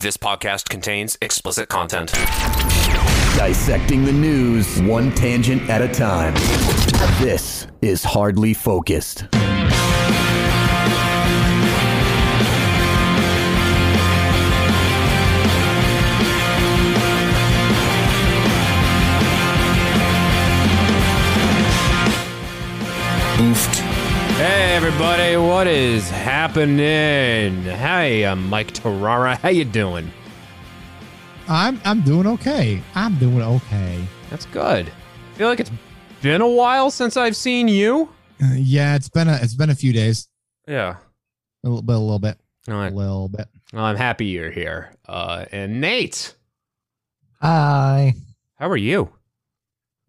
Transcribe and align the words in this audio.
This 0.00 0.16
podcast 0.16 0.70
contains 0.70 1.18
explicit 1.20 1.68
content. 1.68 2.10
Dissecting 3.36 4.06
the 4.06 4.12
news 4.12 4.80
one 4.80 5.14
tangent 5.14 5.68
at 5.68 5.82
a 5.82 5.88
time. 5.88 6.32
This 7.22 7.66
is 7.82 8.02
Hardly 8.02 8.54
Focused. 8.54 9.26
Everybody, 24.82 25.36
what 25.36 25.66
is 25.66 26.08
happening? 26.08 27.62
Hey, 27.64 28.24
I'm 28.24 28.48
Mike 28.48 28.72
Tarara. 28.72 29.36
How 29.36 29.50
you 29.50 29.66
doing? 29.66 30.10
I'm 31.48 31.78
I'm 31.84 32.00
doing 32.00 32.26
okay. 32.26 32.82
I'm 32.94 33.18
doing 33.18 33.42
okay. 33.42 34.02
That's 34.30 34.46
good. 34.46 34.88
I 34.88 35.36
feel 35.36 35.48
like 35.48 35.60
it's 35.60 35.70
been 36.22 36.40
a 36.40 36.48
while 36.48 36.90
since 36.90 37.18
I've 37.18 37.36
seen 37.36 37.68
you. 37.68 38.08
Uh, 38.42 38.54
yeah, 38.54 38.96
it's 38.96 39.10
been 39.10 39.28
a 39.28 39.38
it's 39.42 39.54
been 39.54 39.68
a 39.68 39.74
few 39.74 39.92
days. 39.92 40.30
Yeah. 40.66 40.96
A 41.62 41.68
little 41.68 41.82
bit, 41.82 41.96
a 41.96 41.98
little 41.98 42.18
bit, 42.18 42.38
All 42.66 42.82
a 42.82 42.88
little 42.88 43.28
bit. 43.28 43.48
Well, 43.74 43.84
I'm 43.84 43.96
happy 43.96 44.26
you're 44.26 44.50
here. 44.50 44.92
Uh, 45.06 45.44
and 45.52 45.82
Nate, 45.82 46.34
Hi. 47.42 48.14
how 48.56 48.70
are 48.70 48.78
you? 48.78 49.12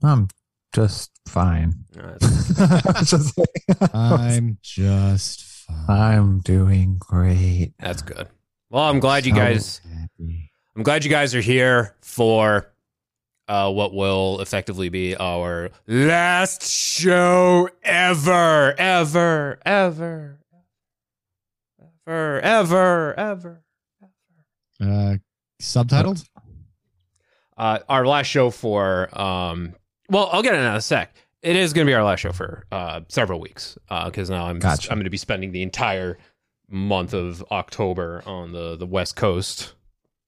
I'm 0.01 0.29
just 0.73 1.11
fine. 1.27 1.73
Just- 3.03 3.39
I'm 3.93 4.57
just 4.61 5.43
fine. 5.43 5.89
I'm 5.89 6.39
doing 6.39 6.97
great. 6.99 7.73
that's 7.79 8.01
good. 8.01 8.27
Well, 8.69 8.83
I'm 8.83 8.99
glad 8.99 9.25
you 9.25 9.33
So 9.33 9.37
guys. 9.37 9.81
happy. 9.93 10.51
I'm 10.75 10.83
glad 10.83 11.03
you 11.03 11.09
guys 11.09 11.35
are 11.35 11.41
here 11.41 11.95
for 12.01 12.71
uh, 13.49 13.69
what 13.71 13.93
will 13.93 14.39
effectively 14.39 14.87
be 14.89 15.15
our 15.17 15.69
last 15.87 16.63
show 16.71 17.67
ever, 17.83 18.73
ever, 18.79 19.59
ever, 19.65 20.39
ever, 22.07 22.39
ever, 22.41 23.19
ever. 23.19 23.63
Uh, 24.81 25.15
subtitled. 25.61 26.25
Uh, 27.57 27.79
our 27.89 28.05
last 28.07 28.27
show 28.27 28.49
for, 28.49 29.09
um, 29.19 29.75
well, 30.11 30.29
I'll 30.31 30.43
get 30.43 30.53
it 30.53 30.57
in 30.59 30.65
a 30.65 30.81
sec. 30.81 31.15
It 31.41 31.55
is 31.55 31.73
going 31.73 31.87
to 31.87 31.89
be 31.89 31.95
our 31.95 32.03
last 32.03 32.19
show 32.19 32.31
for 32.33 32.65
uh, 32.71 33.01
several 33.07 33.39
weeks 33.39 33.75
because 34.05 34.29
now 34.29 34.45
I'm 34.45 34.59
Gotcha. 34.59 34.91
I'm 34.91 34.97
going 34.97 35.05
to 35.05 35.09
be 35.09 35.17
spending 35.17 35.51
the 35.51 35.63
entire 35.63 36.19
month 36.69 37.13
of 37.15 37.43
October 37.51 38.21
on 38.27 38.51
the 38.53 38.75
the 38.77 38.85
West 38.85 39.15
Coast 39.15 39.73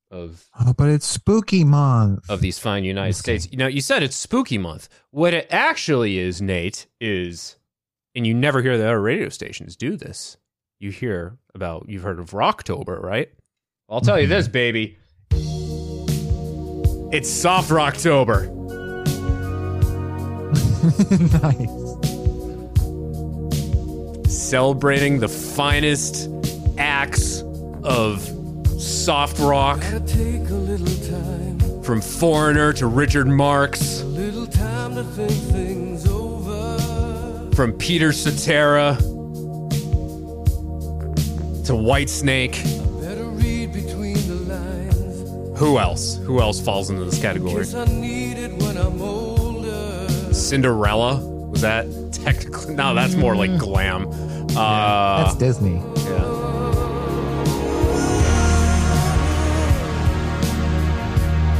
of 0.09 0.45
Oh, 0.59 0.73
but 0.73 0.89
it's 0.89 1.05
spooky 1.05 1.63
month. 1.63 2.29
of 2.29 2.41
these 2.41 2.57
fine 2.59 2.83
United 2.83 3.09
Okay. 3.09 3.37
States. 3.37 3.47
You 3.51 3.57
know, 3.57 3.67
you 3.67 3.81
said 3.81 4.01
it's 4.03 4.15
spooky 4.15 4.57
month. 4.57 4.89
What 5.11 5.33
it 5.33 5.47
actually 5.51 6.17
is, 6.17 6.41
Nate, 6.41 6.87
is, 6.99 7.55
and 8.15 8.25
you 8.27 8.33
never 8.33 8.61
hear 8.61 8.77
the 8.77 8.83
other 8.85 8.99
radio 9.01 9.29
stations 9.29 9.75
do 9.75 9.95
this. 9.97 10.37
You 10.79 10.89
hear 10.91 11.37
about, 11.55 11.87
you've 11.87 12.03
heard 12.03 12.19
of 12.19 12.31
Rocktober, 12.31 13.01
right? 13.01 13.29
I'll 13.89 14.01
tell 14.01 14.19
you 14.19 14.27
this, 14.27 14.47
baby. 14.47 14.97
It's 17.11 17.29
Soft 17.29 17.69
Rocktober. 17.69 18.62
Nice. 20.83 21.69
Celebrating 24.27 25.19
the 25.19 25.29
finest 25.29 26.29
acts 26.77 27.41
of 27.83 28.21
soft 28.79 29.39
rock. 29.39 29.81
From 31.83 32.01
Foreigner 32.01 32.73
to 32.73 32.87
Richard 32.87 33.27
Marx. 33.27 34.01
From 37.55 37.73
Peter 37.77 38.11
Cetera 38.11 38.97
to 41.63 41.73
Whitesnake. 41.73 42.55
Who 45.57 45.77
else? 45.77 46.17
Who 46.17 46.41
else 46.41 46.59
falls 46.59 46.89
into 46.89 47.05
this 47.05 47.21
category? 47.21 47.63
Cinderella? 50.43 51.15
Was 51.49 51.61
that 51.61 51.85
technically? 52.11 52.75
No, 52.75 52.93
that's 52.93 53.15
more 53.15 53.35
like 53.35 53.57
glam. 53.57 54.07
Uh, 54.55 55.23
That's 55.23 55.35
Disney. 55.37 55.75
yeah. 55.75 56.41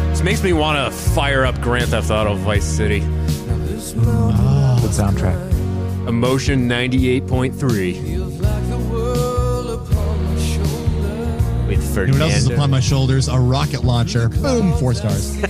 This 0.10 0.22
makes 0.22 0.44
me 0.44 0.54
want 0.54 0.78
to 0.78 0.92
fire 1.14 1.44
up 1.46 1.60
Grand 1.62 1.90
Theft 1.90 2.12
Auto 2.12 2.36
Vice 2.36 2.64
City. 2.66 3.00
Good 3.00 3.10
soundtrack. 4.92 5.52
Emotion 6.08 6.68
98.3. 6.70 8.24
With 11.68 11.96
You 11.98 12.06
know 12.08 12.14
what 12.14 12.22
else 12.22 12.34
is 12.36 12.44
Fernando. 12.44 12.54
upon 12.56 12.70
my 12.70 12.80
shoulders? 12.80 13.28
A 13.28 13.40
rocket 13.40 13.84
launcher. 13.84 14.30
Boom, 14.30 14.74
four 14.74 14.94
stars. 14.94 15.36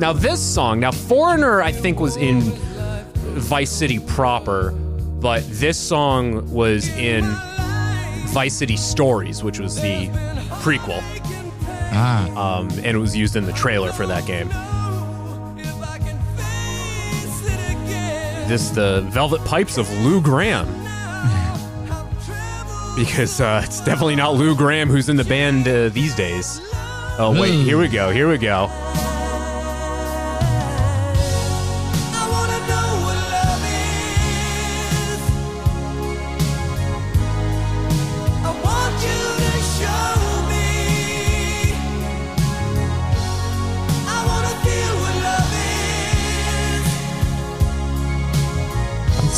Now 0.00 0.14
this 0.14 0.40
song, 0.40 0.80
now 0.80 0.92
Foreigner, 0.92 1.60
I 1.60 1.72
think 1.72 2.00
was 2.00 2.16
in 2.16 2.40
Vice 2.40 3.70
City 3.70 3.98
proper, 3.98 4.70
but 4.72 5.44
this 5.50 5.76
song 5.78 6.50
was 6.50 6.88
in 6.88 7.22
Vice 8.28 8.54
City 8.54 8.78
Stories, 8.78 9.44
which 9.44 9.60
was 9.60 9.76
the 9.76 10.06
prequel, 10.62 11.02
Ah, 11.92 12.58
um, 12.60 12.68
and 12.70 12.86
it 12.86 12.98
was 12.98 13.14
used 13.14 13.36
in 13.36 13.44
the 13.44 13.52
trailer 13.52 13.92
for 13.92 14.06
that 14.06 14.24
game. 14.26 14.48
This 18.48 18.70
the 18.70 19.02
Velvet 19.10 19.44
Pipes 19.44 19.76
of 19.78 19.88
Lou 20.02 20.20
Gramm. 20.20 20.66
Because 22.96 23.40
uh, 23.40 23.62
it's 23.64 23.80
definitely 23.82 24.16
not 24.16 24.34
Lou 24.34 24.54
Gramm 24.54 24.88
who's 24.88 25.08
in 25.08 25.16
the 25.16 25.24
band 25.24 25.66
uh, 25.68 25.88
these 25.90 26.14
days. 26.14 26.60
Oh 27.18 27.34
wait, 27.38 27.54
Hmm. 27.54 27.64
here 27.64 27.78
we 27.78 27.88
go, 27.88 28.10
here 28.10 28.28
we 28.28 28.36
go. 28.36 28.68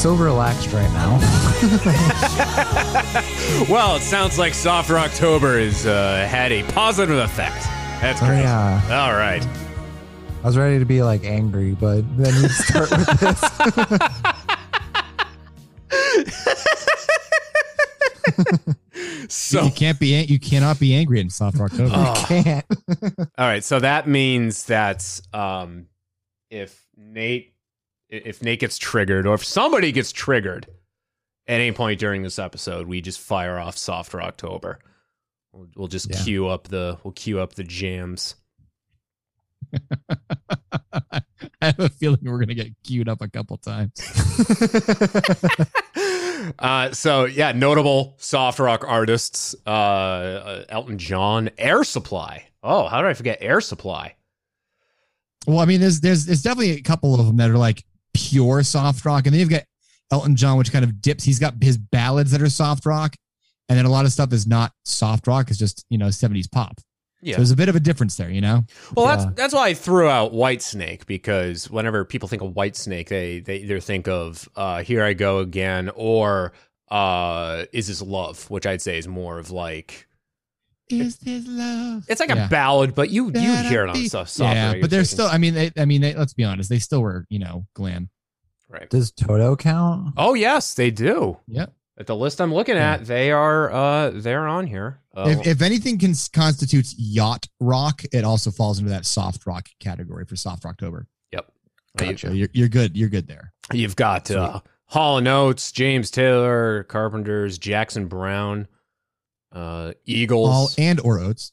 So 0.03 0.15
relaxed 0.15 0.73
right 0.73 0.91
now. 0.93 1.19
Well, 3.69 3.97
it 3.97 4.01
sounds 4.03 4.39
like 4.39 4.55
Soft 4.55 4.91
October 4.91 5.59
has 5.61 5.87
uh, 5.87 6.27
had 6.29 6.51
a 6.53 6.63
positive 6.73 7.17
effect. 7.19 7.63
That's 8.01 8.21
Oh, 8.23 8.27
great. 8.27 8.41
yeah. 8.41 8.81
All 9.07 9.15
right. 9.17 9.47
I 10.43 10.47
was 10.47 10.57
ready 10.59 10.79
to 10.81 10.85
be 10.85 11.03
like 11.03 11.25
angry, 11.25 11.73
but 11.75 12.03
then 12.17 12.35
you 12.43 12.49
start 12.49 12.91
with 12.91 13.21
this. 13.21 13.41
So, 19.29 19.63
you 19.63 19.71
can't 19.71 19.99
be 19.99 20.23
you 20.25 20.39
cannot 20.39 20.79
be 20.79 20.95
angry 20.95 21.21
in 21.21 21.31
soft 21.31 21.59
October. 21.61 21.91
Oh. 21.95 22.25
Can't. 22.29 22.65
all 23.39 23.47
right. 23.47 23.65
So 23.65 23.79
that 23.81 24.07
means 24.07 24.67
that 24.67 25.21
um, 25.33 25.87
if 26.51 26.87
Nate, 26.97 27.52
if 28.13 28.43
Nate 28.43 28.61
gets 28.61 28.79
triggered, 28.79 29.27
or 29.27 29.35
if 29.35 29.45
somebody 29.45 29.93
gets 29.93 30.13
triggered 30.13 30.67
at 31.47 31.61
any 31.61 31.73
point 31.73 31.99
during 31.99 32.23
this 32.23 32.39
episode, 32.39 32.87
we 32.87 33.01
just 33.01 33.21
fire 33.21 33.59
off 33.59 33.77
Soft 33.77 34.15
October. 34.15 34.79
We'll, 35.53 35.69
we'll 35.77 35.89
just 35.89 36.11
Yeah. 36.11 36.23
queue 36.23 36.49
up 36.49 36.69
the 36.69 36.99
we'll 37.03 37.13
queue 37.13 37.41
up 37.41 37.55
the 37.55 37.65
jams. 37.65 38.37
I 40.11 41.23
have 41.67 41.81
a 41.81 41.89
feeling 41.89 42.21
we're 42.23 42.39
gonna 42.39 42.55
get 42.55 42.69
queued 42.85 43.09
up 43.09 43.21
a 43.23 43.29
couple 43.29 43.57
times. 43.57 43.93
uh, 46.59 46.93
so 46.93 47.25
yeah, 47.25 47.53
notable 47.53 48.15
soft 48.19 48.59
rock 48.59 48.85
artists: 48.87 49.55
uh, 49.67 49.71
uh, 49.71 50.65
Elton 50.69 50.99
John, 50.99 51.51
Air 51.59 51.85
Supply. 51.85 52.45
Oh, 52.63 52.87
how 52.89 53.01
did 53.01 53.09
I 53.09 53.15
forget 53.15 53.39
Air 53.41 53.61
Supply? 53.61 54.15
Well, 55.47 55.61
I 55.61 55.65
mean, 55.65 55.81
there's 55.81 56.01
there's 56.01 56.27
there's 56.27 56.43
definitely 56.43 56.73
a 56.73 56.83
couple 56.83 57.19
of 57.19 57.27
them 57.27 57.37
that 57.37 57.51
are 57.51 57.59
like 57.59 57.85
pure 58.15 58.63
soft 58.63 59.05
rock, 59.05 59.27
and 59.27 59.35
then 59.35 59.41
you've 59.41 59.51
got 59.51 59.65
Elton 60.11 60.37
John, 60.37 60.59
which 60.59 60.73
kind 60.73 60.85
of 60.85 61.01
dips. 61.01 61.25
He's 61.25 61.39
got 61.39 61.55
his 61.61 61.77
ballads 61.79 62.31
that 62.33 62.43
are 62.43 62.51
soft 62.51 62.87
rock, 62.87 63.15
and 63.69 63.79
then 63.79 63.85
a 63.85 63.91
lot 63.91 64.05
of 64.05 64.13
stuff 64.13 64.33
is 64.33 64.47
not 64.47 64.73
soft 64.85 65.27
rock. 65.27 65.51
It's 65.51 65.59
just 65.59 65.85
you 65.89 65.99
know 65.99 66.07
70s 66.07 66.51
pop. 66.51 66.81
Yeah. 67.23 67.35
So 67.35 67.39
there's 67.39 67.51
a 67.53 67.57
bit 67.57 67.69
of 67.69 67.77
a 67.77 67.81
difference 67.81 68.17
there, 68.17 68.31
you 68.31 68.41
know. 68.41 68.65
Well, 68.97 69.07
that's 69.07 69.25
that's 69.37 69.55
why 69.55 69.69
I 69.69 69.75
threw 69.75 70.09
out 70.09 70.33
Whitesnake 70.33 71.07
because 71.07 71.71
whenever 71.71 72.05
people 72.05 72.29
think 72.29 72.43
of 72.43 72.53
Whitesnake, 72.53 73.09
they 73.09 73.39
they 73.41 73.59
either 73.59 73.79
think 73.81 74.09
of 74.09 74.49
uh, 74.57 74.83
"Here 74.83 75.05
I 75.05 75.13
Go 75.13 75.39
Again" 75.39 75.91
or 75.95 76.53
uh, 76.91 77.65
"Is 77.73 77.87
This 77.87 78.03
Love," 78.03 78.51
which 78.51 78.67
I'd 78.67 78.83
say 78.83 78.99
is 78.99 79.07
more 79.07 79.39
of 79.39 79.53
like 79.53 80.09
Is 81.01 81.17
this 81.19 81.45
love? 81.47 82.05
It's 82.09 82.21
like 82.21 82.29
Yeah. 82.31 82.47
a 82.47 82.49
ballad, 82.49 82.95
but 82.95 83.11
you 83.11 83.27
you 83.27 83.33
Gotta 83.33 83.69
hear 83.69 83.85
it 83.85 83.89
on 83.91 83.95
be- 83.95 84.09
soft, 84.09 84.31
soft 84.31 84.55
yeah, 84.55 84.73
but 84.81 84.91
they're 84.91 85.05
stations. 85.05 85.11
still. 85.11 85.27
I 85.27 85.39
mean, 85.39 85.55
they, 85.55 85.71
I 85.77 85.85
mean, 85.85 86.01
they, 86.01 86.15
let's 86.15 86.35
be 86.35 86.45
honest. 86.45 86.69
They 86.69 86.79
still 86.79 87.01
were, 87.03 87.27
you 87.29 87.39
know, 87.39 87.67
glam. 87.75 88.11
right. 88.69 88.89
Does 88.91 89.11
Toto 89.13 89.57
count? 89.57 90.15
Oh 90.17 90.35
yes, 90.35 90.75
they 90.75 90.91
do. 90.91 91.39
Yep. 91.49 91.73
At 91.99 92.07
the 92.07 92.17
list 92.17 92.41
I'm 92.41 92.53
looking 92.55 92.77
at, 92.77 93.05
they 93.07 93.31
are 93.31 93.71
uh 93.71 94.11
they're 94.15 94.47
on 94.49 94.67
here. 94.67 94.99
Uh, 95.15 95.27
If, 95.29 95.47
if 95.47 95.63
anything 95.63 95.99
can, 95.99 96.15
constitutes 96.33 96.95
yacht 96.99 97.47
rock, 97.61 98.03
it 98.13 98.25
also 98.25 98.51
falls 98.51 98.79
into 98.79 98.91
that 98.91 99.05
soft 99.05 99.47
rock 99.47 99.69
category 99.79 100.25
for 100.25 100.37
soft 100.37 100.65
October. 100.65 101.07
you- 101.33 102.17
So 102.17 102.31
you're, 102.31 102.49
you're 102.55 102.69
good. 102.69 102.97
You're 102.97 103.11
good 103.11 103.27
there. 103.29 103.53
You've 103.73 103.97
got 103.97 104.31
uh, 104.31 104.61
Hall 104.87 105.19
and 105.19 105.29
Oates, 105.29 105.71
James 105.73 106.11
Taylor, 106.11 106.85
Carpenters, 106.85 107.59
Jackson 107.59 108.07
Browne, 108.07 108.67
uh, 109.53 109.93
Eagles, 110.07 110.49
All 110.51 110.71
and 110.79 111.01
or 111.01 111.19
oats. 111.19 111.53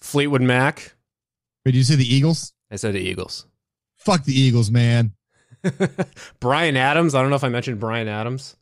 Fleetwood 0.00 0.42
Mac. 0.42 0.94
Wait, 1.64 1.72
did 1.72 1.78
you 1.78 1.84
say 1.84 1.96
the 1.96 2.14
Eagles? 2.14 2.52
I 2.70 2.76
said 2.76 2.94
the 2.94 3.00
Eagles. 3.00 3.46
Fuck 3.96 4.24
the 4.24 4.38
Eagles, 4.38 4.70
man. 4.70 5.12
Bryan 6.40 6.76
Adams. 6.76 7.14
I 7.14 7.20
don't 7.22 7.30
know 7.30 7.36
if 7.36 7.44
I 7.44 7.48
mentioned 7.48 7.80
Bryan 7.80 8.08
Adams. 8.08 8.56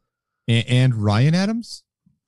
And, 0.46 0.64
and 0.68 0.94
Ryan 0.94 1.34
Adams. 1.34 1.82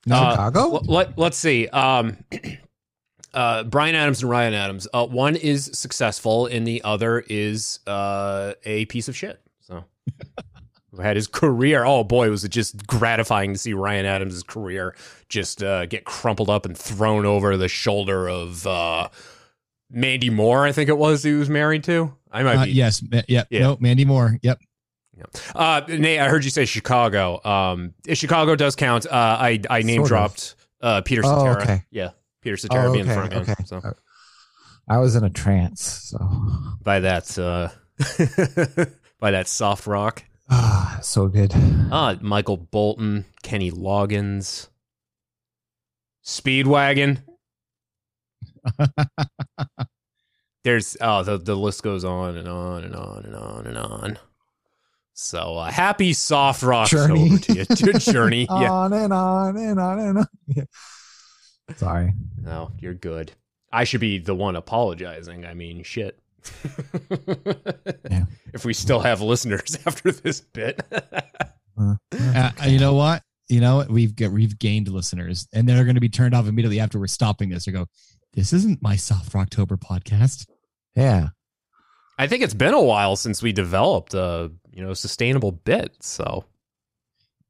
No, 0.07 0.17
Uh, 0.17 0.31
Chicago? 0.33 0.69
Let, 0.85 1.17
let's 1.17 1.37
see. 1.37 1.69
Um, 1.69 2.17
uh, 3.35 3.65
Bryan 3.65 3.95
Adams 3.95 4.23
and 4.23 4.31
Ryan 4.31 4.55
Adams. 4.55 4.89
Uh, 4.93 5.07
one 5.07 5.37
is 5.37 5.71
successful, 5.75 6.47
and 6.47 6.67
the 6.67 6.83
other 6.83 7.25
is 7.29 7.79
uh, 7.87 8.55
a 8.65 8.85
piece 8.87 9.09
of 9.09 9.17
shit. 9.17 9.41
So, 9.61 9.85
who 10.95 11.03
had 11.03 11.17
his 11.17 11.27
career. 11.27 11.85
Oh 11.85 12.05
boy, 12.05 12.31
was 12.31 12.45
it 12.45 12.51
just 12.51 12.87
gratifying 12.87 13.53
to 13.53 13.59
see 13.59 13.73
Ryan 13.75 14.07
Adams' 14.07 14.43
career 14.43 14.95
just 15.29 15.63
uh, 15.63 15.87
get 15.87 16.05
crumpled 16.05 16.51
up 16.51 16.65
and 16.67 16.77
thrown 16.77 17.27
over 17.27 17.57
the 17.57 17.69
shoulder 17.69 18.29
of 18.29 18.67
uh, 18.67 19.09
Mandy 19.91 20.31
Moore. 20.31 20.65
I 20.67 20.73
think 20.73 20.89
it 20.89 20.99
was 20.99 21.23
he 21.23 21.33
was 21.33 21.49
married 21.51 21.85
to. 21.85 22.15
I 22.31 22.43
might 22.43 22.57
Uh, 22.57 22.65
be. 22.65 22.71
yes. 22.73 23.03
ma- 23.03 23.23
Yep. 23.29 23.49
Yeah. 23.51 23.61
No, 23.61 23.77
Mandy 23.81 24.05
Moore. 24.05 24.39
Yep. 24.43 24.61
Uh, 25.55 25.81
Nate, 25.89 26.19
I 26.21 26.29
heard 26.29 26.45
you 26.45 26.51
say 26.51 26.65
Chicago. 26.65 27.41
Um, 27.45 27.95
if 28.07 28.19
Chicago 28.19 28.57
does 28.57 28.75
count. 28.75 29.07
Uh, 29.07 29.11
I 29.13 29.61
I 29.71 29.83
name 29.83 30.01
Sort 30.01 30.09
dropped 30.09 30.55
uh, 30.81 31.01
Peter 31.03 31.23
Oh, 31.25 31.51
okay. 31.61 31.85
Yeah, 31.91 32.11
Peter 32.43 32.57
Cetera 32.57 32.91
being 32.93 33.07
the 33.07 33.15
front 33.15 33.33
man. 33.33 33.43
okay. 33.43 33.55
So 33.65 33.81
I 34.89 34.99
was 34.99 35.15
in 35.15 35.23
a 35.25 35.31
trance, 35.31 35.83
so 35.83 36.19
by 36.83 36.99
that 37.01 37.39
uh, 37.39 37.69
by 39.21 39.31
that 39.31 39.47
soft 39.49 39.87
rock. 39.87 40.25
Ah, 40.55 40.99
so 41.03 41.29
good. 41.29 41.53
Uh, 41.91 42.17
Michael 42.21 42.57
Bolton, 42.57 43.25
Kenny 43.43 43.71
Loggins, 43.71 44.69
Speedwagon. 46.25 47.23
There's 50.65 50.97
oh 51.01 51.23
the 51.23 51.37
the 51.39 51.55
list 51.55 51.83
goes 51.83 52.05
on 52.05 52.37
and 52.37 52.49
on 52.49 52.85
and 52.85 52.95
on 52.95 53.25
and 53.25 53.35
on 53.37 53.67
and 53.67 53.77
on. 53.77 54.19
So 55.13 55.57
uh, 55.59 55.71
happy 55.71 56.13
soft 56.13 56.63
rock 56.63 56.89
Journey. 56.89 57.27
over 57.27 57.39
to 57.39 57.53
you, 57.55 57.65
to 57.93 57.99
Journey. 57.99 58.47
Yeah, 58.49 58.73
On 58.73 58.93
and 58.93 59.13
on 59.13 59.57
and 59.57 59.79
on 59.79 59.99
and 59.99 60.19
on. 60.19 60.27
Yeah. 60.47 60.65
Sorry. 61.77 62.13
no, 62.41 62.73
you're 62.79 62.95
good. 62.95 63.33
I 63.73 63.85
should 63.85 64.01
be 64.01 64.19
the 64.19 64.35
one 64.35 64.55
apologizing. 64.57 65.47
I 65.47 65.55
mean, 65.55 65.83
shit. 65.83 66.19
Yeah. 68.11 68.25
If 68.53 68.65
we 68.65 68.73
still 68.75 69.01
have 69.01 69.21
listeners 69.21 69.79
after 69.87 70.13
this 70.13 70.41
bit. 70.41 70.81
Uh, 71.79 71.95
Uh, 72.13 72.51
you 72.67 72.79
know 72.79 72.95
what? 72.95 73.23
You 73.49 73.61
know 73.61 73.77
what? 73.77 73.91
We've 73.91 74.15
got 74.15 74.31
we've 74.33 74.59
gained 74.59 74.89
listeners, 74.89 75.47
and 75.53 75.69
they're 75.69 75.85
going 75.85 75.97
to 75.97 76.01
be 76.01 76.09
turned 76.09 76.35
off 76.35 76.47
immediately 76.47 76.81
after 76.81 76.99
we're 76.99 77.07
stopping 77.09 77.49
this. 77.51 77.67
Or 77.69 77.73
go, 77.73 77.87
this 78.33 78.53
isn't 78.53 78.81
my 78.83 78.97
soft 78.97 79.35
October 79.35 79.77
podcast. 79.77 80.47
yeah. 80.95 81.29
I 82.17 82.29
think 82.29 82.45
it's 82.45 82.55
been 82.55 82.75
a 82.75 82.81
while 82.83 83.17
since 83.17 83.43
we 83.43 83.51
developed 83.53 84.15
a 84.15 84.53
you 84.73 84.85
know 84.85 84.95
sustainable 84.95 85.51
bit. 85.53 85.97
So 86.01 86.45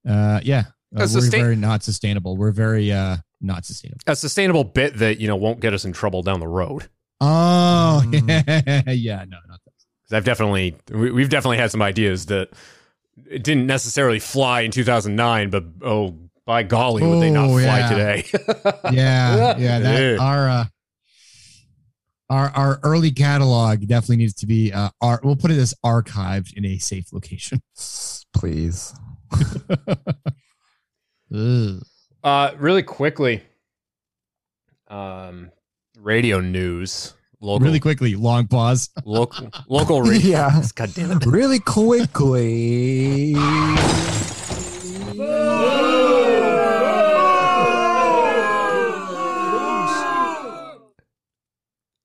Uh, 0.08 0.40
yeah, 0.42 0.60
uh, 0.96 1.00
we're 1.00 1.06
sustain- 1.06 1.40
very 1.42 1.56
not 1.56 1.82
sustainable. 1.82 2.36
We're 2.38 2.50
very 2.50 2.90
uh 2.90 3.18
not 3.42 3.66
sustainable. 3.66 4.00
a 4.06 4.16
sustainable 4.16 4.64
bit 4.64 4.96
that 4.98 5.20
you 5.20 5.28
know 5.28 5.36
won't 5.36 5.60
get 5.60 5.74
us 5.74 5.84
in 5.84 5.92
trouble 5.92 6.22
down 6.22 6.40
the 6.40 6.48
road. 6.48 6.88
Oh, 7.26 8.02
Mm. 8.04 8.84
yeah, 8.96 9.24
no, 9.28 9.38
not 9.48 9.60
that. 9.64 9.72
'Cause 10.08 10.12
I've 10.12 10.24
definitely 10.24 10.76
we, 10.90 11.10
we've 11.10 11.28
definitely 11.30 11.56
had 11.58 11.70
some 11.70 11.80
ideas 11.82 12.26
that 12.26 12.50
it 13.30 13.42
didn't 13.42 13.66
necessarily 13.66 14.18
fly 14.18 14.60
in 14.62 14.70
2009, 14.70 15.50
but 15.50 15.64
oh 15.82 16.14
by 16.46 16.62
golly, 16.62 17.02
would 17.02 17.22
they 17.22 17.30
not 17.30 17.48
Oh, 17.48 17.58
fly 17.58 17.78
yeah. 17.78 17.88
today? 17.88 18.24
Yeah, 18.92 19.56
yeah, 19.56 19.78
that 19.78 20.00
Yeah. 20.00 20.16
our 20.20 20.48
uh, 20.48 20.64
our 22.28 22.48
our 22.50 22.80
early 22.82 23.10
catalog 23.12 23.86
definitely 23.86 24.16
needs 24.16 24.34
to 24.34 24.46
be 24.46 24.72
uh, 24.72 24.90
ar- 25.00 25.20
we'll 25.24 25.36
put 25.36 25.50
it 25.50 25.58
as 25.58 25.74
archived 25.84 26.52
in 26.54 26.64
a 26.66 26.76
safe 26.78 27.12
location. 27.12 27.62
Please. 28.34 28.94
Ugh. 31.34 31.82
uh, 32.22 32.50
really 32.58 32.82
quickly, 32.82 33.42
um, 34.88 35.50
radio 36.04 36.38
news, 36.40 37.14
local, 37.40 37.64
Really 37.66 37.80
quickly, 37.80 38.14
long 38.14 38.46
pause. 38.46 38.90
local, 39.04 39.48
local 39.68 40.02
radio. 40.02 40.30
Yeah. 40.30 40.62
God 40.74 40.94
damn 40.94 41.10
it. 41.12 41.26
Really 41.26 41.58
quickly. 41.58 43.34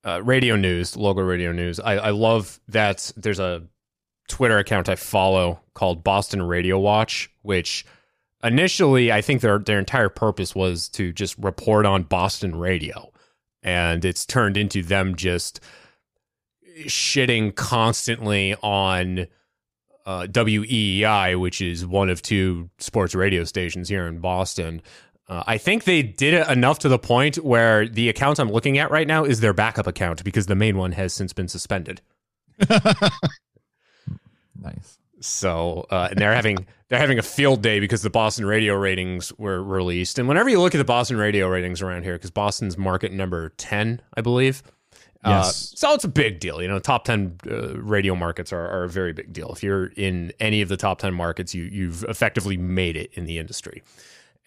uh, 0.03 0.21
radio 0.23 0.55
news, 0.55 0.95
local 0.95 1.23
radio 1.23 1.51
news. 1.51 1.79
I, 1.79 1.93
I 1.97 2.09
love 2.11 2.59
that 2.69 3.11
there's 3.17 3.39
a 3.39 3.63
Twitter 4.27 4.57
account 4.57 4.87
I 4.89 4.95
follow 4.95 5.59
called 5.73 6.03
Boston 6.03 6.41
Radio 6.41 6.79
Watch, 6.79 7.29
which 7.41 7.85
initially 8.43 9.11
I 9.11 9.21
think 9.21 9.41
their 9.41 9.59
their 9.59 9.79
entire 9.79 10.09
purpose 10.09 10.55
was 10.55 10.87
to 10.89 11.11
just 11.11 11.37
report 11.37 11.85
on 11.85 12.03
Boston 12.03 12.55
radio, 12.55 13.11
and 13.63 14.03
it's 14.05 14.25
turned 14.25 14.57
into 14.57 14.81
them 14.81 15.15
just 15.15 15.59
shitting 16.85 17.55
constantly 17.55 18.55
on 18.61 19.27
uh, 20.05 20.27
WEEI, 20.27 21.39
which 21.39 21.61
is 21.61 21.85
one 21.85 22.09
of 22.09 22.21
two 22.21 22.69
sports 22.77 23.13
radio 23.13 23.43
stations 23.43 23.89
here 23.89 24.07
in 24.07 24.19
Boston. 24.19 24.81
Uh, 25.27 25.43
I 25.45 25.57
think 25.57 25.83
they 25.83 26.01
did 26.01 26.33
it 26.33 26.47
enough 26.49 26.79
to 26.79 26.89
the 26.89 26.97
point 26.97 27.37
where 27.37 27.87
the 27.87 28.09
account 28.09 28.39
I'm 28.39 28.51
looking 28.51 28.77
at 28.79 28.89
right 28.89 29.07
now 29.07 29.25
is 29.25 29.41
their 29.41 29.53
backup 29.53 29.85
account 29.85 30.23
because 30.23 30.47
the 30.47 30.55
main 30.55 30.77
one 30.77 30.93
has 30.93 31.13
since 31.13 31.33
been 31.33 31.47
suspended. 31.47 32.01
Nice. 34.61 34.98
So, 35.21 35.85
uh, 35.89 36.07
and 36.11 36.19
they're 36.19 36.33
having 36.33 36.65
they're 36.87 36.99
having 36.99 37.19
a 37.19 37.23
field 37.23 37.61
day 37.61 37.79
because 37.79 38.01
the 38.01 38.09
Boston 38.09 38.45
radio 38.45 38.73
ratings 38.75 39.31
were 39.37 39.61
released. 39.63 40.17
And 40.17 40.27
whenever 40.27 40.49
you 40.49 40.59
look 40.61 40.73
at 40.73 40.77
the 40.77 40.85
Boston 40.85 41.17
radio 41.17 41.47
ratings 41.47 41.81
around 41.81 42.03
here, 42.03 42.13
because 42.13 42.31
Boston's 42.31 42.77
market 42.77 43.11
number 43.11 43.49
ten, 43.57 44.01
I 44.15 44.21
believe. 44.21 44.63
Uh, 45.23 45.43
Yes. 45.43 45.73
so 45.75 45.93
it's 45.93 46.05
a 46.05 46.09
big 46.09 46.39
deal. 46.39 46.61
You 46.61 46.69
know, 46.69 46.79
top 46.79 47.03
ten 47.03 47.35
uh, 47.49 47.77
radio 47.81 48.15
markets 48.15 48.53
are, 48.53 48.65
are 48.69 48.83
a 48.85 48.89
very 48.89 49.11
big 49.11 49.33
deal. 49.33 49.51
If 49.51 49.61
you're 49.61 49.87
in 49.97 50.31
any 50.39 50.61
of 50.61 50.69
the 50.69 50.77
top 50.77 50.99
ten 50.99 51.13
markets, 51.13 51.53
you 51.53 51.63
you've 51.63 52.03
effectively 52.05 52.55
made 52.55 52.95
it 52.95 53.11
in 53.13 53.25
the 53.25 53.37
industry. 53.37 53.83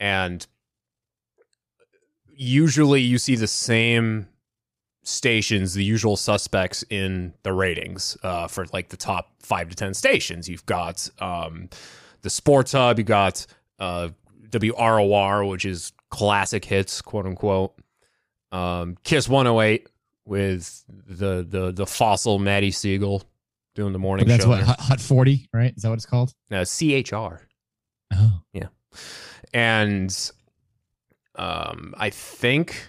And 0.01 0.47
usually, 2.35 3.03
you 3.03 3.19
see 3.19 3.37
the 3.37 3.47
same 3.47 4.29
stations, 5.05 5.75
the 5.75 5.85
usual 5.85 6.17
suspects 6.17 6.85
in 6.91 7.35
the 7.43 7.53
ratings 7.53 8.17
uh, 8.23 8.47
for 8.49 8.67
like 8.73 8.89
the 8.89 8.97
top 8.97 9.33
five 9.41 9.69
to 9.69 9.75
ten 9.77 9.95
stations. 9.95 10.49
You've 10.49 10.67
got 10.67 11.09
um, 11.19 11.69
the 12.23 12.31
Sports 12.31 12.73
Hub, 12.73 12.99
you 12.99 13.05
got 13.05 13.45
uh, 13.79 14.11
WROR, 14.51 15.49
which 15.49 15.65
is 15.65 15.93
classic 16.11 16.65
hits, 16.65 17.01
quote 17.03 17.27
unquote. 17.27 17.75
Um, 18.53 18.97
Kiss 19.03 19.29
108 19.29 19.89
with 20.25 20.85
the 20.89 21.43
the 21.49 21.73
the 21.73 21.87
fossil 21.87 22.39
Matty 22.39 22.71
Siegel 22.71 23.23
doing 23.75 23.93
the 23.95 23.99
morning 23.99 24.27
That's 24.29 24.45
show. 24.45 24.51
what 24.51 24.63
hot, 24.63 24.79
hot 24.79 25.01
forty, 25.01 25.49
right? 25.53 25.73
Is 25.77 25.83
that 25.83 25.89
what 25.89 25.95
it's 25.97 26.07
called? 26.07 26.33
Uh, 26.51 26.65
CHR 26.65 27.41
Oh, 28.15 28.41
Yeah. 28.53 28.67
and 29.55 30.31
um, 31.37 31.95
I 31.97 32.11
think 32.11 32.87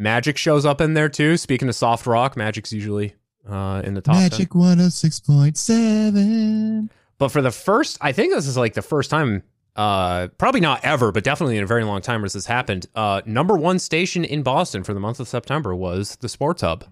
Magic 0.00 0.38
shows 0.38 0.64
up 0.64 0.80
in 0.80 0.94
there 0.94 1.10
too. 1.10 1.36
Speaking 1.36 1.68
of 1.68 1.74
soft 1.74 2.06
rock, 2.06 2.34
Magic's 2.34 2.72
usually 2.72 3.14
uh, 3.48 3.82
in 3.84 3.92
the 3.94 4.00
top. 4.00 4.14
10. 4.14 4.22
Magic 4.30 4.54
one 4.54 4.78
hundred 4.78 4.92
six 4.94 5.20
point 5.20 5.58
seven. 5.58 6.90
But 7.18 7.28
for 7.28 7.42
the 7.42 7.50
first, 7.50 7.98
I 8.00 8.12
think 8.12 8.32
this 8.32 8.46
is 8.46 8.56
like 8.56 8.72
the 8.72 8.80
first 8.80 9.10
time, 9.10 9.42
uh, 9.76 10.28
probably 10.38 10.60
not 10.62 10.82
ever, 10.86 11.12
but 11.12 11.22
definitely 11.22 11.58
in 11.58 11.62
a 11.62 11.66
very 11.66 11.84
long 11.84 12.00
time 12.00 12.24
as 12.24 12.32
this 12.32 12.46
happened. 12.46 12.86
Uh, 12.94 13.20
number 13.26 13.56
one 13.56 13.78
station 13.78 14.24
in 14.24 14.42
Boston 14.42 14.84
for 14.84 14.94
the 14.94 15.00
month 15.00 15.20
of 15.20 15.28
September 15.28 15.74
was 15.74 16.16
the 16.16 16.30
Sports 16.30 16.62
Hub, 16.62 16.86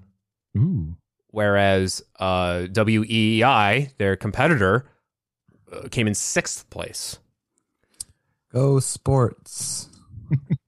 Ooh, 0.59 0.95
whereas 1.29 2.03
uh, 2.21 2.67
WEEI, 2.73 3.97
their 3.97 4.17
competitor, 4.17 4.85
uh, 5.73 5.89
came 5.91 6.07
in 6.07 6.15
sixth 6.15 6.69
place. 6.69 7.19
Go 8.53 8.81
sports. 8.81 9.89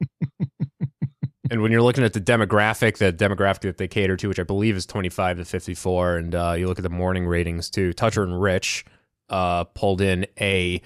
and 1.50 1.62
when 1.62 1.73
you're 1.73 1.83
looking 1.83 2.04
at 2.04 2.12
the 2.12 2.21
demographic, 2.21 2.99
the 2.99 3.12
demographic 3.12 3.62
that 3.62 3.76
they 3.76 3.88
cater 3.88 4.16
to, 4.16 4.28
which 4.28 4.38
I 4.38 4.45
believe 4.45 4.76
is 4.76 4.87
25 4.87 5.38
to 5.38 5.45
54, 5.45 6.16
and 6.16 6.35
uh, 6.35 6.54
you 6.57 6.69
look 6.69 6.78
at 6.78 6.85
the 6.85 6.88
morning 6.88 7.26
ratings 7.26 7.69
too, 7.69 7.92
Toucher 7.92 8.23
and 8.23 8.40
Rich 8.40 8.85
uh, 9.28 9.64
pulled 9.64 10.00
in 10.00 10.26
a 10.40 10.80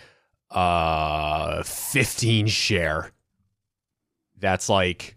uh, 0.50 1.62
15 1.64 2.47
share. 2.47 3.12
That's 4.38 4.68
like 4.71 5.16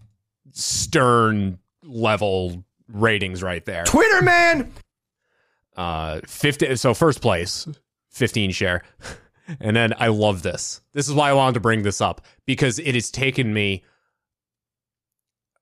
Stern 0.51 1.60
level 1.84 2.66
ratings 2.89 3.42
right 3.42 3.63
there. 3.63 3.86
Twitter 3.86 4.22
man. 4.22 4.74
Uh, 5.77 6.20
50. 6.27 6.75
So 6.75 6.94
first 6.94 7.22
place, 7.22 7.68
15 8.12 8.51
share. 8.51 8.84
And 9.62 9.77
then 9.77 9.94
I 9.98 10.08
love 10.08 10.42
this. 10.42 10.82
This 10.92 11.08
is 11.08 11.13
why 11.13 11.30
I 11.30 11.34
wanted 11.34 11.54
to 11.54 11.62
bring 11.62 11.84
this 11.84 12.01
up 12.01 12.20
because 12.46 12.80
it 12.80 12.96
has 12.96 13.10
taken 13.10 13.54
me 13.54 13.86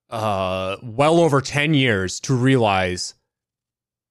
uh 0.09 0.77
well 0.83 1.19
over 1.19 1.41
10 1.41 1.73
years 1.73 2.19
to 2.21 2.35
realize 2.35 3.15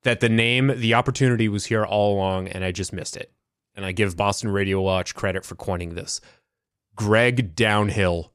that 0.02 0.20
the 0.20 0.28
name, 0.28 0.72
the 0.76 0.94
opportunity 0.94 1.48
was 1.48 1.66
here 1.66 1.84
all 1.84 2.14
along 2.14 2.48
and 2.48 2.64
I 2.64 2.72
just 2.72 2.92
missed 2.92 3.16
it. 3.16 3.32
And 3.74 3.84
I 3.84 3.92
give 3.92 4.16
Boston 4.16 4.50
Radio 4.50 4.80
Watch 4.80 5.14
credit 5.14 5.44
for 5.44 5.56
coining 5.56 5.94
this. 5.94 6.20
Greg 6.94 7.56
Downhill. 7.56 8.32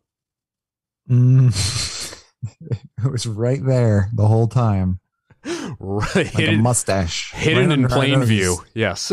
Mm. 1.10 2.16
it 2.62 3.12
was 3.12 3.26
right 3.26 3.64
there 3.66 4.10
the 4.14 4.28
whole 4.28 4.48
time, 4.48 5.00
Right, 5.80 6.16
like 6.16 6.26
a 6.36 6.38
hidden, 6.38 6.62
mustache, 6.62 7.32
hidden 7.34 7.70
right 7.70 7.80
in 7.80 7.88
plain 7.88 8.20
nose. 8.20 8.28
view. 8.28 8.58
Yes. 8.74 9.12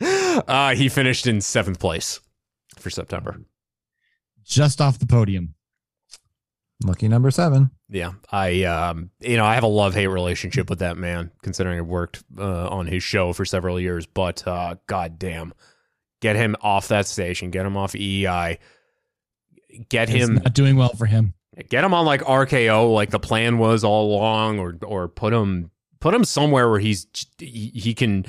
uh, 0.48 0.74
he 0.74 0.88
finished 0.88 1.26
in 1.26 1.40
seventh 1.40 1.78
place 1.78 2.20
for 2.78 2.90
September. 2.90 3.40
Just 4.44 4.80
off 4.80 4.98
the 4.98 5.06
podium. 5.06 5.54
Lucky 6.84 7.08
number 7.08 7.30
seven. 7.30 7.70
Yeah, 7.88 8.12
I 8.30 8.64
um, 8.64 9.10
you 9.20 9.36
know, 9.36 9.46
I 9.46 9.54
have 9.54 9.62
a 9.64 9.68
love 9.68 9.94
hate 9.94 10.08
relationship 10.08 10.68
with 10.68 10.80
that 10.80 10.98
man, 10.98 11.30
considering 11.42 11.78
I 11.78 11.82
worked 11.82 12.22
uh, 12.38 12.68
on 12.68 12.86
his 12.86 13.02
show 13.02 13.32
for 13.32 13.44
several 13.44 13.80
years. 13.80 14.04
But 14.06 14.46
uh, 14.46 14.76
goddamn, 14.86 15.54
get 16.20 16.36
him 16.36 16.54
off 16.60 16.88
that 16.88 17.06
station, 17.06 17.50
get 17.50 17.64
him 17.64 17.76
off 17.78 17.92
EEI, 17.92 18.58
get 19.88 20.10
It's 20.10 20.18
him, 20.28 20.34
not 20.34 20.52
doing 20.52 20.76
well 20.76 20.94
for 20.94 21.06
him. 21.06 21.32
get 21.70 21.82
him 21.82 21.94
on 21.94 22.04
like 22.04 22.20
RKO, 22.22 22.92
like 22.92 23.08
the 23.10 23.20
plan 23.20 23.56
was 23.56 23.82
all 23.82 24.14
along, 24.14 24.58
or 24.58 24.76
or 24.82 25.08
put 25.08 25.32
him 25.32 25.70
put 26.00 26.12
him 26.14 26.24
somewhere 26.24 26.68
where 26.68 26.80
he's 26.80 27.06
he, 27.38 27.72
he 27.74 27.94
can 27.94 28.26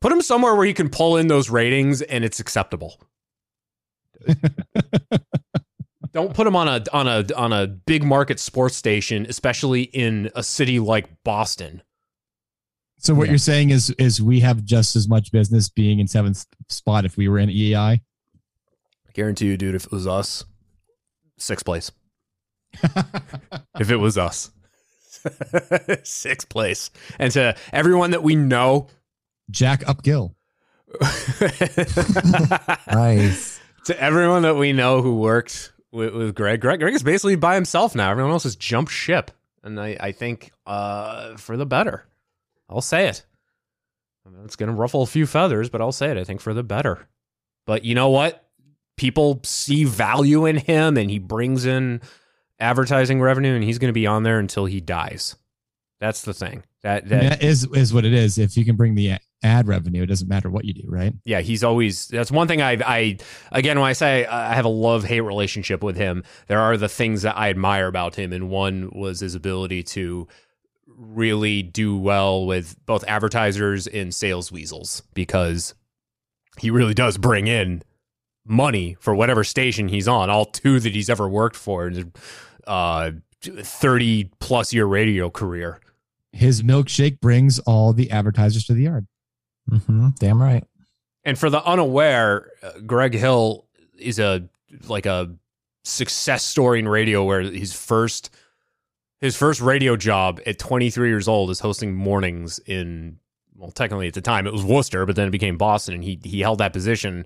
put 0.00 0.10
him 0.10 0.22
somewhere 0.22 0.56
where 0.56 0.66
he 0.66 0.74
can 0.74 0.88
pull 0.88 1.16
in 1.16 1.28
those 1.28 1.50
ratings 1.50 2.02
and 2.02 2.24
it's 2.24 2.40
acceptable. 2.40 3.00
Don't 6.16 6.32
put 6.32 6.46
him 6.46 6.56
on 6.56 6.66
a 6.66 6.82
on 6.94 7.06
a 7.06 7.26
on 7.36 7.52
a 7.52 7.66
big 7.66 8.02
market 8.02 8.40
sports 8.40 8.74
station, 8.74 9.26
especially 9.28 9.82
in 9.82 10.30
a 10.34 10.42
city 10.42 10.80
like 10.80 11.10
Boston. 11.24 11.82
So 12.96 13.12
what 13.12 13.24
Yeah. 13.26 13.32
you're 13.32 13.38
saying 13.38 13.68
is 13.68 13.90
is 13.98 14.22
we 14.22 14.40
have 14.40 14.64
just 14.64 14.96
as 14.96 15.06
much 15.06 15.30
business 15.30 15.68
being 15.68 15.98
in 15.98 16.08
seventh 16.08 16.46
spot 16.70 17.04
if 17.04 17.18
we 17.18 17.28
were 17.28 17.38
in 17.38 17.50
E 17.50 17.72
EEI. 17.72 18.00
I 18.00 19.12
guarantee 19.12 19.44
you, 19.48 19.58
dude, 19.58 19.74
if 19.74 19.84
it 19.84 19.92
was 19.92 20.06
us, 20.06 20.46
sixth 21.36 21.66
place. 21.66 21.92
if 23.78 23.90
it 23.90 23.96
was 23.98 24.16
us, 24.16 24.50
sixth 26.02 26.48
place. 26.48 26.90
And 27.18 27.30
to 27.32 27.54
everyone 27.74 28.12
that 28.12 28.22
we 28.22 28.36
know, 28.36 28.86
Jack 29.50 29.84
Upgill. 29.84 30.32
Nice. 32.90 33.60
to 33.84 34.00
everyone 34.00 34.42
that 34.42 34.56
we 34.56 34.72
know 34.72 35.02
who 35.02 35.16
worked 35.16 35.72
with, 35.96 36.14
with 36.14 36.34
Greg, 36.34 36.60
Greg, 36.60 36.78
Greg 36.78 36.94
is 36.94 37.02
basically 37.02 37.36
by 37.36 37.54
himself 37.54 37.94
now. 37.94 38.10
Everyone 38.10 38.32
else 38.32 38.44
has 38.44 38.54
jumped 38.54 38.92
ship, 38.92 39.30
and 39.64 39.80
I, 39.80 39.96
I 39.98 40.12
think 40.12 40.52
uh, 40.66 41.36
for 41.36 41.56
the 41.56 41.66
better. 41.66 42.04
I'll 42.68 42.80
say 42.80 43.08
it. 43.08 43.24
It's 44.44 44.56
going 44.56 44.68
to 44.68 44.74
ruffle 44.74 45.02
a 45.02 45.06
few 45.06 45.26
feathers, 45.26 45.68
but 45.70 45.80
I'll 45.80 45.92
say 45.92 46.10
it. 46.10 46.16
I 46.16 46.24
think 46.24 46.40
for 46.40 46.52
the 46.52 46.62
better. 46.62 47.08
But 47.64 47.84
you 47.84 47.94
know 47.94 48.10
what? 48.10 48.44
People 48.96 49.40
see 49.44 49.84
value 49.84 50.46
in 50.46 50.56
him, 50.56 50.96
and 50.96 51.10
he 51.10 51.18
brings 51.18 51.64
in 51.64 52.00
advertising 52.58 53.20
revenue, 53.20 53.54
and 53.54 53.64
he's 53.64 53.78
going 53.78 53.90
to 53.90 53.94
be 53.94 54.06
on 54.06 54.22
there 54.22 54.38
until 54.38 54.66
he 54.66 54.80
dies. 54.80 55.36
That's 56.00 56.22
the 56.22 56.34
thing. 56.34 56.64
That 56.82 57.08
that 57.08 57.22
that 57.22 57.42
is 57.42 57.66
is 57.72 57.94
what 57.94 58.04
it 58.04 58.12
is. 58.12 58.38
If 58.38 58.56
you 58.56 58.64
can 58.64 58.76
bring 58.76 58.94
the 58.94 59.16
ad 59.46 59.68
revenue, 59.68 60.02
it 60.02 60.06
doesn't 60.06 60.28
matter 60.28 60.50
what 60.50 60.64
you 60.64 60.74
do, 60.74 60.84
right? 60.86 61.14
yeah, 61.24 61.40
he's 61.40 61.64
always 61.64 62.08
that's 62.08 62.30
one 62.30 62.48
thing 62.48 62.60
I 62.60 62.72
I 62.84 63.18
again 63.52 63.78
when 63.80 63.88
I 63.88 63.94
say 63.94 64.26
I 64.26 64.54
have 64.54 64.64
a 64.64 64.68
love 64.68 65.04
hate 65.04 65.20
relationship 65.20 65.82
with 65.82 65.96
him, 65.96 66.24
there 66.48 66.60
are 66.60 66.76
the 66.76 66.88
things 66.88 67.22
that 67.22 67.38
I 67.38 67.48
admire 67.50 67.86
about 67.86 68.16
him, 68.16 68.32
and 68.32 68.50
one 68.50 68.90
was 68.94 69.20
his 69.20 69.34
ability 69.34 69.82
to 69.84 70.28
really 70.86 71.62
do 71.62 71.96
well 71.96 72.46
with 72.46 72.76
both 72.86 73.04
advertisers 73.06 73.86
and 73.86 74.14
sales 74.14 74.50
weasels 74.50 75.02
because 75.14 75.74
he 76.58 76.70
really 76.70 76.94
does 76.94 77.18
bring 77.18 77.46
in 77.46 77.82
money 78.46 78.96
for 79.00 79.14
whatever 79.14 79.44
station 79.44 79.88
he's 79.88 80.08
on. 80.08 80.30
All 80.30 80.46
two 80.46 80.80
that 80.80 80.94
he's 80.94 81.10
ever 81.10 81.28
worked 81.28 81.56
for, 81.56 81.86
in 81.86 81.94
his, 81.94 82.06
uh, 82.66 83.10
thirty 83.42 84.30
plus 84.40 84.72
year 84.72 84.86
radio 84.86 85.28
career. 85.30 85.80
His 86.32 86.62
milkshake 86.62 87.20
brings 87.20 87.58
all 87.60 87.92
the 87.92 88.10
advertisers 88.10 88.64
to 88.66 88.74
the 88.74 88.84
yard. 88.84 89.06
Hmm 89.68 90.08
Damn 90.18 90.40
right. 90.40 90.64
And 91.24 91.38
for 91.38 91.50
the 91.50 91.62
unaware, 91.64 92.50
uh, 92.62 92.78
Greg 92.86 93.14
Hill 93.14 93.66
is 93.98 94.18
a 94.18 94.48
like 94.86 95.06
a 95.06 95.34
success 95.84 96.42
story 96.42 96.78
in 96.78 96.88
radio 96.88 97.24
where 97.24 97.40
his 97.42 97.72
first 97.72 98.30
his 99.20 99.36
first 99.36 99.60
radio 99.60 99.96
job 99.96 100.40
at 100.44 100.58
23 100.58 101.08
years 101.08 101.28
old 101.28 101.50
is 101.50 101.60
hosting 101.60 101.94
mornings 101.94 102.58
in 102.66 103.18
well 103.54 103.70
technically 103.70 104.08
at 104.08 104.14
the 104.14 104.20
time 104.20 104.46
it 104.46 104.52
was 104.52 104.64
Worcester 104.64 105.06
but 105.06 105.14
then 105.16 105.28
it 105.28 105.30
became 105.30 105.56
Boston 105.56 105.94
and 105.94 106.04
he 106.04 106.18
he 106.24 106.40
held 106.40 106.58
that 106.58 106.72
position 106.72 107.24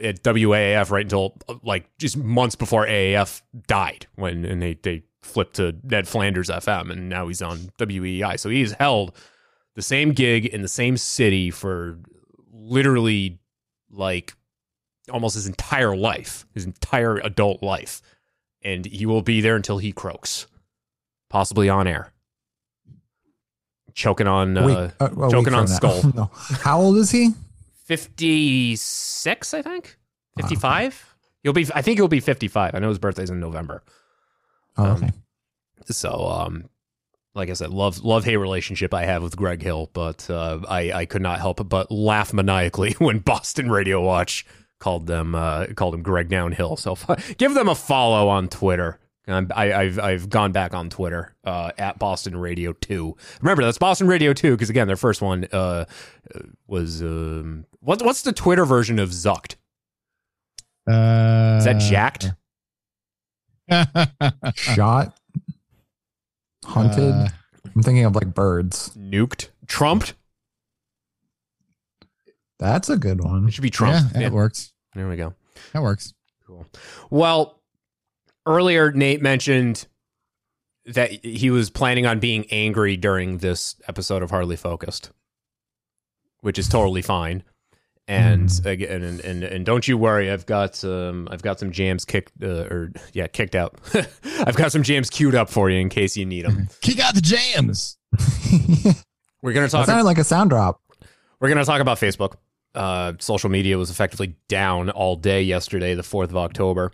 at 0.00 0.22
WAAF 0.22 0.90
right 0.90 1.04
until 1.04 1.36
uh, 1.48 1.56
like 1.64 1.90
just 1.98 2.16
months 2.16 2.54
before 2.54 2.86
AAF 2.86 3.42
died 3.66 4.06
when 4.14 4.44
and 4.44 4.62
they 4.62 4.74
they 4.82 5.02
flipped 5.22 5.56
to 5.56 5.74
Ned 5.82 6.06
Flanders 6.06 6.48
FM 6.48 6.92
and 6.92 7.08
now 7.08 7.26
he's 7.26 7.42
on 7.42 7.70
WEI 7.78 8.36
so 8.36 8.48
he's 8.48 8.72
held 8.72 9.16
the 9.76 9.82
same 9.82 10.10
gig 10.12 10.44
in 10.46 10.62
the 10.62 10.68
same 10.68 10.96
city 10.96 11.50
for 11.52 11.98
literally 12.52 13.38
like 13.90 14.34
almost 15.12 15.34
his 15.36 15.46
entire 15.46 15.96
life, 15.96 16.44
his 16.54 16.64
entire 16.64 17.18
adult 17.18 17.62
life. 17.62 18.02
And 18.62 18.84
he 18.84 19.06
will 19.06 19.22
be 19.22 19.40
there 19.40 19.54
until 19.54 19.78
he 19.78 19.92
croaks, 19.92 20.48
possibly 21.30 21.68
on 21.68 21.86
air. 21.86 22.12
Choking 23.94 24.26
on 24.26 24.58
uh, 24.58 24.90
uh, 25.00 25.08
a 25.26 25.30
choking 25.30 25.54
on 25.54 25.68
skull. 25.68 26.02
no. 26.14 26.30
How 26.34 26.80
old 26.80 26.96
is 26.96 27.12
he? 27.12 27.30
56, 27.84 29.54
I 29.54 29.62
think. 29.62 29.96
Wow. 30.36 30.42
55? 30.48 31.14
He'll 31.42 31.52
be 31.52 31.66
I 31.74 31.82
think 31.82 31.98
he'll 31.98 32.08
be 32.08 32.20
55. 32.20 32.74
I 32.74 32.78
know 32.80 32.88
his 32.88 32.98
birthday's 32.98 33.30
in 33.30 33.38
November. 33.40 33.82
Oh, 34.76 34.84
Um, 34.84 34.96
okay. 34.96 35.10
So 35.86 36.26
um 36.26 36.68
like 37.36 37.50
I 37.50 37.52
said, 37.52 37.70
love 37.70 38.02
love 38.02 38.24
hate 38.24 38.38
relationship 38.38 38.94
I 38.94 39.04
have 39.04 39.22
with 39.22 39.36
Greg 39.36 39.62
Hill, 39.62 39.90
but 39.92 40.28
uh, 40.30 40.60
I 40.68 40.92
I 40.92 41.04
could 41.04 41.22
not 41.22 41.38
help 41.38 41.68
but 41.68 41.90
laugh 41.90 42.32
maniacally 42.32 42.92
when 42.98 43.18
Boston 43.18 43.70
Radio 43.70 44.02
Watch 44.02 44.46
called 44.80 45.06
them 45.06 45.34
uh, 45.34 45.66
called 45.76 45.94
him 45.94 46.02
Greg 46.02 46.28
Downhill. 46.28 46.76
So 46.76 46.96
give 47.36 47.54
them 47.54 47.68
a 47.68 47.74
follow 47.74 48.28
on 48.28 48.48
Twitter. 48.48 48.98
I'm, 49.28 49.50
I, 49.54 49.72
I've 49.72 49.98
I've 49.98 50.30
gone 50.30 50.52
back 50.52 50.72
on 50.72 50.88
Twitter 50.88 51.34
uh, 51.44 51.72
at 51.78 51.98
Boston 51.98 52.36
Radio 52.36 52.72
Two. 52.72 53.16
Remember 53.40 53.64
that's 53.64 53.78
Boston 53.78 54.06
Radio 54.06 54.32
Two 54.32 54.52
because 54.52 54.70
again 54.70 54.86
their 54.86 54.96
first 54.96 55.20
one 55.20 55.46
uh, 55.52 55.84
was 56.66 57.02
um, 57.02 57.66
what 57.80 58.02
what's 58.02 58.22
the 58.22 58.32
Twitter 58.32 58.64
version 58.64 58.98
of 58.98 59.10
Zucked? 59.10 59.56
Uh, 60.88 61.56
Is 61.58 61.64
that 61.64 61.80
jacked? 61.80 62.32
Shot, 64.54 65.15
hunted. 66.66 67.12
Uh, 67.12 67.28
I'm 67.74 67.82
thinking 67.82 68.04
of 68.04 68.14
like 68.14 68.34
birds. 68.34 68.90
Nuked? 68.96 69.48
Trumped? 69.66 70.14
That's 72.58 72.88
a 72.88 72.96
good 72.96 73.22
one. 73.22 73.48
It 73.48 73.52
should 73.52 73.62
be 73.62 73.70
Trump. 73.70 74.12
yeah, 74.14 74.26
it 74.26 74.32
works. 74.32 74.72
There 74.94 75.08
we 75.08 75.16
go. 75.16 75.34
That 75.72 75.82
works. 75.82 76.14
Cool. 76.46 76.66
Well, 77.10 77.60
earlier 78.46 78.92
Nate 78.92 79.20
mentioned 79.20 79.86
that 80.86 81.10
he 81.24 81.50
was 81.50 81.68
planning 81.68 82.06
on 82.06 82.20
being 82.20 82.46
angry 82.50 82.96
during 82.96 83.38
this 83.38 83.76
episode 83.88 84.22
of 84.22 84.30
Hardly 84.30 84.56
Focused, 84.56 85.10
which 86.40 86.58
is 86.58 86.68
totally 86.68 87.02
fine. 87.02 87.42
And 88.08 88.50
again, 88.64 89.02
and, 89.02 89.20
and 89.20 89.42
and 89.42 89.66
don't 89.66 89.88
you 89.88 89.98
worry, 89.98 90.30
I've 90.30 90.46
got 90.46 90.84
um 90.84 91.26
I've 91.30 91.42
got 91.42 91.58
some 91.58 91.72
jams 91.72 92.04
kicked 92.04 92.32
uh, 92.42 92.66
or 92.70 92.92
yeah 93.12 93.26
kicked 93.26 93.54
out. 93.56 93.80
I've 94.46 94.56
got 94.56 94.70
some 94.70 94.84
jams 94.84 95.10
queued 95.10 95.34
up 95.34 95.50
for 95.50 95.70
you 95.70 95.80
in 95.80 95.88
case 95.88 96.16
you 96.16 96.24
need 96.24 96.44
them. 96.44 96.68
Kick 96.82 97.00
out 97.00 97.14
the 97.14 97.20
jams. 97.20 97.98
We're 99.42 99.52
gonna 99.52 99.66
that 99.66 99.70
talk. 99.72 99.86
sounded 99.86 100.04
like 100.04 100.18
a 100.18 100.24
sound 100.24 100.50
drop. 100.50 100.80
We're 101.40 101.48
going 101.48 101.58
to 101.58 101.64
talk 101.64 101.80
about 101.80 101.98
Facebook. 101.98 102.34
Uh, 102.74 103.14
social 103.18 103.50
media 103.50 103.76
was 103.78 103.90
effectively 103.90 104.36
down 104.48 104.90
all 104.90 105.16
day 105.16 105.42
yesterday, 105.42 105.94
the 105.94 106.02
4th 106.02 106.30
of 106.30 106.36
October. 106.36 106.92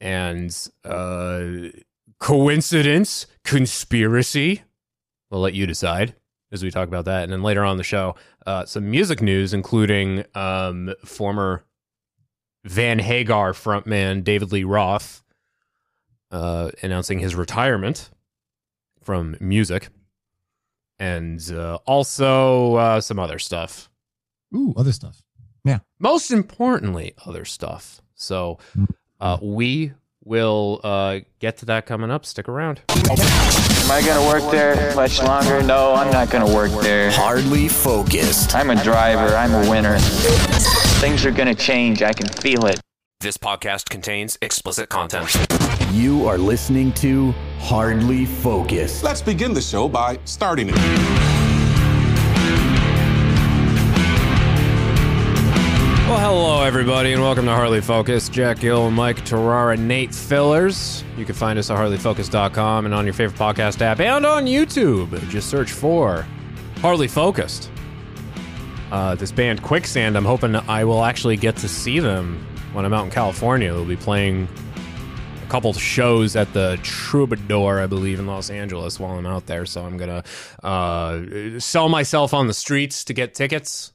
And 0.00 0.56
uh, 0.84 1.68
Coincidence? 2.18 3.26
Conspiracy? 3.44 4.62
We'll 5.30 5.40
let 5.40 5.54
you 5.54 5.66
decide 5.66 6.14
as 6.54 6.62
we 6.62 6.70
talk 6.70 6.88
about 6.88 7.04
that. 7.04 7.24
And 7.24 7.32
then 7.32 7.42
later 7.42 7.64
on 7.64 7.72
in 7.72 7.78
the 7.78 7.84
show, 7.84 8.14
uh, 8.46 8.64
some 8.64 8.90
music 8.90 9.20
news, 9.20 9.52
including 9.52 10.24
um, 10.34 10.94
former 11.04 11.64
Van 12.64 12.98
Hagar 12.98 13.52
frontman 13.52 14.24
David 14.24 14.52
Lee 14.52 14.64
Roth 14.64 15.22
uh, 16.30 16.70
announcing 16.82 17.18
his 17.18 17.34
retirement 17.34 18.10
from 19.02 19.36
music, 19.38 19.88
and 20.98 21.40
uh, 21.52 21.78
also 21.86 22.76
uh, 22.76 23.00
some 23.00 23.18
other 23.18 23.38
stuff. 23.38 23.90
Ooh, 24.54 24.72
other 24.76 24.92
stuff. 24.92 25.22
Yeah. 25.64 25.78
Most 25.98 26.30
importantly, 26.30 27.14
other 27.26 27.44
stuff. 27.44 28.00
So 28.14 28.58
uh, 29.20 29.38
we 29.42 29.92
will 30.24 30.80
uh, 30.82 31.20
get 31.38 31.58
to 31.58 31.66
that 31.66 31.86
coming 31.86 32.10
up. 32.10 32.24
Stick 32.24 32.48
around. 32.48 32.80
Am 33.84 33.90
I 33.90 34.00
gonna 34.00 34.26
work 34.26 34.50
there 34.50 34.94
much 34.96 35.22
longer? 35.22 35.62
No, 35.62 35.92
I'm 35.92 36.10
not 36.10 36.30
gonna 36.30 36.52
work 36.52 36.70
there. 36.80 37.10
Hardly 37.10 37.68
focused. 37.68 38.54
I'm 38.54 38.70
a 38.70 38.82
driver, 38.82 39.36
I'm 39.36 39.52
a 39.52 39.68
winner. 39.68 39.98
Things 41.00 41.26
are 41.26 41.30
gonna 41.30 41.54
change, 41.54 42.02
I 42.02 42.14
can 42.14 42.26
feel 42.26 42.64
it. 42.64 42.80
This 43.20 43.36
podcast 43.36 43.90
contains 43.90 44.38
explicit 44.40 44.88
content. 44.88 45.28
You 45.92 46.26
are 46.26 46.38
listening 46.38 46.92
to 46.94 47.32
Hardly 47.58 48.24
Focused. 48.24 49.04
Let's 49.04 49.20
begin 49.20 49.52
the 49.52 49.60
show 49.60 49.86
by 49.86 50.18
starting 50.24 50.70
it. 50.72 51.33
Well, 56.06 56.20
hello, 56.20 56.62
everybody, 56.62 57.14
and 57.14 57.22
welcome 57.22 57.46
to 57.46 57.52
Hardly 57.52 57.80
Focus. 57.80 58.28
Jack 58.28 58.60
Gill, 58.60 58.90
Mike 58.90 59.24
Terrara, 59.24 59.78
Nate 59.78 60.14
Fillers. 60.14 61.02
You 61.16 61.24
can 61.24 61.34
find 61.34 61.58
us 61.58 61.70
at 61.70 61.78
harleyfocus.com 61.78 62.84
and 62.84 62.94
on 62.94 63.06
your 63.06 63.14
favorite 63.14 63.38
podcast 63.38 63.80
app 63.80 64.00
and 64.00 64.26
on 64.26 64.44
YouTube. 64.44 65.18
Just 65.30 65.48
search 65.48 65.72
for 65.72 66.26
Hardly 66.82 67.08
Focused. 67.08 67.70
Uh, 68.92 69.14
this 69.14 69.32
band 69.32 69.62
Quicksand, 69.62 70.14
I'm 70.14 70.26
hoping 70.26 70.54
I 70.54 70.84
will 70.84 71.04
actually 71.04 71.38
get 71.38 71.56
to 71.56 71.68
see 71.70 72.00
them 72.00 72.46
when 72.74 72.84
I'm 72.84 72.92
out 72.92 73.06
in 73.06 73.10
California. 73.10 73.72
They'll 73.72 73.86
be 73.86 73.96
playing 73.96 74.46
a 75.42 75.46
couple 75.48 75.72
shows 75.72 76.36
at 76.36 76.52
the 76.52 76.78
Troubadour, 76.82 77.80
I 77.80 77.86
believe, 77.86 78.18
in 78.18 78.26
Los 78.26 78.50
Angeles 78.50 79.00
while 79.00 79.16
I'm 79.16 79.24
out 79.26 79.46
there. 79.46 79.64
So 79.64 79.82
I'm 79.82 79.96
going 79.96 80.22
to 80.22 80.66
uh, 80.66 81.58
sell 81.60 81.88
myself 81.88 82.34
on 82.34 82.46
the 82.46 82.54
streets 82.54 83.04
to 83.04 83.14
get 83.14 83.34
tickets 83.34 83.93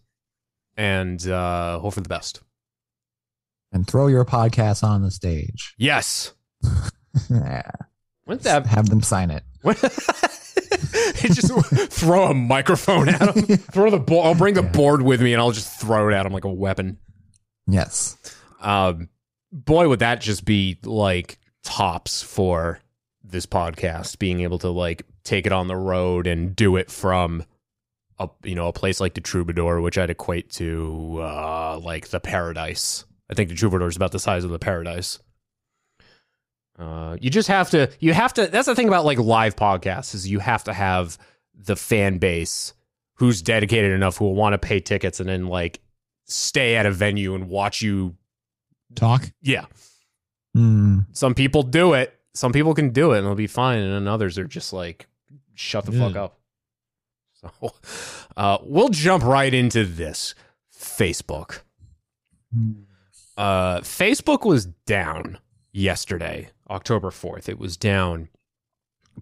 and 0.79 1.27
uh, 1.27 1.77
hope 1.79 1.93
for 1.93 2.01
the 2.01 2.07
best. 2.09 2.41
and 3.73 3.85
throw 3.85 4.07
your 4.07 4.23
podcast 4.25 4.81
on 4.83 5.03
the 5.03 5.11
stage. 5.11 5.75
Yes. 5.77 6.33
Yeah. 7.29 7.69
Wouldn't 8.27 8.43
that 8.43 8.65
Have 8.67 8.87
them 8.89 9.01
sign 9.01 9.31
it. 9.31 9.43
just 11.15 11.51
throw 11.91 12.27
a 12.27 12.33
microphone 12.33 13.09
at 13.09 13.35
him? 13.35 13.57
throw 13.57 13.89
the 13.89 13.99
board. 13.99 14.27
I'll 14.27 14.35
bring 14.35 14.53
the 14.53 14.61
board 14.61 15.01
with 15.01 15.21
me 15.21 15.33
and 15.33 15.41
I'll 15.41 15.51
just 15.51 15.81
throw 15.81 16.07
it 16.09 16.13
at 16.13 16.25
him 16.25 16.31
like 16.31 16.45
a 16.45 16.53
weapon. 16.53 16.97
Yes. 17.67 18.15
Um, 18.61 19.09
boy, 19.51 19.89
would 19.89 19.99
that 19.99 20.21
just 20.21 20.45
be 20.45 20.77
like 20.83 21.39
tops 21.63 22.21
for 22.21 22.79
this 23.23 23.45
podcast, 23.47 24.19
being 24.19 24.41
able 24.41 24.59
to 24.59 24.69
like 24.69 25.03
take 25.23 25.45
it 25.45 25.51
on 25.51 25.67
the 25.67 25.75
road 25.75 26.27
and 26.27 26.55
do 26.55 26.75
it 26.77 26.91
from 26.91 27.43
a 28.19 28.29
you 28.43 28.55
know 28.55 28.67
a 28.67 28.73
place 28.73 28.99
like 28.99 29.13
the 29.13 29.21
Troubadour, 29.21 29.81
which 29.81 29.97
I'd 29.97 30.09
equate 30.09 30.49
to 30.51 31.19
uh, 31.21 31.79
like 31.79 32.09
the 32.09 32.19
Paradise. 32.19 33.05
I 33.29 33.33
think 33.33 33.49
the 33.49 33.55
Troubadour 33.55 33.87
is 33.87 33.95
about 33.95 34.11
the 34.11 34.19
size 34.19 34.43
of 34.43 34.49
the 34.51 34.59
Paradise. 34.59 35.19
Uh, 36.77 37.17
you 37.19 37.29
just 37.29 37.47
have 37.49 37.69
to. 37.71 37.89
You 37.99 38.13
have 38.13 38.33
to. 38.35 38.47
That's 38.47 38.67
the 38.67 38.75
thing 38.75 38.87
about 38.87 39.05
like 39.05 39.19
live 39.19 39.55
podcasts 39.55 40.15
is 40.15 40.29
you 40.29 40.39
have 40.39 40.63
to 40.65 40.73
have 40.73 41.17
the 41.53 41.75
fan 41.75 42.17
base 42.17 42.73
who's 43.15 43.41
dedicated 43.41 43.91
enough 43.91 44.17
who 44.17 44.25
will 44.25 44.35
want 44.35 44.53
to 44.53 44.57
pay 44.57 44.79
tickets 44.79 45.19
and 45.19 45.27
then 45.27 45.47
like 45.47 45.81
stay 46.25 46.75
at 46.77 46.85
a 46.85 46.91
venue 46.91 47.35
and 47.35 47.49
watch 47.49 47.81
you. 47.81 48.15
Talk. 48.95 49.29
Yeah, 49.41 49.65
Mm, 50.57 51.05
some 51.11 51.35
people 51.35 51.63
do 51.63 51.93
it. 51.93 52.13
Some 52.33 52.51
people 52.51 52.73
can 52.73 52.89
do 52.89 53.11
it 53.13 53.19
and 53.19 53.27
they'll 53.27 53.35
be 53.35 53.47
fine, 53.47 53.79
and 53.79 53.93
then 53.93 54.07
others 54.07 54.37
are 54.37 54.45
just 54.45 54.73
like, 54.73 55.07
shut 55.55 55.85
the 55.85 55.91
fuck 55.91 56.15
up. 56.15 56.38
So, 57.41 57.71
uh, 58.35 58.57
we'll 58.63 58.89
jump 58.89 59.23
right 59.23 59.53
into 59.53 59.85
this. 59.85 60.35
Facebook. 60.77 61.59
Uh, 63.37 63.79
Facebook 63.81 64.45
was 64.45 64.65
down 64.65 65.39
yesterday, 65.71 66.49
October 66.69 67.09
4th. 67.09 67.47
It 67.47 67.59
was 67.59 67.77
down 67.77 68.29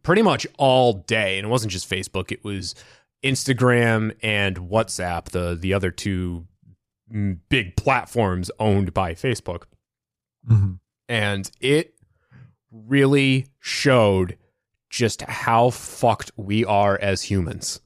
pretty 0.04 0.22
much 0.22 0.48
all 0.58 0.94
day. 0.94 1.38
And 1.38 1.48
it 1.48 1.50
wasn't 1.50 1.72
just 1.72 1.90
Facebook, 1.90 2.32
it 2.32 2.44
was 2.44 2.76
Instagram 3.24 4.16
and 4.24 4.58
WhatsApp, 4.58 5.26
the, 5.26 5.56
the 5.60 5.74
other 5.74 5.92
two 5.92 6.46
mm, 7.14 7.40
big 7.50 7.76
platforms 7.76 8.50
owned 8.60 8.94
by 8.94 9.14
Facebook. 9.14 9.64
mhm. 10.50 10.80
And 11.10 11.50
it 11.62 11.94
really 12.72 13.48
showed 13.60 14.38
just 14.90 15.22
how 15.22 15.70
fucked 15.70 16.32
we 16.36 16.66
are 16.66 16.98
as 17.02 17.24
humans. 17.24 17.82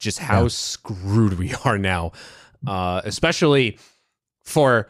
Just 0.00 0.18
how 0.18 0.42
Yeah. 0.42 0.48
screwed 0.48 1.38
we 1.38 1.54
are 1.64 1.78
now. 1.78 2.12
Uh, 2.66 3.00
especially 3.04 3.78
for 4.44 4.88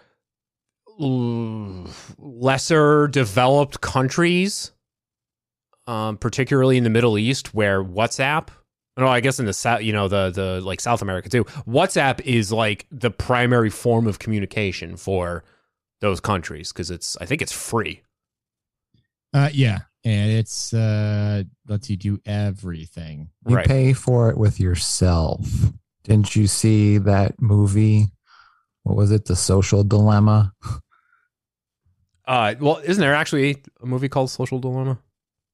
l- 1.01 1.87
lesser 2.19 3.09
developed 3.09 3.81
countries, 3.81 4.73
um, 5.87 6.17
particularly 6.17 6.77
in 6.77 6.85
the 6.85 6.91
Middle 6.91 7.19
East, 7.19 7.55
where 7.55 7.83
WhatsApp. 7.83 8.49
No, 8.97 9.09
I 9.09 9.19
guess 9.19 9.41
in 9.41 9.47
the 9.47 9.53
south, 9.53 9.83
you 9.83 9.93
know, 9.93 10.07
the 10.07 10.31
the 10.31 10.61
like 10.61 10.81
South 10.81 11.03
America 11.03 11.29
too. 11.29 11.45
WhatsApp 11.69 12.21
is 12.21 12.53
like 12.53 12.87
the 12.93 13.11
primary 13.11 13.71
form 13.71 14.07
of 14.07 14.21
communication 14.21 14.97
for 14.97 15.43
those 16.01 16.21
countries 16.21 16.73
because 16.73 16.93
it's 16.93 17.17
I 17.21 17.27
think 17.27 17.43
it's 17.43 17.51
free. 17.53 18.03
Uh, 19.33 19.51
yeah, 19.53 19.81
and 20.05 20.31
it's 20.31 20.73
uh, 20.75 21.43
lets 21.67 21.89
you 21.91 21.97
do 21.97 22.21
everything. 22.27 23.31
You 23.49 23.57
Right. 23.57 23.67
pay 23.67 23.93
for 23.93 24.31
it 24.31 24.37
with 24.39 24.61
yourself. 24.61 25.41
Didn't 26.05 26.37
you 26.37 26.47
see 26.47 26.99
that 26.99 27.41
movie? 27.41 28.07
What 28.83 28.97
was 28.97 29.11
it? 29.11 29.25
The 29.25 29.37
Social 29.37 29.83
Dilemma. 29.83 30.53
Uh, 32.27 32.55
well, 32.61 32.79
isn't 32.85 33.01
there 33.01 33.15
actually 33.15 33.63
a 33.83 33.87
movie 33.87 34.09
called 34.09 34.31
Social 34.31 34.59
Dilemma? 34.59 34.99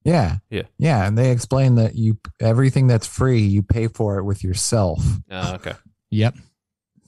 Yeah. 0.04 0.36
Yeah. 0.50 0.62
Yeah. 0.78 1.06
And 1.06 1.16
they 1.18 1.30
explain 1.30 1.74
that 1.76 1.94
you 1.94 2.18
everything 2.40 2.86
that's 2.86 3.06
free, 3.06 3.40
you 3.40 3.62
pay 3.62 3.88
for 3.88 4.18
it 4.18 4.24
with 4.24 4.42
yourself. 4.42 5.04
Uh, 5.30 5.52
okay. 5.56 5.74
Yep. 6.10 6.36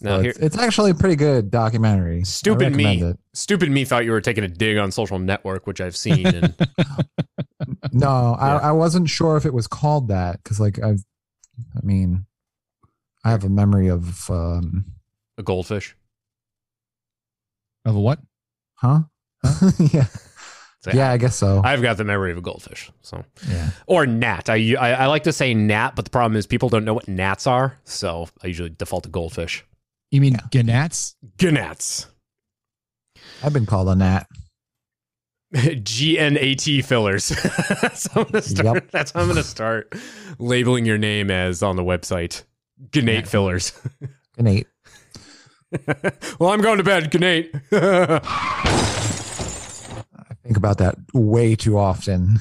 Now 0.02 0.16
So 0.16 0.22
here, 0.22 0.30
it's, 0.30 0.38
it's 0.40 0.58
actually 0.58 0.90
a 0.90 0.94
pretty 0.94 1.16
good 1.16 1.50
documentary. 1.50 2.24
Stupid 2.24 2.74
me, 2.74 3.02
it. 3.02 3.18
stupid 3.34 3.70
me 3.70 3.84
thought 3.84 4.04
you 4.04 4.10
were 4.10 4.20
taking 4.20 4.44
a 4.44 4.48
dig 4.48 4.76
on 4.76 4.90
Social 4.90 5.18
Network, 5.18 5.66
which 5.66 5.80
I've 5.80 5.96
seen. 5.96 6.26
And 6.26 6.54
No, 7.92 8.36
Yeah. 8.38 8.44
I, 8.44 8.56
I 8.68 8.72
wasn't 8.72 9.08
sure 9.08 9.36
if 9.36 9.46
it 9.46 9.54
was 9.54 9.66
called 9.66 10.08
that 10.08 10.42
because, 10.42 10.58
like, 10.58 10.82
I've, 10.82 11.04
I 11.76 11.84
mean, 11.84 12.26
I 13.24 13.30
have 13.30 13.44
a 13.44 13.48
memory 13.48 13.88
of, 13.88 14.28
um, 14.30 14.84
a 15.38 15.42
goldfish. 15.42 15.96
Of 17.84 17.96
a 17.96 18.00
what? 18.00 18.18
huh? 18.74 19.02
yeah, 19.78 20.06
So, 20.80 20.90
yeah, 20.92 21.10
I 21.10 21.16
guess 21.16 21.36
so. 21.36 21.60
I've 21.64 21.82
got 21.82 21.96
the 21.96 22.04
memory 22.04 22.32
of 22.32 22.38
a 22.38 22.40
goldfish. 22.40 22.90
So 23.02 23.24
yeah, 23.48 23.70
or 23.86 24.06
gnat. 24.06 24.48
I, 24.48 24.74
I 24.74 24.90
I 24.92 25.06
like 25.06 25.24
to 25.24 25.32
say 25.32 25.54
gnat, 25.54 25.94
but 25.96 26.04
the 26.04 26.10
problem 26.10 26.36
is 26.36 26.46
people 26.46 26.68
don't 26.68 26.84
know 26.84 26.94
what 26.94 27.06
gnats 27.08 27.46
are, 27.46 27.78
so 27.84 28.28
I 28.42 28.48
usually 28.48 28.70
default 28.70 29.04
to 29.04 29.08
goldfish. 29.08 29.64
You 30.12 30.20
mean 30.20 30.36
gnats? 30.52 31.16
Gnats. 31.40 32.06
I've 33.42 33.54
been 33.54 33.64
called 33.64 33.88
a 33.88 33.96
gnat. 33.96 34.26
G 35.82 36.18
N 36.18 36.36
A 36.38 36.54
T 36.54 36.82
fillers. 36.82 37.28
that's 37.80 38.06
how 38.12 38.20
I'm 38.20 38.26
gonna 38.26 38.42
start. 38.42 38.74
Yep. 38.74 38.90
That's 38.90 39.10
how 39.12 39.20
I'm 39.22 39.28
gonna 39.28 39.42
start 39.42 39.94
labeling 40.38 40.84
your 40.84 40.98
name 40.98 41.30
as 41.30 41.62
on 41.62 41.76
the 41.76 41.82
website. 41.82 42.42
Gnate 42.94 43.26
fillers. 43.26 43.72
Innate. 44.36 44.66
well, 46.38 46.50
I'm 46.50 46.60
going 46.60 46.76
to 46.76 46.84
bed. 46.84 47.18
Gnate. 47.18 47.54
I 47.72 48.18
think 50.42 50.58
about 50.58 50.76
that 50.78 50.96
way 51.14 51.56
too 51.56 51.78
often. 51.78 52.38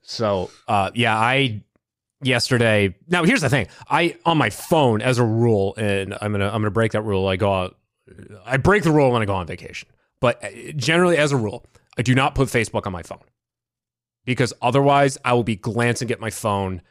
So, 0.00 0.50
uh, 0.68 0.90
yeah, 0.94 1.18
I 1.18 1.62
yesterday. 2.22 2.94
Now, 3.08 3.24
here's 3.24 3.40
the 3.40 3.48
thing. 3.48 3.68
I 3.88 4.16
on 4.24 4.38
my 4.38 4.50
phone, 4.50 5.02
as 5.02 5.18
a 5.18 5.24
rule, 5.24 5.74
and 5.76 6.14
I'm 6.20 6.32
gonna 6.32 6.46
I'm 6.46 6.62
gonna 6.62 6.70
break 6.70 6.92
that 6.92 7.02
rule. 7.02 7.26
I 7.28 7.36
go 7.36 7.52
out. 7.52 7.76
I 8.44 8.56
break 8.56 8.82
the 8.82 8.90
rule 8.90 9.10
when 9.10 9.22
I 9.22 9.24
go 9.24 9.34
on 9.34 9.46
vacation, 9.46 9.88
but 10.20 10.42
uh, 10.44 10.72
generally, 10.76 11.16
as 11.16 11.32
a 11.32 11.36
rule, 11.36 11.64
I 11.98 12.02
do 12.02 12.14
not 12.14 12.34
put 12.34 12.48
Facebook 12.48 12.86
on 12.86 12.92
my 12.92 13.02
phone 13.02 13.22
because 14.24 14.52
otherwise, 14.62 15.18
I 15.24 15.32
will 15.32 15.44
be 15.44 15.56
glancing 15.56 16.10
at 16.10 16.20
my 16.20 16.30
phone 16.30 16.82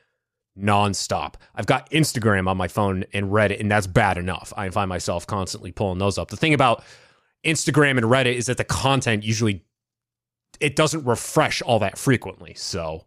nonstop. 0.57 1.35
I've 1.55 1.65
got 1.65 1.89
Instagram 1.91 2.47
on 2.47 2.57
my 2.57 2.67
phone 2.67 3.05
and 3.13 3.27
Reddit, 3.27 3.59
and 3.59 3.71
that's 3.71 3.87
bad 3.87 4.17
enough. 4.17 4.53
I 4.55 4.69
find 4.69 4.89
myself 4.89 5.25
constantly 5.27 5.71
pulling 5.71 5.99
those 5.99 6.17
up. 6.17 6.29
The 6.29 6.37
thing 6.37 6.53
about 6.53 6.83
Instagram 7.45 7.97
and 7.97 8.05
Reddit 8.05 8.35
is 8.35 8.47
that 8.47 8.57
the 8.57 8.63
content 8.63 9.23
usually 9.23 9.63
it 10.59 10.75
doesn't 10.75 11.05
refresh 11.05 11.61
all 11.61 11.79
that 11.79 11.97
frequently. 11.97 12.53
So, 12.55 13.05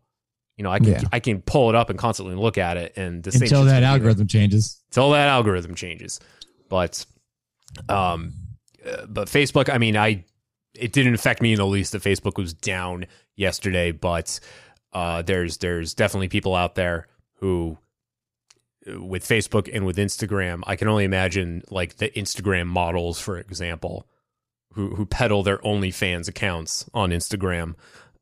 you 0.57 0.63
know, 0.65 0.71
I 0.71 0.79
can 0.79 0.93
Yeah. 0.93 1.03
I 1.13 1.21
can 1.21 1.43
pull 1.43 1.69
it 1.69 1.75
up 1.75 1.91
and 1.91 1.99
constantly 1.99 2.35
look 2.37 2.59
at 2.59 2.77
it, 2.77 2.93
and 2.97 3.23
the 3.23 3.33
same 3.33 3.43
Until 3.43 3.65
that 3.65 3.67
gonna 3.67 3.77
be 3.77 3.81
there 3.81 3.91
algorithm 3.91 4.27
changes. 4.29 4.81
until 4.91 5.11
that 5.11 5.29
algorithm 5.29 5.75
changes. 5.75 6.21
But, 6.69 7.05
um, 7.89 8.33
uh, 8.87 9.07
but 9.07 9.29
Facebook, 9.29 9.73
I 9.73 9.79
mean, 9.79 9.97
I 9.97 10.25
it 10.75 10.93
didn't 10.93 11.15
affect 11.15 11.41
me 11.41 11.53
in 11.53 11.59
the 11.59 11.67
least 11.67 11.93
that 11.93 12.03
Facebook 12.03 12.37
was 12.37 12.53
down 12.55 13.07
yesterday, 13.37 13.93
but 13.93 14.39
uh, 14.93 15.23
there's 15.23 15.59
there's 15.59 15.95
definitely 15.95 16.29
people 16.29 16.55
out 16.55 16.75
there 16.75 17.07
who 17.39 17.79
uh, 18.89 19.03
with 19.03 19.25
Facebook 19.25 19.69
and 19.73 19.85
with 19.87 19.97
Instagram, 19.97 20.63
I 20.67 20.77
can 20.77 20.89
only 20.89 21.05
imagine 21.05 21.63
like 21.71 21.97
the 21.97 22.11
Instagram 22.11 22.67
models, 22.67 23.19
for 23.21 23.39
example, 23.39 24.07
who 24.73 24.95
who 24.95 25.07
peddle 25.07 25.43
their 25.43 25.59
OnlyFans 25.59 26.29
accounts 26.29 26.89
on 26.95 27.11
Instagram, 27.11 27.75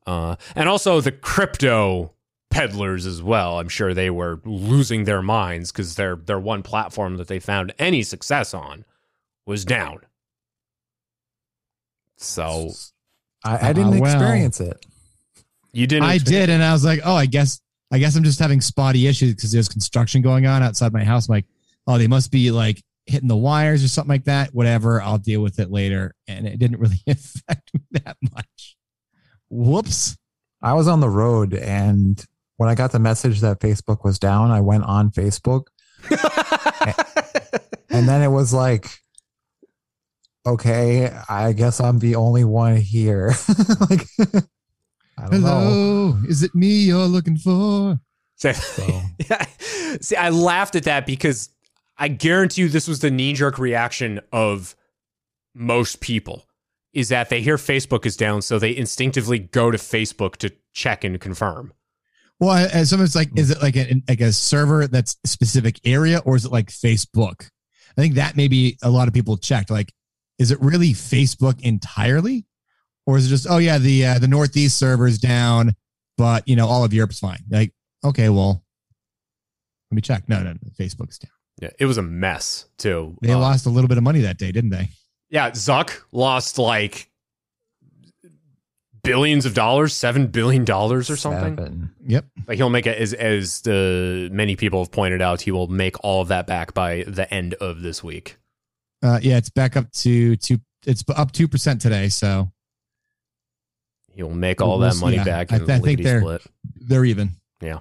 uh, 0.07 0.35
and 0.55 0.67
also 0.69 0.99
the 1.01 1.11
crypto 1.11 2.13
peddlers 2.53 3.05
as 3.05 3.21
well. 3.21 3.59
I'm 3.59 3.69
sure 3.69 3.93
they 3.93 4.09
were 4.09 4.39
losing 4.45 5.03
their 5.05 5.21
minds 5.21 5.71
because 5.71 5.95
their 5.95 6.15
their 6.15 6.39
one 6.39 6.63
platform 6.63 7.17
that 7.17 7.27
they 7.27 7.39
found 7.39 7.73
any 7.79 8.03
success 8.03 8.53
on 8.53 8.85
was 9.45 9.65
down. 9.65 9.99
So 12.17 12.71
I, 13.43 13.69
I 13.69 13.73
didn't 13.73 13.95
Uh, 13.97 14.01
well. 14.01 14.13
experience 14.15 14.59
it. 14.61 14.85
you 15.73 15.87
didn't. 15.87 16.03
I 16.05 16.17
did, 16.17 16.49
and 16.49 16.63
I 16.63 16.71
was 16.73 16.85
like, 16.85 17.01
oh, 17.03 17.15
I 17.15 17.25
guess 17.25 17.59
I 17.91 17.97
guess 17.99 18.15
I'm 18.15 18.23
just 18.23 18.39
having 18.39 18.61
spotty 18.61 19.07
issues 19.07 19.35
because 19.35 19.51
there's 19.51 19.69
construction 19.69 20.21
going 20.21 20.45
on 20.45 20.63
outside 20.63 20.93
my 20.93 21.03
house. 21.03 21.27
I'm 21.27 21.33
like, 21.33 21.45
oh, 21.87 21.97
they 21.97 22.07
must 22.07 22.31
be 22.31 22.51
like 22.51 22.81
hitting 23.05 23.27
the 23.27 23.35
wires 23.35 23.83
or 23.83 23.87
something 23.87 24.09
like 24.09 24.23
that. 24.25 24.53
Whatever, 24.53 25.01
I'll 25.01 25.17
deal 25.17 25.41
with 25.41 25.59
it 25.59 25.69
later. 25.69 26.15
And 26.27 26.47
it 26.47 26.57
didn't 26.57 26.79
really 26.79 27.01
affect 27.07 27.73
me 27.73 27.81
that 27.91 28.17
much. 28.33 28.77
Whoops. 29.49 30.17
I 30.61 30.73
was 30.73 30.87
on 30.87 31.01
the 31.01 31.09
road 31.09 31.53
and 31.53 32.23
when 32.63 32.71
I 32.71 32.75
got 32.75 32.93
the 32.93 32.99
message 32.99 33.41
that 33.41 33.59
Facebook 33.59 34.05
was 34.05 34.17
down, 34.17 34.49
I 34.49 34.61
went 34.61 34.85
on 34.85 35.11
Facebook 35.11 35.63
and 37.89 38.07
then 38.07 38.21
it 38.21 38.29
was 38.29 38.53
like, 38.53 38.87
okay, 40.45 41.11
I 41.27 41.51
guess 41.51 41.81
I'm 41.81 41.99
the 41.99 42.15
only 42.15 42.45
one 42.45 42.77
here. 42.77 43.33
like, 43.81 44.07
I 45.17 45.27
don't 45.29 45.41
know. 45.41 45.47
Hello, 45.49 46.17
is 46.25 46.41
it 46.41 46.55
me 46.55 46.83
you're 46.83 47.05
looking 47.05 47.35
for? 47.35 47.99
So, 48.37 48.53
So- 48.53 49.01
yeah. 49.29 49.45
See, 49.99 50.15
I 50.15 50.29
laughed 50.29 50.77
at 50.77 50.85
that 50.85 51.05
because 51.05 51.49
I 51.97 52.07
guarantee 52.07 52.61
you 52.61 52.69
this 52.69 52.87
was 52.87 53.01
the 53.01 53.11
knee 53.11 53.33
jerk 53.33 53.59
reaction 53.59 54.21
of 54.31 54.73
most 55.53 55.99
people 55.99 56.47
is 56.93 57.09
that 57.09 57.27
they 57.27 57.41
hear 57.41 57.57
Facebook 57.57 58.05
is 58.05 58.15
down, 58.15 58.41
so 58.41 58.57
they 58.57 58.73
instinctively 58.73 59.39
go 59.39 59.69
to 59.69 59.77
Facebook 59.77 60.37
to 60.37 60.53
check 60.71 61.03
and 61.03 61.19
confirm. 61.19 61.73
Well, 62.39 62.67
and 62.73 62.87
sometimes 62.87 63.15
like, 63.15 63.29
is 63.37 63.51
it 63.51 63.61
like 63.61 63.75
a 63.77 64.01
like 64.07 64.21
a 64.21 64.33
server 64.33 64.87
that's 64.87 65.17
a 65.23 65.27
specific 65.27 65.79
area, 65.85 66.19
or 66.25 66.35
is 66.35 66.45
it 66.45 66.51
like 66.51 66.67
Facebook? 66.69 67.49
I 67.97 68.01
think 68.01 68.15
that 68.15 68.35
maybe 68.35 68.77
a 68.81 68.89
lot 68.89 69.07
of 69.07 69.13
people 69.13 69.37
checked. 69.37 69.69
Like, 69.69 69.93
is 70.39 70.51
it 70.51 70.59
really 70.61 70.89
Facebook 70.93 71.61
entirely, 71.61 72.45
or 73.05 73.17
is 73.17 73.27
it 73.27 73.29
just 73.29 73.47
oh 73.49 73.59
yeah 73.59 73.77
the 73.77 74.05
uh, 74.05 74.19
the 74.19 74.27
Northeast 74.27 74.77
server 74.77 75.07
is 75.07 75.19
down, 75.19 75.73
but 76.17 76.47
you 76.47 76.55
know 76.55 76.67
all 76.67 76.83
of 76.83 76.93
Europe's 76.93 77.19
fine? 77.19 77.39
Like, 77.49 77.71
okay, 78.03 78.29
well, 78.29 78.63
let 79.91 79.95
me 79.95 80.01
check. 80.01 80.27
No, 80.27 80.41
no, 80.41 80.51
no 80.53 80.69
Facebook's 80.77 81.19
down. 81.19 81.31
Yeah, 81.61 81.69
it 81.79 81.85
was 81.85 81.97
a 81.97 82.01
mess 82.03 82.65
too. 82.77 83.15
They 83.21 83.31
Uh, 83.31 83.39
lost 83.39 83.67
a 83.67 83.69
little 83.69 83.87
bit 83.87 83.97
of 83.99 84.03
money 84.03 84.21
that 84.21 84.37
day, 84.39 84.51
didn't 84.51 84.71
they? 84.71 84.89
Yeah, 85.29 85.51
Zuck 85.51 86.01
lost 86.11 86.57
like 86.57 87.09
billions 89.03 89.45
of 89.45 89.53
dollars, 89.53 89.93
seven 89.93 90.27
billion 90.27 90.63
dollars 90.65 91.09
or 91.09 91.15
something. 91.17 91.55
Seven. 91.57 91.91
Yep. 92.05 92.25
Like 92.47 92.57
he'll 92.57 92.69
make 92.69 92.87
it 92.87 92.97
as 92.97 93.13
as 93.13 93.61
the 93.61 94.29
many 94.31 94.55
people 94.55 94.79
have 94.79 94.91
pointed 94.91 95.21
out, 95.21 95.41
he 95.41 95.51
will 95.51 95.67
make 95.67 96.01
all 96.03 96.21
of 96.21 96.29
that 96.29 96.47
back 96.47 96.73
by 96.73 97.03
the 97.07 97.31
end 97.33 97.53
of 97.55 97.81
this 97.81 98.03
week. 98.03 98.37
Uh, 99.01 99.19
yeah, 99.21 99.37
it's 99.37 99.49
back 99.49 99.75
up 99.75 99.91
to 99.91 100.35
two. 100.37 100.59
It's 100.85 101.03
up 101.15 101.31
two 101.31 101.47
percent 101.47 101.81
today, 101.81 102.09
so 102.09 102.51
He'll 104.15 104.29
make 104.29 104.61
all 104.61 104.77
We'll 104.77 104.89
that 104.91 104.97
money 104.99 105.17
see. 105.17 105.23
back 105.23 105.51
I- 105.51 105.55
in 105.55 105.71
I 105.71 105.79
think 105.79 106.03
they're- 106.03 106.19
split. 106.21 106.41
they're 106.75 107.03
even. 107.05 107.31
Yeah, 107.61 107.79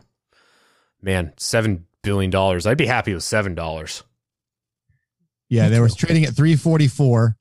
man, 1.03 1.35
seven 1.37 1.87
billion 2.03 2.31
dollars. 2.31 2.67
I'd 2.67 2.79
be 2.79 2.87
happy 2.87 3.13
with 3.13 3.23
seven 3.23 3.55
dollars. 3.55 4.03
Yeah, 5.51 5.69
they 5.69 5.79
were 5.81 5.91
trading 5.91 6.25
at 6.25 6.35
344 6.35 7.37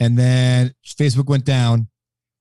and 0.00 0.18
then 0.18 0.74
Facebook 0.84 1.26
went 1.26 1.44
down 1.44 1.86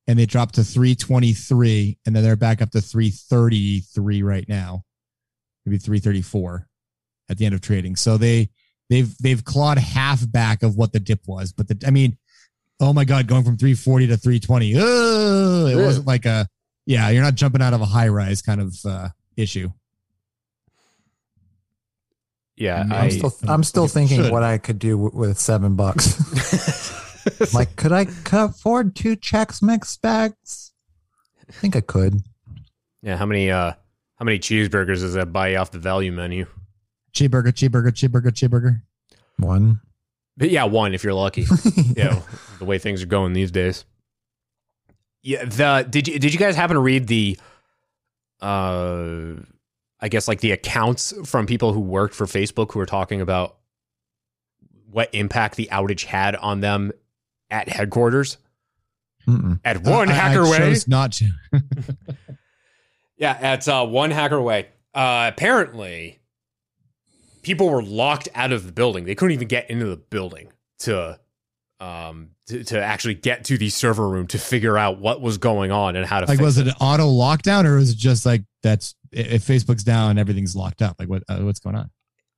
and 0.10 0.17
they 0.17 0.26
dropped 0.26 0.56
to 0.56 0.63
323 0.63 2.00
and 2.04 2.15
then 2.15 2.24
they're 2.24 2.36
back 2.36 2.63
up 2.63 2.72
to 2.72 2.82
333 2.82 4.24
right 4.24 4.50
now. 4.50 4.84
Maybe 5.67 5.78
334 5.78 6.67
at 7.30 7.38
the 7.38 7.45
end 7.45 7.54
of 7.54 7.62
trading. 7.62 7.95
So 7.95 8.17
they 8.17 8.50
they've 8.89 9.15
they've 9.19 9.45
clawed 9.45 9.78
half 9.78 10.19
back 10.32 10.63
of 10.63 10.76
what 10.76 10.93
the 10.93 11.00
dip 11.00 11.28
was, 11.28 11.54
but 11.54 11.67
the 11.67 11.80
I 11.86 11.91
mean, 11.91 12.17
oh 12.80 12.91
my 12.91 13.06
god, 13.06 13.28
going 13.28 13.43
from 13.43 13.56
340 13.56 14.08
to 14.08 14.17
320. 14.17 14.74
Oh, 14.78 15.67
it 15.67 15.76
wasn't 15.76 16.08
like 16.08 16.26
a 16.26 16.48
yeah, 16.88 17.10
you're 17.10 17.22
not 17.22 17.36
jumping 17.36 17.62
out 17.62 17.76
of 17.76 17.82
a 17.82 17.86
high 17.86 18.08
rise 18.08 18.41
kind 18.41 18.62
of 18.62 18.76
uh 18.86 19.10
issue. 19.38 19.69
Yeah, 22.56 22.82
I'm 22.82 22.91
I, 22.91 23.10
still, 23.10 23.34
I'm 23.48 23.63
still 23.63 23.88
thinking 23.88 24.24
should. 24.24 24.32
what 24.32 24.41
I 24.41 24.58
could 24.58 24.80
do 24.80 24.98
w- 24.98 25.12
with 25.13 25.39
seven 25.39 25.76
bucks. 25.76 27.00
like, 27.53 27.75
could 27.75 27.91
I 27.91 28.05
could 28.05 28.39
I 28.39 28.45
afford 28.45 28.95
two 28.95 29.15
Chex 29.15 29.62
Mix 29.62 29.97
bags? 29.97 30.71
I 31.47 31.51
think 31.51 31.75
I 31.75 31.82
could. 31.82 32.21
yeah. 33.01 33.17
How 33.17 33.25
many 33.25 33.51
uh 33.51 33.73
how 34.15 34.25
many 34.25 34.39
cheeseburgers 34.39 34.99
does 34.99 35.13
that 35.13 35.32
buy 35.32 35.49
you 35.49 35.58
off 35.58 35.71
the 35.71 35.79
value 35.79 36.12
menu? 36.12 36.45
Cheeseburger, 37.13 37.53
cheeseburger, 37.53 37.91
cheeseburger, 37.91 38.32
cheeseburger. 38.32 38.82
One. 39.38 39.82
But 40.38 40.51
yeah, 40.51 40.65
one 40.65 40.93
if 40.93 41.03
you're 41.03 41.13
lucky. 41.13 41.45
yeah, 41.95 42.21
the 42.60 42.65
way 42.65 42.77
things 42.77 43.01
are 43.01 43.08
going 43.08 43.34
these 43.34 43.51
days. 43.51 43.86
Yeah, 45.21 45.45
the 45.45 45.88
did 45.89 46.08
you 46.08 46.19
did 46.19 46.34
you 46.34 46.39
guys 46.39 46.55
happen 46.55 46.75
to 46.75 46.82
read 46.82 47.08
the 47.08 47.38
uh 48.41 49.34
I 50.01 50.08
guess 50.08 50.27
like 50.27 50.39
the 50.39 50.51
accounts 50.51 51.13
from 51.25 51.45
people 51.45 51.73
who 51.73 51.82
worked 51.82 52.15
for 52.15 52.25
Facebook 52.25 52.71
who 52.71 52.79
were 52.79 52.86
talking 52.86 53.19
about 53.21 53.58
what 54.89 55.10
impact 55.13 55.55
the 55.55 55.69
outage 55.71 56.05
had 56.05 56.36
on 56.38 56.62
them 56.62 56.91
at 57.50 57.70
headquarters? 57.70 58.38
Mm-mm. 59.28 59.60
At 59.64 59.84
one 59.84 60.10
I- 60.10 60.14
I 60.14 60.16
hacker 60.16 60.50
way. 60.50 60.76
not 60.88 61.14
to. 61.14 61.30
Yeah, 63.20 63.38
at 63.40 63.68
uh, 63.68 63.86
one 63.86 64.12
hacker 64.12 64.42
way. 64.42 64.70
Uh, 64.96 65.30
apparently, 65.32 66.20
people 67.44 67.70
were 67.70 67.84
locked 67.84 68.30
out 68.34 68.54
of 68.54 68.66
the 68.66 68.72
building. 68.72 69.04
They 69.04 69.14
couldn't 69.14 69.34
even 69.34 69.50
get 69.50 69.70
into 69.70 69.86
the 69.88 69.98
building 69.98 70.54
to 70.80 71.20
um 71.82 72.30
to, 72.48 72.64
to 72.64 72.82
actually 72.82 73.14
get 73.14 73.46
to 73.46 73.58
the 73.58 73.70
server 73.70 74.08
room 74.08 74.28
to 74.28 74.38
figure 74.38 74.78
out 74.78 75.00
what 75.00 75.22
was 75.22 75.38
going 75.38 75.72
on 75.72 75.96
and 75.96 76.06
how 76.06 76.20
to 76.20 76.26
like 76.26 76.40
was 76.40 76.58
it 76.58 76.68
an 76.68 76.74
auto 76.82 77.08
lockdown 77.08 77.64
or 77.64 77.76
was 77.76 77.92
it 77.92 77.98
just 77.98 78.26
like 78.26 78.42
that's 78.64 78.96
if 79.14 79.46
facebook's 79.48 79.84
down 79.84 80.18
everything's 80.18 80.58
locked 80.58 80.82
up 80.82 80.98
like 81.00 81.08
what 81.08 81.24
uh, 81.30 81.38
what's 81.38 81.62
going 81.62 81.78
on 81.78 81.90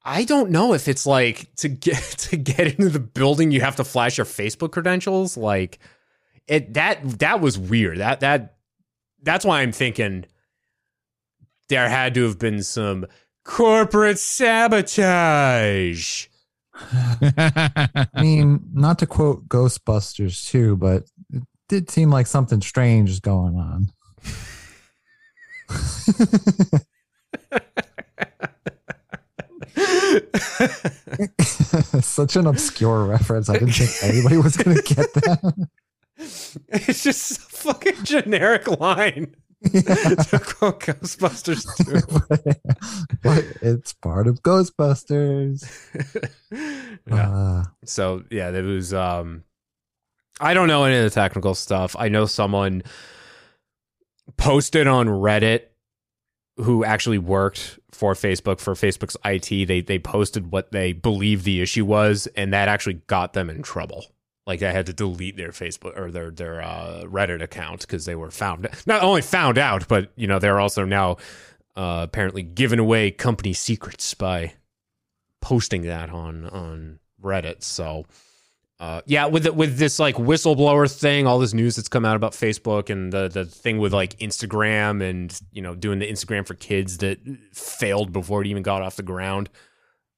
I 0.04 0.24
don't 0.24 0.50
know 0.50 0.74
if 0.74 0.88
it's 0.88 1.06
like 1.06 1.54
to 1.58 1.70
get 1.70 2.02
to 2.30 2.38
get 2.38 2.68
into 2.68 2.90
the 2.90 3.00
building 3.00 3.52
you 3.52 3.62
have 3.62 3.76
to 3.78 3.84
flash 3.84 4.18
your 4.18 4.26
Facebook 4.26 4.72
credentials 4.72 5.38
like 5.38 5.80
it 6.48 6.74
that 6.74 7.20
that 7.20 7.40
was 7.42 7.58
weird. 7.58 8.00
That 8.00 8.20
that 8.22 8.58
that's 9.22 9.46
why 9.46 9.62
I'm 9.62 9.72
thinking 9.72 10.26
there 11.70 11.88
had 11.88 12.14
to 12.16 12.24
have 12.24 12.38
been 12.40 12.64
some 12.64 13.06
corporate 13.46 14.20
sabotage. 14.20 14.98
I 16.76 18.08
mean, 18.22 18.62
not 18.74 19.00
to 19.00 19.08
quote 19.08 19.48
Ghostbusters 19.48 20.50
too, 20.50 20.76
but 20.78 21.04
it 21.32 21.44
did 21.70 21.90
seem 21.90 22.10
like 22.10 22.28
something 22.28 22.62
strange 22.62 23.10
is 23.10 23.20
going 23.20 23.56
on. 23.56 23.92
Such 32.02 32.36
an 32.36 32.48
obscure 32.48 33.06
reference. 33.06 33.50
I 33.50 33.54
didn't 33.54 33.72
think 33.74 33.92
anybody 34.14 34.38
was 34.38 34.58
going 34.58 34.78
to 34.78 34.84
get 34.84 35.14
that. 35.14 35.68
it's 36.70 37.04
just 37.04 37.38
a 37.38 37.42
fucking 37.42 38.04
generic 38.04 38.68
line 38.80 39.36
to 39.64 40.40
quote 40.44 40.80
Ghostbusters 40.82 41.66
2. 41.86 43.08
but 43.24 43.46
it's 43.62 43.94
part 43.94 44.28
of 44.28 44.42
Ghostbusters. 44.44 45.64
yeah. 47.08 47.30
Uh, 47.30 47.64
So 47.86 48.24
yeah, 48.30 48.52
there 48.52 48.64
was 48.64 48.94
um 48.94 49.44
I 50.40 50.54
don't 50.56 50.68
know 50.68 50.84
any 50.84 50.98
of 50.98 51.04
the 51.04 51.10
technical 51.12 51.54
stuff. 51.56 51.96
I 51.98 52.10
know 52.10 52.26
someone 52.26 52.82
posted 54.38 54.88
on 54.88 55.08
Reddit 55.08 55.66
who 56.62 56.84
actually 56.84 57.18
worked 57.18 57.80
for 57.92 58.14
Facebook 58.14 58.60
for 58.60 58.74
Facebook's 58.74 59.18
IT. 59.26 59.68
They 59.68 59.82
they 59.82 60.00
posted 60.00 60.52
what 60.52 60.72
they 60.72 60.94
believed 60.94 61.46
the 61.46 61.62
issue 61.62 61.86
was 61.86 62.28
and 62.36 62.54
that 62.54 62.68
actually 62.68 63.02
got 63.08 63.34
them 63.34 63.50
in 63.50 63.62
trouble. 63.62 64.06
Like 64.48 64.60
they 64.60 64.72
had 64.72 64.88
to 64.88 64.94
delete 64.94 65.38
their 65.38 65.52
Facebook 65.52 65.98
or 65.98 66.12
their 66.12 66.32
their 66.32 66.62
uh, 66.62 67.04
Reddit 67.06 67.42
account 67.42 67.82
because 67.82 68.06
they 68.06 68.16
were 68.16 68.32
found 68.32 68.68
not 68.86 69.04
only 69.04 69.22
found 69.22 69.58
out, 69.58 69.88
but 69.88 70.12
you 70.16 70.28
know 70.28 70.40
they're 70.40 70.60
also 70.60 70.86
now 70.86 71.18
uh, 71.76 72.02
apparently 72.04 72.44
giving 72.44 72.80
away 72.80 73.12
company 73.12 73.54
secrets 73.54 74.14
by 74.14 74.54
posting 75.42 75.84
that 75.84 76.10
on 76.10 76.46
on 76.48 77.00
Reddit. 77.22 77.64
So 77.64 78.06
uh, 78.82 79.00
yeah, 79.06 79.28
with 79.28 79.44
the, 79.44 79.54
with 79.54 79.78
this 79.78 80.00
like 80.00 80.16
whistleblower 80.16 80.92
thing, 80.92 81.28
all 81.28 81.38
this 81.38 81.54
news 81.54 81.76
that's 81.76 81.88
come 81.88 82.04
out 82.04 82.16
about 82.16 82.32
Facebook 82.32 82.90
and 82.90 83.14
the 83.14 83.28
the 83.28 83.46
thing 83.46 83.78
with 83.78 83.94
like 83.94 84.18
Instagram 84.18 85.08
and 85.08 85.40
you 85.52 85.62
know 85.62 85.76
doing 85.76 86.00
the 86.00 86.12
Instagram 86.12 86.48
for 86.48 86.56
kids 86.56 86.98
that 86.98 87.20
failed 87.54 88.12
before 88.12 88.42
it 88.42 88.48
even 88.48 88.64
got 88.64 88.82
off 88.82 88.96
the 88.96 89.04
ground. 89.04 89.52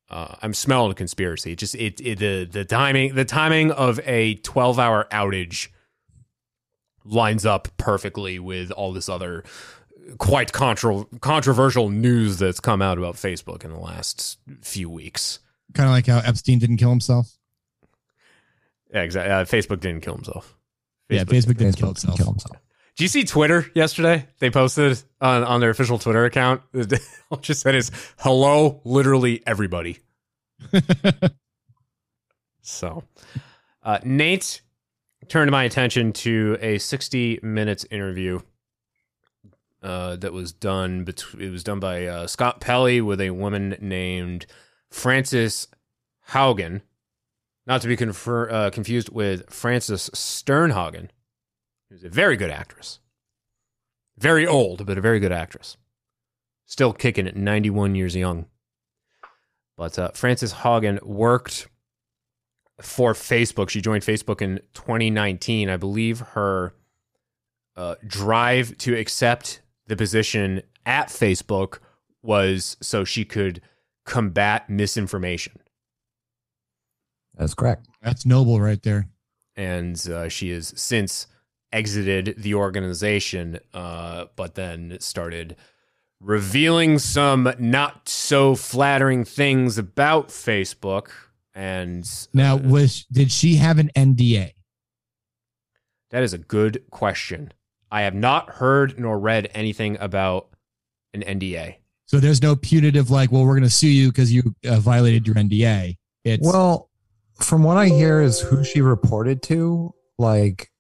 Uh, 0.10 0.36
I'm 0.42 0.54
smelling 0.54 0.94
a 0.94 0.96
conspiracy. 0.96 1.52
It 1.52 1.58
just 1.58 1.76
it, 1.76 2.00
it 2.00 2.20
the 2.20 2.46
the 2.46 2.64
timing 2.64 3.16
the 3.16 3.26
timing 3.26 3.72
of 3.72 4.00
a 4.06 4.36
12 4.36 4.80
hour 4.80 5.08
outage 5.12 5.68
lines 7.04 7.46
up 7.46 7.68
perfectly 7.76 8.40
with 8.40 8.72
all 8.72 8.94
this 8.94 9.10
other 9.10 9.44
quite 10.20 10.54
contro- 10.54 11.10
controversial 11.20 11.90
news 11.90 12.38
that's 12.38 12.62
come 12.62 12.82
out 12.82 12.98
about 12.98 13.16
Facebook 13.16 13.66
in 13.66 13.72
the 13.72 13.80
last 13.80 14.40
few 14.62 14.90
weeks. 14.90 15.40
Kind 15.74 15.90
of 15.90 15.92
like 15.92 16.08
how 16.08 16.20
Epstein 16.20 16.60
didn't 16.60 16.78
kill 16.78 16.92
himself. 16.92 17.38
Yeah, 18.94 19.02
exactly. 19.02 19.32
Uh, 19.32 19.46
Facebook 19.46 19.80
didn't 19.80 20.02
kill 20.02 20.16
himself. 20.16 20.56
yeah, 21.10 21.24
Facebook 21.24 21.58
didn't 21.58 21.78
kill 21.78 21.88
himself. 21.90 22.18
kill 22.18 22.28
himself. 22.32 22.58
Did 22.96 23.06
you 23.06 23.08
see 23.08 23.24
Twitter 23.24 23.66
yesterday? 23.74 24.28
They 24.40 24.52
posted 24.52 25.02
on, 25.20 25.44
on 25.44 25.62
their 25.62 25.72
official 25.72 25.98
Twitter 25.98 26.26
account. 26.26 26.62
All 27.32 27.40
just 27.40 27.62
said 27.62 27.74
is 27.74 27.90
hello, 28.20 28.82
literally 28.84 29.42
everybody. 29.48 29.98
so, 32.62 33.04
uh, 33.82 33.98
Nate 34.04 34.62
turned 35.28 35.50
my 35.50 35.64
attention 35.64 36.14
to 36.14 36.58
a 36.62 36.78
60 36.78 37.40
minutes 37.42 37.84
interview 37.90 38.40
uh, 39.82 40.16
that 40.18 40.32
was 40.32 40.52
done. 40.52 41.04
Bet- 41.04 41.26
it 41.40 41.50
was 41.50 41.64
done 41.64 41.80
by 41.80 42.06
uh, 42.06 42.28
Scott 42.28 42.62
Pelley 42.62 43.02
with 43.02 43.20
a 43.20 43.32
woman 43.32 43.76
named 43.82 44.46
Frances 44.92 45.68
Haugen, 46.30 46.82
not 47.66 47.82
to 47.82 47.88
be 47.88 47.96
confer- 47.96 48.50
uh, 48.50 48.70
confused 48.70 49.10
with 49.10 49.50
Frances 49.50 50.10
Sternhagen 50.14 51.10
who's 51.94 52.04
a 52.04 52.10
very 52.10 52.36
good 52.36 52.50
actress. 52.50 53.00
Very 54.18 54.48
old, 54.48 54.86
but 54.86 54.98
a 54.98 55.02
very 55.02 55.20
good 55.20 55.32
actress. 55.32 55.78
Still 56.66 56.92
kicking 56.92 57.28
at 57.28 57.36
91 57.36 57.96
years 57.96 58.16
young. 58.16 58.48
But 59.78 59.98
uh, 60.00 60.10
Frances 60.14 60.54
Haugen 60.54 61.02
worked 61.04 61.68
for 62.82 63.14
Facebook. 63.14 63.70
She 63.70 63.82
joined 63.82 64.04
Facebook 64.04 64.42
in 64.42 64.60
2019. 64.74 65.70
I 65.70 65.78
believe 65.78 66.20
her 66.20 66.74
uh, 67.76 67.96
drive 68.06 68.78
to 68.80 68.96
accept 68.96 69.62
the 69.88 69.96
position 69.96 70.64
at 70.86 71.10
Facebook 71.10 71.80
was 72.24 72.78
so 72.82 73.04
she 73.04 73.24
could 73.24 73.62
combat 74.06 74.70
misinformation. 74.70 75.54
That's 77.38 77.54
correct. 77.54 77.88
That's 78.02 78.26
noble 78.26 78.60
right 78.62 78.82
there. 78.84 79.08
and 79.56 79.96
uh, 80.10 80.30
she 80.30 80.50
has 80.50 80.74
since 80.76 81.28
exited 81.72 82.36
the 82.38 82.54
organization, 82.54 83.60
uh, 83.74 84.26
but 84.36 84.56
then 84.56 84.98
started 85.00 85.56
revealing 86.20 87.00
some 87.00 87.52
not 87.60 88.08
so 88.08 88.56
flattering 88.56 89.26
things 89.26 89.78
about 89.78 90.30
Facebook. 90.30 91.10
And 91.54 92.10
Now, 92.34 92.56
uh, 92.56 92.60
was 92.60 93.06
did 93.12 93.32
she 93.32 93.56
have 93.56 93.78
an 93.80 93.92
NDA? 93.96 94.54
that 96.12 96.22
is 96.24 96.34
a 96.34 96.38
good 96.38 96.84
question. 96.92 97.52
I 97.92 98.02
have 98.02 98.14
not 98.16 98.50
heard 98.52 99.00
nor 99.00 99.20
read 99.20 99.50
anything 99.54 99.98
about 100.00 100.50
an 101.14 101.22
NDA. 101.22 101.76
So 102.06 102.20
there's 102.20 102.42
no 102.42 102.56
punitive 102.56 103.10
like, 103.10 103.32
well, 103.32 103.44
we're 103.44 103.54
going 103.54 103.64
to 103.64 103.70
sue 103.70 103.88
you 103.88 104.10
because 104.10 104.32
you 104.32 104.56
uh, 104.68 104.80
violated 104.80 105.26
your 105.26 105.36
NDA. 105.36 105.96
It's 106.24 106.46
Well, 106.46 106.90
from 107.40 107.64
what 107.64 107.78
I 107.78 107.88
hear 107.88 108.22
is 108.22 108.40
who 108.40 108.64
she 108.64 108.82
reported 108.82 109.42
to, 109.44 109.94
like 110.18 110.72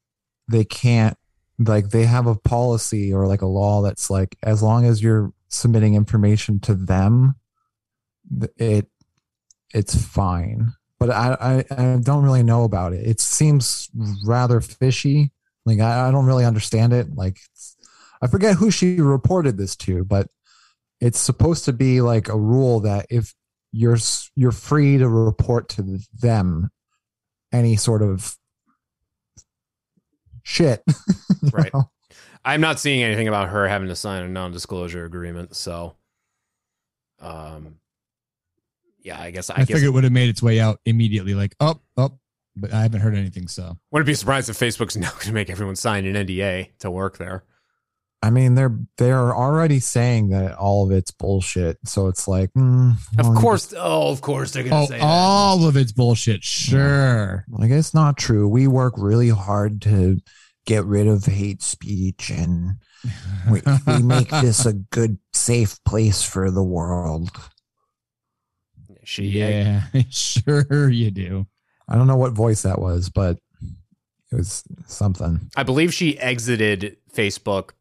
they 0.49 0.63
can't 0.63 1.17
like 1.59 1.89
they 1.89 2.05
have 2.05 2.27
a 2.27 2.35
policy 2.35 3.13
or 3.13 3.27
like 3.27 3.41
a 3.41 3.47
law 3.47 3.81
that's 3.81 4.09
like 4.09 4.35
as 4.43 4.61
long 4.61 4.85
as 4.85 5.01
you're 5.01 5.31
submitting 5.49 5.95
information 5.95 6.59
to 6.61 6.73
them, 6.73 7.35
it 8.57 8.87
it's 9.73 9.95
fine. 9.95 10.73
But 10.99 11.11
I, 11.11 11.65
I 11.69 11.75
I 11.75 11.99
don't 12.01 12.23
really 12.23 12.43
know 12.43 12.63
about 12.63 12.93
it. 12.93 13.05
It 13.05 13.19
seems 13.19 13.89
rather 14.25 14.61
fishy. 14.61 15.31
Like 15.65 15.79
I, 15.79 16.07
I 16.07 16.11
don't 16.11 16.25
really 16.25 16.45
understand 16.45 16.93
it. 16.93 17.15
Like 17.15 17.39
I 18.21 18.27
forget 18.27 18.55
who 18.55 18.71
she 18.71 19.01
reported 19.01 19.57
this 19.57 19.75
to, 19.77 20.03
but 20.05 20.27
it's 21.01 21.19
supposed 21.19 21.65
to 21.65 21.73
be 21.73 21.99
like 22.01 22.29
a 22.29 22.37
rule 22.37 22.79
that 22.81 23.07
if 23.09 23.33
you're 23.73 23.97
you're 24.35 24.51
free 24.51 24.99
to 24.99 25.09
report 25.09 25.67
to 25.67 25.99
them 26.21 26.69
any 27.51 27.75
sort 27.75 28.01
of 28.01 28.37
shit. 30.43 30.81
Right. 31.51 31.73
know? 31.73 31.91
I'm 32.45 32.61
not 32.61 32.79
seeing 32.79 33.03
anything 33.03 33.27
about 33.27 33.49
her 33.49 33.67
having 33.67 33.89
to 33.89 33.95
sign 33.95 34.23
a 34.23 34.29
non-disclosure 34.29 35.03
agreement. 35.03 35.55
So, 35.55 35.95
um, 37.19 37.75
yeah, 39.01 39.19
I 39.19 39.31
guess 39.31 39.49
I, 39.49 39.55
I, 39.55 39.57
guess 39.57 39.67
figured 39.67 39.83
it 39.83 39.89
would 39.89 40.05
have 40.05 40.13
made 40.13 40.29
its 40.29 40.41
way 40.41 40.59
out 40.61 40.79
immediately. 40.85 41.35
Like, 41.35 41.53
up, 41.59 41.81
up, 41.97 42.17
but 42.55 42.73
I 42.73 42.81
haven't 42.81 43.01
heard 43.01 43.13
anything. 43.13 43.49
So 43.49 43.77
wouldn't 43.91 44.07
be 44.07 44.13
surprised 44.13 44.49
if 44.49 44.57
Facebook's 44.57 44.95
now 44.95 45.11
going 45.11 45.25
to 45.25 45.33
make 45.33 45.49
everyone 45.49 45.75
sign 45.75 46.05
an 46.05 46.25
NDA 46.25 46.69
to 46.79 46.89
work 46.89 47.17
there. 47.17 47.43
I 48.23 48.29
mean, 48.29 48.55
they're 48.55 48.79
they're 48.97 49.35
already 49.35 49.81
saying 49.81 50.29
that 50.29 50.55
all 50.55 50.85
of 50.85 50.91
it's 50.93 51.11
bullshit. 51.11 51.77
So 51.83 52.07
it's 52.07 52.25
like, 52.25 52.53
mm, 52.53 52.93
Of 53.19 53.27
well, 53.27 53.35
course, 53.35 53.73
oh, 53.77 54.11
of 54.11 54.21
course 54.21 54.51
they're 54.51 54.63
going 54.63 54.71
to 54.71 54.77
oh, 54.77 54.85
say 54.85 54.97
that. 54.99 55.05
all 55.05 55.67
of 55.67 55.75
it's 55.75 55.91
bullshit. 55.91 56.41
Sure. 56.41 57.43
like 57.49 57.69
it's 57.69 57.93
not 57.93 58.15
true. 58.15 58.47
We 58.47 58.65
work 58.65 58.93
really 58.97 59.27
hard 59.27 59.81
to 59.81 60.21
get 60.65 60.85
rid 60.85 61.05
of 61.05 61.25
hate 61.25 61.61
speech, 61.61 62.29
and 62.29 62.75
we, 63.51 63.61
we 63.87 64.01
make 64.01 64.29
this 64.41 64.65
a 64.65 64.71
good, 64.71 65.17
safe 65.33 65.83
place 65.83 66.23
for 66.23 66.49
the 66.49 66.63
world. 66.63 67.29
She, 69.03 69.25
yeah, 69.25 69.81
sure 70.09 70.89
you 70.89 71.11
do. 71.11 71.45
I 71.89 71.97
don't 71.97 72.07
know 72.07 72.15
what 72.15 72.31
voice 72.31 72.61
that 72.61 72.79
was, 72.79 73.09
but 73.09 73.37
it 74.31 74.35
was 74.37 74.63
something. 74.87 75.51
I 75.57 75.63
believe 75.63 75.93
she 75.93 76.17
exited 76.17 76.95
Facebook 77.13 77.71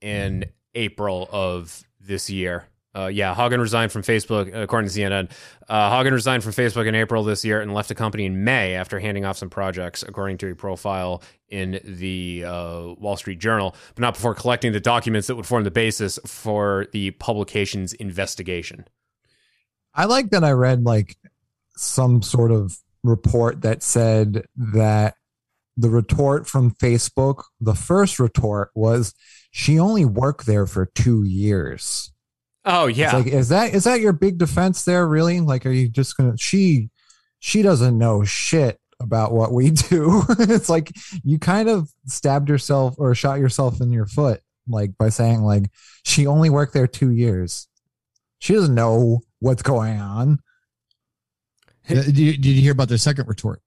in 0.00 0.46
April 0.74 1.28
of 1.30 1.82
this 2.00 2.30
year. 2.30 2.66
Uh, 2.96 3.08
yeah, 3.08 3.34
Haugen 3.34 3.60
resigned 3.60 3.92
from 3.92 4.02
Facebook, 4.02 4.54
according 4.54 4.88
to 4.88 4.98
CNN. 4.98 5.30
Uh, 5.68 5.90
Haugen 5.90 6.12
resigned 6.12 6.42
from 6.42 6.52
Facebook 6.52 6.86
in 6.86 6.94
April 6.94 7.22
this 7.24 7.44
year 7.44 7.60
and 7.60 7.74
left 7.74 7.90
the 7.90 7.94
company 7.94 8.24
in 8.24 8.42
May 8.42 8.74
after 8.74 8.98
handing 8.98 9.26
off 9.26 9.36
some 9.36 9.50
projects, 9.50 10.02
according 10.02 10.38
to 10.38 10.50
a 10.50 10.54
profile 10.54 11.22
in 11.50 11.78
the 11.84 12.44
uh, 12.46 12.94
Wall 12.98 13.18
Street 13.18 13.38
Journal, 13.38 13.76
but 13.94 14.00
not 14.00 14.14
before 14.14 14.34
collecting 14.34 14.72
the 14.72 14.80
documents 14.80 15.26
that 15.26 15.34
would 15.34 15.44
form 15.44 15.64
the 15.64 15.70
basis 15.70 16.18
for 16.24 16.86
the 16.92 17.10
publication's 17.12 17.92
investigation. 17.92 18.86
I 19.92 20.06
like 20.06 20.30
that 20.30 20.42
I 20.42 20.52
read 20.52 20.84
like 20.84 21.16
some 21.76 22.22
sort 22.22 22.50
of 22.50 22.78
report 23.02 23.60
that 23.60 23.82
said 23.82 24.46
that 24.56 25.16
the 25.76 25.90
retort 25.90 26.46
from 26.46 26.70
Facebook, 26.70 27.44
the 27.60 27.74
first 27.74 28.18
retort 28.18 28.70
was 28.74 29.14
she 29.56 29.78
only 29.80 30.04
worked 30.04 30.44
there 30.44 30.66
for 30.66 30.84
two 30.84 31.24
years. 31.24 32.12
Oh 32.66 32.88
It's 32.88 32.98
yeah, 32.98 33.16
like, 33.16 33.26
is 33.26 33.48
that 33.48 33.72
is 33.72 33.84
that 33.84 34.00
your 34.00 34.12
big 34.12 34.36
defense 34.36 34.84
there? 34.84 35.08
Really? 35.08 35.40
Like, 35.40 35.64
are 35.64 35.70
you 35.70 35.88
just 35.88 36.14
gonna? 36.18 36.36
She 36.36 36.90
she 37.38 37.62
doesn't 37.62 37.96
know 37.96 38.22
shit 38.22 38.78
about 39.00 39.32
what 39.32 39.52
we 39.52 39.70
do. 39.88 40.22
it's 40.40 40.68
like 40.68 40.92
you 41.24 41.38
kind 41.38 41.70
of 41.70 41.88
stabbed 42.04 42.50
yourself 42.50 42.96
or 42.98 43.14
shot 43.14 43.38
yourself 43.38 43.80
in 43.80 43.90
your 43.90 44.04
foot, 44.04 44.42
like 44.68 44.98
by 44.98 45.08
saying 45.08 45.40
like 45.40 45.70
she 46.04 46.26
only 46.26 46.50
worked 46.50 46.74
there 46.74 46.86
two 46.86 47.10
years. 47.10 47.66
She 48.40 48.52
doesn't 48.52 48.74
know 48.74 49.22
what's 49.38 49.62
going 49.62 49.98
on. 49.98 50.40
Did 51.88 52.18
you, 52.18 52.32
did 52.32 52.44
you 52.44 52.60
hear 52.60 52.72
about 52.72 52.90
their 52.90 52.98
second 52.98 53.26
retort? 53.26 53.62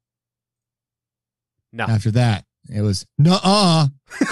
no. 1.71 1.85
After 1.85 2.11
that, 2.11 2.45
it 2.67 2.81
was 2.81 3.05
no. 3.17 3.37
Uh, 3.43 3.87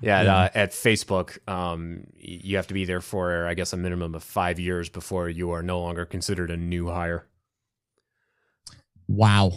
yeah, 0.00 0.22
Yeah. 0.22 0.36
Uh, 0.36 0.48
at 0.54 0.70
Facebook, 0.72 1.38
um, 1.48 2.04
you 2.16 2.56
have 2.56 2.66
to 2.68 2.74
be 2.74 2.84
there 2.84 3.00
for, 3.00 3.46
I 3.46 3.54
guess, 3.54 3.72
a 3.72 3.76
minimum 3.76 4.14
of 4.14 4.22
five 4.22 4.58
years 4.60 4.88
before 4.88 5.28
you 5.28 5.50
are 5.52 5.62
no 5.62 5.80
longer 5.80 6.04
considered 6.04 6.50
a 6.50 6.56
new 6.56 6.88
hire. 6.88 7.26
wow. 9.08 9.52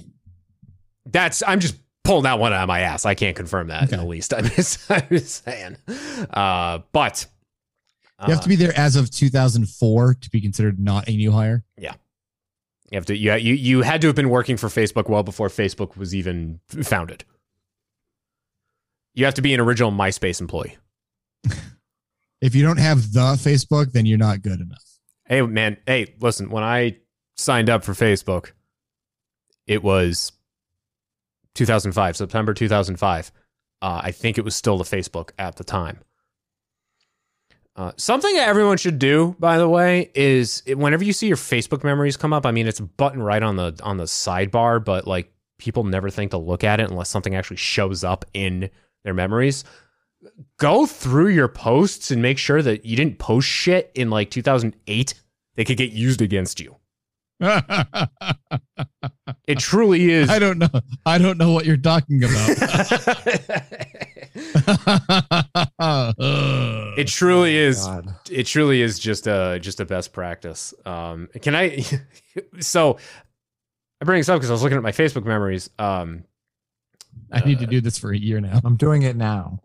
That's 1.10 1.42
I'm 1.48 1.62
just 1.62 1.76
pulling 2.04 2.24
that 2.24 2.38
one 2.38 2.52
out 2.52 2.64
of 2.64 2.68
my 2.68 2.82
ass. 2.82 3.06
I 3.06 3.16
can't 3.16 3.36
confirm 3.36 3.68
that 3.70 3.84
in 3.84 3.88
Okay. 3.88 3.96
the 3.98 4.06
least. 4.06 4.34
I'm 4.38 4.46
just, 4.46 4.90
I'm 4.92 5.08
just 5.10 5.44
saying. 5.46 5.78
Uh, 6.30 6.80
but 6.92 7.26
You 8.28 8.34
have 8.34 8.44
to 8.44 8.50
be 8.50 8.58
there 8.58 8.78
as 8.78 8.96
of 8.98 9.10
2004 9.10 10.16
to 10.16 10.30
be 10.30 10.42
considered 10.42 10.80
not 10.80 11.08
a 11.08 11.12
new 11.16 11.32
hire. 11.32 11.64
You 12.92 12.98
have 12.98 13.06
to. 13.08 13.18
You 13.18 13.36
you 13.36 13.54
you 13.54 13.82
had 13.82 14.02
to 14.02 14.08
have 14.08 14.16
been 14.16 14.30
working 14.30 14.58
for 14.58 14.68
Facebook 14.68 15.10
well 15.10 15.24
before 15.24 15.50
Facebook 15.50 15.98
was 15.98 16.16
even 16.16 16.60
founded. 16.68 17.26
You 19.14 19.26
have 19.26 19.34
to 19.34 19.42
be 19.42 19.54
an 19.54 19.60
original 19.60 19.92
MySpace 19.92 20.40
employee. 20.40 20.78
If 22.42 22.54
you 22.54 22.64
don't 22.64 22.78
have 22.78 23.14
the 23.14 23.34
Facebook, 23.34 23.94
then 23.94 24.06
you're 24.06 24.18
not 24.18 24.42
good 24.42 24.60
enough. 24.62 24.84
Hey 25.26 25.42
man, 25.42 25.78
hey, 25.86 26.14
listen, 26.20 26.50
when 26.50 26.64
I 26.64 26.98
signed 27.36 27.70
up 27.70 27.84
for 27.84 27.94
Facebook, 27.94 28.52
it 29.66 29.84
was 29.84 30.32
2005, 31.56 32.16
September 32.16 32.54
2005. 32.54 33.32
Uh, 33.82 34.02
I 34.04 34.12
think 34.12 34.38
it 34.38 34.46
was 34.46 34.56
still 34.56 34.78
the 34.78 34.84
Facebook 34.84 35.32
at 35.38 35.56
the 35.56 35.64
time. 35.64 36.00
Uh, 37.78 37.92
something 37.96 38.34
that 38.36 38.48
everyone 38.48 38.76
should 38.76 38.98
do, 38.98 39.36
by 39.40 39.60
the 39.60 39.70
way, 39.70 40.10
is 40.16 40.64
whenever 40.66 41.04
you 41.04 41.14
see 41.14 41.28
your 41.28 41.38
Facebook 41.38 41.84
memories 41.84 42.18
come 42.18 42.34
up. 42.34 42.44
I 42.44 42.52
mean, 42.52 42.68
it's 42.68 42.80
a 42.80 42.84
button 42.84 43.22
right 43.22 43.44
on 43.44 43.56
the 43.56 43.80
on 43.84 43.98
the 43.98 44.06
sidebar, 44.06 44.84
but 44.84 45.06
like 45.06 45.32
people 45.60 45.84
never 45.84 46.10
think 46.10 46.32
to 46.32 46.38
look 46.38 46.64
at 46.64 46.80
it 46.80 46.90
unless 46.90 47.10
something 47.10 47.36
actually 47.36 47.58
shows 47.58 48.04
up 48.04 48.26
in 48.34 48.72
their 49.04 49.14
memories. 49.14 49.64
Go 50.58 50.88
through 50.88 51.30
your 51.30 51.48
posts 51.48 52.10
and 52.10 52.20
make 52.20 52.40
sure 52.40 52.64
that 52.64 52.84
you 52.84 52.98
didn't 52.98 53.20
post 53.20 53.48
shit 53.48 53.92
in 53.94 54.10
like 54.10 54.32
2008 54.32 55.14
that 55.56 55.66
could 55.66 55.78
get 55.78 55.92
used 55.92 56.22
against 56.22 56.60
you. 56.60 56.76
It 59.48 59.60
truly 59.60 60.12
is. 60.12 60.30
I 60.30 60.40
don't 60.40 60.58
know. 60.58 60.68
I 61.06 61.18
don't 61.18 61.38
know 61.38 61.54
what 61.54 61.66
you're 61.66 61.78
talking 61.78 62.22
about. 62.22 62.50
it 66.98 67.08
truly 67.08 67.56
is 67.56 67.86
God. 67.86 68.14
it 68.30 68.44
truly 68.44 68.82
is 68.82 69.00
just 69.00 69.26
a 69.26 69.58
just 69.62 69.80
a 69.80 69.86
best 69.86 70.12
practice. 70.12 70.74
Um, 70.86 71.30
can 71.42 71.56
I? 71.56 71.82
so 72.60 72.98
I 74.02 74.06
bring 74.06 74.20
this 74.20 74.28
up 74.28 74.38
because 74.38 74.50
I 74.50 74.54
was 74.54 74.64
looking 74.64 74.78
at 74.78 74.84
my 74.84 74.92
Facebook 74.92 75.24
memories. 75.24 75.70
Um, 75.80 76.26
I 77.32 77.40
need 77.40 77.60
to 77.60 77.68
do 77.68 77.80
this 77.80 77.98
for 77.98 78.12
a 78.12 78.18
year 78.18 78.42
now. 78.42 78.60
I'm 78.66 78.76
doing 78.76 79.04
it 79.04 79.16
now. 79.16 79.62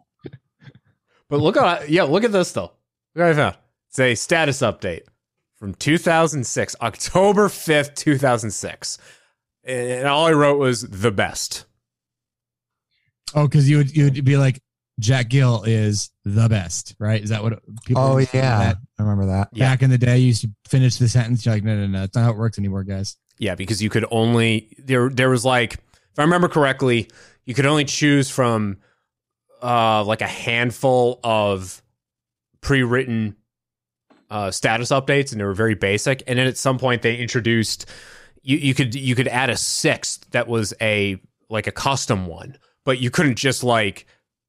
but 1.29 1.41
look 1.41 1.57
at 1.57 1.91
yeah, 1.91 2.05
look 2.05 2.23
at 2.23 2.31
this 2.31 2.53
though. 2.53 2.71
Look 3.17 3.17
what 3.17 3.27
I 3.27 3.35
found. 3.35 3.57
It's 3.89 3.99
a 3.99 4.15
status 4.15 4.61
update 4.61 5.03
from 5.63 5.75
2006, 5.75 6.75
October 6.83 7.47
5th, 7.47 7.95
2006, 7.95 8.99
and 9.63 10.09
all 10.09 10.27
I 10.27 10.33
wrote 10.33 10.59
was 10.59 10.83
the 10.83 11.13
best. 11.13 11.67
Oh, 13.33 13.47
because 13.47 13.71
you 13.71 13.77
would 13.77 13.97
you 13.97 14.07
would 14.07 14.25
be 14.25 14.37
like 14.37 14.61
Jack 14.99 15.29
Gill 15.29 15.63
is 15.63 16.11
the 16.25 16.49
best, 16.49 16.97
right? 16.99 17.23
Is 17.23 17.31
that 17.31 17.45
what 17.45 17.61
people? 17.85 18.03
Oh 18.03 18.19
used 18.19 18.33
to 18.33 18.39
do 18.39 18.43
yeah, 18.43 18.59
that? 18.59 18.77
I 18.99 19.03
remember 19.03 19.27
that. 19.27 19.51
Yeah. 19.53 19.71
Back 19.71 19.83
in 19.83 19.91
the 19.91 19.99
day, 19.99 20.19
you 20.19 20.27
used 20.27 20.43
to 20.43 20.51
finish 20.67 20.97
the 20.97 21.09
sentence. 21.09 21.47
You're 21.47 21.55
like, 21.55 21.63
no, 21.63 21.77
no, 21.77 21.87
no, 21.87 22.03
it's 22.03 22.17
not 22.17 22.25
how 22.25 22.31
it 22.33 22.39
works 22.39 22.59
anymore, 22.59 22.83
guys. 22.83 23.17
Yeah, 23.39 23.55
because 23.55 23.81
you 23.81 23.89
could 23.89 24.05
only 24.11 24.75
there 24.81 25.11
there 25.11 25.31
was 25.31 25.45
like 25.45 25.75
if 25.75 26.19
I 26.19 26.23
remember 26.23 26.49
correctly, 26.49 27.09
you 27.45 27.55
could 27.55 27.67
only 27.67 27.85
choose 27.85 28.29
from 28.29 28.79
uh 29.63 30.03
like 30.03 30.23
a 30.23 30.27
handful 30.27 31.21
of 31.23 31.81
pre-written 32.63 33.37
uh 34.33 34.51
status 34.51 34.89
updates 34.89 35.31
and 35.31 35.41
they 35.41 35.45
were 35.45 35.55
very 35.55 35.77
basic 35.77 36.23
and 36.27 36.39
then 36.39 36.49
at 36.49 36.57
some 36.57 36.79
point 36.79 37.03
they 37.03 37.17
introduced 37.17 37.87
you 38.43 38.57
you 38.59 38.75
could 38.75 38.95
you 38.95 39.15
could 39.15 39.29
add 39.29 39.51
a 39.51 39.57
sixth 39.57 40.29
that 40.31 40.49
was 40.49 40.75
a 40.81 41.21
like 41.49 41.67
a 41.67 41.73
custom 41.73 42.27
one, 42.27 42.57
but 42.85 42.99
you 42.99 43.11
couldn't 43.11 43.37
just 43.37 43.63
like 43.63 44.07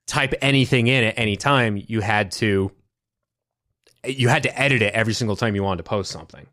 type 0.08 0.34
anything 0.42 0.88
in 0.88 1.04
at 1.04 1.18
any 1.18 1.36
time. 1.36 1.82
You 1.86 2.02
had 2.02 2.32
to 2.34 2.72
you 4.06 4.30
had 4.30 4.44
to 4.44 4.60
edit 4.60 4.82
it 4.82 4.94
every 4.94 5.14
single 5.14 5.36
time 5.36 5.56
you 5.56 5.64
wanted 5.64 5.84
to 5.84 5.90
post 5.90 6.12
something. 6.12 6.48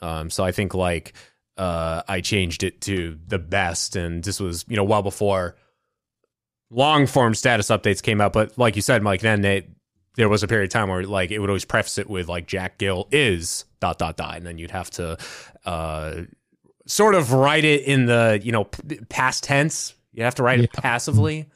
Um, 0.00 0.30
so 0.30 0.44
I 0.44 0.52
think 0.52 0.74
like 0.74 1.12
uh, 1.58 2.02
I 2.08 2.20
changed 2.20 2.62
it 2.62 2.80
to 2.82 3.18
the 3.26 3.38
best, 3.38 3.96
and 3.96 4.24
this 4.24 4.40
was 4.40 4.64
you 4.68 4.76
know 4.76 4.84
well 4.84 5.02
before 5.02 5.56
long 6.70 7.06
form 7.06 7.34
status 7.34 7.68
updates 7.68 8.02
came 8.02 8.20
out. 8.20 8.32
But 8.32 8.56
like 8.56 8.76
you 8.76 8.82
said, 8.82 9.02
Mike, 9.02 9.20
then 9.20 9.42
they, 9.42 9.68
there 10.16 10.28
was 10.28 10.42
a 10.42 10.48
period 10.48 10.64
of 10.64 10.70
time 10.70 10.88
where 10.88 11.04
like 11.04 11.30
it 11.30 11.38
would 11.38 11.50
always 11.50 11.64
preface 11.64 11.98
it 11.98 12.08
with 12.08 12.28
like 12.28 12.46
Jack 12.46 12.78
Gill 12.78 13.08
is 13.10 13.64
dot 13.80 13.98
dot 13.98 14.16
dot, 14.16 14.36
and 14.36 14.46
then 14.46 14.58
you'd 14.58 14.70
have 14.70 14.90
to 14.90 15.18
uh, 15.64 16.22
sort 16.86 17.14
of 17.14 17.32
write 17.32 17.64
it 17.64 17.82
in 17.82 18.06
the 18.06 18.40
you 18.42 18.52
know 18.52 18.64
p- 18.64 19.00
past 19.08 19.44
tense. 19.44 19.94
You 20.12 20.24
have 20.24 20.34
to 20.36 20.42
write 20.42 20.60
it 20.60 20.72
passively. 20.72 21.48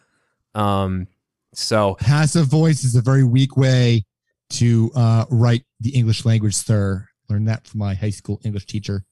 Um, 0.55 1.09
so 1.53 1.95
Passive 1.97 2.47
voice 2.47 2.85
is 2.85 2.95
a 2.97 3.03
very 3.03 3.25
weak 3.25 3.57
way 3.57 4.05
to 4.51 4.91
uh, 4.95 5.27
write 5.31 5.65
the 5.81 5.91
English 5.91 6.25
language, 6.25 6.55
sir. 6.55 7.09
Learned 7.29 7.49
that 7.49 7.67
from 7.67 7.81
my 7.81 7.95
high 7.95 8.11
school 8.11 8.41
English 8.45 8.67
teacher. 8.67 9.05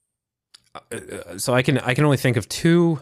uh, 0.74 1.37
so 1.37 1.54
I 1.54 1.62
can 1.62 1.78
I 1.78 1.94
can 1.94 2.04
only 2.04 2.16
think 2.16 2.37
of 2.37 2.48
two 2.48 3.00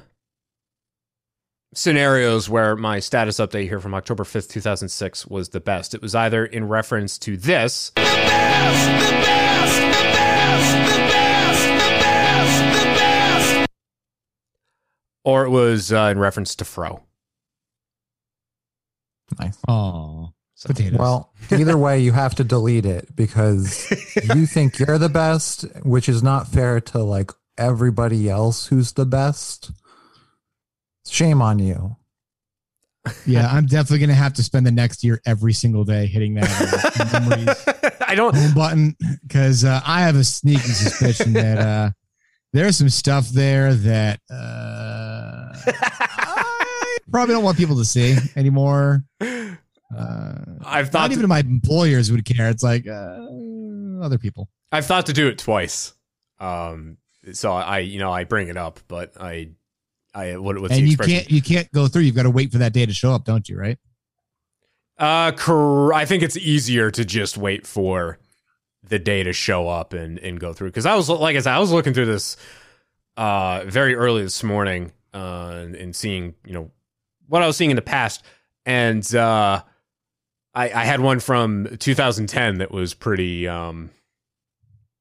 scenarios 1.74 2.48
where 2.48 2.76
my 2.76 2.98
status 3.00 3.36
update 3.38 3.64
here 3.68 3.80
from 3.80 3.94
October 3.94 4.24
5th, 4.24 4.48
2006 4.48 5.26
was 5.26 5.50
the 5.50 5.60
best. 5.60 5.94
It 5.94 6.02
was 6.02 6.14
either 6.14 6.44
in 6.44 6.68
reference 6.68 7.18
to 7.20 7.36
this 7.36 7.92
or 15.24 15.44
it 15.44 15.50
was 15.50 15.92
uh, 15.92 16.08
in 16.12 16.18
reference 16.18 16.54
to 16.56 16.64
Fro. 16.64 17.02
Nice. 19.38 19.56
Oh, 19.68 20.32
So- 20.54 20.68
potatoes. 20.68 20.98
Well, 20.98 21.32
either 21.50 21.78
way, 21.78 22.00
you 22.00 22.12
have 22.12 22.34
to 22.36 22.44
delete 22.44 22.86
it 22.86 23.14
because 23.16 23.90
you 24.34 24.46
think 24.52 24.78
you're 24.78 24.98
the 24.98 25.08
best, 25.08 25.64
which 25.84 26.08
is 26.08 26.22
not 26.22 26.48
fair 26.48 26.80
to 26.80 26.98
like 26.98 27.30
everybody 27.56 28.28
else 28.28 28.66
who's 28.66 28.92
the 28.92 29.06
best. 29.06 29.70
Shame 31.06 31.42
on 31.42 31.58
you. 31.58 31.96
yeah, 33.26 33.48
I'm 33.50 33.66
definitely 33.66 33.98
gonna 33.98 34.14
have 34.14 34.34
to 34.34 34.42
spend 34.44 34.64
the 34.66 34.70
next 34.70 35.02
year 35.02 35.20
every 35.26 35.52
single 35.52 35.84
day 35.84 36.06
hitting 36.06 36.34
that 36.34 36.48
uh, 37.90 38.04
I 38.06 38.14
don't 38.14 38.34
home 38.36 38.54
button 38.54 38.96
because 39.26 39.64
uh, 39.64 39.80
I 39.84 40.02
have 40.02 40.14
a 40.14 40.22
sneaky 40.22 40.60
suspicion 40.60 41.32
that 41.32 41.58
uh, 41.58 41.90
there's 42.52 42.76
some 42.76 42.88
stuff 42.88 43.28
there 43.30 43.74
that 43.74 44.20
uh, 44.30 45.52
I 45.66 46.96
probably 47.10 47.34
don't 47.34 47.42
want 47.44 47.56
people 47.56 47.76
to 47.78 47.84
see 47.84 48.16
anymore. 48.36 49.02
Uh, 49.20 50.34
I've 50.64 50.90
thought 50.90 51.00
not 51.02 51.06
to- 51.08 51.12
even 51.14 51.28
my 51.28 51.40
employers 51.40 52.12
would 52.12 52.24
care. 52.24 52.48
It's 52.50 52.62
like 52.62 52.86
uh, 52.86 53.18
other 54.00 54.18
people. 54.18 54.48
I've 54.70 54.86
thought 54.86 55.06
to 55.06 55.12
do 55.12 55.26
it 55.28 55.38
twice. 55.38 55.92
Um 56.38 56.98
so 57.32 57.52
I 57.52 57.78
you 57.80 57.98
know 58.00 58.10
I 58.12 58.24
bring 58.24 58.48
it 58.48 58.56
up, 58.56 58.80
but 58.88 59.12
I 59.20 59.50
I 60.14 60.36
what 60.36 60.58
what's 60.60 60.74
the 60.74 60.80
and 60.80 60.88
you 60.88 60.96
can't 60.96 61.30
you 61.30 61.42
can't 61.42 61.70
go 61.72 61.88
through. 61.88 62.02
You've 62.02 62.16
got 62.16 62.24
to 62.24 62.30
wait 62.30 62.52
for 62.52 62.58
that 62.58 62.72
day 62.72 62.86
to 62.86 62.92
show 62.92 63.12
up, 63.12 63.24
don't 63.24 63.48
you? 63.48 63.58
Right? 63.58 63.78
Uh, 64.98 65.32
cor- 65.32 65.92
I 65.92 66.04
think 66.04 66.22
it's 66.22 66.36
easier 66.36 66.90
to 66.90 67.04
just 67.04 67.36
wait 67.36 67.66
for 67.66 68.18
the 68.84 68.98
day 68.98 69.22
to 69.22 69.32
show 69.32 69.68
up 69.68 69.92
and 69.92 70.18
and 70.18 70.38
go 70.38 70.52
through. 70.52 70.68
Because 70.68 70.86
I 70.86 70.94
was 70.94 71.08
like 71.08 71.36
I 71.36 71.40
said, 71.40 71.54
I 71.54 71.58
was 71.58 71.72
looking 71.72 71.94
through 71.94 72.06
this 72.06 72.36
uh 73.16 73.64
very 73.66 73.94
early 73.94 74.22
this 74.22 74.42
morning 74.42 74.90
uh 75.12 75.52
and, 75.54 75.74
and 75.76 75.94
seeing 75.96 76.34
you 76.46 76.52
know 76.54 76.70
what 77.28 77.42
I 77.42 77.46
was 77.46 77.56
seeing 77.56 77.70
in 77.70 77.76
the 77.76 77.82
past, 77.82 78.22
and 78.66 79.14
uh, 79.14 79.62
I 80.54 80.64
I 80.64 80.84
had 80.84 81.00
one 81.00 81.20
from 81.20 81.76
2010 81.78 82.58
that 82.58 82.70
was 82.70 82.92
pretty 82.92 83.48
um 83.48 83.90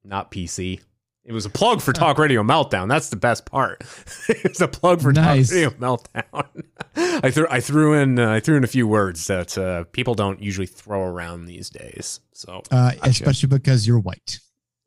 not 0.04 0.32
PC. 0.32 0.80
It 1.24 1.34
was 1.34 1.46
a 1.46 1.50
plug 1.52 1.82
for 1.82 1.94
Talk 1.94 2.18
Radio 2.18 2.42
Meltdown. 2.42 2.90
That's 2.90 3.10
the 3.10 3.16
best 3.16 3.46
part. 3.46 3.84
it's 4.28 4.60
a 4.60 4.68
plug 4.68 5.02
for 5.02 5.14
Nice. 5.14 5.50
Talk 5.50 5.56
Radio 5.56 5.70
Meltdown. 5.72 6.64
I 7.24 7.30
threw 7.32 7.48
I 7.50 7.60
threw 7.60 7.94
in 7.94 8.20
uh, 8.20 8.32
I 8.32 8.40
threw 8.40 8.58
in 8.58 8.64
a 8.64 8.68
few 8.68 8.88
words 8.88 9.28
that 9.28 9.58
uh, 9.58 9.84
people 9.92 10.16
don't 10.16 10.42
usually 10.42 10.66
throw 10.68 11.04
around 11.04 11.46
these 11.46 11.70
days. 11.70 12.20
So 12.34 12.64
Uh, 12.72 12.92
especially 13.04 13.48
because 13.48 13.86
you're 13.86 14.00
white. 14.00 14.40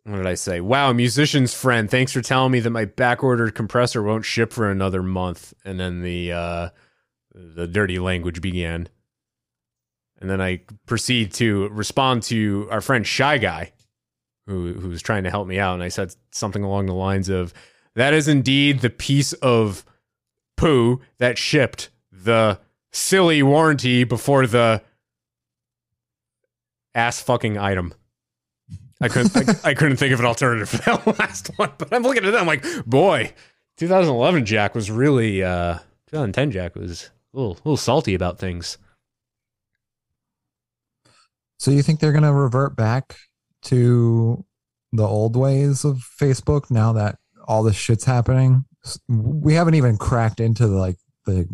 what 0.03 0.17
did 0.17 0.27
I 0.27 0.35
say? 0.35 0.61
Wow, 0.61 0.93
musician's 0.93 1.55
friend. 1.55 1.89
Thanks 1.91 2.13
for 2.13 2.21
telling 2.21 2.51
me 2.53 2.61
that 2.61 2.71
my 2.71 2.85
backordered 2.85 3.55
compressor 3.55 4.03
won't 4.03 4.25
ship 4.25 4.53
for 4.53 4.71
another 4.71 5.03
month. 5.03 5.55
And 5.65 5.79
then 5.79 6.03
the 6.03 6.33
uh, 6.33 6.69
the 7.33 7.67
dirty 7.69 7.99
language 8.01 8.41
began. 8.41 8.89
And 10.21 10.29
then 10.29 10.41
I 10.41 10.63
proceed 10.87 11.33
to 11.35 11.69
respond 11.69 12.23
to 12.25 12.67
our 12.71 12.81
friend 12.81 13.07
Shy 13.07 13.39
Guy, 13.39 13.73
who 14.47 14.75
who 14.75 14.89
was 14.89 15.03
trying 15.03 15.25
to 15.25 15.31
help 15.31 15.47
me 15.47 15.59
out. 15.59 15.75
And 15.75 15.83
I 15.83 15.89
said 15.89 16.15
something 16.33 16.63
along 16.63 16.87
the 16.87 16.95
lines 16.95 17.29
of, 17.29 17.53
"That 17.95 18.15
is 18.15 18.29
indeed 18.29 18.81
the 18.81 18.91
piece 18.91 19.33
of 19.35 19.85
poo 20.57 21.01
that 21.19 21.39
shipped 21.39 21.91
the 22.13 22.59
silly 22.93 23.43
warranty 23.43 24.05
before 24.05 24.47
the 24.47 24.83
ass 26.95 27.21
fucking 27.21 27.59
item." 27.59 27.95
I 29.01 29.09
couldn't. 29.09 29.37
I, 29.65 29.71
I 29.71 29.75
couldn't 29.75 29.97
think 29.97 30.13
of 30.13 30.21
an 30.21 30.27
alternative 30.27 30.69
for 30.69 30.77
that 30.79 31.07
last 31.19 31.51
one. 31.57 31.73
But 31.77 31.93
I'm 31.93 32.03
looking 32.03 32.25
at 32.25 32.31
that. 32.31 32.41
I'm 32.41 32.47
like, 32.47 32.65
boy, 32.87 33.33
2011 33.77 34.45
Jack 34.47 34.75
was 34.75 34.91
really. 34.91 35.43
uh 35.43 35.79
2010 36.09 36.53
Jack 36.53 36.77
was 36.77 37.11
a 37.33 37.37
little, 37.37 37.53
a 37.53 37.57
little 37.57 37.77
salty 37.77 38.15
about 38.15 38.39
things. 38.39 38.79
So 41.59 41.73
you 41.73 41.83
think 41.83 41.99
they're 41.99 42.13
going 42.13 42.23
to 42.23 42.33
revert 42.33 42.77
back 42.77 43.17
to 43.65 44.45
the 44.93 45.07
old 45.07 45.37
ways 45.37 45.85
of 45.85 46.09
Facebook 46.21 46.71
now 46.71 46.93
that 46.93 47.19
all 47.47 47.63
this 47.63 47.77
shit's 47.77 48.05
happening. 48.05 48.65
We 49.09 49.55
haven't 49.55 49.75
even 49.75 49.97
cracked 49.97 50.41
into 50.41 50.67
the, 50.69 50.77
like 50.77 50.97
the 51.27 51.49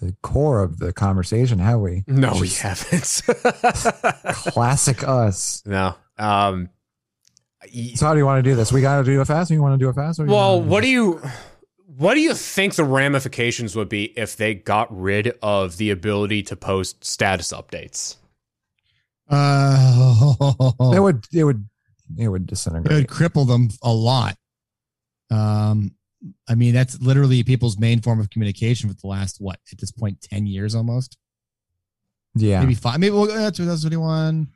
the 0.00 0.16
core 0.22 0.62
of 0.64 0.78
the 0.80 0.92
conversation, 0.92 1.60
have 1.60 1.78
we? 1.78 2.02
No, 2.08 2.32
we 2.40 2.48
haven't. 2.48 3.22
Classic 4.52 5.06
us. 5.06 5.62
no. 5.64 5.94
Um, 6.18 6.70
So 7.94 8.06
how 8.06 8.12
do 8.12 8.18
you 8.18 8.26
want 8.26 8.44
to 8.44 8.50
do 8.50 8.56
this? 8.56 8.72
We 8.72 8.80
got 8.80 8.98
to 8.98 9.04
do 9.04 9.20
it 9.20 9.24
fast. 9.26 9.50
Or 9.50 9.54
you 9.54 9.62
want 9.62 9.78
to 9.78 9.84
do 9.84 9.88
it 9.88 9.94
fast? 9.94 10.18
Or 10.18 10.24
well, 10.24 10.60
what 10.60 10.82
do 10.82 10.88
you 10.88 11.22
what 11.86 12.14
do 12.14 12.20
you 12.20 12.34
think 12.34 12.74
the 12.74 12.84
ramifications 12.84 13.76
would 13.76 13.88
be 13.88 14.06
if 14.18 14.36
they 14.36 14.54
got 14.54 14.88
rid 14.90 15.38
of 15.42 15.76
the 15.76 15.90
ability 15.90 16.42
to 16.44 16.56
post 16.56 17.04
status 17.04 17.52
updates? 17.52 18.16
Uh, 19.32 20.72
It 20.94 21.00
would. 21.02 21.26
It 21.32 21.44
would. 21.44 21.68
It 22.18 22.28
would 22.28 22.46
disintegrate. 22.46 22.92
it 22.92 22.94
would 22.94 23.06
cripple 23.08 23.46
them 23.46 23.70
a 23.82 23.92
lot. 23.92 24.36
Um, 25.30 25.94
I 26.46 26.54
mean, 26.54 26.74
that's 26.74 27.00
literally 27.00 27.42
people's 27.42 27.78
main 27.78 28.00
form 28.02 28.20
of 28.20 28.28
communication 28.30 28.90
for 28.90 28.94
the 28.94 29.06
last 29.06 29.40
what 29.40 29.58
at 29.72 29.78
this 29.78 29.90
point, 29.90 30.20
ten 30.20 30.46
years 30.46 30.74
almost, 30.74 31.16
Yeah. 32.34 32.60
maybe 32.60 32.74
five, 32.74 33.00
maybe 33.00 33.14
well, 33.14 33.24
uh, 33.24 33.50
2021, 33.50 34.46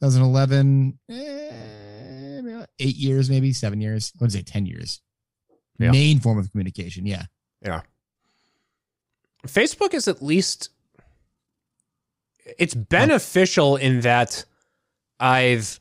2011, 0.00 0.98
eh, 1.10 2.40
maybe 2.42 2.64
eight 2.78 2.96
years, 2.96 3.28
maybe 3.28 3.52
seven 3.52 3.80
years. 3.80 4.12
I 4.20 4.22
would 4.24 4.32
say 4.32 4.42
ten 4.42 4.64
years. 4.66 5.00
Yeah. 5.80 5.90
Main 5.90 6.20
form 6.20 6.38
of 6.38 6.50
communication, 6.52 7.06
Yeah. 7.06 7.24
yeah. 7.62 7.80
Facebook 9.46 9.94
is 9.94 10.06
at 10.06 10.22
least 10.22 10.68
it's 12.58 12.74
beneficial 12.74 13.76
in 13.76 14.00
that 14.00 14.44
I've 15.18 15.80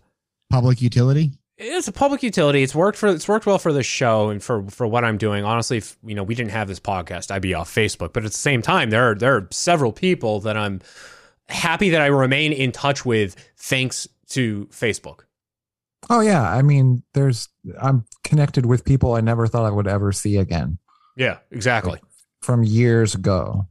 Public 0.50 0.82
utility. 0.82 1.32
it's 1.58 1.88
a 1.88 1.92
public 1.92 2.24
utility. 2.24 2.64
It's 2.64 2.74
worked 2.74 2.98
for 2.98 3.08
it's 3.08 3.28
worked 3.28 3.46
well 3.46 3.60
for 3.60 3.72
the 3.72 3.84
show 3.84 4.30
and 4.30 4.44
for 4.44 4.64
for 4.70 4.88
what 4.88 5.04
I'm 5.06 5.18
doing. 5.18 5.44
Honestly, 5.46 5.78
if 5.78 5.98
you 6.04 6.16
know 6.16 6.24
we 6.24 6.36
didn't 6.36 6.52
have 6.52 6.68
this 6.68 6.80
podcast, 6.80 7.32
I'd 7.32 7.42
be 7.42 7.54
off 7.54 7.74
Facebook. 7.74 8.14
But 8.14 8.26
at 8.26 8.32
the 8.32 8.38
same 8.38 8.62
time, 8.62 8.90
there 8.90 9.12
are 9.12 9.16
there 9.16 9.36
are 9.36 9.48
several 9.52 9.92
people 9.92 10.40
that 10.42 10.58
I'm 10.58 10.82
happy 11.48 11.90
that 11.92 12.02
I 12.02 12.08
remain 12.08 12.52
in 12.52 12.72
touch 12.72 13.06
with 13.06 13.36
thanks 13.58 14.08
to 14.30 14.68
Facebook. 14.72 15.22
Oh 16.10 16.22
yeah. 16.22 16.50
I 16.50 16.62
mean, 16.62 17.04
there's. 17.14 17.50
I'm 17.80 18.06
connected 18.24 18.66
with 18.66 18.86
people 18.86 19.14
I 19.16 19.22
never 19.22 19.46
thought 19.48 19.66
I 19.66 19.72
would 19.72 19.88
ever 19.88 20.12
see 20.12 20.38
again. 20.38 20.80
Yeah, 21.16 21.38
exactly. 21.52 22.00
from 22.42 22.64
years 22.64 23.14
ago. 23.14 23.68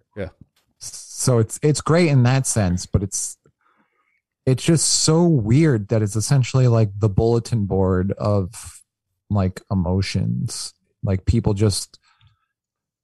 So 1.18 1.38
it's 1.38 1.58
it's 1.64 1.80
great 1.80 2.10
in 2.10 2.22
that 2.22 2.46
sense, 2.46 2.86
but 2.86 3.02
it's 3.02 3.36
it's 4.46 4.62
just 4.62 4.86
so 4.86 5.24
weird 5.24 5.88
that 5.88 6.00
it's 6.00 6.14
essentially 6.14 6.68
like 6.68 6.90
the 6.96 7.08
bulletin 7.08 7.66
board 7.66 8.12
of 8.12 8.80
like 9.28 9.60
emotions. 9.68 10.74
Like 11.02 11.26
people 11.26 11.54
just 11.54 11.98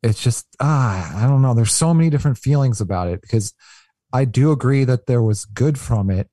it's 0.04 0.22
just 0.22 0.46
ah, 0.60 1.24
I 1.24 1.26
don't 1.26 1.42
know. 1.42 1.54
There's 1.54 1.72
so 1.72 1.92
many 1.92 2.08
different 2.08 2.38
feelings 2.38 2.80
about 2.80 3.08
it 3.08 3.20
because 3.20 3.52
I 4.12 4.26
do 4.26 4.52
agree 4.52 4.84
that 4.84 5.06
there 5.06 5.22
was 5.22 5.44
good 5.44 5.76
from 5.76 6.08
it, 6.08 6.30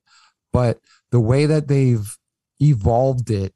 but 0.54 0.78
the 1.10 1.20
way 1.20 1.48
that 1.48 1.68
they've 1.68 2.16
evolved 2.60 3.32
it 3.32 3.56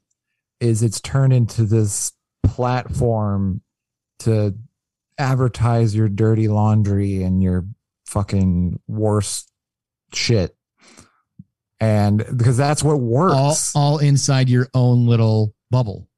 is 0.58 0.82
it's 0.82 1.00
turned 1.00 1.32
into 1.32 1.62
this 1.62 2.10
platform 2.42 3.62
to 4.18 4.56
advertise 5.16 5.94
your 5.94 6.08
dirty 6.08 6.48
laundry 6.48 7.22
and 7.22 7.40
your 7.40 7.64
fucking 8.06 8.80
worst 8.86 9.50
shit. 10.12 10.56
And 11.78 12.24
because 12.36 12.56
that's 12.56 12.82
what 12.82 12.94
All, 12.94 13.00
works. 13.00 13.72
all 13.76 13.98
inside 13.98 14.48
your 14.48 14.68
own 14.72 15.06
little 15.06 15.54
bubble. 15.70 16.08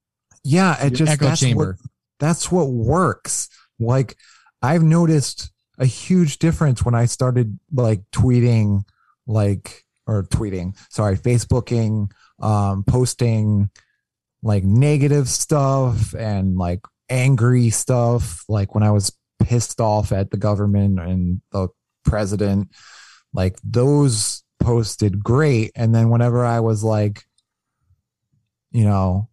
yeah, 0.45 0.76
it 0.80 0.93
Your 0.93 0.99
just 0.99 1.12
echo 1.12 1.26
that's 1.26 1.41
chamber. 1.41 1.76
What, 1.80 1.91
that's 2.20 2.53
what 2.53 2.68
works. 2.70 3.49
Like 3.80 4.16
I've 4.62 4.82
noticed 4.82 5.51
a 5.78 5.86
huge 5.86 6.39
difference 6.39 6.84
when 6.84 6.95
I 6.95 7.07
started 7.07 7.59
like 7.72 8.03
tweeting 8.12 8.82
like 9.26 9.84
or 10.07 10.22
tweeting, 10.24 10.76
sorry, 10.91 11.16
Facebooking, 11.16 12.11
um, 12.41 12.84
posting 12.84 13.70
like 14.43 14.62
negative 14.64 15.28
stuff 15.28 16.14
and 16.14 16.57
like 16.57 16.80
angry 17.09 17.70
stuff. 17.70 18.45
Like 18.49 18.74
when 18.74 18.84
I 18.84 18.91
was 18.93 19.16
pissed 19.43 19.80
off 19.80 20.12
at 20.12 20.30
the 20.30 20.36
government 20.36 20.99
and 21.01 21.41
the 21.53 21.68
president, 22.09 22.69
like 23.33 23.59
those 23.63 24.43
posted 24.61 25.23
great. 25.23 25.73
And 25.75 25.95
then 25.95 26.11
whenever 26.11 26.45
I 26.45 26.61
was 26.61 26.83
like, 26.83 27.25
you 28.71 28.85
know, 28.85 29.29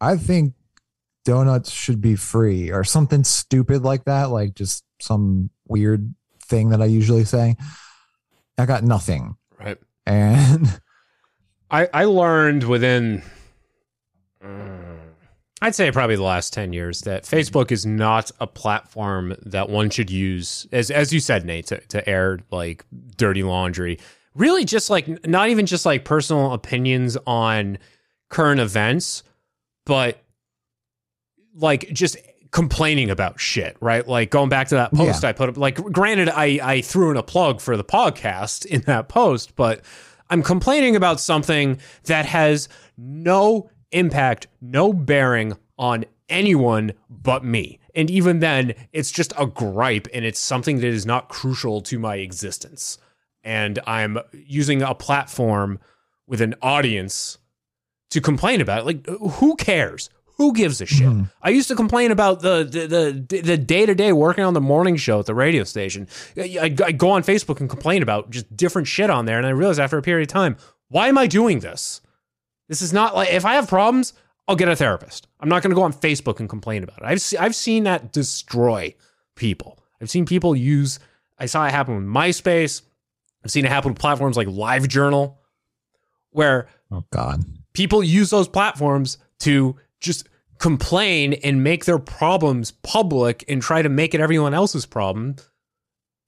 I 0.00 0.16
think 0.16 0.54
donuts 1.24 1.70
should 1.70 2.00
be 2.00 2.16
free 2.16 2.70
or 2.70 2.84
something 2.84 3.24
stupid 3.24 3.82
like 3.82 4.04
that, 4.04 4.30
like 4.30 4.54
just 4.54 4.84
some 5.00 5.50
weird 5.66 6.14
thing 6.42 6.70
that 6.70 6.82
I 6.82 6.86
usually 6.86 7.24
say. 7.24 7.56
I 8.58 8.66
got 8.66 8.84
nothing. 8.84 9.36
Right. 9.58 9.78
And 10.06 10.80
I 11.70 11.88
I 11.92 12.04
learned 12.04 12.64
within 12.64 13.22
mm, 14.44 14.83
I'd 15.64 15.74
say 15.74 15.90
probably 15.90 16.16
the 16.16 16.22
last 16.22 16.52
10 16.52 16.74
years 16.74 17.00
that 17.02 17.22
Facebook 17.22 17.72
is 17.72 17.86
not 17.86 18.30
a 18.38 18.46
platform 18.46 19.34
that 19.46 19.70
one 19.70 19.88
should 19.88 20.10
use 20.10 20.66
as 20.72 20.90
as 20.90 21.10
you 21.10 21.20
said 21.20 21.46
Nate 21.46 21.68
to, 21.68 21.78
to 21.78 22.06
air 22.06 22.40
like 22.50 22.84
dirty 23.16 23.42
laundry. 23.42 23.98
Really 24.34 24.66
just 24.66 24.90
like 24.90 25.26
not 25.26 25.48
even 25.48 25.64
just 25.64 25.86
like 25.86 26.04
personal 26.04 26.52
opinions 26.52 27.16
on 27.26 27.78
current 28.28 28.60
events, 28.60 29.22
but 29.86 30.22
like 31.54 31.88
just 31.94 32.18
complaining 32.50 33.08
about 33.08 33.40
shit, 33.40 33.78
right? 33.80 34.06
Like 34.06 34.30
going 34.30 34.50
back 34.50 34.68
to 34.68 34.74
that 34.74 34.92
post 34.92 35.22
Yeah. 35.22 35.30
I 35.30 35.32
put 35.32 35.48
up 35.48 35.56
like 35.56 35.76
granted 35.76 36.28
I 36.28 36.60
I 36.62 36.80
threw 36.82 37.10
in 37.10 37.16
a 37.16 37.22
plug 37.22 37.62
for 37.62 37.78
the 37.78 37.84
podcast 37.84 38.66
in 38.66 38.82
that 38.82 39.08
post, 39.08 39.56
but 39.56 39.80
I'm 40.28 40.42
complaining 40.42 40.94
about 40.94 41.20
something 41.20 41.78
that 42.04 42.26
has 42.26 42.68
no 42.98 43.70
impact, 43.94 44.46
no 44.60 44.92
bearing 44.92 45.56
on 45.78 46.04
anyone 46.28 46.92
but 47.08 47.44
me. 47.44 47.78
And 47.94 48.10
even 48.10 48.40
then, 48.40 48.74
it's 48.92 49.10
just 49.12 49.32
a 49.38 49.46
gripe 49.46 50.08
and 50.12 50.24
it's 50.24 50.40
something 50.40 50.76
that 50.80 50.86
is 50.86 51.06
not 51.06 51.28
crucial 51.28 51.80
to 51.82 51.98
my 51.98 52.16
existence. 52.16 52.98
And 53.42 53.78
I'm 53.86 54.18
using 54.32 54.82
a 54.82 54.94
platform 54.94 55.78
with 56.26 56.40
an 56.40 56.54
audience 56.62 57.38
to 58.10 58.20
complain 58.20 58.60
about 58.60 58.80
it. 58.80 58.86
Like, 58.86 59.06
who 59.06 59.54
cares? 59.56 60.10
Who 60.36 60.52
gives 60.52 60.80
a 60.80 60.86
shit? 60.86 61.06
Mhm. 61.06 61.30
I 61.42 61.50
used 61.50 61.68
to 61.68 61.76
complain 61.76 62.10
about 62.10 62.40
the 62.40 62.64
the 62.64 63.40
the 63.42 63.56
day 63.56 63.86
to 63.86 63.94
day 63.94 64.12
working 64.12 64.42
on 64.42 64.54
the 64.54 64.60
morning 64.60 64.96
show 64.96 65.20
at 65.20 65.26
the 65.26 65.34
radio 65.34 65.62
station. 65.62 66.08
I, 66.36 66.58
I 66.60 66.64
I 66.86 66.92
go 66.92 67.10
on 67.10 67.22
Facebook 67.22 67.60
and 67.60 67.70
complain 67.70 68.02
about 68.02 68.30
just 68.30 68.56
different 68.56 68.88
shit 68.88 69.10
on 69.10 69.26
there, 69.26 69.38
and 69.38 69.46
I 69.46 69.50
realize 69.50 69.78
after 69.78 69.96
a 69.96 70.02
period 70.02 70.28
of 70.28 70.32
time, 70.32 70.56
why 70.88 71.06
am 71.06 71.18
I 71.18 71.28
doing 71.28 71.60
this? 71.60 72.00
This 72.68 72.82
is 72.82 72.92
not 72.92 73.14
like 73.14 73.30
if 73.30 73.44
I 73.44 73.54
have 73.54 73.68
problems, 73.68 74.14
I'll 74.48 74.56
get 74.56 74.68
a 74.68 74.76
therapist. 74.76 75.26
I'm 75.40 75.48
not 75.48 75.62
going 75.62 75.70
to 75.70 75.76
go 75.76 75.82
on 75.82 75.92
Facebook 75.92 76.40
and 76.40 76.48
complain 76.48 76.82
about 76.82 76.98
it. 76.98 77.04
I've 77.04 77.20
se- 77.20 77.38
I've 77.38 77.54
seen 77.54 77.84
that 77.84 78.12
destroy 78.12 78.94
people. 79.34 79.78
I've 80.00 80.10
seen 80.10 80.26
people 80.26 80.54
use. 80.54 80.98
I 81.38 81.46
saw 81.46 81.66
it 81.66 81.70
happen 81.70 81.96
with 81.96 82.04
MySpace. 82.04 82.82
I've 83.44 83.50
seen 83.50 83.64
it 83.64 83.70
happen 83.70 83.92
with 83.92 84.00
platforms 84.00 84.36
like 84.36 84.48
LiveJournal, 84.48 85.36
where 86.30 86.68
oh 86.90 87.04
god. 87.10 87.44
people 87.74 88.02
use 88.02 88.30
those 88.30 88.48
platforms 88.48 89.18
to 89.40 89.76
just 90.00 90.28
complain 90.58 91.34
and 91.34 91.62
make 91.62 91.84
their 91.84 91.98
problems 91.98 92.70
public 92.70 93.44
and 93.48 93.60
try 93.60 93.82
to 93.82 93.88
make 93.88 94.14
it 94.14 94.20
everyone 94.20 94.54
else's 94.54 94.86
problem. 94.86 95.36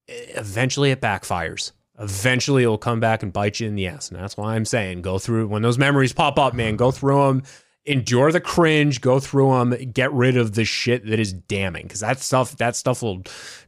Eventually, 0.08 0.90
it 0.90 1.00
backfires. 1.00 1.72
Eventually, 1.98 2.62
it 2.64 2.66
will 2.66 2.78
come 2.78 3.00
back 3.00 3.22
and 3.22 3.32
bite 3.32 3.60
you 3.60 3.68
in 3.68 3.74
the 3.74 3.86
ass. 3.86 4.10
And 4.10 4.20
that's 4.20 4.36
why 4.36 4.54
I'm 4.54 4.64
saying 4.64 5.02
go 5.02 5.18
through 5.18 5.48
when 5.48 5.62
those 5.62 5.78
memories 5.78 6.12
pop 6.12 6.38
up, 6.38 6.52
man, 6.54 6.76
go 6.76 6.90
through 6.90 7.26
them, 7.26 7.42
endure 7.86 8.30
the 8.32 8.40
cringe, 8.40 9.00
go 9.00 9.18
through 9.20 9.50
them, 9.58 9.70
get 9.92 10.12
rid 10.12 10.36
of 10.36 10.54
the 10.54 10.64
shit 10.64 11.06
that 11.06 11.18
is 11.18 11.32
damning. 11.32 11.84
Because 11.84 12.00
that 12.00 12.18
stuff, 12.18 12.56
that 12.58 12.76
stuff 12.76 13.02
will 13.02 13.22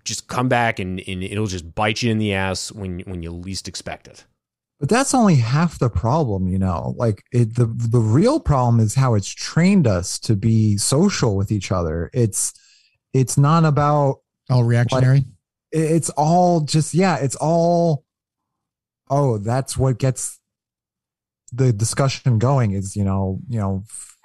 just 0.05 0.29
come 0.29 0.49
back 0.49 0.79
and, 0.79 1.01
and 1.09 1.23
it'll 1.23 1.47
just 1.47 1.75
bite 1.75 2.03
you 2.03 2.11
in 2.11 2.19
the 2.19 2.35
ass 2.35 2.71
when, 2.73 3.01
when 3.01 3.23
you 3.23 3.31
least 3.31 3.67
expect 3.69 4.07
it. 4.09 4.27
But 4.81 4.89
that's 4.89 5.13
only 5.15 5.37
half 5.37 5.79
the 5.79 5.91
problem, 5.91 6.47
you 6.49 6.59
know. 6.59 6.95
Like 6.97 7.25
it, 7.33 7.57
the 7.57 7.67
the 7.67 7.99
real 7.99 8.39
problem 8.39 8.79
is 8.79 8.95
how 8.95 9.15
it's 9.15 9.29
trained 9.29 9.89
us 9.89 10.21
to 10.21 10.37
be 10.37 10.77
social 10.77 11.35
with 11.37 11.51
each 11.51 11.73
other. 11.73 12.11
It's 12.15 12.53
it's 13.13 13.37
not 13.37 13.65
about 13.65 14.21
All 14.49 14.63
reactionary. 14.63 15.19
it- 15.19 15.25
it's 15.81 16.11
all 16.11 16.61
just 16.61 16.95
yeah, 16.95 17.17
it's 17.17 17.35
all 17.35 18.05
oh, 19.11 19.39
that's 19.39 19.77
what 19.77 19.99
gets 19.99 20.39
the 21.53 21.73
discussion 21.73 22.39
going 22.39 22.73
is, 22.73 22.95
you 22.95 23.05
know, 23.05 23.41
you 23.49 23.59
know, 23.59 23.83
f- 23.89 24.17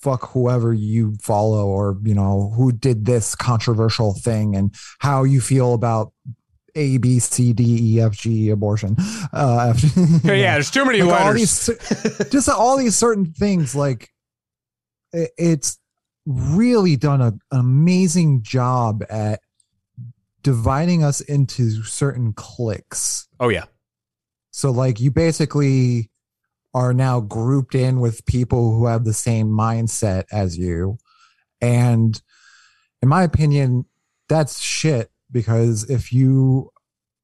fuck 0.00 0.30
whoever 0.32 0.72
you 0.74 1.14
follow 1.22 1.66
or, 1.68 1.98
you 2.02 2.14
know, 2.14 2.52
who 2.56 2.72
did 2.72 3.04
this 3.04 3.34
controversial 3.34 4.12
thing 4.14 4.56
and 4.56 4.74
how 4.98 5.22
you 5.24 5.40
feel 5.40 5.72
about 5.74 6.12
A, 6.74 6.98
B, 6.98 7.20
C, 7.20 7.52
D, 7.52 7.94
E, 7.96 8.00
F, 8.00 8.12
G 8.12 8.50
abortion. 8.50 8.96
Uh, 9.32 9.72
Yeah, 10.24 10.54
there's 10.54 10.70
too 10.70 10.84
many 10.84 11.02
like 11.02 11.20
all 11.20 11.26
letters. 11.32 11.66
these 11.66 12.28
just 12.30 12.48
all 12.48 12.76
these 12.76 12.96
certain 12.96 13.26
things 13.26 13.74
like 13.76 14.08
it, 15.12 15.30
it's 15.38 15.78
really 16.26 16.96
done 16.96 17.20
a, 17.20 17.26
an 17.52 17.60
amazing 17.60 18.42
job 18.42 19.04
at 19.08 19.40
dividing 20.42 21.04
us 21.04 21.20
into 21.20 21.82
certain 21.84 22.32
cliques. 22.32 23.28
Oh 23.38 23.48
yeah. 23.48 23.64
So 24.56 24.70
like 24.70 25.00
you 25.00 25.10
basically 25.10 26.12
are 26.74 26.94
now 26.94 27.18
grouped 27.20 27.74
in 27.74 27.98
with 27.98 28.24
people 28.24 28.72
who 28.72 28.86
have 28.86 29.04
the 29.04 29.12
same 29.12 29.48
mindset 29.48 30.26
as 30.30 30.56
you. 30.56 30.98
And 31.60 32.22
in 33.02 33.08
my 33.08 33.24
opinion, 33.24 33.86
that's 34.28 34.60
shit 34.60 35.10
because 35.28 35.90
if 35.90 36.12
you 36.12 36.70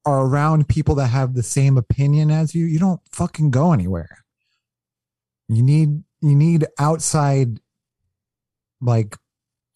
are 0.05 0.25
around 0.25 0.67
people 0.67 0.95
that 0.95 1.07
have 1.07 1.33
the 1.33 1.41
same 1.41 1.77
opinion 1.77 2.31
as 2.31 2.53
you, 2.53 2.65
you 2.65 2.79
don't 2.79 2.99
fucking 3.13 3.51
go 3.51 3.71
anywhere. 3.71 4.25
You 5.47 5.63
need 5.63 6.03
you 6.19 6.35
need 6.35 6.65
outside 6.77 7.61
like 8.81 9.15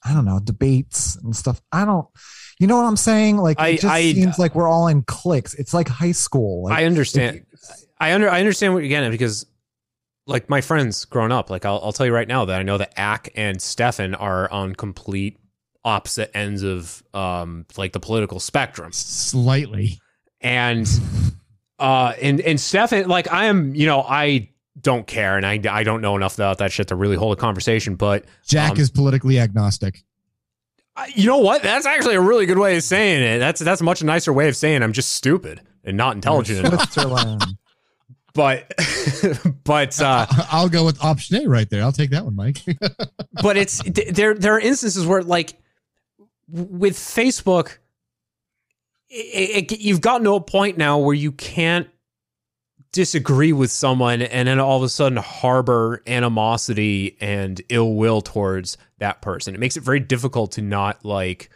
I 0.03 0.13
don't 0.13 0.25
know, 0.25 0.41
debates 0.43 1.15
and 1.15 1.33
stuff. 1.33 1.61
I 1.71 1.85
don't 1.85 2.07
you 2.59 2.67
know 2.67 2.77
what 2.77 2.85
I'm 2.85 2.97
saying? 2.97 3.37
Like 3.37 3.59
I- 3.59 3.69
it 3.69 3.81
just 3.81 3.93
I- 3.93 4.13
seems 4.13 4.39
like 4.39 4.55
we're 4.55 4.67
all 4.67 4.87
in 4.87 5.03
cliques. 5.03 5.53
It's 5.55 5.73
like 5.73 5.87
high 5.87 6.13
school. 6.13 6.63
Like, 6.65 6.79
I 6.79 6.85
understand. 6.85 7.44
I 7.99 8.13
under 8.13 8.29
I 8.29 8.39
understand 8.39 8.73
what 8.73 8.79
you're 8.79 8.89
getting 8.89 9.07
at 9.07 9.11
because, 9.11 9.45
like 10.27 10.49
my 10.49 10.61
friends 10.61 11.05
growing 11.05 11.31
up, 11.31 11.49
like 11.49 11.65
I'll 11.65 11.79
I'll 11.83 11.93
tell 11.93 12.05
you 12.05 12.13
right 12.13 12.27
now 12.27 12.45
that 12.45 12.59
I 12.59 12.63
know 12.63 12.77
that 12.77 12.93
Ack 12.97 13.29
and 13.35 13.61
Stefan 13.61 14.15
are 14.15 14.51
on 14.51 14.75
complete 14.75 15.37
opposite 15.83 16.35
ends 16.35 16.63
of 16.63 17.03
um 17.13 17.65
like 17.77 17.93
the 17.93 17.99
political 17.99 18.39
spectrum, 18.39 18.91
Slightly. 18.91 19.99
and 20.41 20.87
uh 21.79 22.13
and 22.21 22.41
and 22.41 22.59
Stefan 22.59 23.07
like 23.07 23.31
I 23.31 23.45
am 23.45 23.75
you 23.75 23.85
know 23.85 24.01
I 24.01 24.49
don't 24.81 25.07
care 25.07 25.37
and 25.37 25.45
I 25.45 25.59
I 25.69 25.83
don't 25.83 26.01
know 26.01 26.15
enough 26.17 26.35
about 26.35 26.57
that 26.57 26.71
shit 26.71 26.89
to 26.89 26.95
really 26.95 27.15
hold 27.15 27.37
a 27.37 27.39
conversation, 27.39 27.95
but 27.95 28.25
Jack 28.45 28.71
Um, 28.73 28.79
is 28.79 28.89
politically 28.91 29.39
agnostic. 29.39 30.03
You 31.13 31.27
know 31.27 31.39
what? 31.39 31.61
That's 31.61 31.85
actually 31.85 32.15
a 32.15 32.21
really 32.21 32.45
good 32.45 32.57
way 32.57 32.77
of 32.77 32.83
saying 32.83 33.21
it. 33.21 33.39
That's 33.39 33.61
that's 33.61 33.81
a 33.81 33.83
much 33.83 34.03
nicer 34.03 34.31
way 34.33 34.47
of 34.49 34.55
saying 34.55 34.81
I'm 34.81 34.93
just 34.93 35.11
stupid 35.11 35.61
and 35.83 35.95
not 35.97 36.15
intelligent 36.15 36.65
enough. 36.65 36.89
But 38.35 38.71
but 39.63 39.99
uh 39.99 40.27
I'll 40.51 40.69
go 40.69 40.85
with 40.85 41.03
option 41.03 41.43
A 41.43 41.49
right 41.49 41.69
there. 41.69 41.81
I'll 41.81 41.91
take 41.91 42.11
that 42.11 42.25
one, 42.25 42.35
Mike. 42.35 42.57
but 43.41 43.57
it's 43.57 43.81
there 44.13 44.35
there 44.35 44.53
are 44.53 44.59
instances 44.59 45.07
where 45.07 45.23
like 45.23 45.57
with 46.47 46.95
facebook 46.95 47.77
it, 49.09 49.71
it, 49.71 49.79
you've 49.79 50.01
gotten 50.01 50.25
to 50.25 50.33
a 50.33 50.41
point 50.41 50.77
now 50.77 50.99
where 50.99 51.15
you 51.15 51.31
can't 51.31 51.87
disagree 52.91 53.51
with 53.51 53.71
someone 53.71 54.21
and 54.21 54.47
then 54.47 54.59
all 54.59 54.77
of 54.77 54.83
a 54.83 54.89
sudden 54.89 55.17
harbor 55.17 56.01
animosity 56.07 57.17
and 57.19 57.61
ill 57.69 57.93
will 57.95 58.21
towards 58.21 58.77
that 58.99 59.21
person 59.21 59.53
it 59.53 59.59
makes 59.59 59.75
it 59.75 59.83
very 59.83 59.99
difficult 59.99 60.53
to 60.53 60.61
not 60.61 61.03
like 61.03 61.49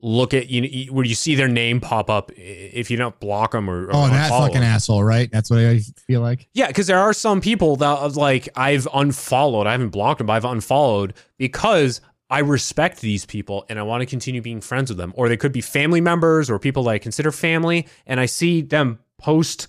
look 0.00 0.32
at 0.32 0.48
you 0.48 0.60
know 0.60 0.92
where 0.92 1.04
you 1.04 1.14
see 1.14 1.34
their 1.34 1.48
name 1.48 1.80
pop 1.80 2.08
up 2.08 2.30
if 2.36 2.90
you 2.90 2.96
don't 2.96 3.18
block 3.20 3.52
them 3.52 3.68
or, 3.68 3.86
or 3.86 3.90
oh, 3.92 4.08
that 4.08 4.30
fucking 4.30 4.54
them. 4.54 4.62
asshole, 4.62 5.02
right? 5.02 5.30
That's 5.30 5.50
what 5.50 5.58
I 5.58 5.80
feel 6.06 6.20
like. 6.20 6.48
Yeah, 6.54 6.68
because 6.68 6.86
there 6.86 6.98
are 6.98 7.12
some 7.12 7.40
people 7.40 7.76
that 7.76 8.16
like 8.16 8.48
I've 8.54 8.86
unfollowed. 8.92 9.66
I 9.66 9.72
haven't 9.72 9.90
blocked 9.90 10.18
them, 10.18 10.26
but 10.26 10.34
I've 10.34 10.44
unfollowed 10.44 11.14
because 11.36 12.00
I 12.30 12.40
respect 12.40 13.00
these 13.00 13.24
people 13.24 13.64
and 13.68 13.78
I 13.78 13.82
want 13.82 14.02
to 14.02 14.06
continue 14.06 14.42
being 14.42 14.60
friends 14.60 14.90
with 14.90 14.98
them. 14.98 15.12
Or 15.16 15.28
they 15.28 15.36
could 15.36 15.52
be 15.52 15.60
family 15.60 16.00
members 16.00 16.50
or 16.50 16.58
people 16.58 16.84
that 16.84 16.90
I 16.90 16.98
consider 16.98 17.32
family, 17.32 17.86
and 18.06 18.20
I 18.20 18.26
see 18.26 18.62
them 18.62 18.98
post 19.18 19.66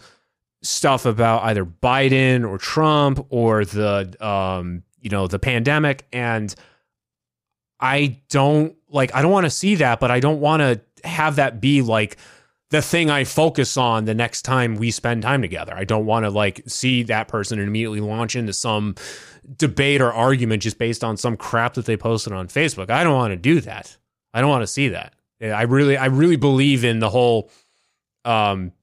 stuff 0.62 1.06
about 1.06 1.44
either 1.44 1.66
Biden 1.66 2.48
or 2.48 2.58
Trump 2.58 3.26
or 3.30 3.64
the 3.66 4.16
um 4.26 4.84
you 5.02 5.10
know 5.10 5.28
the 5.28 5.40
pandemic, 5.40 6.06
and 6.14 6.54
I 7.80 8.20
don't 8.30 8.76
like 8.90 9.14
I 9.16 9.22
don't 9.22 9.32
want 9.32 9.46
to 9.46 9.52
see 9.52 9.76
that, 9.76 10.00
but 10.00 10.12
I 10.12 10.20
don't 10.20 10.40
want 10.40 10.62
to 10.62 10.82
have 11.08 11.38
that 11.38 11.62
be 11.62 11.82
like 11.82 12.18
the 12.70 12.82
thing 12.82 13.10
I 13.10 13.24
focus 13.24 13.78
on 13.78 14.06
the 14.06 14.14
next 14.14 14.44
time 14.44 14.76
we 14.76 14.92
spend 14.92 15.24
time 15.24 15.42
together. 15.42 15.74
I 15.76 15.86
don't 15.86 16.06
want 16.06 16.26
to 16.26 16.30
like 16.30 16.62
see 16.68 17.04
that 17.04 17.28
person 17.28 17.60
and 17.60 17.68
immediately 17.68 18.02
launch 18.02 18.36
into 18.36 18.54
some 18.54 18.96
debate 19.58 20.02
or 20.02 20.14
argument 20.14 20.62
just 20.62 20.78
based 20.78 21.04
on 21.04 21.18
some 21.18 21.36
crap 21.36 21.74
that 21.76 21.86
they 21.86 21.98
posted 21.98 22.34
on 22.34 22.48
Facebook. 22.48 22.90
I 22.90 23.04
don't 23.04 23.16
want 23.16 23.32
to 23.32 23.38
do 23.38 23.62
that. 23.62 23.98
I 24.34 24.42
don't 24.42 24.50
want 24.50 24.64
to 24.64 24.68
see 24.68 24.90
that. 24.90 25.14
I 25.42 25.64
really 25.64 25.98
I 25.98 26.08
really 26.08 26.36
believe 26.36 26.84
in 26.84 27.00
the 27.00 27.10
whole 27.10 27.50
um 28.26 28.74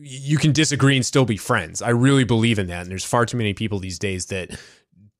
you 0.00 0.38
can 0.38 0.52
disagree 0.52 0.96
and 0.96 1.04
still 1.04 1.24
be 1.24 1.36
friends. 1.36 1.82
I 1.82 1.90
really 1.90 2.24
believe 2.24 2.58
in 2.58 2.68
that. 2.68 2.82
And 2.82 2.90
there's 2.90 3.04
far 3.04 3.26
too 3.26 3.36
many 3.36 3.52
people 3.54 3.78
these 3.78 3.98
days 3.98 4.26
that 4.26 4.58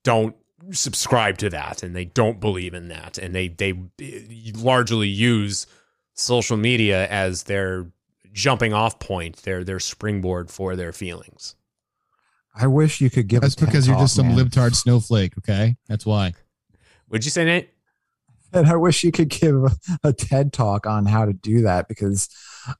don't 0.03 0.35
subscribe 0.71 1.37
to 1.37 1.49
that 1.49 1.83
and 1.83 1.95
they 1.95 2.05
don't 2.05 2.39
believe 2.39 2.73
in 2.73 2.87
that 2.89 3.17
and 3.17 3.33
they 3.33 3.47
they 3.47 3.73
largely 4.55 5.07
use 5.07 5.67
social 6.13 6.57
media 6.57 7.07
as 7.07 7.43
their 7.43 7.87
jumping 8.33 8.73
off 8.73 8.99
point, 8.99 9.37
their 9.37 9.63
their 9.63 9.79
springboard 9.79 10.49
for 10.49 10.75
their 10.75 10.93
feelings. 10.93 11.55
I 12.55 12.67
wish 12.67 12.99
you 13.01 13.09
could 13.09 13.27
give. 13.27 13.41
That's 13.41 13.55
a 13.55 13.65
because 13.65 13.87
you're 13.87 13.95
talk, 13.95 14.03
just 14.03 14.15
some 14.15 14.29
man. 14.29 14.37
libtard 14.37 14.75
snowflake. 14.75 15.37
Okay, 15.37 15.77
that's 15.87 16.05
why. 16.05 16.33
Would 17.09 17.25
you 17.25 17.31
say, 17.31 17.45
Nate? 17.45 17.69
And 18.53 18.67
I 18.67 18.75
wish 18.75 19.03
you 19.03 19.11
could 19.11 19.29
give 19.29 19.55
a, 19.55 19.71
a 20.03 20.13
TED 20.13 20.53
talk 20.53 20.85
on 20.85 21.05
how 21.05 21.25
to 21.25 21.33
do 21.33 21.61
that 21.61 21.87
because 21.87 22.29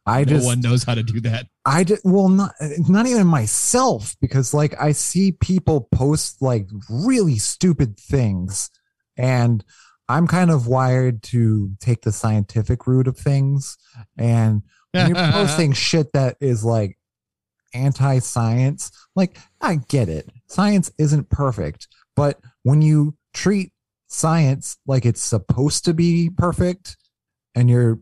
I 0.05 0.20
no 0.20 0.26
just 0.26 0.45
one 0.45 0.61
knows 0.61 0.84
how 0.84 0.95
to 0.95 1.03
do 1.03 1.20
that. 1.22 1.47
I 1.65 1.84
did 1.84 1.99
well 2.03 2.30
not 2.30 2.53
not 2.88 3.05
even 3.05 3.28
myself 3.28 4.15
because 4.22 4.53
like 4.53 4.80
I 4.80 4.91
see 4.91 5.34
people 5.34 5.88
post 5.91 6.41
like 6.41 6.67
really 6.89 7.38
stupid 7.38 7.97
things 7.99 8.70
and 9.17 9.63
I'm 10.07 10.26
kind 10.26 10.49
of 10.49 10.65
wired 10.65 11.22
to 11.24 11.72
take 11.80 12.01
the 12.01 12.11
scientific 12.11 12.88
route 12.88 13.07
of 13.07 13.17
things 13.17 13.78
and 14.17 14.63
when 14.91 15.09
you're 15.09 15.15
posting 15.32 15.74
shit 15.74 16.11
that 16.13 16.38
is 16.41 16.63
like 16.63 16.97
anti-science 17.76 18.91
like 19.15 19.38
I 19.61 19.76
get 19.76 20.09
it 20.09 20.28
science 20.47 20.91
isn't 20.97 21.30
perfect 21.30 21.88
but 22.15 22.39
when 22.63 22.82
you 22.82 23.15
treat 23.34 23.72
science 24.10 24.78
like 24.86 25.05
it's 25.05 25.22
supposed 25.22 25.86
to 25.86 25.93
be 25.93 26.30
perfect 26.30 26.97
and 27.55 27.70
you're 27.70 27.99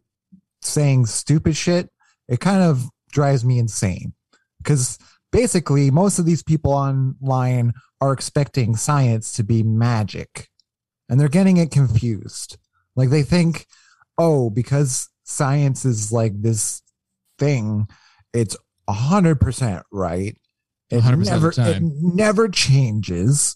saying 0.61 1.05
stupid 1.05 1.55
shit 1.55 1.89
it 2.27 2.39
kind 2.39 2.61
of 2.61 2.89
drives 3.11 3.45
me 3.45 3.59
insane. 3.59 4.13
Because 4.57 4.97
basically 5.31 5.91
most 5.91 6.19
of 6.19 6.25
these 6.25 6.43
people 6.43 6.71
online 6.71 7.73
are 8.01 8.13
expecting 8.13 8.75
science 8.75 9.33
to 9.33 9.43
be 9.43 9.63
magic 9.63 10.49
and 11.09 11.19
they're 11.19 11.29
getting 11.29 11.57
it 11.57 11.71
confused. 11.71 12.57
Like 12.95 13.09
they 13.09 13.23
think 13.23 13.65
oh 14.17 14.49
because 14.49 15.09
science 15.23 15.85
is 15.85 16.11
like 16.11 16.41
this 16.41 16.81
thing 17.37 17.87
it's 18.33 18.57
100% 18.89 19.83
right. 19.91 20.37
It 20.89 21.01
100% 21.01 21.13
of 21.13 21.19
the 21.19 21.25
never 21.25 21.53
it 21.57 21.81
never 21.81 22.47
changes. 22.49 23.55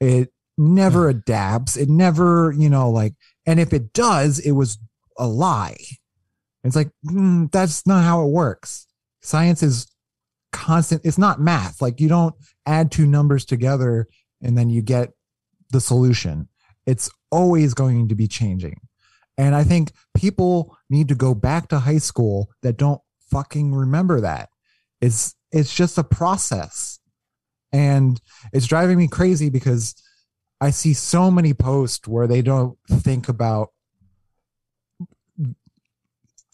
It 0.00 0.32
never 0.58 1.08
adapts. 1.08 1.76
It 1.76 1.88
never 1.88 2.52
you 2.56 2.68
know 2.68 2.90
like 2.90 3.14
and 3.46 3.60
if 3.60 3.72
it 3.72 3.92
does 3.92 4.38
it 4.38 4.52
was 4.52 4.78
a 5.18 5.26
lie. 5.26 5.78
It's 6.64 6.76
like 6.76 6.90
mm, 7.06 7.50
that's 7.50 7.86
not 7.86 8.04
how 8.04 8.24
it 8.24 8.30
works. 8.30 8.86
Science 9.22 9.62
is 9.62 9.86
constant 10.52 11.02
it's 11.04 11.18
not 11.18 11.40
math. 11.40 11.80
Like 11.80 12.00
you 12.00 12.08
don't 12.08 12.34
add 12.66 12.90
two 12.90 13.06
numbers 13.06 13.44
together 13.44 14.06
and 14.42 14.56
then 14.56 14.70
you 14.70 14.82
get 14.82 15.10
the 15.70 15.80
solution. 15.80 16.48
It's 16.86 17.10
always 17.30 17.74
going 17.74 18.08
to 18.08 18.14
be 18.14 18.26
changing. 18.26 18.80
And 19.36 19.54
i 19.54 19.62
think 19.62 19.92
people 20.16 20.76
need 20.90 21.08
to 21.08 21.14
go 21.14 21.32
back 21.34 21.68
to 21.68 21.78
high 21.78 21.98
school 21.98 22.50
that 22.62 22.76
don't 22.76 23.00
fucking 23.30 23.74
remember 23.74 24.20
that. 24.20 24.48
It's 25.00 25.34
it's 25.52 25.74
just 25.74 25.98
a 25.98 26.04
process. 26.04 26.98
And 27.72 28.20
it's 28.52 28.66
driving 28.66 28.98
me 28.98 29.08
crazy 29.08 29.50
because 29.50 29.94
i 30.60 30.70
see 30.70 30.92
so 30.92 31.30
many 31.30 31.52
posts 31.54 32.06
where 32.08 32.26
they 32.26 32.42
don't 32.42 32.76
think 32.90 33.28
about 33.28 33.68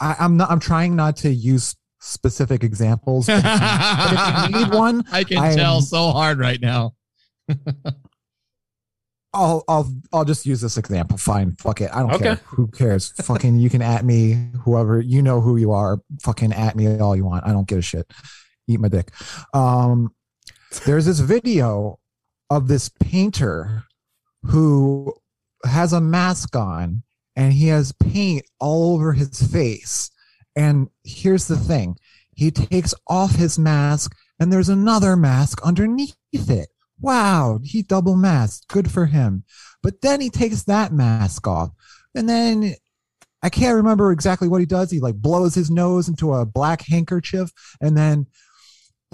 I, 0.01 0.17
i'm 0.21 0.37
not 0.37 0.51
i'm 0.51 0.61
trying 0.61 0.97
not 0.97 1.17
to 1.19 1.31
use 1.33 1.75
specific 2.01 2.63
examples 2.65 3.27
but 3.27 3.39
if 3.39 3.45
you- 3.45 3.51
but 3.51 4.13
if 4.13 4.51
you 4.51 4.65
need 4.67 4.75
one 4.75 5.05
I 5.13 5.25
can 5.25 5.39
I 5.39 5.55
tell 5.55 5.81
so 5.81 6.11
hard 6.11 6.39
right 6.39 6.61
now. 6.61 6.95
I'll 9.33 9.65
I'll 9.67 9.93
I'll 10.13 10.25
just 10.25 10.47
use 10.47 10.61
this 10.61 10.79
example. 10.79 11.17
Fine, 11.19 11.57
fuck 11.57 11.81
it. 11.81 11.91
I 11.93 12.01
don't 12.01 12.13
Okay. 12.13 12.25
care. 12.25 12.41
Who 12.47 12.69
cares? 12.69 13.11
fucking, 13.23 13.59
you 13.59 13.69
can 13.69 13.83
at 13.83 14.05
me, 14.05 14.51
whoever 14.63 15.01
you 15.01 15.23
know 15.23 15.41
who 15.41 15.57
you 15.57 15.73
are. 15.73 15.99
Fucking 16.23 16.53
at 16.53 16.77
me 16.77 16.99
all 17.01 17.17
you 17.17 17.25
want. 17.25 17.45
I 17.45 17.51
don't 17.53 17.67
give 17.67 17.79
a 17.79 17.83
shit. 17.83 18.09
Eat 18.69 18.79
my 18.79 18.87
dick. 18.89 19.11
Um, 19.53 20.15
there's 20.87 21.07
this 21.07 21.19
video 21.19 21.99
of 22.49 22.69
this 22.69 22.89
painter 22.89 23.83
who 24.47 25.15
has 25.65 25.93
a 25.93 26.01
mask 26.01 26.55
on 26.57 27.03
and 27.37 27.53
he 27.53 27.69
has 27.69 27.93
paint 27.93 28.45
all 28.61 28.95
over 28.95 29.13
his 29.13 29.43
face. 29.43 30.11
And 30.57 30.89
here's 31.03 31.49
the 31.49 31.57
thing: 31.57 31.97
he 32.35 32.51
takes 32.51 32.95
off 33.09 33.35
his 33.35 33.59
mask 33.59 34.15
and 34.39 34.53
there's 34.53 34.69
another 34.69 35.17
mask 35.17 35.61
underneath 35.65 36.17
it. 36.33 36.69
wow, 37.01 37.61
he 37.63 37.83
double 37.83 38.17
masked. 38.17 38.69
Good 38.69 38.91
for 38.91 39.07
him. 39.07 39.45
But 39.83 40.01
then 40.01 40.21
he 40.21 40.31
takes 40.31 40.63
that 40.65 40.93
mask 40.93 41.47
off. 41.47 41.71
And 42.15 42.29
then 42.29 42.75
I 43.43 43.51
can't 43.51 43.77
remember 43.77 44.11
exactly 44.11 44.49
what 44.49 44.61
he 44.61 44.67
does. 44.67 44.91
He 44.91 45.01
like 45.01 45.17
blows 45.17 45.55
his 45.55 45.71
nose 45.71 46.09
into 46.09 46.33
a 46.33 46.47
black 46.47 46.83
handkerchief 46.83 47.51
and 47.81 47.97
then 47.97 48.27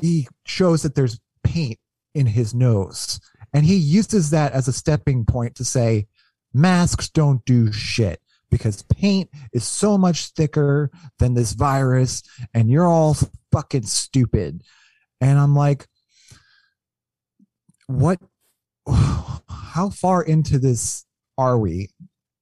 he 0.00 0.28
shows 0.46 0.82
that 0.82 0.94
there's 0.94 1.18
paint 1.42 1.78
in 2.14 2.26
his 2.26 2.54
nose. 2.54 3.20
And 3.52 3.64
he 3.64 3.76
uses 3.76 4.30
that 4.30 4.52
as 4.52 4.68
a 4.68 4.72
stepping 4.72 5.24
point 5.24 5.56
to 5.56 5.64
say, 5.64 6.06
masks 6.52 7.08
don't 7.08 7.44
do 7.44 7.72
shit 7.72 8.20
because 8.50 8.82
paint 8.82 9.30
is 9.52 9.64
so 9.64 9.96
much 9.96 10.28
thicker 10.28 10.90
than 11.18 11.34
this 11.34 11.52
virus 11.52 12.22
and 12.52 12.70
you're 12.70 12.86
all 12.86 13.16
fucking 13.52 13.84
stupid. 13.84 14.62
And 15.20 15.38
I'm 15.38 15.54
like, 15.54 15.86
what, 17.86 18.18
how 18.88 19.90
far 19.90 20.22
into 20.22 20.58
this 20.58 21.04
are 21.38 21.58
we? 21.58 21.90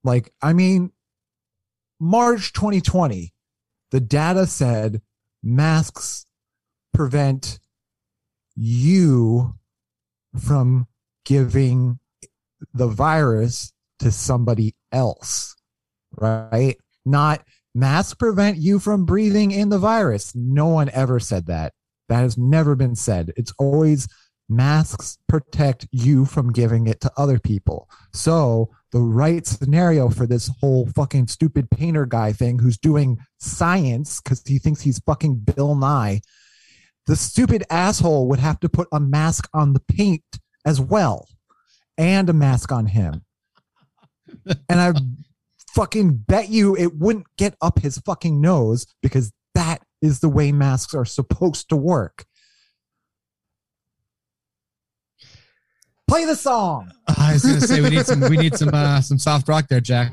Like, 0.04 0.32
I 0.40 0.52
mean, 0.52 0.92
March 2.00 2.52
2020, 2.52 3.32
the 3.90 4.00
data 4.00 4.46
said 4.46 5.02
masks 5.42 6.26
prevent 6.94 7.58
you 8.54 9.54
from 10.38 10.86
giving 11.28 11.98
the 12.72 12.88
virus 12.88 13.72
to 13.98 14.10
somebody 14.10 14.74
else, 14.92 15.54
right? 16.16 16.76
Not 17.04 17.44
masks 17.74 18.14
prevent 18.14 18.56
you 18.56 18.78
from 18.78 19.04
breathing 19.04 19.50
in 19.50 19.68
the 19.68 19.78
virus. 19.78 20.34
No 20.34 20.68
one 20.68 20.88
ever 20.94 21.20
said 21.20 21.46
that. 21.46 21.74
That 22.08 22.20
has 22.20 22.38
never 22.38 22.74
been 22.74 22.96
said. 22.96 23.32
It's 23.36 23.52
always 23.58 24.08
masks 24.48 25.18
protect 25.28 25.86
you 25.92 26.24
from 26.24 26.50
giving 26.50 26.86
it 26.86 27.00
to 27.02 27.12
other 27.18 27.38
people. 27.38 27.90
So 28.14 28.70
the 28.92 29.00
right 29.00 29.46
scenario 29.46 30.08
for 30.08 30.26
this 30.26 30.50
whole 30.60 30.86
fucking 30.86 31.26
stupid 31.26 31.70
painter 31.70 32.06
guy 32.06 32.32
thing 32.32 32.58
who's 32.58 32.78
doing 32.78 33.18
science 33.38 34.22
because 34.22 34.42
he 34.46 34.58
thinks 34.58 34.80
he's 34.80 35.00
fucking 35.00 35.40
Bill 35.40 35.74
Nye, 35.74 36.22
the 37.06 37.16
stupid 37.16 37.64
asshole 37.68 38.28
would 38.28 38.38
have 38.38 38.58
to 38.60 38.70
put 38.70 38.88
a 38.92 39.00
mask 39.00 39.46
on 39.52 39.74
the 39.74 39.80
paint 39.80 40.22
as 40.68 40.78
well 40.78 41.26
and 41.96 42.28
a 42.28 42.32
mask 42.34 42.70
on 42.70 42.84
him. 42.84 43.22
and 44.68 44.80
I 44.80 44.92
fucking 45.74 46.24
bet 46.28 46.50
you 46.50 46.76
it 46.76 46.94
wouldn't 46.94 47.26
get 47.38 47.56
up 47.62 47.78
his 47.78 47.96
fucking 47.98 48.38
nose 48.38 48.86
because 49.02 49.32
that 49.54 49.82
is 50.02 50.20
the 50.20 50.28
way 50.28 50.52
masks 50.52 50.94
are 50.94 51.06
supposed 51.06 51.70
to 51.70 51.76
work. 51.76 52.26
Play 56.06 56.26
the 56.26 56.36
song. 56.36 56.92
I 57.06 57.32
was 57.32 57.44
gonna 57.44 57.60
say 57.60 57.80
we 57.80 57.90
need 57.90 58.06
some 58.06 58.20
we 58.20 58.36
need 58.36 58.56
some 58.56 58.70
uh, 58.72 59.00
some 59.00 59.18
soft 59.18 59.48
rock 59.48 59.68
there, 59.68 59.80
Jack. 59.80 60.12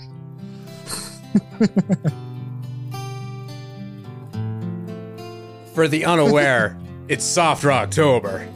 For 5.74 5.88
the 5.90 6.06
unaware, 6.06 6.78
it's 7.08 7.24
Soft 7.26 7.64
Rocktober, 7.64 8.50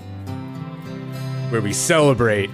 where 1.50 1.62
we 1.62 1.74
celebrate 1.74 2.50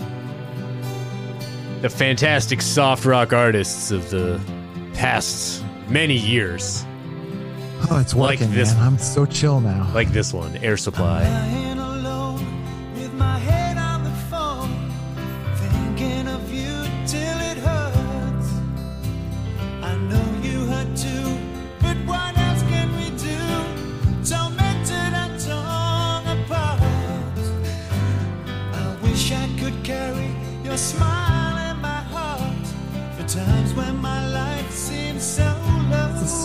the 1.82 1.90
fantastic 1.90 2.62
soft 2.62 3.06
rock 3.06 3.34
artists 3.34 3.92
of 3.92 4.10
the 4.10 4.40
past 4.94 5.64
many 5.90 6.16
years, 6.16 6.86
Oh, 7.92 8.00
it's 8.00 8.16
Like 8.16 8.40
working, 8.40 8.56
this- 8.56 8.74
man. 8.74 8.82
I'm 8.84 8.98
so 8.98 9.26
chill 9.28 9.60
now. 9.62 9.88
like 9.94 10.10
this 10.12 10.34
one, 10.34 10.58
Air 10.58 10.76
Supply. 10.78 11.24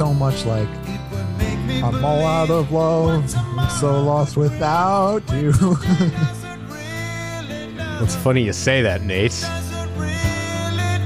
So 0.01 0.14
much 0.14 0.46
like 0.46 0.66
It 0.86 1.01
would 1.12 1.28
make 1.36 1.59
me 1.66 1.82
I'm 1.82 2.03
all 2.03 2.24
out 2.24 2.48
of 2.48 2.72
love. 2.72 3.34
I'm 3.36 3.68
so 3.68 4.03
lost 4.03 4.34
without 4.34 5.22
you. 5.34 5.53
It's 8.03 8.16
funny 8.16 8.44
you 8.44 8.55
say 8.55 8.80
that, 8.80 9.03
Nate. 9.03 9.44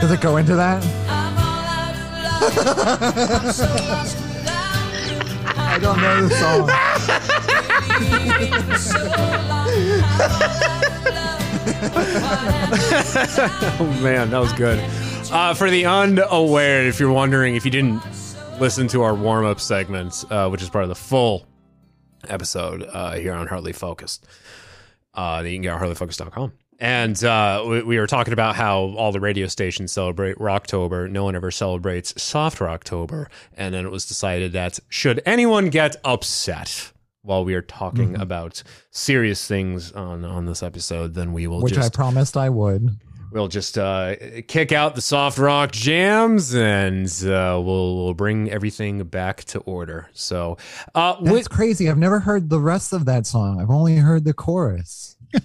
Does 0.00 0.12
it 0.12 0.20
go 0.20 0.36
into 0.36 0.54
that? 0.54 0.80
I 5.56 5.78
don't 5.82 6.00
know 6.00 6.28
the 6.28 6.34
song. 6.36 6.70
Oh 13.80 13.98
man, 14.02 14.30
that 14.30 14.38
was 14.38 14.52
good. 14.52 14.78
Uh, 15.32 15.52
for 15.54 15.68
the 15.68 15.84
unaware, 15.84 16.86
if 16.86 17.00
you're 17.00 17.10
wondering, 17.12 17.56
if 17.56 17.64
you 17.64 17.72
didn't 17.72 18.00
listen 18.60 18.88
to 18.88 19.02
our 19.02 19.14
warm 19.14 19.44
up 19.44 19.60
segment, 19.60 20.24
uh, 20.30 20.48
which 20.48 20.62
is 20.62 20.70
part 20.70 20.84
of 20.84 20.88
the 20.88 20.94
full 20.94 21.46
episode 22.28 22.82
uh, 22.92 23.12
here 23.12 23.32
on 23.32 23.46
Hardly 23.46 23.72
Focused, 23.72 24.26
uh, 25.14 25.42
you 25.44 25.52
can 25.54 25.62
get 25.62 25.74
on 25.74 25.80
hardlyfocused.com. 25.80 26.52
And 26.80 27.22
uh, 27.22 27.64
we, 27.68 27.82
we 27.82 27.98
were 27.98 28.06
talking 28.06 28.32
about 28.32 28.56
how 28.56 28.78
all 28.96 29.12
the 29.12 29.20
radio 29.20 29.46
stations 29.46 29.92
celebrate 29.92 30.36
Rocktober. 30.38 31.08
No 31.10 31.24
one 31.24 31.36
ever 31.36 31.50
celebrates 31.50 32.20
Soft 32.20 32.58
Rocktober. 32.58 33.26
And 33.56 33.74
then 33.74 33.84
it 33.86 33.90
was 33.92 34.06
decided 34.06 34.52
that 34.52 34.78
should 34.88 35.22
anyone 35.24 35.70
get 35.70 35.96
upset 36.04 36.92
while 37.22 37.44
we 37.44 37.54
are 37.54 37.62
talking 37.62 38.12
Mm-hmm. 38.12 38.20
about 38.22 38.62
serious 38.90 39.46
things 39.46 39.92
on, 39.92 40.24
on 40.24 40.46
this 40.46 40.62
episode, 40.62 41.14
then 41.14 41.32
we 41.32 41.46
will 41.46 41.62
Which 41.62 41.78
I 41.78 41.88
promised 41.88 42.36
I 42.36 42.50
would. 42.50 42.98
We'll 43.34 43.48
just 43.48 43.76
uh, 43.76 44.14
kick 44.46 44.70
out 44.70 44.94
the 44.94 45.00
soft 45.00 45.38
rock 45.38 45.72
jams 45.72 46.54
and 46.54 47.08
uh, 47.24 47.60
we'll, 47.60 47.96
we'll 47.96 48.14
bring 48.14 48.48
everything 48.48 49.02
back 49.02 49.42
to 49.46 49.58
order. 49.58 50.08
So, 50.12 50.56
uh, 50.94 51.16
That's 51.20 51.32
with, 51.32 51.50
crazy. 51.50 51.90
I've 51.90 51.98
never 51.98 52.20
heard 52.20 52.48
the 52.48 52.60
rest 52.60 52.92
of 52.92 53.06
that 53.06 53.26
song. 53.26 53.60
I've 53.60 53.70
only 53.70 53.96
heard 53.96 54.24
the 54.24 54.34
chorus. 54.34 55.16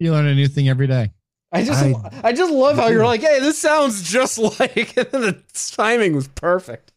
You 0.00 0.12
learn 0.12 0.26
a 0.26 0.34
new 0.34 0.46
thing 0.46 0.68
every 0.68 0.86
day. 0.86 1.10
I 1.50 1.64
just 1.64 1.82
I- 1.82 2.20
I, 2.22 2.32
just 2.32 2.52
love 2.52 2.76
how 2.76 2.86
you're 2.86 3.04
like, 3.04 3.20
hey, 3.20 3.40
this 3.40 3.58
sounds 3.58 4.08
just 4.08 4.38
like, 4.60 4.96
and 4.96 5.08
then 5.10 5.22
the 5.22 5.42
timing 5.74 6.14
was 6.14 6.28
perfect. 6.28 6.92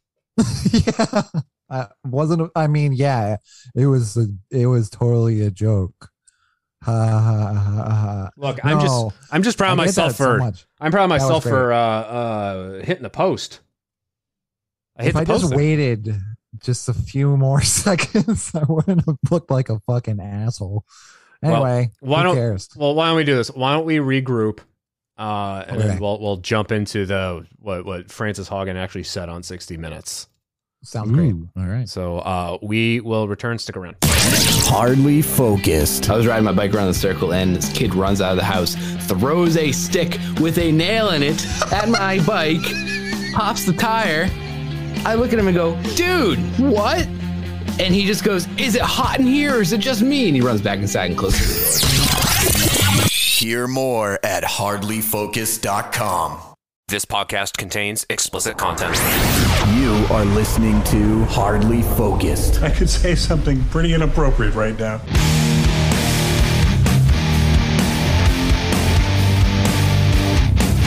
yeah. 0.72 1.24
I 1.68 1.88
wasn't 2.06 2.52
I 2.56 2.68
mean, 2.68 2.94
yeah, 2.94 3.38
it 3.74 3.88
was 3.88 4.18
a, 4.18 4.28
it 4.52 4.68
was 4.68 4.90
totally 4.92 5.42
a 5.42 5.50
joke. 5.50 6.11
Look, 6.88 8.60
I'm 8.64 8.80
just 8.82 9.16
I'm 9.32 9.44
just 9.44 9.58
proud 9.58 9.72
of 9.74 9.78
myself 9.78 10.18
that 10.18 10.18
so 10.18 10.38
for. 10.40 10.54
I'm 10.80 10.92
proud 10.92 11.04
of 11.06 11.10
myself 11.10 11.44
for 11.44 11.72
uh, 11.72 11.78
uh, 11.78 12.72
hitting 12.84 13.04
the 13.04 13.10
post. 13.10 13.60
I 14.98 15.04
hit 15.04 15.10
If 15.10 15.14
the 15.16 15.20
I 15.22 15.26
post. 15.26 15.40
just 15.42 15.50
there. 15.52 15.58
waited 15.58 16.16
just 16.60 16.90
a 16.90 16.94
few 16.94 17.38
more 17.38 17.62
seconds, 17.84 18.52
I 18.56 18.64
wouldn't 18.68 19.06
have 19.06 19.18
looked 19.30 19.52
like 19.52 19.70
a 19.70 19.80
fucking 19.88 20.20
asshole. 20.20 20.86
Well, 21.42 21.66
Anyway, 21.66 21.92
why 22.02 22.18
who 22.20 22.24
don't- 22.26 22.36
cares? 22.36 22.70
Well, 22.76 22.94
why 22.94 23.08
don't 23.08 23.16
we 23.18 23.24
do 23.24 23.36
this? 23.36 23.50
Why 23.50 23.74
don't 23.74 23.86
we 23.86 23.98
regroup, 23.98 24.60
uh, 25.18 25.64
and 25.68 25.80
then 25.82 26.00
we'll 26.00 26.20
we'll 26.20 26.38
jump 26.38 26.72
into 26.72 27.06
the 27.06 27.46
what 27.60 27.86
what 27.86 28.12
Frances 28.12 28.50
Haugen 28.50 28.76
actually 28.76 29.04
said 29.04 29.30
on 29.30 29.44
60 29.44 29.78
Minutes. 29.78 30.28
Sounds 30.84 31.12
great. 31.12 31.34
Ooh, 31.34 31.48
All 31.58 31.66
right. 31.66 31.88
So 31.88 32.18
uh, 32.20 32.58
we 32.62 33.02
will 33.02 33.28
return. 33.28 33.60
Stick 33.60 33.78
around. 33.78 33.98
Hardly 34.04 35.22
focused. 35.22 36.10
I 36.10 36.16
was 36.18 36.26
riding 36.26 36.44
my 36.46 36.52
bike 36.54 36.74
around 36.74 36.88
the 36.88 36.94
circle 36.94 37.34
and 37.34 37.56
this 37.56 37.72
kid 37.72 37.94
runs 37.94 38.20
out 38.22 38.32
of 38.32 38.38
the 38.38 38.44
house, 38.44 38.76
throws 39.08 39.58
a 39.58 39.72
stick 39.72 40.18
with 40.40 40.58
a 40.58 40.72
nail 40.72 41.10
in 41.12 41.22
it 41.22 41.46
at 41.72 41.88
my 41.90 42.20
bike, 42.26 42.62
pops 43.34 43.64
the 43.66 43.74
tire. 43.74 44.28
I 45.06 45.14
look 45.16 45.34
at 45.34 45.40
him 45.40 45.48
and 45.48 45.56
go, 45.56 45.76
dude, 45.96 46.40
what? 46.60 47.06
And 47.80 47.94
he 47.94 48.06
just 48.06 48.24
goes, 48.24 48.48
is 48.58 48.76
it 48.76 48.82
hot 48.82 49.20
in 49.20 49.26
here 49.28 49.58
or 49.58 49.62
is 49.62 49.74
it 49.74 49.80
just 49.82 50.02
me? 50.02 50.28
And 50.28 50.36
he 50.36 50.42
runs 50.42 50.62
back 50.62 50.80
inside 50.80 51.12
and 51.12 51.18
closes 51.20 51.82
the 51.82 51.88
door. 51.88 53.08
Hear 53.12 53.68
more 53.68 54.20
at 54.24 54.44
hardlyfocus.com. 54.44 56.40
This 56.88 57.06
podcast 57.06 57.58
contains 57.58 58.06
explicit 58.10 58.58
content. 58.58 58.96
You 59.92 60.06
are 60.08 60.24
listening 60.24 60.82
to 60.86 61.26
Hardly 61.26 61.82
Focused. 61.82 62.64
I 62.64 62.70
could 62.70 62.90
say 62.90 63.14
something 63.14 63.62
pretty 63.66 63.94
inappropriate 63.94 64.56
right 64.56 64.80
now. 64.80 65.02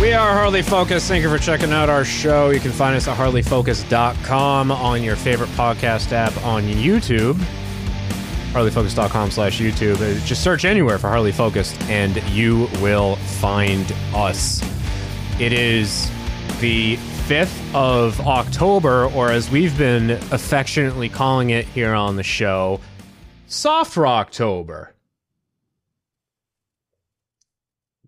We 0.01 0.15
are 0.15 0.33
Hardly 0.33 0.63
Focused. 0.63 1.07
Thank 1.07 1.23
you 1.23 1.29
for 1.29 1.37
checking 1.37 1.71
out 1.71 1.91
our 1.91 2.03
show. 2.03 2.49
You 2.49 2.61
can 2.61 2.73
find 2.73 2.97
us 2.97 3.07
at 3.07 3.19
hardlyfocused.com 3.19 4.71
on 4.73 5.03
your 5.03 5.17
favorite 5.17 5.51
podcast 5.51 6.13
app 6.13 6.35
on 6.43 6.63
YouTube. 6.63 7.35
harleyfocus.com 8.55 9.31
slash 9.31 9.61
YouTube. 9.61 9.97
Uh, 9.97 10.19
Just 10.25 10.43
search 10.43 10.65
anywhere 10.65 10.99
for 10.99 11.09
Hardly 11.09 11.33
Focused 11.33 11.79
and 11.91 12.17
you 12.31 12.71
will 12.81 13.17
find 13.17 13.95
us. 14.15 14.63
It 15.39 15.53
is 15.53 16.11
the 16.61 16.99
5th 17.27 17.75
of 17.75 18.21
October, 18.21 19.07
or 19.07 19.31
as 19.31 19.51
we've 19.51 19.77
been 19.79 20.11
affectionately 20.11 21.09
calling 21.09 21.49
it 21.51 21.65
here 21.65 21.95
on 21.95 22.17
the 22.17 22.23
show, 22.23 22.81
Soft 23.47 23.95
Rocktober. 23.95 24.89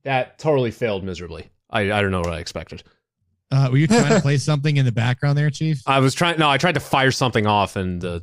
That 0.04 0.38
totally 0.38 0.70
failed 0.70 1.02
miserably. 1.02 1.48
I, 1.70 1.92
I 1.92 2.02
don't 2.02 2.10
know 2.10 2.20
what 2.20 2.34
I 2.34 2.40
expected. 2.40 2.82
Uh, 3.50 3.68
were 3.70 3.78
you 3.78 3.86
trying 3.86 4.14
to 4.14 4.20
play 4.20 4.36
something 4.36 4.76
in 4.76 4.84
the 4.84 4.92
background 4.92 5.38
there, 5.38 5.48
Chief? 5.48 5.80
I 5.86 6.00
was 6.00 6.14
trying. 6.14 6.38
No, 6.38 6.50
I 6.50 6.58
tried 6.58 6.74
to 6.74 6.80
fire 6.80 7.10
something 7.10 7.46
off 7.46 7.76
and 7.76 8.04
uh, 8.04 8.20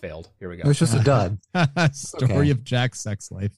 failed. 0.00 0.28
Here 0.38 0.48
we 0.48 0.56
go. 0.56 0.60
It 0.60 0.64
go. 0.64 0.68
was 0.68 0.78
just 0.78 0.94
a 0.94 1.02
dud. 1.02 1.38
Story 1.92 2.32
Okay. 2.34 2.50
of 2.50 2.62
Jack's 2.62 3.00
sex 3.00 3.32
life. 3.32 3.52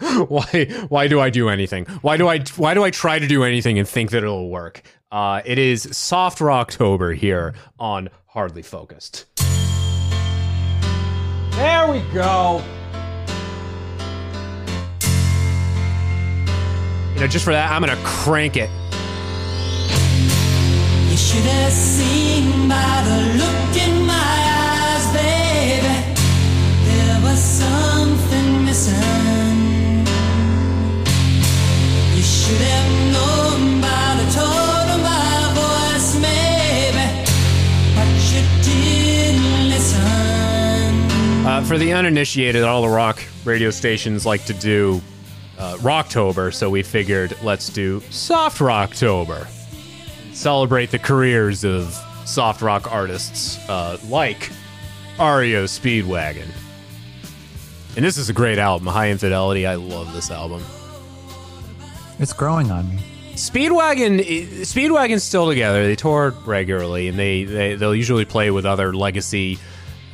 why? 0.28 0.66
Why 0.88 1.08
do 1.08 1.20
I 1.20 1.28
do 1.28 1.50
anything? 1.50 1.84
Why 2.00 2.16
do 2.16 2.26
I? 2.26 2.38
Why 2.56 2.72
do 2.72 2.82
I 2.82 2.90
try 2.90 3.18
to 3.18 3.26
do 3.26 3.44
anything 3.44 3.78
and 3.78 3.86
think 3.86 4.10
that 4.12 4.22
it'll 4.22 4.48
work? 4.48 4.82
Uh, 5.14 5.40
it 5.44 5.58
is 5.58 5.86
Soft 5.96 6.40
Rocktober 6.40 7.14
here 7.14 7.54
on 7.78 8.10
Hardly 8.26 8.62
Focused. 8.62 9.26
There 11.52 11.92
we 11.92 12.00
go. 12.12 12.60
You 17.14 17.20
know, 17.20 17.28
just 17.28 17.44
for 17.44 17.52
that, 17.52 17.70
I'm 17.70 17.80
gonna 17.80 17.96
crank 18.02 18.56
it. 18.56 18.68
You 21.08 21.16
should 21.16 21.44
have 21.44 21.72
seen 21.72 22.68
by 22.68 23.02
the 23.06 23.38
look 23.38 23.76
in 23.86 24.04
my 24.04 24.14
eyes, 24.16 25.06
baby. 25.14 25.96
There 26.86 27.20
was 27.22 27.38
something 27.38 28.64
missing. 28.64 30.06
You 32.16 32.22
should 32.22 32.60
have 32.62 32.93
Uh, 41.44 41.62
for 41.62 41.76
the 41.76 41.92
uninitiated, 41.92 42.62
all 42.62 42.80
the 42.80 42.88
rock 42.88 43.22
radio 43.44 43.68
stations 43.68 44.24
like 44.24 44.42
to 44.46 44.54
do 44.54 45.02
uh, 45.58 45.76
Rocktober, 45.76 46.52
so 46.54 46.70
we 46.70 46.82
figured 46.82 47.36
let's 47.42 47.68
do 47.68 48.00
Soft 48.08 48.60
Rocktober. 48.60 49.46
Celebrate 50.32 50.90
the 50.90 50.98
careers 50.98 51.62
of 51.62 51.92
soft 52.24 52.62
rock 52.62 52.90
artists 52.90 53.58
uh, 53.68 53.98
like 54.08 54.48
REO 55.18 55.64
Speedwagon. 55.64 56.48
And 57.94 58.04
this 58.04 58.16
is 58.16 58.30
a 58.30 58.32
great 58.32 58.58
album, 58.58 58.86
Hi 58.86 59.10
Infidelity. 59.10 59.66
I 59.66 59.74
love 59.74 60.14
this 60.14 60.30
album. 60.30 60.64
It's 62.18 62.32
growing 62.32 62.70
on 62.70 62.88
me. 62.88 63.02
Speedwagon, 63.34 64.20
Speedwagon's 64.62 65.22
still 65.22 65.46
together. 65.46 65.86
They 65.86 65.94
tour 65.94 66.30
regularly, 66.46 67.08
and 67.08 67.18
they, 67.18 67.44
they 67.44 67.74
they'll 67.74 67.94
usually 67.94 68.24
play 68.24 68.50
with 68.50 68.64
other 68.64 68.94
legacy 68.94 69.58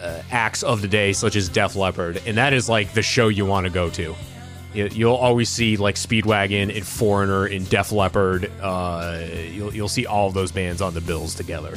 uh, 0.00 0.22
acts 0.30 0.62
of 0.62 0.82
the 0.82 0.88
day, 0.88 1.12
such 1.12 1.36
as 1.36 1.48
Def 1.48 1.76
Leppard, 1.76 2.22
and 2.26 2.36
that 2.36 2.52
is 2.52 2.68
like 2.68 2.92
the 2.94 3.02
show 3.02 3.28
you 3.28 3.46
want 3.46 3.66
to 3.66 3.72
go 3.72 3.90
to. 3.90 4.14
You, 4.72 4.88
you'll 4.92 5.14
always 5.16 5.48
see 5.48 5.76
like 5.76 5.96
Speedwagon 5.96 6.74
and 6.74 6.86
Foreigner 6.86 7.46
and 7.46 7.68
Def 7.68 7.90
Leppard. 7.92 8.50
Uh, 8.60 9.20
you'll 9.50 9.74
you'll 9.74 9.88
see 9.88 10.06
all 10.06 10.28
of 10.28 10.34
those 10.34 10.52
bands 10.52 10.80
on 10.80 10.94
the 10.94 11.00
bills 11.00 11.34
together. 11.34 11.76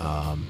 Um, 0.00 0.48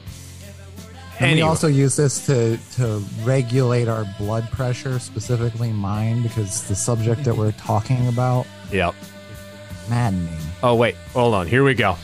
And 1.18 1.36
we 1.36 1.42
also 1.42 1.66
use 1.66 1.96
this 1.96 2.26
to 2.26 2.58
to 2.76 3.02
regulate 3.22 3.88
our 3.88 4.04
blood 4.18 4.50
pressure, 4.50 4.98
specifically 4.98 5.72
mine, 5.72 6.22
because 6.22 6.68
the 6.68 6.74
subject 6.74 7.24
that 7.24 7.36
we're 7.36 7.52
talking 7.52 8.08
about 8.08 8.46
yep. 8.70 8.94
maddening. 9.88 10.28
Oh 10.62 10.74
wait, 10.74 10.94
hold 11.12 11.34
on. 11.34 11.46
Here 11.46 11.64
we 11.64 11.74
go. 11.74 11.96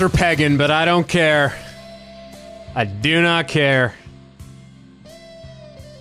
Are 0.00 0.08
pegging, 0.08 0.56
but 0.56 0.72
I 0.72 0.84
don't 0.84 1.06
care. 1.06 1.56
I 2.74 2.84
do 2.84 3.22
not 3.22 3.46
care. 3.46 3.94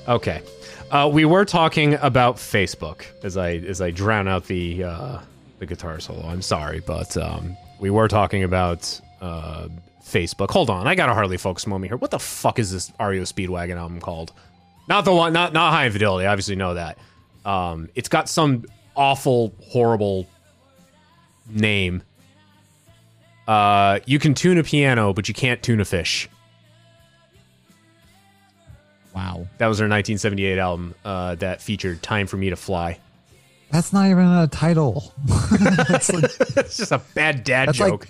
Okay. 0.08 0.42
Uh, 0.90 1.08
we 1.14 1.26
were 1.26 1.46
talking 1.46 1.94
about 2.02 2.38
Facebook 2.38 3.06
as 3.24 3.38
I 3.38 3.52
as 3.52 3.82
I 3.82 3.92
drown 3.92 4.28
out 4.28 4.46
the 4.48 4.84
uh, 4.84 5.20
the 5.60 5.68
guitar 5.68 6.00
solo. 6.00 6.26
I'm 6.26 6.42
sorry, 6.42 6.80
but 6.80 7.16
um, 7.18 7.56
we 7.80 7.92
were 7.92 8.08
talking 8.08 8.44
about 8.44 9.00
uh, 9.22 9.68
Facebook. 10.04 10.50
Hold 10.50 10.72
on, 10.72 10.88
I 10.88 10.96
got 10.96 11.10
a 11.10 11.14
Hardly 11.14 11.38
Focus 11.38 11.68
moment 11.68 11.92
here. 11.92 11.98
What 11.98 12.10
the 12.10 12.20
fuck 12.20 12.58
is 12.58 12.72
this 12.72 12.92
REO 13.00 13.22
Speedwagon 13.22 13.76
album 13.76 14.00
called? 14.00 14.34
Not 14.90 15.06
the 15.06 15.14
one, 15.14 15.34
not 15.34 15.54
not 15.54 15.72
Hi 15.72 15.86
Infidelity. 15.86 16.26
I 16.26 16.32
obviously 16.32 16.56
know 16.56 16.74
that. 16.74 16.98
Um, 17.46 17.90
it's 17.94 18.10
got 18.10 18.28
some 18.28 18.66
awful, 18.96 19.54
horrible 19.62 20.28
name. 21.48 22.02
Uh, 23.48 24.00
you 24.06 24.20
can 24.20 24.34
tune 24.34 24.58
a 24.58 24.64
piano, 24.64 25.14
but 25.14 25.28
you 25.28 25.34
can't 25.34 25.62
tune 25.62 25.82
a 25.82 25.86
fish. 25.86 26.30
Wow. 29.16 29.48
That 29.58 29.68
was 29.68 29.78
their 29.78 29.86
1978 29.88 30.58
album 30.58 30.96
uh, 31.06 31.36
that 31.36 31.62
featured 31.62 32.02
"Time 32.02 32.26
for 32.28 32.38
Me 32.38 32.50
to 32.50 32.56
Fly." 32.56 33.00
That's 33.72 33.92
not 33.94 34.08
even 34.10 34.26
a 34.28 34.48
title. 34.48 35.14
That's 35.90 36.12
like- 36.14 36.24
it's 36.58 36.78
just 36.78 36.92
a 36.92 37.02
bad 37.16 37.44
dad 37.44 37.70
That's 37.70 37.80
like- 37.80 37.92
joke. 37.92 38.08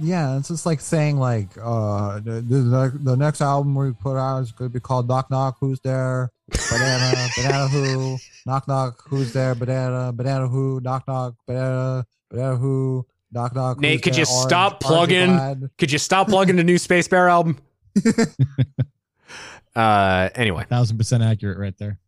yeah, 0.00 0.36
it's 0.38 0.48
just 0.48 0.66
like 0.66 0.80
saying 0.80 1.18
like 1.18 1.48
uh 1.60 2.18
the, 2.20 2.40
the, 2.40 2.92
the 3.00 3.16
next 3.16 3.40
album 3.40 3.74
we 3.74 3.92
put 3.92 4.16
out 4.16 4.38
is 4.42 4.52
going 4.52 4.70
to 4.70 4.74
be 4.74 4.80
called 4.80 5.08
Knock 5.08 5.30
Knock 5.30 5.56
Who's 5.60 5.80
There 5.80 6.30
Banana 6.70 7.28
Banana 7.36 7.68
Who 7.68 8.16
Knock 8.46 8.66
Knock 8.68 9.02
Who's 9.08 9.32
There 9.32 9.54
Banana 9.54 10.12
Banana 10.12 10.46
Who 10.48 10.80
Knock 10.80 11.06
Knock 11.08 11.34
Banana 11.46 12.04
Banana 12.30 12.56
Who 12.56 13.06
Knock 13.30 13.54
Knock 13.54 13.80
Nate, 13.80 14.02
could 14.02 14.16
you 14.16 14.24
Orange, 14.28 14.46
stop 14.46 14.72
Aren't 14.72 15.10
You 15.10 15.26
plugging? 15.26 15.70
Could 15.78 15.92
you 15.92 15.98
stop 15.98 16.28
plugging 16.28 16.56
the 16.56 16.64
new 16.64 16.78
Space 16.78 17.08
Bear 17.08 17.28
album? 17.28 17.58
uh, 19.76 20.30
anyway, 20.34 20.64
Thousand 20.68 20.98
percent 20.98 21.22
accurate 21.22 21.58
right 21.58 21.76
there. 21.78 21.98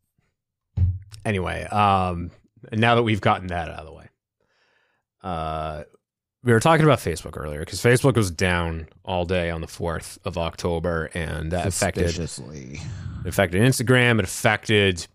anyway, 1.24 1.64
um, 1.64 2.30
now 2.72 2.94
that 2.94 3.02
we've 3.02 3.20
gotten 3.20 3.48
that 3.48 3.68
out 3.68 3.80
of 3.80 3.86
the 3.86 3.92
way, 3.92 4.08
uh, 5.22 5.82
we 6.42 6.52
were 6.52 6.60
talking 6.60 6.84
about 6.84 6.98
Facebook 7.00 7.36
earlier 7.36 7.60
because 7.60 7.80
Facebook 7.80 8.16
was 8.16 8.30
down 8.30 8.88
all 9.04 9.24
day 9.26 9.50
on 9.50 9.60
the 9.60 9.66
fourth 9.66 10.18
of 10.24 10.38
October, 10.38 11.10
and 11.12 11.52
that 11.52 11.66
affected 11.66 12.18
It 12.18 12.80
affected 13.26 13.60
Instagram. 13.60 14.18
It 14.18 14.24
affected 14.24 15.06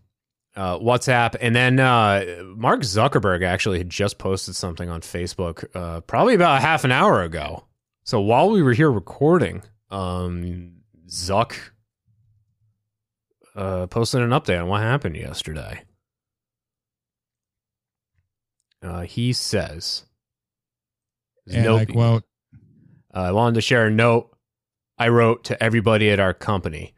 uh, 0.56 0.78
WhatsApp, 0.78 1.36
and 1.40 1.54
then 1.54 1.78
uh, 1.78 2.42
Mark 2.56 2.80
Zuckerberg 2.80 3.44
actually 3.44 3.78
had 3.78 3.90
just 3.90 4.18
posted 4.18 4.56
something 4.56 4.88
on 4.88 5.02
Facebook, 5.02 5.64
uh, 5.74 6.00
probably 6.00 6.34
about 6.34 6.58
a 6.58 6.60
half 6.60 6.84
an 6.84 6.92
hour 6.92 7.22
ago. 7.22 7.64
So 8.04 8.20
while 8.20 8.50
we 8.50 8.62
were 8.62 8.72
here 8.72 8.90
recording, 8.90 9.62
um, 9.90 10.76
Zuck 11.08 11.54
uh, 13.54 13.86
posted 13.86 14.22
an 14.22 14.30
update 14.30 14.60
on 14.60 14.68
what 14.68 14.80
happened 14.80 15.16
yesterday. 15.16 15.82
Uh, 18.82 19.02
he 19.02 19.32
says, 19.32 20.04
And 21.50 21.64
"Nope, 21.64 21.80
I 21.80 21.84
quote, 21.86 22.24
uh, 23.14 23.20
I 23.20 23.32
wanted 23.32 23.56
to 23.56 23.60
share 23.60 23.86
a 23.86 23.90
note 23.90 24.36
I 24.98 25.08
wrote 25.08 25.44
to 25.44 25.62
everybody 25.62 26.10
at 26.10 26.20
our 26.20 26.34
company. 26.34 26.94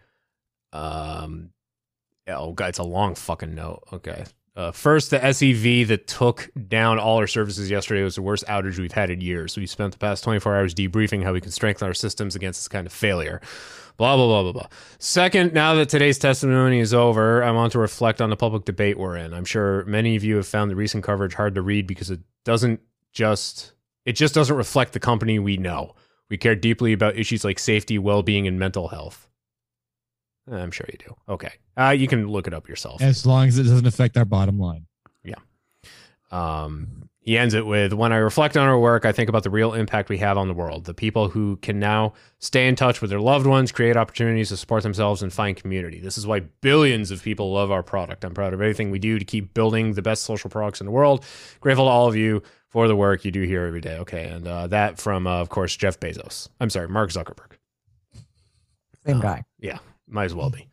Um, 0.73 1.51
oh 2.29 2.53
god, 2.53 2.71
it's 2.71 2.79
a 2.79 2.85
long 2.85 3.15
fucking 3.15 3.55
note. 3.55 3.85
Okay. 3.93 4.25
Uh, 4.59 4.73
first, 4.73 5.11
the 5.11 5.33
SEV 5.33 5.87
that 5.87 6.09
took 6.09 6.51
down 6.67 6.99
all 6.99 7.19
our 7.19 7.29
services 7.29 7.71
yesterday 7.71 8.03
was 8.03 8.17
the 8.17 8.23
worst 8.23 8.45
outage 8.47 8.77
we've 8.77 8.91
had 8.91 9.09
in 9.09 9.21
years. 9.21 9.57
We 9.57 9.67
spent 9.67 9.93
the 9.93 9.99
past 9.99 10.25
24 10.25 10.57
hours 10.57 10.75
debriefing 10.75 11.23
how 11.23 11.33
we 11.33 11.41
can 11.41 11.53
strengthen 11.53 11.87
our 11.87 11.95
systems 11.95 12.35
against 12.35 12.59
this 12.59 12.67
kind 12.67 12.85
of 12.85 12.93
failure. 12.93 13.41
Blah, 13.99 14.17
blah, 14.17 14.27
blah, 14.27 14.43
blah, 14.43 14.53
blah. 14.53 14.67
Second, 14.99 15.53
now 15.53 15.75
that 15.75 15.89
today's 15.89 16.19
testimony 16.19 16.81
is 16.81 16.93
over, 16.93 17.45
I 17.45 17.53
want 17.53 17.71
to 17.73 17.79
reflect 17.79 18.21
on 18.21 18.31
the 18.31 18.37
public 18.37 18.65
debate 18.65 18.99
we're 18.99 19.17
in. 19.17 19.33
I'm 19.33 19.45
sure 19.45 19.85
many 19.85 20.17
of 20.17 20.25
you 20.25 20.35
have 20.37 20.47
found 20.49 20.73
the 20.73 20.77
recent 20.77 21.05
coverage 21.05 21.35
hard 21.35 21.55
to 21.55 21.63
read 21.63 21.87
because 21.87 22.11
it 22.11 22.21
doesn't 22.45 22.81
just 23.13 23.75
it 24.05 24.15
just 24.15 24.35
doesn't 24.35 24.57
reflect 24.57 24.93
the 24.93 25.01
company 25.01 25.39
we 25.39 25.57
know. 25.57 25.95
We 26.31 26.37
care 26.37 26.57
deeply 26.57 26.93
about 26.93 27.17
issues 27.17 27.45
like 27.45 27.61
safety, 27.61 27.97
well-being, 27.97 28.49
and 28.49 28.59
mental 28.59 28.89
health. 28.89 29.28
I'm 30.51 30.71
sure 30.71 30.87
you 30.91 30.99
do. 30.99 31.17
Okay, 31.29 31.53
uh, 31.77 31.91
you 31.91 32.09
can 32.09 32.27
look 32.29 32.47
it 32.47 32.55
up 32.55 32.69
yourself. 32.69 33.03
as 33.03 33.27
long 33.27 33.49
as 33.49 33.59
it 33.59 33.65
doesn't 33.65 33.87
affect 33.87 34.17
our 34.17 34.25
bottom 34.25 34.59
line. 34.59 34.87
Yeah. 35.25 35.37
Um, 36.31 37.09
he 37.29 37.37
ends 37.37 37.53
it 37.53 37.67
with 37.67 37.93
When 37.93 38.11
I 38.11 38.17
reflect 38.17 38.57
on 38.57 38.67
our 38.67 38.79
work, 38.79 39.05
I 39.05 39.13
think 39.13 39.29
about 39.29 39.43
the 39.43 39.51
real 39.51 39.75
impact 39.75 40.09
we 40.09 40.17
have 40.17 40.39
on 40.39 40.49
the 40.49 40.55
world. 40.55 40.87
The 40.87 40.95
people 40.95 41.29
who 41.29 41.57
can 41.57 41.79
now 41.79 42.15
stay 42.39 42.67
in 42.69 42.75
touch 42.75 43.03
with 43.03 43.11
their 43.11 43.21
loved 43.21 43.47
ones, 43.47 43.71
create 43.71 43.99
opportunities 43.99 44.49
to 44.49 44.57
support 44.57 44.83
themselves, 44.83 45.23
and 45.23 45.31
find 45.31 45.55
community. 45.55 46.01
This 46.01 46.17
is 46.17 46.27
why 46.27 46.41
billions 46.63 47.11
of 47.11 47.23
people 47.23 47.53
love 47.53 47.71
our 47.71 47.83
product. 47.83 48.25
I'm 48.25 48.33
proud 48.33 48.55
of 48.55 48.63
everything 48.63 48.91
we 48.91 48.99
do 48.99 49.19
to 49.19 49.27
keep 49.27 49.53
building 49.53 49.93
the 49.93 50.01
best 50.01 50.23
social 50.23 50.49
products 50.49 50.81
in 50.81 50.87
the 50.87 50.91
world. 50.91 51.23
Grateful 51.61 51.85
to 51.85 51.91
all 51.91 52.09
of 52.09 52.17
you 52.17 52.43
for 52.69 52.89
the 52.89 52.97
work 52.97 53.27
you 53.27 53.31
do 53.31 53.43
here 53.43 53.67
every 53.67 53.83
day. 53.83 53.99
Okay. 53.99 54.25
And 54.25 54.49
uh, 54.49 54.67
that 54.69 54.99
from, 54.99 55.27
uh, 55.27 55.41
of 55.41 55.51
course, 55.51 55.77
Jeff 55.77 56.01
Bezos. 56.01 56.49
I'm 56.61 56.71
sorry, 56.71 56.89
Mark 56.89 57.11
Zuckerberg. 57.11 57.53
Same 59.05 59.21
guy. 59.21 59.45
Yeah, 59.59 59.79
might 60.09 60.25
as 60.25 60.35
well 60.35 60.51
be. 60.51 60.69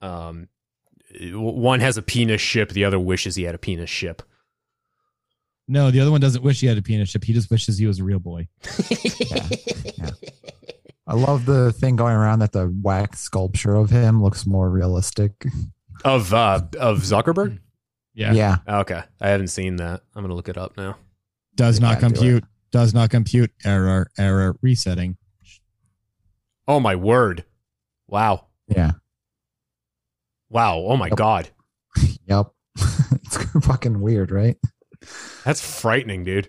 Um, 0.00 0.48
one 1.32 1.80
has 1.80 1.96
a 1.96 2.02
penis 2.02 2.40
ship, 2.40 2.70
the 2.70 2.84
other 2.84 2.98
wishes 2.98 3.36
he 3.36 3.42
had 3.44 3.54
a 3.54 3.58
penis 3.58 3.90
ship. 3.90 4.22
No, 5.68 5.90
the 5.90 6.00
other 6.00 6.10
one 6.10 6.20
doesn't 6.20 6.42
wish 6.42 6.60
he 6.60 6.66
had 6.66 6.78
a 6.78 6.82
penis 6.82 7.10
ship. 7.10 7.24
He 7.24 7.32
just 7.32 7.50
wishes 7.50 7.78
he 7.78 7.86
was 7.86 8.00
a 8.00 8.04
real 8.04 8.18
boy. 8.18 8.48
I 11.06 11.14
love 11.14 11.46
the 11.46 11.72
thing 11.72 11.96
going 11.96 12.14
around 12.14 12.40
that 12.40 12.52
the 12.52 12.72
wax 12.82 13.20
sculpture 13.20 13.74
of 13.74 13.90
him 13.90 14.22
looks 14.22 14.46
more 14.46 14.70
realistic. 14.70 15.32
Of 16.04 16.32
uh 16.32 16.62
of 16.78 17.00
Zuckerberg? 17.00 17.58
Yeah. 18.14 18.32
Yeah. 18.32 18.56
Okay. 18.68 19.02
I 19.20 19.28
haven't 19.28 19.48
seen 19.48 19.76
that. 19.76 20.02
I'm 20.14 20.22
gonna 20.22 20.34
look 20.34 20.48
it 20.48 20.58
up 20.58 20.76
now. 20.76 20.96
Does 21.54 21.80
not 21.80 22.00
can't 22.00 22.14
do 22.14 22.20
compute. 22.20 22.44
Does 22.70 22.94
not 22.94 23.10
compute. 23.10 23.52
Error. 23.64 24.10
Error. 24.18 24.56
Resetting. 24.62 25.16
Oh 26.66 26.80
my 26.80 26.94
word. 26.94 27.44
Wow. 28.06 28.46
Yeah. 28.70 28.92
Wow. 30.48 30.78
Oh 30.78 30.96
my 30.96 31.10
god. 31.10 31.48
Yep. 32.26 32.52
it's 32.76 33.36
fucking 33.66 34.00
weird, 34.00 34.30
right? 34.30 34.56
That's 35.44 35.60
frightening, 35.60 36.22
dude. 36.22 36.48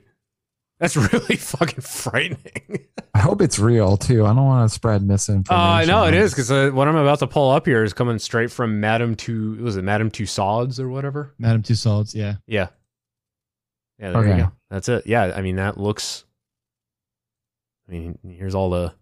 That's 0.80 0.96
really 1.14 1.36
fucking 1.36 1.82
frightening. 1.82 2.86
I 3.16 3.20
hope 3.20 3.42
it's 3.42 3.58
real 3.58 3.98
too. 3.98 4.26
I 4.26 4.30
don't 4.34 4.46
want 4.46 4.70
to 4.70 4.74
spread 4.74 5.02
Uh, 5.02 5.06
misinformation. 5.06 5.60
I 5.60 5.86
know 5.86 6.06
it 6.06 6.14
is 6.14 6.32
because 6.32 6.52
uh, 6.52 6.70
what 6.72 6.88
I'm 6.88 6.96
about 6.96 7.20
to 7.20 7.28
pull 7.28 7.50
up 7.50 7.66
here 7.66 7.84
is 7.84 7.94
coming 7.94 8.20
straight 8.20 8.52
from 8.52 8.80
Madame 8.80 9.16
Two. 9.16 9.56
Was 9.64 9.76
it 9.78 9.84
Madame 9.84 10.12
Tussauds 10.12 10.80
or 10.80 10.90
whatever? 10.90 11.34
Madam 11.40 11.64
Two 11.64 11.76
Solids. 11.76 12.14
Yeah. 12.14 12.36
Yeah. 12.46 12.68
Yeah. 14.00 14.12
There 14.12 14.28
you 14.28 14.44
go. 14.44 14.52
That's 14.70 14.88
it. 14.90 15.08
Yeah. 15.08 15.34
I 15.36 15.42
mean, 15.42 15.56
that 15.56 15.78
looks. 15.80 16.26
I 17.88 17.92
mean, 17.92 18.18
here's 18.24 18.54
all 18.56 18.70
the. 18.70 18.94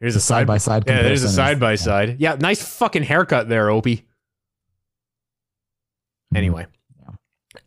Here's 0.00 0.14
a 0.14 0.20
side 0.20 0.46
by 0.46 0.58
side-by-side 0.58 0.96
Yeah, 0.96 1.02
there's 1.02 1.24
a 1.24 1.28
side 1.28 1.58
by 1.58 1.74
side. 1.74 2.20
Yeah, 2.20 2.36
nice 2.38 2.62
fucking 2.62 3.02
haircut 3.02 3.48
there, 3.48 3.68
Opie. 3.68 4.06
Anyway, 6.34 6.66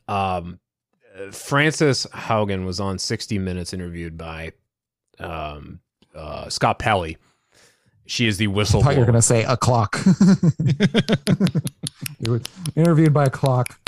um, 0.07 0.59
uh, 1.17 1.31
Frances 1.31 2.07
Haugen 2.13 2.65
was 2.65 2.79
on 2.79 2.99
60 2.99 3.39
Minutes, 3.39 3.73
interviewed 3.73 4.17
by 4.17 4.53
um, 5.19 5.79
uh, 6.15 6.47
Scott 6.49 6.79
Pelley. 6.79 7.17
She 8.05 8.27
is 8.27 8.37
the 8.37 8.47
whistle. 8.47 8.81
you 8.81 8.87
were 8.87 8.93
whistleblower. 8.93 9.05
gonna 9.05 9.21
say 9.21 9.43
a 9.43 9.57
clock. 9.57 9.99
you 12.19 12.31
were 12.31 12.41
interviewed 12.75 13.13
by 13.13 13.25
a 13.25 13.29
clock. 13.29 13.79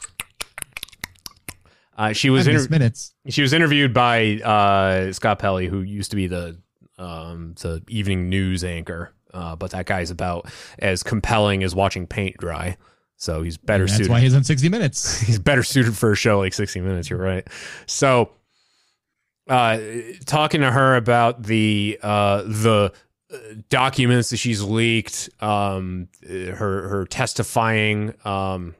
Uh, 1.97 2.13
she 2.13 2.29
was 2.29 2.47
inter- 2.47 2.67
minutes. 2.69 3.13
she 3.29 3.41
was 3.41 3.53
interviewed 3.53 3.93
by 3.93 4.35
uh, 4.37 5.13
Scott 5.13 5.39
Pelley, 5.39 5.67
who 5.67 5.81
used 5.81 6.09
to 6.11 6.15
be 6.15 6.27
the 6.27 6.57
um, 7.03 7.55
the 7.61 7.83
evening 7.87 8.29
news 8.29 8.63
anchor. 8.63 9.11
Uh, 9.33 9.55
but 9.55 9.71
that 9.71 9.87
guy's 9.87 10.11
about 10.11 10.45
as 10.77 11.01
compelling 11.01 11.63
as 11.63 11.73
watching 11.73 12.05
paint 12.05 12.37
dry. 12.37 12.77
So 13.17 13.41
he's 13.41 13.57
better 13.57 13.83
And 13.83 13.89
that's 13.89 13.97
suited. 13.97 14.11
why 14.11 14.19
he's 14.19 14.35
on 14.35 14.43
60 14.43 14.69
Minutes. 14.69 15.19
he's 15.21 15.39
better 15.39 15.63
suited 15.63 15.97
for 15.97 16.11
a 16.11 16.15
show 16.15 16.39
like 16.39 16.53
60 16.53 16.81
Minutes. 16.81 17.09
You're 17.09 17.19
right. 17.19 17.47
So, 17.87 18.31
uh, 19.49 19.79
talking 20.25 20.61
to 20.61 20.71
her 20.71 20.95
about 20.95 21.43
the 21.43 21.99
uh, 22.01 22.43
the 22.43 22.93
uh, 23.33 23.37
documents 23.69 24.29
that 24.29 24.37
she's 24.37 24.61
leaked, 24.61 25.29
um, 25.41 26.07
her 26.29 26.87
her 26.87 27.05
testifying, 27.05 28.13
um, 28.23 28.75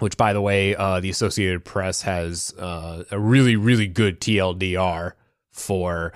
which 0.00 0.16
by 0.16 0.32
the 0.32 0.40
way, 0.40 0.74
uh, 0.74 1.00
the 1.00 1.10
Associated 1.10 1.64
Press 1.64 2.02
has 2.02 2.54
uh, 2.58 3.04
a 3.10 3.18
really 3.18 3.56
really 3.56 3.86
good 3.86 4.20
TLDR 4.20 5.12
for 5.50 6.12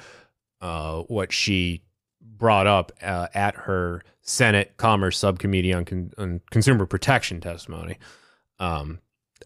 uh, 0.60 1.02
what 1.02 1.32
she 1.32 1.82
brought 2.20 2.66
up 2.66 2.92
uh, 3.02 3.28
at 3.34 3.54
her 3.54 4.02
Senate 4.22 4.76
Commerce 4.76 5.18
Subcommittee 5.18 5.72
on, 5.72 5.84
con- 5.84 6.12
on 6.18 6.40
Consumer 6.50 6.86
Protection 6.86 7.40
testimony. 7.40 7.98
Um, 8.58 9.00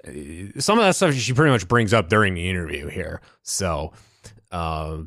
uh, 0.07 0.11
some 0.59 0.79
of 0.79 0.85
that 0.85 0.97
stuff 0.97 1.15
she 1.15 1.33
pretty 1.33 1.53
much 1.53 1.69
brings 1.69 1.93
up 1.93 2.09
during 2.09 2.35
the 2.35 2.49
interview 2.49 2.89
here. 2.89 3.21
So 3.43 3.93
uh, 4.51 4.99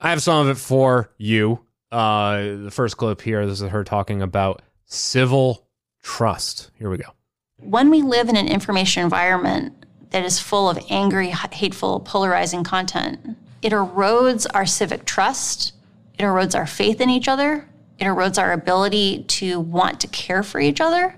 I 0.00 0.10
have 0.10 0.22
some 0.22 0.46
of 0.46 0.56
it 0.56 0.60
for 0.60 1.12
you. 1.18 1.60
Uh, 1.92 2.40
the 2.62 2.70
first 2.70 2.96
clip 2.96 3.20
here, 3.20 3.46
this 3.46 3.60
is 3.60 3.68
her 3.68 3.84
talking 3.84 4.22
about 4.22 4.62
civil 4.86 5.66
trust. 6.02 6.70
Here 6.78 6.88
we 6.88 6.98
go. 6.98 7.10
When 7.58 7.90
we 7.90 8.00
live 8.02 8.28
in 8.28 8.36
an 8.36 8.48
information 8.48 9.02
environment 9.02 9.84
that 10.10 10.24
is 10.24 10.40
full 10.40 10.70
of 10.70 10.78
angry, 10.88 11.28
hateful, 11.28 12.00
polarizing 12.00 12.64
content, 12.64 13.36
it 13.62 13.72
erodes 13.72 14.46
our 14.54 14.66
civic 14.66 15.04
trust, 15.04 15.74
it 16.18 16.22
erodes 16.22 16.54
our 16.54 16.66
faith 16.66 17.00
in 17.00 17.10
each 17.10 17.28
other, 17.28 17.68
it 17.98 18.04
erodes 18.04 18.40
our 18.40 18.52
ability 18.52 19.24
to 19.24 19.60
want 19.60 20.00
to 20.00 20.08
care 20.08 20.42
for 20.42 20.60
each 20.60 20.80
other. 20.80 21.16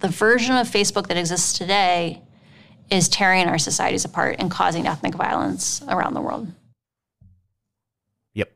The 0.00 0.08
version 0.08 0.56
of 0.56 0.68
Facebook 0.68 1.08
that 1.08 1.16
exists 1.16 1.56
today 1.56 2.22
is 2.90 3.08
tearing 3.08 3.46
our 3.46 3.58
societies 3.58 4.04
apart 4.04 4.36
and 4.38 4.50
causing 4.50 4.86
ethnic 4.86 5.14
violence 5.14 5.82
around 5.88 6.14
the 6.14 6.20
world. 6.20 6.48
Yep. 8.34 8.52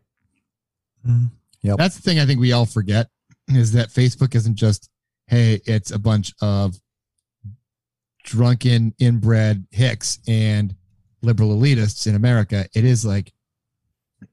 Mm-hmm. 1.07 1.27
Yep. 1.63 1.79
That's 1.79 1.97
the 1.97 2.03
thing 2.03 2.19
I 2.19 2.27
think 2.27 2.41
we 2.41 2.53
all 2.53 2.67
forget 2.67 3.09
is 3.49 3.73
that 3.73 3.89
Facebook 3.89 4.35
isn't 4.35 4.57
just, 4.57 4.89
hey, 5.27 5.61
it's 5.67 5.91
a 5.91 5.99
bunch 5.99 6.33
of 6.41 6.77
drunken, 8.25 8.95
inbred 8.99 9.67
hicks 9.71 10.19
and 10.27 10.75
liberal 11.23 11.51
elitists 11.51 12.07
in 12.07 12.15
America. 12.15 12.67
It 12.75 12.85
is 12.85 13.05
like 13.05 13.33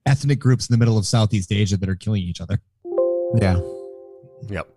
ethnic 0.06 0.40
groups 0.40 0.70
in 0.70 0.74
the 0.74 0.78
middle 0.78 0.98
of 0.98 1.06
Southeast 1.06 1.52
Asia 1.52 1.78
that 1.78 1.90
are 1.90 1.96
killing 1.96 2.24
each 2.24 2.42
other. 2.42 2.60
Yeah. 3.36 3.60
Yep. 4.50 4.68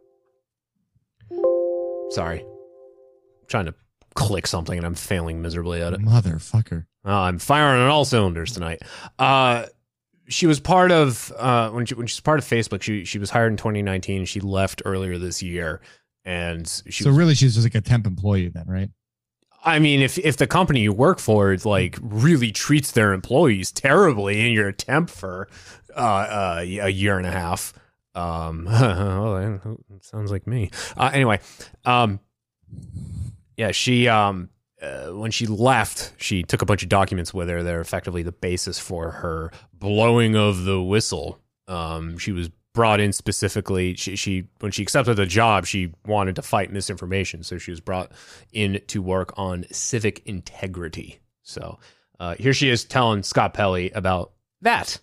Sorry. 2.11 2.41
I'm 2.41 3.49
trying 3.49 3.67
to 3.67 3.75
click 4.15 4.47
something 4.47 4.77
and 4.77 4.87
I'm 4.87 4.95
failing 4.95 5.41
miserably 5.41 5.83
at 5.83 5.93
it. 5.93 6.01
Motherfucker. 6.01 6.87
Uh, 7.05 7.21
I'm 7.21 7.39
firing 7.39 7.83
on 7.83 7.89
all 7.89 8.05
cylinders 8.05 8.53
tonight. 8.53 8.83
Uh, 9.19 9.67
she 10.29 10.47
was 10.47 10.61
part 10.61 10.93
of 10.93 11.33
uh, 11.37 11.71
when 11.71 11.85
she 11.85 11.95
when 11.95 12.07
she's 12.07 12.21
part 12.21 12.39
of 12.39 12.45
Facebook. 12.45 12.83
She 12.83 13.05
she 13.05 13.19
was 13.19 13.31
hired 13.31 13.53
in 13.53 13.57
2019. 13.57 14.25
She 14.25 14.41
left 14.41 14.83
earlier 14.85 15.19
this 15.19 15.43
year, 15.43 15.81
and 16.25 16.67
she. 16.89 17.03
so 17.03 17.11
was, 17.11 17.19
really, 17.19 17.35
she's 17.35 17.55
just 17.55 17.67
like 17.67 17.75
a 17.75 17.81
temp 17.81 18.07
employee 18.07 18.49
then, 18.49 18.65
right? 18.67 18.89
I 19.65 19.79
mean, 19.79 20.01
if 20.01 20.19
if 20.19 20.37
the 20.37 20.47
company 20.47 20.81
you 20.81 20.93
work 20.93 21.19
for 21.19 21.53
is 21.53 21.65
like 21.65 21.99
really 22.03 22.51
treats 22.53 22.93
their 22.93 23.13
employees 23.13 23.71
terribly, 23.71 24.41
and 24.41 24.53
you're 24.53 24.69
a 24.69 24.73
temp 24.73 25.09
for 25.09 25.49
uh, 25.97 26.01
uh, 26.01 26.57
a 26.61 26.89
year 26.89 27.19
and 27.19 27.27
a 27.27 27.31
half, 27.31 27.73
um, 28.15 28.65
well, 28.71 29.61
sounds 30.01 30.31
like 30.31 30.47
me. 30.47 30.71
Uh, 30.97 31.11
anyway, 31.13 31.41
um, 31.85 32.19
yeah, 33.57 33.71
she 33.71 34.09
um, 34.09 34.51
uh, 34.81 35.09
when 35.09 35.31
she 35.31 35.47
left, 35.47 36.13
she 36.17 36.43
took 36.43 36.63
a 36.63 36.67
bunch 36.67 36.83
of 36.83 36.89
documents 36.89 37.33
with 37.33 37.49
her. 37.49 37.63
They're 37.63 37.81
effectively 37.81 38.23
the 38.23 38.33
basis 38.33 38.79
for 38.79 39.11
her 39.11 39.53
blowing 39.73 40.35
of 40.37 40.65
the 40.65 40.83
whistle. 40.83 41.39
Um, 41.69 42.19
she 42.19 42.33
was 42.33 42.51
brought 42.75 43.01
in 43.01 43.13
specifically. 43.13 43.95
She, 43.95 44.17
she 44.17 44.49
when 44.61 44.73
she 44.73 44.83
accepted 44.83 45.15
the 45.15 45.27
job, 45.27 45.67
she 45.67 45.93
wanted 46.07 46.37
to 46.37 46.43
fight 46.43 46.73
misinformation, 46.73 47.43
so 47.43 47.59
she 47.59 47.71
was 47.71 47.81
brought 47.81 48.13
in 48.53 48.81
to 48.89 49.03
work 49.03 49.33
on 49.37 49.67
civic 49.71 50.23
integrity. 50.27 51.21
So 51.43 51.79
uh, 52.21 52.35
here 52.39 52.55
she 52.55 52.69
is 52.69 52.85
telling 52.85 53.23
Scott 53.23 53.53
Pelley 53.55 53.91
about 53.91 54.33
that. 54.61 54.99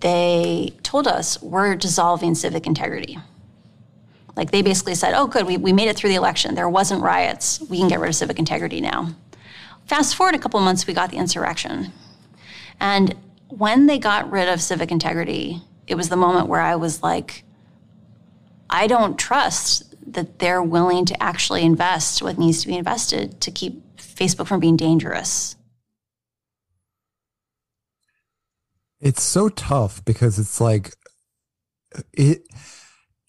they 0.00 0.72
told 0.82 1.06
us 1.06 1.40
we're 1.42 1.74
dissolving 1.74 2.34
civic 2.34 2.66
integrity. 2.66 3.18
Like 4.36 4.50
they 4.52 4.62
basically 4.62 4.94
said, 4.94 5.14
oh, 5.14 5.26
good, 5.26 5.46
we, 5.46 5.56
we 5.56 5.72
made 5.72 5.88
it 5.88 5.96
through 5.96 6.10
the 6.10 6.16
election. 6.16 6.54
There 6.54 6.68
wasn't 6.68 7.02
riots. 7.02 7.60
We 7.68 7.78
can 7.78 7.88
get 7.88 7.98
rid 7.98 8.08
of 8.08 8.14
civic 8.14 8.38
integrity 8.38 8.80
now. 8.80 9.14
Fast 9.86 10.14
forward 10.14 10.34
a 10.34 10.38
couple 10.38 10.60
months, 10.60 10.86
we 10.86 10.94
got 10.94 11.10
the 11.10 11.16
insurrection. 11.16 11.92
And 12.78 13.16
when 13.48 13.86
they 13.86 13.98
got 13.98 14.30
rid 14.30 14.48
of 14.48 14.62
civic 14.62 14.92
integrity, 14.92 15.62
it 15.88 15.96
was 15.96 16.10
the 16.10 16.16
moment 16.16 16.48
where 16.48 16.60
I 16.60 16.76
was 16.76 17.02
like, 17.02 17.44
I 18.70 18.86
don't 18.86 19.18
trust 19.18 19.94
that 20.12 20.38
they're 20.38 20.62
willing 20.62 21.06
to 21.06 21.22
actually 21.22 21.62
invest 21.62 22.22
what 22.22 22.38
needs 22.38 22.62
to 22.62 22.68
be 22.68 22.76
invested 22.76 23.40
to 23.40 23.50
keep 23.50 23.96
Facebook 23.96 24.46
from 24.46 24.60
being 24.60 24.76
dangerous. 24.76 25.56
It's 29.00 29.22
so 29.22 29.48
tough 29.48 30.04
because 30.04 30.38
it's 30.38 30.60
like 30.60 30.94
it 32.12 32.42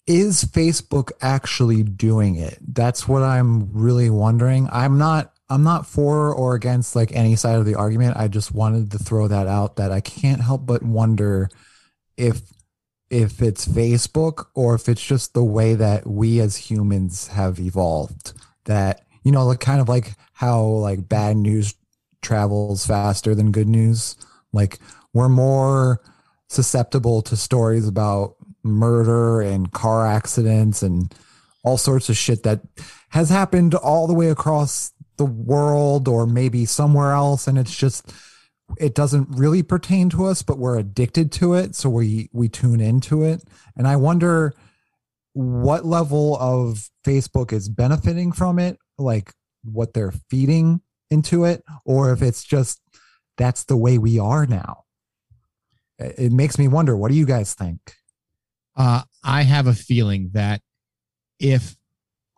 is 0.06 0.44
Facebook 0.44 1.12
actually 1.22 1.82
doing 1.82 2.34
it? 2.34 2.58
That's 2.60 3.06
what 3.06 3.22
I'm 3.22 3.72
really 3.72 4.10
wondering. 4.10 4.68
I'm 4.72 4.98
not 4.98 5.32
I'm 5.48 5.62
not 5.62 5.86
for 5.86 6.34
or 6.34 6.54
against 6.54 6.94
like 6.94 7.12
any 7.12 7.36
side 7.36 7.56
of 7.56 7.64
the 7.64 7.76
argument. 7.76 8.16
I 8.16 8.28
just 8.28 8.52
wanted 8.52 8.90
to 8.90 8.98
throw 8.98 9.28
that 9.28 9.46
out 9.46 9.76
that 9.76 9.92
I 9.92 10.00
can't 10.00 10.40
help 10.40 10.66
but 10.66 10.82
wonder 10.82 11.48
if 12.20 12.42
if 13.10 13.42
it's 13.42 13.66
Facebook 13.66 14.46
or 14.54 14.76
if 14.76 14.88
it's 14.88 15.04
just 15.04 15.34
the 15.34 15.42
way 15.42 15.74
that 15.74 16.06
we 16.06 16.38
as 16.40 16.56
humans 16.56 17.28
have 17.28 17.58
evolved. 17.58 18.32
That 18.66 19.02
you 19.24 19.32
know, 19.32 19.46
like 19.46 19.60
kind 19.60 19.80
of 19.80 19.88
like 19.88 20.12
how 20.34 20.62
like 20.62 21.08
bad 21.08 21.36
news 21.36 21.74
travels 22.22 22.86
faster 22.86 23.34
than 23.34 23.52
good 23.52 23.68
news. 23.68 24.16
Like 24.52 24.78
we're 25.12 25.28
more 25.28 26.00
susceptible 26.48 27.22
to 27.22 27.36
stories 27.36 27.88
about 27.88 28.36
murder 28.62 29.40
and 29.40 29.72
car 29.72 30.06
accidents 30.06 30.82
and 30.82 31.14
all 31.64 31.78
sorts 31.78 32.08
of 32.08 32.16
shit 32.16 32.42
that 32.42 32.60
has 33.10 33.30
happened 33.30 33.74
all 33.74 34.06
the 34.06 34.14
way 34.14 34.28
across 34.28 34.92
the 35.16 35.24
world 35.24 36.08
or 36.08 36.26
maybe 36.26 36.64
somewhere 36.64 37.12
else 37.12 37.46
and 37.46 37.58
it's 37.58 37.76
just 37.76 38.12
it 38.78 38.94
doesn't 38.94 39.28
really 39.30 39.62
pertain 39.62 40.08
to 40.10 40.24
us 40.24 40.42
but 40.42 40.58
we're 40.58 40.78
addicted 40.78 41.32
to 41.32 41.54
it 41.54 41.74
so 41.74 41.88
we 41.88 42.28
we 42.32 42.48
tune 42.48 42.80
into 42.80 43.22
it 43.22 43.42
and 43.76 43.86
i 43.88 43.96
wonder 43.96 44.52
what 45.32 45.84
level 45.84 46.36
of 46.38 46.88
facebook 47.06 47.52
is 47.52 47.68
benefiting 47.68 48.32
from 48.32 48.58
it 48.58 48.78
like 48.98 49.32
what 49.64 49.92
they're 49.94 50.12
feeding 50.30 50.80
into 51.10 51.44
it 51.44 51.62
or 51.84 52.12
if 52.12 52.22
it's 52.22 52.44
just 52.44 52.80
that's 53.36 53.64
the 53.64 53.76
way 53.76 53.98
we 53.98 54.18
are 54.18 54.46
now 54.46 54.84
it 55.98 56.32
makes 56.32 56.58
me 56.58 56.68
wonder 56.68 56.96
what 56.96 57.10
do 57.10 57.16
you 57.16 57.26
guys 57.26 57.54
think 57.54 57.94
Uh, 58.76 59.02
I 59.22 59.42
have 59.42 59.66
a 59.66 59.74
feeling 59.74 60.30
that 60.32 60.62
if 61.38 61.76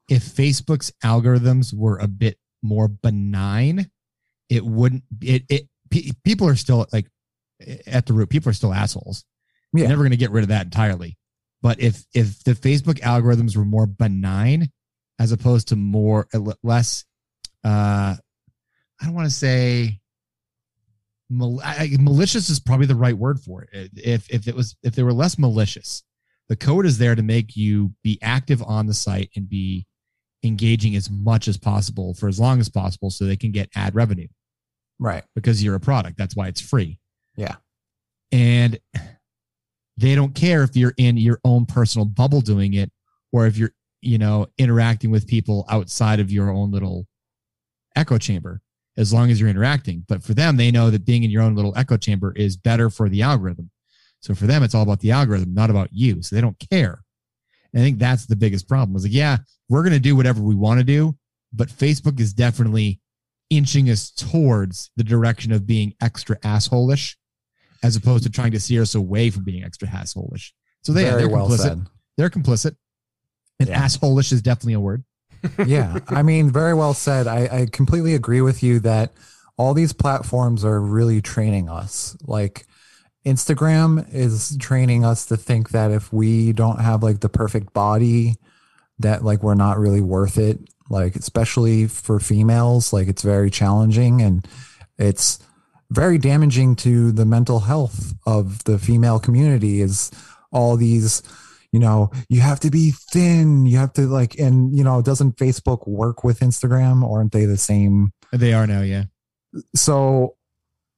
if 0.09 0.25
Facebook's 0.25 0.93
algorithms 1.05 1.73
were 1.75 1.99
a 1.99 2.09
bit 2.09 2.39
more 2.63 2.89
benign, 2.89 3.91
it 4.49 4.65
wouldn't. 4.65 5.05
It 5.21 5.45
it 5.49 5.69
pe- 5.93 6.11
people 6.25 6.49
are 6.49 6.57
still 6.57 6.87
like 6.93 7.07
at 7.87 8.07
the 8.07 8.13
root. 8.13 8.31
People 8.31 8.51
are 8.51 8.55
still 8.55 8.73
assholes. 8.73 9.25
Yeah. 9.73 9.81
You're 9.81 9.89
never 9.91 10.03
going 10.03 10.11
to 10.11 10.17
get 10.17 10.33
rid 10.33 10.43
of 10.43 10.49
that 10.49 10.65
entirely. 10.65 11.17
But 11.63 11.81
if 11.81 12.05
if 12.15 12.43
the 12.43 12.53
Facebook 12.55 12.99
algorithms 13.01 13.57
were 13.57 13.65
more 13.65 13.87
benign, 13.87 14.71
as 15.21 15.31
opposed 15.31 15.69
to 15.69 15.77
more 15.77 16.27
less, 16.65 17.05
uh, 17.65 18.17
I 19.01 19.05
don't 19.05 19.15
want 19.15 19.29
to 19.29 19.35
say 19.35 20.01
mal- 21.31 21.61
I, 21.63 21.91
I- 21.93 21.97
malicious 22.01 22.49
is 22.51 22.59
probably 22.59 22.87
the 22.87 22.97
right 22.97 23.17
word 23.17 23.39
for 23.41 23.63
it. 23.63 23.91
If 23.95 24.29
if 24.31 24.49
it 24.49 24.57
was 24.57 24.77
if 24.83 24.95
they 24.95 25.05
were 25.05 25.13
less 25.13 25.39
malicious, 25.39 26.03
the 26.49 26.57
code 26.57 26.87
is 26.87 26.99
there 26.99 27.15
to 27.15 27.23
make 27.23 27.57
you 27.57 27.93
be 28.03 28.19
active 28.23 28.63
on 28.63 28.87
the 28.87 28.95
site 28.95 29.31
and 29.37 29.49
be 29.49 29.87
engaging 30.45 30.97
as 30.97 31.09
much 31.09 31.47
as 31.47 31.57
possible 31.57 32.15
for 32.15 32.29
as 32.29 32.41
long 32.41 32.59
as 32.59 32.69
possible 32.69 33.11
so 33.11 33.25
they 33.25 33.37
can 33.37 33.53
get 33.53 33.69
ad 33.77 33.95
revenue 33.95 34.27
right 34.99 35.25
because 35.35 35.63
you're 35.63 35.75
a 35.75 35.81
product. 35.81 36.17
That's 36.19 36.37
why 36.37 36.49
it's 36.49 36.61
free. 36.61 36.99
yeah 37.37 37.57
And 38.31 38.79
they 39.97 40.15
don't 40.15 40.35
care 40.35 40.63
if 40.63 40.77
you're 40.77 40.95
in 40.97 41.17
your 41.17 41.39
own 41.45 41.67
personal 41.67 42.05
bubble 42.05 42.41
doing 42.41 42.75
it 42.75 42.91
or 43.33 43.47
if 43.47 43.57
you're, 43.57 43.73
you 44.01 44.19
know, 44.19 44.47
interacting 44.59 45.11
with 45.11 45.27
people 45.27 45.65
outside 45.69 46.21
of 46.21 46.31
your 46.31 46.51
own 46.51 46.71
little 46.71 47.07
echo 47.95 48.19
chamber 48.19 48.61
as 48.97 49.13
long 49.13 49.31
as 49.31 49.41
you're 49.41 49.49
interacting. 49.49 50.05
But 50.09 50.23
for 50.23 50.35
them, 50.35 50.57
they 50.57 50.71
know 50.71 50.91
that 50.91 51.05
being 51.05 51.23
in 51.23 51.31
your 51.31 51.43
own 51.43 51.55
little 51.55 51.77
echo 51.77 51.97
chamber 51.97 52.33
is 52.37 52.57
better 52.57 52.91
for 52.91 53.09
the 53.09 53.23
algorithm. 53.23 53.71
So 54.21 54.35
for 54.35 54.47
them, 54.47 54.63
it's 54.63 54.75
all 54.75 54.83
about 54.83 55.01
the 55.01 55.11
algorithm, 55.11 55.55
not 55.55 55.71
about 55.71 55.89
you. 55.93 56.23
So 56.23 56.35
they 56.35 56.43
don't 56.43 56.59
care. 56.71 57.03
And 57.73 57.83
I 57.83 57.85
think 57.85 57.99
that's 57.99 58.27
the 58.27 58.37
biggest 58.37 58.69
problem. 58.69 58.93
Was 58.93 59.05
like, 59.05 59.13
yeah, 59.13 59.39
we're 59.69 59.83
going 59.83 59.95
to 59.95 60.01
do 60.01 60.15
whatever 60.17 60.43
we 60.43 60.55
want 60.55 60.79
to 60.79 60.85
do, 60.85 61.17
but 61.53 61.69
Facebook 61.69 62.21
is 62.21 62.33
definitely 62.33 63.01
inching 63.57 63.91
us 63.91 64.11
towards 64.11 64.91
the 64.97 65.05
direction 65.05 65.53
of 65.53 65.67
being 65.67 65.95
extra 66.01 66.39
assholish, 66.41 67.17
as 67.83 67.97
opposed 67.97 68.25
to 68.25 68.31
trying 68.31 68.53
to 68.53 68.61
steer 68.61 68.83
us 68.83 68.95
away 68.95 69.31
from 69.31 69.45
being 69.45 69.65
extra 69.65 69.89
assholish. 69.89 70.53
So 70.83 70.93
they, 70.93 71.05
Very 71.05 71.23
they're 71.23 71.29
well 71.29 71.49
complicit. 71.49 71.59
said. 71.59 71.87
They're 72.17 72.31
complicit. 72.31 72.77
And 73.61 73.69
assholish 73.69 74.33
is 74.33 74.43
definitely 74.43 74.75
a 74.75 74.81
word. 74.81 75.05
yeah 75.67 75.99
i 76.07 76.23
mean 76.23 76.51
very 76.51 76.73
well 76.73 76.95
said 76.95 77.27
I, 77.27 77.49
I 77.63 77.67
completely 77.67 78.15
agree 78.15 78.41
with 78.41 78.63
you 78.63 78.79
that 78.81 79.13
all 79.57 79.75
these 79.75 79.93
platforms 79.93 80.65
are 80.65 80.81
really 80.81 81.21
training 81.21 81.69
us 81.69 82.17
like 82.23 82.65
instagram 83.27 84.07
is 84.15 84.57
training 84.59 85.05
us 85.05 85.27
to 85.27 85.37
think 85.37 85.71
that 85.71 85.91
if 85.91 86.13
we 86.13 86.53
don't 86.53 86.81
have 86.81 87.03
like 87.03 87.19
the 87.19 87.29
perfect 87.29 87.73
body 87.73 88.37
that 89.01 89.25
like 89.25 89.43
we're 89.43 89.55
not 89.55 89.79
really 89.79 90.01
worth 90.01 90.39
it 90.39 90.61
like 90.91 91.17
especially 91.17 91.87
for 91.87 92.19
females 92.19 92.93
like 92.93 93.09
it's 93.09 93.23
very 93.23 93.51
challenging 93.51 94.21
and 94.21 94.47
it's 94.99 95.39
very 95.91 96.19
damaging 96.19 96.75
to 96.75 97.13
the 97.13 97.25
mental 97.27 97.61
health 97.61 98.15
of 98.27 98.65
the 98.65 98.79
female 98.79 99.19
community 99.19 99.81
is 99.81 100.11
all 100.51 100.77
these 100.77 101.23
you 101.73 101.81
know 101.81 102.11
you 102.29 102.41
have 102.41 102.61
to 102.61 102.71
be 102.71 102.93
thin 102.93 103.67
you 103.67 103.79
have 103.79 103.93
to 103.93 104.03
like 104.03 104.39
and 104.39 104.77
you 104.77 104.85
know 104.85 105.03
doesn't 105.03 105.37
facebook 105.37 105.87
work 105.89 106.23
with 106.25 106.41
instagram 106.41 107.09
aren't 107.09 107.33
they 107.33 107.45
the 107.45 107.57
same 107.57 108.13
They 108.33 108.53
are 108.53 108.67
now, 108.67 108.83
yeah. 108.83 109.05
so 109.75 110.37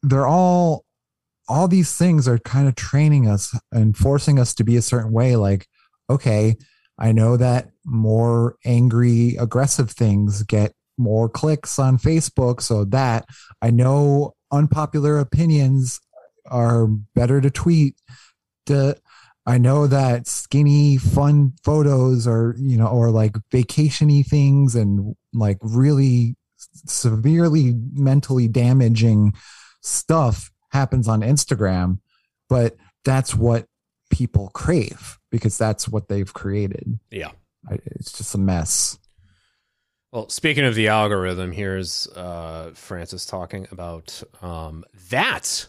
they're 0.02 0.26
all 0.26 0.84
all 1.48 1.68
these 1.68 1.96
things 1.96 2.26
are 2.26 2.38
kind 2.38 2.68
of 2.68 2.74
training 2.74 3.28
us 3.28 3.56
and 3.70 3.96
forcing 3.96 4.38
us 4.38 4.54
to 4.54 4.64
be 4.64 4.76
a 4.76 4.82
certain 4.82 5.12
way 5.12 5.36
like 5.36 5.66
okay 6.08 6.56
i 6.98 7.12
know 7.12 7.36
that 7.36 7.70
more 7.84 8.56
angry 8.64 9.36
aggressive 9.36 9.90
things 9.90 10.42
get 10.44 10.72
more 10.96 11.28
clicks 11.28 11.78
on 11.78 11.98
facebook 11.98 12.60
so 12.60 12.84
that 12.84 13.26
i 13.62 13.70
know 13.70 14.34
unpopular 14.52 15.18
opinions 15.18 16.00
are 16.46 16.86
better 17.14 17.40
to 17.40 17.50
tweet 17.50 17.96
to 18.66 18.96
I 19.46 19.58
know 19.58 19.86
that 19.86 20.26
skinny, 20.26 20.96
fun 20.96 21.52
photos 21.62 22.26
or, 22.26 22.54
you 22.58 22.78
know, 22.78 22.86
or 22.86 23.10
like 23.10 23.32
vacationy 23.52 24.24
things 24.26 24.74
and 24.74 25.14
like 25.34 25.58
really 25.60 26.36
severely 26.86 27.74
mentally 27.92 28.48
damaging 28.48 29.34
stuff 29.82 30.50
happens 30.70 31.08
on 31.08 31.20
Instagram, 31.20 31.98
but 32.48 32.76
that's 33.04 33.34
what 33.34 33.66
people 34.10 34.50
crave 34.54 35.18
because 35.34 35.58
that's 35.58 35.88
what 35.88 36.06
they've 36.08 36.32
created. 36.32 37.00
Yeah. 37.10 37.32
I- 37.68 37.80
It's 37.86 38.12
just 38.12 38.36
a 38.36 38.38
mess. 38.38 38.98
Well, 40.12 40.28
speaking 40.28 40.64
of 40.64 40.76
the 40.76 40.86
algorithm, 40.86 41.50
here's 41.50 42.06
uh, 42.14 42.70
Frances 42.76 43.26
talking 43.26 43.66
about 43.72 44.22
um, 44.42 44.84
that 45.10 45.66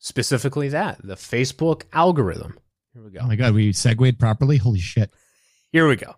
specifically 0.00 0.68
that 0.70 0.98
the 1.04 1.14
Facebook 1.14 1.82
algorithm. 1.92 2.58
Here 2.92 3.02
we 3.04 3.10
go. 3.10 3.20
Oh 3.22 3.28
my 3.28 3.36
God, 3.36 3.54
we 3.54 3.72
segued 3.72 4.18
properly. 4.18 4.56
Holy 4.56 4.80
shit. 4.80 5.12
Here 5.70 5.86
we 5.86 5.94
go. 5.94 6.16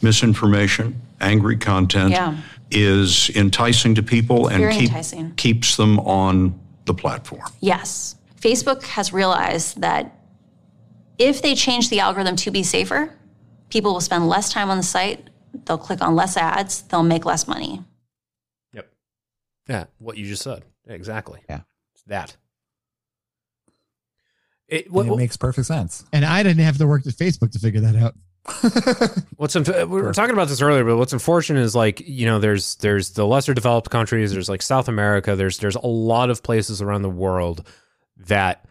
misinformation, 0.00 1.00
angry 1.20 1.56
content 1.56 2.10
Yeah. 2.10 2.36
is 2.72 3.30
enticing 3.36 3.94
to 3.94 4.02
people 4.02 4.48
and 4.48 4.58
Very 4.58 4.74
keep- 4.74 4.88
enticing. 4.88 5.32
keeps 5.36 5.76
them 5.76 6.00
on 6.00 6.58
the 6.86 6.94
platform. 6.94 7.48
Yes. 7.60 8.16
Facebook 8.40 8.82
has 8.82 9.12
realized 9.12 9.80
that 9.82 10.18
if 11.22 11.40
they 11.40 11.54
change 11.54 11.88
the 11.88 12.00
algorithm 12.00 12.36
to 12.36 12.50
be 12.50 12.62
safer, 12.62 13.16
people 13.68 13.92
will 13.92 14.00
spend 14.00 14.28
less 14.28 14.52
time 14.52 14.70
on 14.70 14.76
the 14.76 14.82
site, 14.82 15.30
they'll 15.64 15.78
click 15.78 16.02
on 16.02 16.16
less 16.16 16.36
ads, 16.36 16.82
they'll 16.82 17.02
make 17.02 17.24
less 17.24 17.46
money. 17.46 17.82
Yep. 18.72 18.92
Yeah, 19.68 19.84
what 19.98 20.16
you 20.16 20.26
just 20.26 20.42
said. 20.42 20.64
Exactly. 20.86 21.40
Yeah. 21.48 21.60
It's 21.94 22.02
that. 22.04 22.36
It, 24.66 24.90
what, 24.90 25.06
it 25.06 25.16
makes 25.16 25.36
perfect 25.36 25.66
sense. 25.66 26.04
And 26.12 26.24
I 26.24 26.42
didn't 26.42 26.64
have 26.64 26.78
to 26.78 26.86
work 26.86 27.06
at 27.06 27.12
Facebook 27.12 27.52
to 27.52 27.58
figure 27.58 27.80
that 27.82 27.96
out. 27.96 28.14
What's 29.36 29.54
unf- 29.54 29.88
we 29.88 30.02
were 30.02 30.12
talking 30.12 30.32
about 30.32 30.48
this 30.48 30.60
earlier, 30.60 30.82
but 30.82 30.96
what's 30.96 31.12
unfortunate 31.12 31.60
is 31.60 31.76
like 31.76 32.00
you 32.00 32.26
know 32.26 32.40
there's 32.40 32.74
there's 32.76 33.10
the 33.10 33.24
lesser 33.24 33.54
developed 33.54 33.88
countries, 33.88 34.32
there's 34.32 34.48
like 34.48 34.62
South 34.62 34.88
America, 34.88 35.36
there's 35.36 35.58
there's 35.58 35.76
a 35.76 35.86
lot 35.86 36.28
of 36.28 36.42
places 36.42 36.82
around 36.82 37.02
the 37.02 37.10
world 37.10 37.64
that 38.16 38.64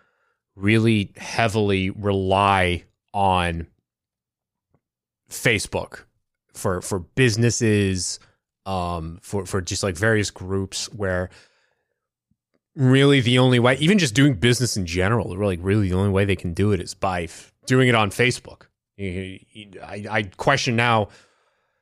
really 0.56 1.14
heavily 1.18 1.90
rely 1.90 2.84
on 3.14 3.68
Facebook 5.30 6.02
for 6.54 6.82
for 6.82 7.00
businesses, 7.00 8.20
um, 8.66 9.20
for 9.22 9.46
for 9.46 9.62
just 9.62 9.84
like 9.84 9.96
various 9.96 10.32
groups 10.32 10.92
where 10.94 11.30
really 12.76 13.22
the 13.22 13.40
only 13.40 13.60
way, 13.60 13.76
even 13.78 13.98
just 13.98 14.14
doing 14.14 14.34
business 14.34 14.78
in 14.78 14.86
general, 14.86 15.36
really 15.36 15.58
really 15.58 15.90
the 15.90 15.96
only 15.96 16.12
way 16.12 16.26
they 16.26 16.36
can 16.36 16.54
do 16.54 16.72
it 16.72 16.80
is 16.80 16.94
by 16.94 17.24
f- 17.24 17.54
doing 17.66 17.88
it 17.88 17.96
on 17.96 18.10
Facebook. 18.10 18.64
I, 19.00 19.40
I 20.10 20.24
question 20.38 20.76
now 20.76 21.10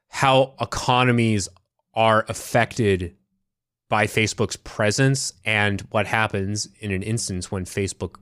how 0.08 0.54
economies 0.62 1.50
are 1.94 2.26
affected 2.30 3.16
by 3.90 4.06
Facebook's 4.06 4.56
presence 4.56 5.34
and 5.44 5.82
what 5.90 6.06
happens 6.06 6.70
in 6.80 6.92
an 6.92 7.04
instance 7.04 7.52
when 7.52 7.66
Facebook 7.66 8.18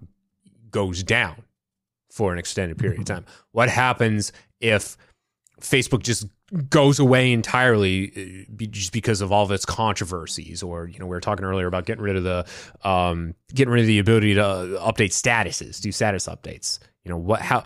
goes 0.78 1.01
down 1.01 1.41
for 2.11 2.32
an 2.32 2.38
extended 2.38 2.78
period 2.78 2.99
of 2.99 3.05
time. 3.05 3.25
What 3.51 3.67
happens 3.67 4.32
if 4.61 4.95
Facebook 5.59 6.03
just 6.03 6.28
goes 6.69 6.99
away 6.99 7.32
entirely 7.32 8.45
uh, 8.47 8.65
just 8.69 8.93
because 8.93 9.21
of 9.21 9.32
all 9.32 9.43
of 9.43 9.49
its 9.49 9.65
controversies 9.65 10.61
or 10.61 10.88
you 10.88 10.99
know 10.99 11.07
we 11.07 11.09
were 11.09 11.19
talking 11.19 11.43
earlier 11.43 11.65
about 11.65 11.88
getting 11.88 12.03
rid 12.03 12.15
of 12.15 12.23
the 12.23 12.45
um 12.88 13.34
getting 13.55 13.73
rid 13.73 13.82
of 13.82 13.88
the 13.88 13.97
ability 13.97 14.36
to 14.36 14.45
uh, 14.45 14.91
update 14.91 15.09
statuses 15.09 15.82
do 15.82 15.91
status 15.91 16.28
updates. 16.28 16.78
You 17.03 17.09
know 17.09 17.17
what 17.17 17.41
how 17.41 17.63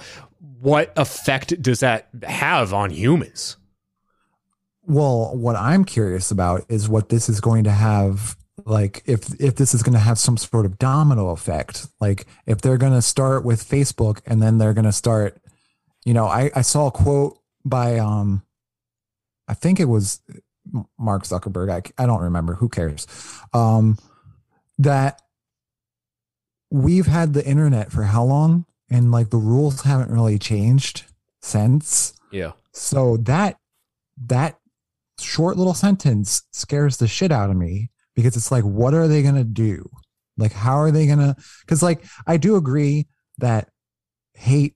what 0.61 0.93
effect 0.95 1.61
does 1.61 1.81
that 1.81 2.07
have 2.23 2.73
on 2.73 2.91
humans? 2.91 3.57
Well, 4.83 5.35
what 5.35 5.57
I'm 5.57 5.83
curious 5.83 6.31
about 6.31 6.63
is 6.69 6.87
what 6.87 7.09
this 7.09 7.27
is 7.27 7.41
going 7.41 7.65
to 7.65 7.71
have 7.71 8.37
like 8.65 9.03
if 9.05 9.39
if 9.39 9.55
this 9.55 9.73
is 9.73 9.83
going 9.83 9.93
to 9.93 9.99
have 9.99 10.17
some 10.19 10.37
sort 10.37 10.65
of 10.65 10.77
domino 10.77 11.29
effect. 11.29 11.87
Like 11.99 12.25
if 12.45 12.61
they're 12.61 12.77
going 12.77 12.93
to 12.93 13.01
start 13.01 13.45
with 13.45 13.67
Facebook 13.67 14.21
and 14.25 14.41
then 14.41 14.57
they're 14.57 14.73
going 14.73 14.85
to 14.85 14.91
start 14.91 15.41
you 16.05 16.13
know, 16.13 16.25
I 16.25 16.49
I 16.55 16.61
saw 16.61 16.87
a 16.87 16.91
quote 16.91 17.37
by 17.63 17.99
um 17.99 18.43
I 19.47 19.53
think 19.53 19.79
it 19.79 19.85
was 19.85 20.21
Mark 20.97 21.23
Zuckerberg. 21.23 21.69
I 21.69 22.03
I 22.03 22.05
don't 22.05 22.21
remember. 22.21 22.55
Who 22.55 22.69
cares? 22.69 23.07
Um 23.53 23.97
that 24.79 25.21
we've 26.71 27.07
had 27.07 27.33
the 27.33 27.45
internet 27.45 27.91
for 27.91 28.03
how 28.03 28.23
long 28.23 28.65
and 28.89 29.11
like 29.11 29.29
the 29.29 29.37
rules 29.37 29.81
haven't 29.81 30.09
really 30.11 30.39
changed 30.39 31.03
since. 31.41 32.13
yeah 32.31 32.53
So 32.73 33.17
that 33.17 33.57
that 34.25 34.57
short 35.19 35.55
little 35.55 35.75
sentence 35.75 36.43
scares 36.51 36.97
the 36.97 37.07
shit 37.07 37.31
out 37.31 37.51
of 37.51 37.55
me 37.55 37.90
because 38.15 38.35
it's 38.35 38.51
like, 38.51 38.63
what 38.63 38.93
are 38.93 39.07
they 39.07 39.23
gonna 39.23 39.43
do? 39.43 39.89
Like, 40.37 40.53
how 40.53 40.77
are 40.77 40.91
they 40.91 41.07
gonna? 41.07 41.35
Because 41.61 41.83
like, 41.83 42.03
I 42.27 42.37
do 42.37 42.55
agree 42.55 43.07
that 43.37 43.69
hate, 44.33 44.75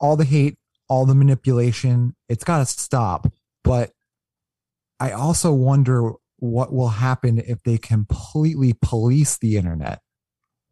all 0.00 0.16
the 0.16 0.24
hate, 0.24 0.56
all 0.88 1.06
the 1.06 1.14
manipulation, 1.14 2.14
it's 2.28 2.44
got 2.44 2.58
to 2.58 2.66
stop. 2.66 3.32
But 3.64 3.92
I 5.00 5.12
also 5.12 5.52
wonder 5.52 6.12
what 6.38 6.72
will 6.72 6.88
happen 6.88 7.38
if 7.38 7.62
they 7.62 7.78
completely 7.78 8.74
police 8.82 9.38
the 9.38 9.56
internet. 9.56 10.00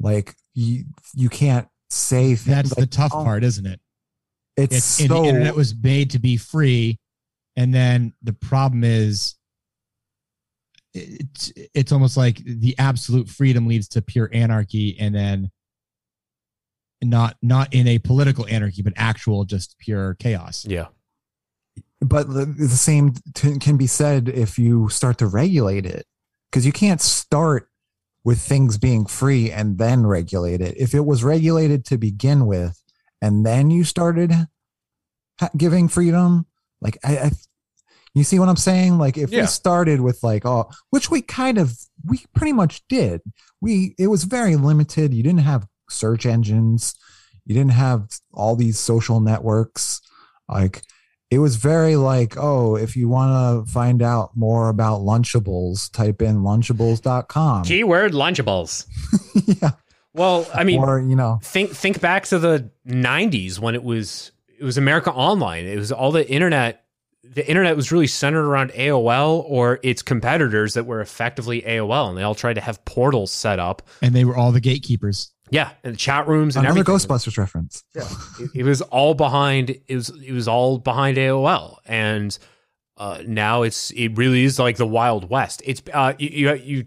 Like, 0.00 0.34
you 0.54 0.84
you 1.14 1.28
can't 1.28 1.68
say 1.90 2.34
things 2.34 2.44
That's 2.44 2.74
the 2.74 2.86
tough 2.86 3.12
oh, 3.14 3.24
part, 3.24 3.44
isn't 3.44 3.66
it? 3.66 3.80
It's, 4.56 4.76
It's, 4.76 4.84
so 4.84 5.04
and 5.04 5.10
the 5.10 5.28
internet 5.28 5.54
was 5.54 5.74
made 5.74 6.10
to 6.10 6.18
be 6.18 6.36
free, 6.36 6.98
and 7.56 7.72
then 7.72 8.12
the 8.22 8.32
problem 8.32 8.84
is, 8.84 9.36
it's 10.94 11.52
it's 11.74 11.92
almost 11.92 12.16
like 12.16 12.38
the 12.44 12.74
absolute 12.78 13.28
freedom 13.28 13.66
leads 13.66 13.88
to 13.88 14.02
pure 14.02 14.28
anarchy, 14.32 14.96
and 14.98 15.14
then 15.14 15.50
not 17.02 17.36
not 17.42 17.72
in 17.72 17.88
a 17.88 17.98
political 17.98 18.46
anarchy, 18.48 18.82
but 18.82 18.92
actual 18.96 19.44
just 19.44 19.76
pure 19.78 20.14
chaos. 20.14 20.64
yeah 20.68 20.86
but 22.00 22.32
the, 22.32 22.46
the 22.46 22.68
same 22.68 23.14
t- 23.34 23.58
can 23.58 23.76
be 23.76 23.86
said 23.86 24.28
if 24.28 24.58
you 24.58 24.88
start 24.88 25.18
to 25.18 25.26
regulate 25.26 25.86
it 25.86 26.06
because 26.50 26.64
you 26.64 26.72
can't 26.72 27.00
start 27.00 27.68
with 28.24 28.40
things 28.40 28.78
being 28.78 29.06
free 29.06 29.50
and 29.50 29.78
then 29.78 30.06
regulate 30.06 30.60
it 30.60 30.74
if 30.76 30.94
it 30.94 31.04
was 31.04 31.22
regulated 31.24 31.84
to 31.84 31.98
begin 31.98 32.46
with 32.46 32.82
and 33.22 33.44
then 33.44 33.70
you 33.70 33.84
started 33.84 34.32
ha- 35.38 35.50
giving 35.56 35.88
freedom 35.88 36.46
like 36.80 36.98
I, 37.04 37.18
I 37.18 37.30
you 38.14 38.24
see 38.24 38.38
what 38.38 38.48
i'm 38.48 38.56
saying? 38.56 38.98
Like 38.98 39.16
if 39.18 39.30
Yeah. 39.30 39.42
we 39.42 39.46
started 39.46 40.00
with 40.00 40.22
like 40.22 40.44
oh 40.46 40.68
which 40.90 41.10
we 41.10 41.22
kind 41.22 41.58
of 41.58 41.76
we 42.06 42.24
pretty 42.34 42.52
much 42.52 42.82
did. 42.88 43.20
We 43.60 43.94
it 43.98 44.06
was 44.08 44.24
very 44.24 44.56
limited. 44.56 45.12
You 45.14 45.22
didn't 45.22 45.40
have 45.40 45.66
search 45.88 46.26
engines. 46.26 46.94
You 47.46 47.54
didn't 47.54 47.72
have 47.72 48.08
all 48.32 48.56
these 48.56 48.78
social 48.78 49.20
networks. 49.20 50.00
Like 50.48 50.82
it 51.30 51.38
was 51.38 51.56
very 51.56 51.96
like 51.96 52.36
oh 52.36 52.76
if 52.76 52.96
you 52.96 53.08
want 53.08 53.66
to 53.66 53.72
find 53.72 54.02
out 54.02 54.30
more 54.36 54.68
about 54.68 55.00
lunchables 55.02 55.90
type 55.92 56.20
in 56.22 56.38
lunchables.com 56.42 57.64
keyword 57.64 58.12
lunchables. 58.12 58.86
Yeah. 59.62 59.70
Well 60.12 60.46
i 60.52 60.64
mean 60.64 60.80
or 60.80 60.98
you 61.00 61.14
know. 61.14 61.38
think 61.42 61.70
think 61.70 62.00
back 62.00 62.24
to 62.26 62.38
the 62.40 62.70
90s 62.88 63.58
when 63.60 63.74
it 63.76 63.82
was 63.84 64.32
it 64.58 64.64
was 64.64 64.76
America 64.76 65.10
Online. 65.12 65.64
It 65.66 65.78
was 65.78 65.90
all 65.92 66.10
the 66.12 66.28
internet. 66.28 66.84
The 67.22 67.46
internet 67.46 67.76
was 67.76 67.92
really 67.92 68.06
centered 68.06 68.46
around 68.46 68.70
AOL 68.72 69.44
or 69.46 69.78
its 69.82 70.02
competitors 70.02 70.74
that 70.74 70.86
were 70.86 71.00
effectively 71.00 71.62
AOL, 71.62 72.08
and 72.08 72.16
they 72.16 72.22
all 72.22 72.34
tried 72.34 72.54
to 72.54 72.60
have 72.60 72.82
portals 72.84 73.30
set 73.30 73.58
up. 73.58 73.82
And 74.00 74.14
they 74.14 74.24
were 74.24 74.36
all 74.36 74.52
the 74.52 74.60
gatekeepers. 74.60 75.32
Yeah, 75.50 75.70
and 75.84 75.98
chat 75.98 76.28
rooms 76.28 76.56
and 76.56 76.64
another 76.64 76.80
everything. 76.80 77.08
ghostbusters 77.08 77.36
reference 77.36 77.84
Yeah, 77.94 78.08
it, 78.40 78.50
it 78.60 78.62
was 78.62 78.82
all 78.82 79.14
behind. 79.14 79.70
It 79.70 79.94
was 79.94 80.08
it 80.08 80.32
was 80.32 80.48
all 80.48 80.78
behind 80.78 81.16
AOL, 81.16 81.78
and 81.84 82.36
uh, 82.96 83.22
now 83.26 83.62
it's 83.62 83.90
it 83.90 84.16
really 84.16 84.44
is 84.44 84.58
like 84.58 84.76
the 84.76 84.86
Wild 84.86 85.28
West. 85.28 85.60
It's 85.64 85.82
uh, 85.92 86.14
you, 86.18 86.28
you 86.28 86.54
you 86.54 86.86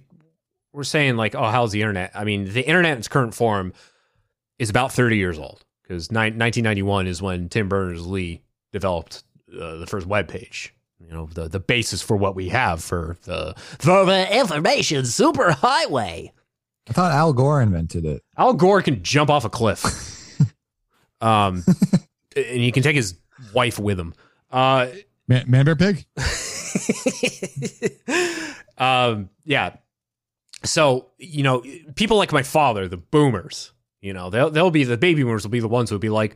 were 0.71 0.83
saying 0.83 1.17
like, 1.17 1.35
oh, 1.35 1.49
how's 1.49 1.71
the 1.71 1.81
internet? 1.81 2.11
I 2.15 2.23
mean, 2.23 2.51
the 2.51 2.65
internet 2.65 2.93
in 2.93 2.97
its 2.99 3.07
current 3.07 3.33
form 3.33 3.73
is 4.59 4.69
about 4.69 4.93
thirty 4.93 5.17
years 5.17 5.37
old 5.37 5.65
because 5.81 6.11
nineteen 6.11 6.63
ninety 6.63 6.83
one 6.83 7.05
is 7.05 7.21
when 7.21 7.49
Tim 7.49 7.67
Berners 7.67 8.07
Lee 8.07 8.41
developed 8.71 9.23
uh, 9.59 9.75
the 9.77 9.87
first 9.87 10.07
web 10.07 10.27
page. 10.27 10.73
You 10.99 11.13
know, 11.13 11.29
the 11.33 11.47
the 11.47 11.59
basis 11.59 12.01
for 12.01 12.15
what 12.15 12.35
we 12.35 12.49
have 12.49 12.83
for 12.83 13.17
the 13.23 13.53
for 13.79 14.05
the 14.05 14.37
information 14.37 15.01
superhighway. 15.01 16.29
i 16.89 16.93
thought 16.93 17.11
al 17.11 17.33
gore 17.33 17.61
invented 17.61 18.05
it 18.05 18.23
Al 18.37 18.53
Gore 18.53 18.81
can 18.81 19.03
jump 19.03 19.29
off 19.29 19.45
a 19.45 19.49
cliff. 19.49 19.83
um, 21.21 21.63
and 22.35 22.61
he 22.61 22.71
can 22.71 22.83
take 22.83 22.95
his 22.95 23.15
wife 23.53 23.79
with 23.79 23.99
him. 23.99 24.13
Uh, 24.51 24.87
Man, 25.27 25.45
Man 25.47 25.65
Bear 25.65 25.75
Pig. 25.75 26.05
um, 28.77 29.29
yeah. 29.45 29.75
So 30.63 31.11
you 31.17 31.43
know, 31.43 31.63
people 31.95 32.17
like 32.17 32.31
my 32.31 32.43
father, 32.43 32.87
the 32.87 32.97
boomers. 32.97 33.71
You 34.01 34.13
know, 34.13 34.29
they'll 34.29 34.49
they'll 34.49 34.71
be 34.71 34.83
the 34.83 34.97
baby 34.97 35.23
boomers 35.23 35.43
will 35.43 35.51
be 35.51 35.59
the 35.59 35.67
ones 35.67 35.89
who'll 35.89 35.99
be 35.99 36.09
like, 36.09 36.35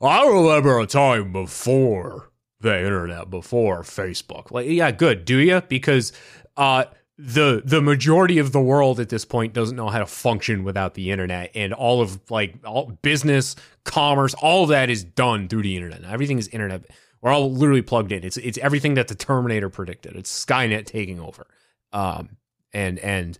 I 0.00 0.26
remember 0.26 0.78
a 0.78 0.86
time 0.86 1.32
before 1.32 2.27
the 2.60 2.76
internet, 2.76 3.30
before 3.30 3.82
Facebook. 3.82 4.50
Like, 4.50 4.66
yeah, 4.68 4.90
good. 4.90 5.24
Do 5.24 5.38
you? 5.38 5.62
Because 5.68 6.12
uh, 6.56 6.84
the 7.16 7.62
the 7.64 7.80
majority 7.80 8.38
of 8.38 8.52
the 8.52 8.60
world 8.60 9.00
at 9.00 9.08
this 9.08 9.24
point 9.24 9.52
doesn't 9.52 9.76
know 9.76 9.88
how 9.88 9.98
to 9.98 10.06
function 10.06 10.64
without 10.64 10.94
the 10.94 11.10
internet, 11.10 11.50
and 11.54 11.72
all 11.72 12.00
of 12.00 12.30
like 12.30 12.56
all 12.64 12.98
business, 13.02 13.56
commerce, 13.84 14.34
all 14.34 14.66
that 14.66 14.88
is 14.90 15.04
done 15.04 15.48
through 15.48 15.62
the 15.62 15.76
internet. 15.76 16.04
Everything 16.04 16.38
is 16.38 16.48
internet. 16.48 16.84
We're 17.20 17.32
all 17.32 17.50
literally 17.52 17.82
plugged 17.82 18.12
in. 18.12 18.22
It's 18.24 18.36
it's 18.36 18.58
everything 18.58 18.94
that 18.94 19.08
the 19.08 19.16
Terminator 19.16 19.68
predicted. 19.68 20.14
It's 20.14 20.44
Skynet 20.44 20.86
taking 20.86 21.18
over. 21.18 21.46
Um, 21.92 22.36
and 22.72 22.98
and 23.00 23.38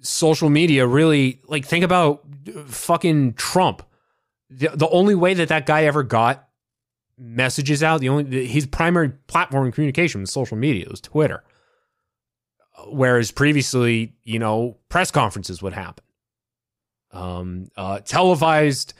social 0.00 0.50
media 0.50 0.86
really 0.86 1.40
like 1.46 1.64
think 1.64 1.84
about 1.84 2.22
uh, 2.48 2.62
fucking 2.64 3.34
Trump. 3.34 3.82
The, 4.50 4.68
the 4.68 4.88
only 4.88 5.14
way 5.14 5.34
that 5.34 5.48
that 5.48 5.66
guy 5.66 5.84
ever 5.84 6.02
got 6.02 6.48
messages 7.22 7.82
out, 7.82 8.00
the 8.00 8.08
only 8.08 8.46
his 8.46 8.66
primary 8.66 9.10
platform 9.26 9.68
of 9.68 9.74
communication 9.74 10.20
was 10.20 10.32
social 10.32 10.56
media. 10.56 10.82
It 10.84 10.90
was 10.90 11.00
Twitter. 11.00 11.42
Whereas 12.88 13.30
previously, 13.30 14.14
you 14.24 14.38
know, 14.38 14.78
press 14.88 15.10
conferences 15.10 15.62
would 15.62 15.72
happen. 15.72 16.04
Um, 17.12 17.68
uh, 17.76 18.00
televised 18.00 18.94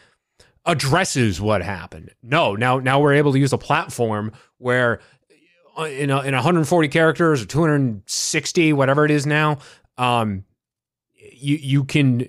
addresses 0.65 1.41
what 1.41 1.63
happened. 1.63 2.11
No, 2.23 2.55
now 2.55 2.79
now 2.79 3.01
we're 3.01 3.15
able 3.15 3.33
to 3.33 3.39
use 3.39 3.53
a 3.53 3.59
platform 3.59 4.33
where 4.59 5.01
uh, 5.77 5.85
in 5.85 6.11
a, 6.11 6.21
in 6.21 6.35
140 6.35 6.89
characters 6.89 7.43
or 7.43 7.47
260 7.47 8.73
whatever 8.75 9.05
it 9.05 9.11
is 9.11 9.27
now, 9.27 9.59
um, 9.99 10.45
you 11.15 11.57
you 11.57 11.85
can 11.85 12.27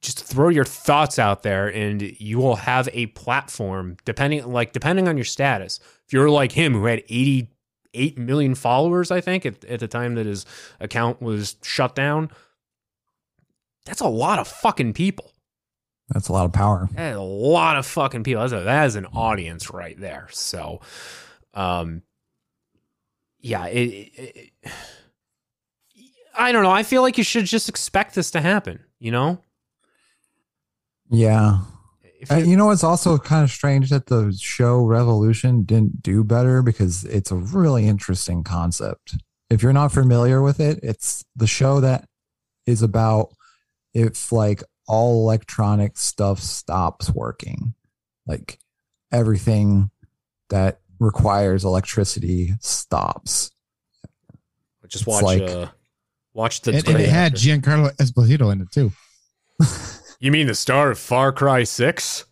just 0.00 0.24
throw 0.24 0.48
your 0.48 0.64
thoughts 0.64 1.18
out 1.18 1.42
there 1.42 1.66
and 1.72 2.00
you 2.20 2.38
will 2.38 2.56
have 2.56 2.88
a 2.92 3.06
platform 3.06 3.96
depending 4.04 4.46
like 4.50 4.72
depending 4.72 5.08
on 5.08 5.16
your 5.16 5.24
status. 5.24 5.80
If 6.06 6.12
you're 6.12 6.30
like 6.30 6.52
him 6.52 6.72
who 6.74 6.84
had 6.86 7.00
88 7.08 8.16
million 8.18 8.54
followers, 8.54 9.10
I 9.10 9.20
think 9.20 9.44
at, 9.44 9.64
at 9.64 9.80
the 9.80 9.88
time 9.88 10.14
that 10.14 10.26
his 10.26 10.46
account 10.80 11.20
was 11.20 11.56
shut 11.62 11.94
down, 11.96 12.30
that's 13.86 14.00
a 14.00 14.06
lot 14.08 14.38
of 14.38 14.46
fucking 14.46 14.92
people. 14.92 15.32
that's 16.10 16.28
a 16.28 16.32
lot 16.32 16.44
of 16.44 16.52
power 16.52 16.88
That 16.94 17.10
is 17.12 17.16
a 17.16 17.20
lot 17.22 17.76
of 17.76 17.84
fucking 17.86 18.22
people. 18.22 18.42
That's 18.42 18.52
a, 18.52 18.64
that 18.64 18.86
is 18.86 18.94
an 18.96 19.06
audience 19.06 19.70
right 19.70 19.98
there. 19.98 20.28
So, 20.30 20.80
um, 21.54 22.02
yeah, 23.40 23.66
it, 23.66 23.88
it, 23.88 24.52
it- 24.64 24.72
I 26.40 26.52
don't 26.52 26.62
know. 26.62 26.70
I 26.70 26.84
feel 26.84 27.02
like 27.02 27.18
you 27.18 27.24
should 27.24 27.46
just 27.46 27.68
expect 27.68 28.14
this 28.14 28.30
to 28.30 28.40
happen. 28.40 28.78
You 29.00 29.10
know, 29.10 29.42
yeah 31.10 31.60
If 32.20 32.32
Uh, 32.32 32.36
you- 32.36 32.46
you 32.50 32.56
know 32.56 32.70
it's 32.70 32.84
also 32.84 33.16
kind 33.18 33.44
of 33.44 33.50
strange 33.50 33.90
that 33.90 34.06
the 34.06 34.36
show 34.38 34.84
revolution 34.84 35.62
didn't 35.62 36.02
do 36.02 36.24
better 36.24 36.62
because 36.62 37.04
it's 37.04 37.30
a 37.30 37.36
really 37.36 37.86
interesting 37.86 38.42
concept 38.44 39.16
if 39.50 39.62
you're 39.62 39.72
not 39.72 39.92
familiar 39.92 40.42
with 40.42 40.58
it 40.60 40.80
it's 40.82 41.24
the 41.36 41.46
show 41.46 41.80
that 41.80 42.08
is 42.66 42.82
about 42.82 43.28
if 43.94 44.32
like 44.32 44.62
all 44.86 45.22
electronic 45.22 45.96
stuff 45.96 46.40
stops 46.40 47.10
working 47.10 47.74
like 48.26 48.58
everything 49.12 49.90
that 50.50 50.80
requires 50.98 51.64
electricity 51.64 52.52
stops. 52.60 53.50
Just 54.88 55.02
It's 55.02 55.06
watch 55.06 55.22
like- 55.22 55.42
uh, 55.42 55.66
watch 56.34 56.60
the. 56.62 56.72
And, 56.74 56.88
and 56.88 57.00
it 57.00 57.08
had 57.08 57.34
Giancarlo 57.34 57.94
Esposito 57.96 58.50
in 58.52 58.62
it 58.62 58.70
too. 58.72 58.92
You 60.20 60.32
mean 60.32 60.46
the 60.46 60.54
star 60.54 60.90
of 60.90 60.98
Far 60.98 61.32
Cry 61.32 61.64
Six? 61.64 62.24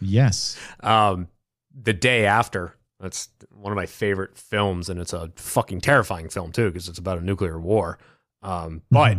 Yes. 0.00 0.58
Um, 0.80 1.28
the 1.74 1.92
day 1.92 2.24
after. 2.26 2.74
That's 3.00 3.28
one 3.50 3.72
of 3.72 3.76
my 3.76 3.86
favorite 3.86 4.36
films, 4.36 4.88
and 4.88 4.98
it's 5.00 5.12
a 5.12 5.30
fucking 5.36 5.80
terrifying 5.82 6.28
film 6.28 6.50
too 6.50 6.68
because 6.68 6.88
it's 6.88 6.98
about 6.98 7.18
a 7.18 7.24
nuclear 7.24 7.58
war. 7.60 7.98
Um, 8.42 8.82
but 8.90 9.18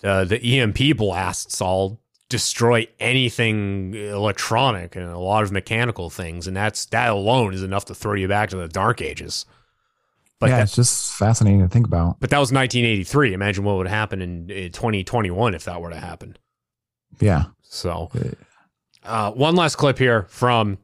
the 0.00 0.24
the 0.24 0.60
EMP 0.60 0.96
blasts 0.96 1.60
all 1.60 2.00
destroy 2.28 2.86
anything 3.00 3.94
electronic 3.94 4.94
and 4.96 5.06
a 5.06 5.18
lot 5.18 5.42
of 5.42 5.50
mechanical 5.50 6.08
things, 6.08 6.46
and 6.46 6.56
that's 6.56 6.86
that 6.86 7.10
alone 7.10 7.52
is 7.52 7.64
enough 7.64 7.84
to 7.86 7.94
throw 7.96 8.14
you 8.14 8.28
back 8.28 8.50
to 8.50 8.56
the 8.56 8.68
dark 8.68 9.02
ages. 9.02 9.44
But 10.38 10.50
yeah, 10.50 10.56
that- 10.58 10.62
it's 10.64 10.76
just 10.76 11.12
fascinating 11.14 11.60
to 11.62 11.68
think 11.68 11.86
about. 11.86 12.20
but 12.20 12.30
that 12.30 12.38
was 12.38 12.52
1983. 12.52 13.32
Imagine 13.32 13.64
what 13.64 13.76
would 13.76 13.88
happen 13.88 14.22
in, 14.22 14.50
in 14.50 14.70
2021 14.70 15.54
if 15.54 15.64
that 15.64 15.80
were 15.80 15.90
to 15.90 15.96
happen. 15.98 16.36
Yeah. 17.18 17.46
So, 17.68 18.10
uh, 19.04 19.32
one 19.32 19.56
last 19.56 19.76
clip 19.76 19.98
here 19.98 20.26
from 20.28 20.78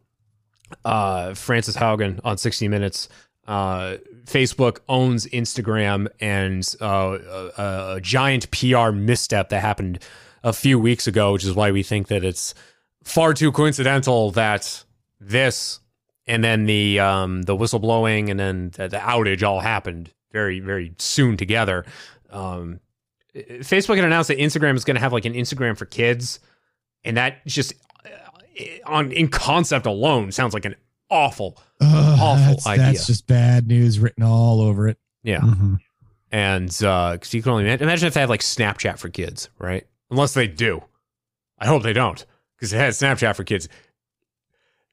uh, 0.85 1.35
Frances 1.35 1.77
Haugen 1.77 2.21
on 2.25 2.39
60 2.39 2.69
Minutes. 2.69 3.09
Uh, 3.47 3.97
Facebook 4.25 4.79
owns 4.89 5.27
Instagram, 5.27 6.07
and 6.21 6.69
uh, 6.81 7.19
a, 7.59 7.95
a 7.97 8.01
giant 8.01 8.51
PR 8.51 8.91
misstep 8.91 9.49
that 9.49 9.61
happened 9.61 9.99
a 10.45 10.53
few 10.53 10.79
weeks 10.79 11.07
ago, 11.07 11.33
which 11.33 11.45
is 11.45 11.55
why 11.55 11.71
we 11.71 11.83
think 11.83 12.09
that 12.09 12.25
it's 12.25 12.55
far 13.03 13.35
too 13.35 13.51
coincidental 13.51 14.31
that 14.33 14.85
this 15.21 15.81
and 16.27 16.43
then 16.43 16.67
the 16.67 17.01
um, 17.01 17.43
the 17.43 17.57
whistleblowing 17.57 18.31
and 18.31 18.39
then 18.39 18.71
the, 18.75 18.89
the 18.89 18.99
outage 18.99 19.43
all 19.43 19.61
happened 19.61 20.11
very 20.31 20.61
very 20.61 20.95
soon 20.99 21.37
together. 21.37 21.85
Um, 22.31 22.81
Facebook 23.35 23.97
had 23.97 24.05
announced 24.05 24.29
that 24.29 24.39
Instagram 24.39 24.77
is 24.77 24.85
going 24.85 24.95
to 24.95 25.01
have 25.01 25.13
like 25.13 25.25
an 25.25 25.35
Instagram 25.35 25.77
for 25.77 25.87
kids, 25.87 26.41
and 27.05 27.17
that 27.17 27.45
just 27.47 27.75
uh, 28.05 28.65
on 28.87 29.13
in 29.13 29.29
concept 29.29 29.87
alone 29.87 30.33
sounds 30.33 30.55
like 30.55 30.65
an 30.65 30.75
awful, 31.11 31.59
Ugh, 31.81 32.19
awful 32.21 32.55
that's, 32.55 32.67
idea. 32.67 32.87
that's 32.87 33.07
just 33.07 33.27
bad 33.27 33.67
news 33.67 33.99
written 33.99 34.23
all 34.23 34.61
over 34.61 34.89
it. 34.89 34.99
yeah, 35.23 35.41
Mm-hmm. 35.41 35.75
and 36.31 36.69
because 36.69 37.35
you 37.35 37.43
can 37.43 37.53
only 37.53 37.65
imagine, 37.65 37.83
imagine 37.89 38.07
if 38.09 38.15
they 38.15 38.21
had 38.21 38.29
like 38.29 38.41
Snapchat 38.41 38.99
for 38.99 39.09
kids, 39.09 39.49
right? 39.59 39.87
Unless 40.11 40.35
they 40.35 40.47
do, 40.47 40.83
I 41.59 41.67
hope 41.67 41.83
they 41.83 41.93
don't, 41.93 42.25
because 42.57 42.71
they 42.71 42.79
had 42.79 42.93
Snapchat 42.93 43.37
for 43.37 43.45
kids. 43.45 43.69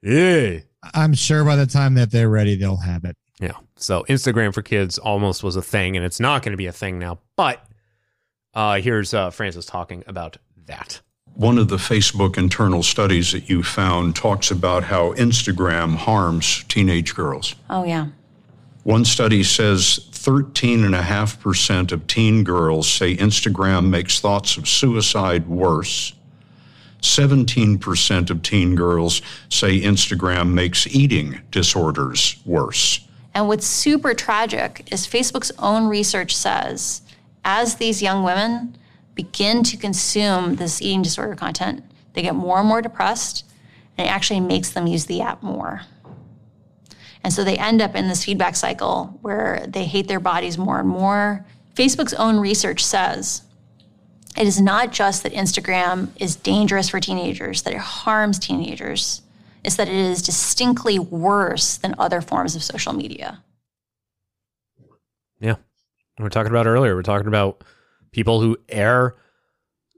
Yeah, 0.02 0.60
I'm 0.94 1.14
sure 1.14 1.44
by 1.44 1.56
the 1.57 1.65
time 1.65 1.95
that 1.95 2.11
they're 2.11 2.30
ready, 2.30 2.56
they'll 2.56 2.77
have 2.77 3.03
it. 3.06 3.15
Yeah. 3.40 3.53
So 3.76 4.03
Instagram 4.10 4.53
for 4.53 4.61
kids 4.61 4.98
almost 4.98 5.44
was 5.44 5.56
a 5.56 5.61
thing, 5.61 5.95
and 5.95 6.06
it's 6.06 6.19
not 6.19 6.41
going 6.44 6.52
to 6.52 6.57
be 6.57 6.68
a 6.68 6.72
thing 6.73 6.99
now. 6.99 7.19
But 7.36 7.65
uh, 8.53 8.80
here's 8.81 9.14
uh, 9.14 9.30
Frances 9.31 9.65
talking 9.65 10.03
about 10.07 10.38
that. 10.68 11.02
One 11.40 11.57
of 11.57 11.70
the 11.70 11.78
Facebook 11.78 12.38
internal 12.38 12.84
studies 12.84 13.32
that 13.32 13.48
you 13.48 13.64
found 13.64 14.14
talks 14.14 14.52
about 14.52 14.84
how 14.84 15.14
Instagram 15.14 15.95
harms 15.95 16.66
teenage 16.66 17.16
girls. 17.16 17.56
Oh, 17.70 17.86
yeah. 17.86 18.07
One 18.84 19.06
study 19.06 19.44
says 19.44 20.02
13.5% 20.11 21.94
of 21.94 22.06
teen 22.07 22.44
girls 22.44 22.91
say 22.91 23.16
Instagram 23.16 23.88
makes 23.88 24.20
thoughts 24.20 24.57
of 24.57 24.68
suicide 24.68 25.48
worse. 25.48 26.11
17% 27.02 28.30
of 28.30 28.41
teen 28.41 28.76
girls 28.76 29.22
say 29.48 29.80
Instagram 29.80 30.52
makes 30.52 30.88
eating 30.88 31.40
disorders 31.52 32.36
worse. 32.45 33.07
And 33.34 33.48
what's 33.48 33.66
super 33.66 34.14
tragic 34.14 34.90
is 34.91 35.07
Facebook's 35.07 35.53
own 35.57 35.88
research 35.88 36.36
says 36.36 37.02
as 37.45 37.76
these 37.76 38.02
young 38.02 38.24
women 38.26 38.76
begin 39.24 39.64
to 39.64 39.76
consume 39.76 40.56
this 40.56 40.82
eating 40.82 41.02
disorder 41.02 41.36
content, 41.36 41.84
they 42.14 42.22
get 42.22 42.36
more 42.36 42.60
and 42.60 42.68
more 42.70 42.82
depressed, 42.82 43.44
and 43.98 44.08
it 44.08 44.10
actually 44.10 44.40
makes 44.40 44.70
them 44.70 44.88
use 44.88 45.08
the 45.08 45.20
app 45.20 45.44
more. 45.44 45.82
And 47.22 47.34
so 47.34 47.44
they 47.44 47.58
end 47.58 47.82
up 47.82 47.96
in 47.96 48.08
this 48.08 48.24
feedback 48.24 48.56
cycle 48.56 49.20
where 49.22 49.66
they 49.68 49.84
hate 49.84 50.08
their 50.08 50.22
bodies 50.22 50.58
more 50.58 50.80
and 50.80 50.88
more. 50.88 51.46
Facebook's 51.76 52.14
own 52.14 52.40
research 52.40 52.86
says 52.86 53.41
it 54.38 54.48
is 54.48 54.62
not 54.62 54.94
just 54.94 55.24
that 55.24 55.34
Instagram 55.34 56.08
is 56.16 56.38
dangerous 56.38 56.88
for 56.88 57.02
teenagers, 57.02 57.64
that 57.64 57.74
it 57.74 57.80
harms 57.80 58.40
teenagers. 58.40 59.22
It's 59.66 59.76
that 59.76 59.90
it 59.90 59.96
is 59.96 60.22
distinctly 60.22 60.98
worse 60.98 61.76
than 61.76 61.94
other 62.00 62.22
forms 62.22 62.56
of 62.56 62.64
social 62.64 62.94
media. 62.94 63.44
Yeah. 65.41 65.56
We 66.18 66.24
We're 66.24 66.30
talking 66.30 66.52
about 66.52 66.68
earlier. 66.68 66.96
We're 66.96 67.02
talking 67.02 67.28
about 67.28 67.66
people 68.11 68.41
who 68.41 68.57
air 68.69 69.15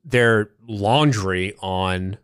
their 0.03 0.51
laundry 0.67 1.55
on 1.59 2.17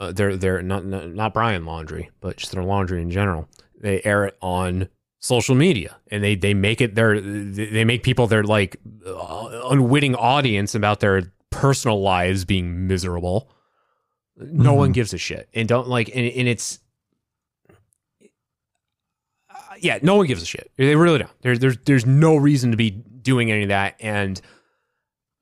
uh, 0.00 0.12
their 0.12 0.36
their 0.36 0.62
not, 0.62 0.84
not 0.84 1.12
not 1.12 1.34
Brian 1.34 1.64
laundry, 1.64 2.10
but 2.20 2.36
just 2.36 2.52
their 2.52 2.62
laundry 2.64 3.02
in 3.02 3.10
general. 3.10 3.48
They 3.80 4.00
air 4.04 4.24
it 4.24 4.36
on 4.40 4.88
social 5.18 5.54
media, 5.54 5.96
and 6.10 6.22
they 6.22 6.34
they 6.34 6.54
make 6.54 6.80
it 6.80 6.94
their 6.94 7.20
they 7.20 7.84
make 7.84 8.02
people 8.02 8.26
their 8.26 8.44
like 8.44 8.76
uh, 9.06 9.68
unwitting 9.70 10.14
audience 10.14 10.74
about 10.74 11.00
their 11.00 11.32
personal 11.50 12.00
lives 12.00 12.44
being 12.44 12.86
miserable. 12.86 13.50
No 14.36 14.74
one 14.74 14.92
gives 14.92 15.12
a 15.12 15.18
shit, 15.18 15.48
and 15.52 15.66
don't 15.66 15.88
like, 15.88 16.08
and, 16.14 16.26
and 16.26 16.46
it's 16.46 16.78
uh, 19.50 19.74
yeah, 19.80 19.98
no 20.00 20.14
one 20.14 20.26
gives 20.26 20.42
a 20.42 20.46
shit. 20.46 20.70
They 20.76 20.94
really 20.94 21.18
don't. 21.18 21.42
There's 21.42 21.58
there's 21.58 21.76
there's 21.78 22.06
no 22.06 22.36
reason 22.36 22.70
to 22.70 22.76
be 22.76 22.90
doing 22.90 23.50
any 23.50 23.64
of 23.64 23.68
that, 23.70 23.96
and 23.98 24.40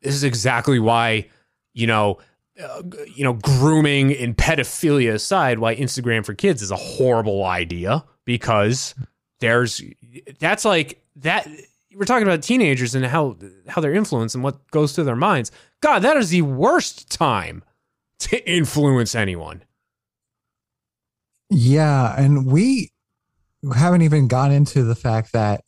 this 0.02 0.14
is 0.14 0.24
exactly 0.24 0.78
why 0.78 1.28
you 1.74 1.86
know. 1.86 2.18
Uh, 2.58 2.80
you 3.14 3.22
know, 3.22 3.34
grooming 3.34 4.16
and 4.16 4.34
pedophilia 4.34 5.12
aside, 5.12 5.58
why 5.58 5.76
Instagram 5.76 6.24
for 6.24 6.32
kids 6.32 6.62
is 6.62 6.70
a 6.70 6.76
horrible 6.76 7.44
idea 7.44 8.02
because 8.24 8.94
there's 9.40 9.82
that's 10.38 10.64
like 10.64 11.02
that. 11.16 11.46
We're 11.94 12.06
talking 12.06 12.26
about 12.26 12.42
teenagers 12.42 12.94
and 12.94 13.04
how 13.04 13.36
how 13.68 13.82
they're 13.82 13.92
influenced 13.92 14.34
and 14.34 14.42
what 14.42 14.70
goes 14.70 14.94
through 14.94 15.04
their 15.04 15.16
minds. 15.16 15.50
God, 15.82 16.00
that 16.00 16.16
is 16.16 16.30
the 16.30 16.40
worst 16.40 17.10
time 17.10 17.62
to 18.20 18.50
influence 18.50 19.14
anyone. 19.14 19.62
Yeah, 21.50 22.14
and 22.18 22.46
we 22.46 22.90
haven't 23.74 24.02
even 24.02 24.28
gone 24.28 24.52
into 24.52 24.82
the 24.82 24.94
fact 24.94 25.32
that 25.32 25.62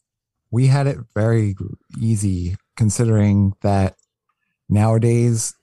we 0.50 0.66
had 0.66 0.86
it 0.86 0.98
very 1.14 1.54
easy 2.00 2.56
considering 2.76 3.54
that 3.62 3.96
nowadays 4.68 5.54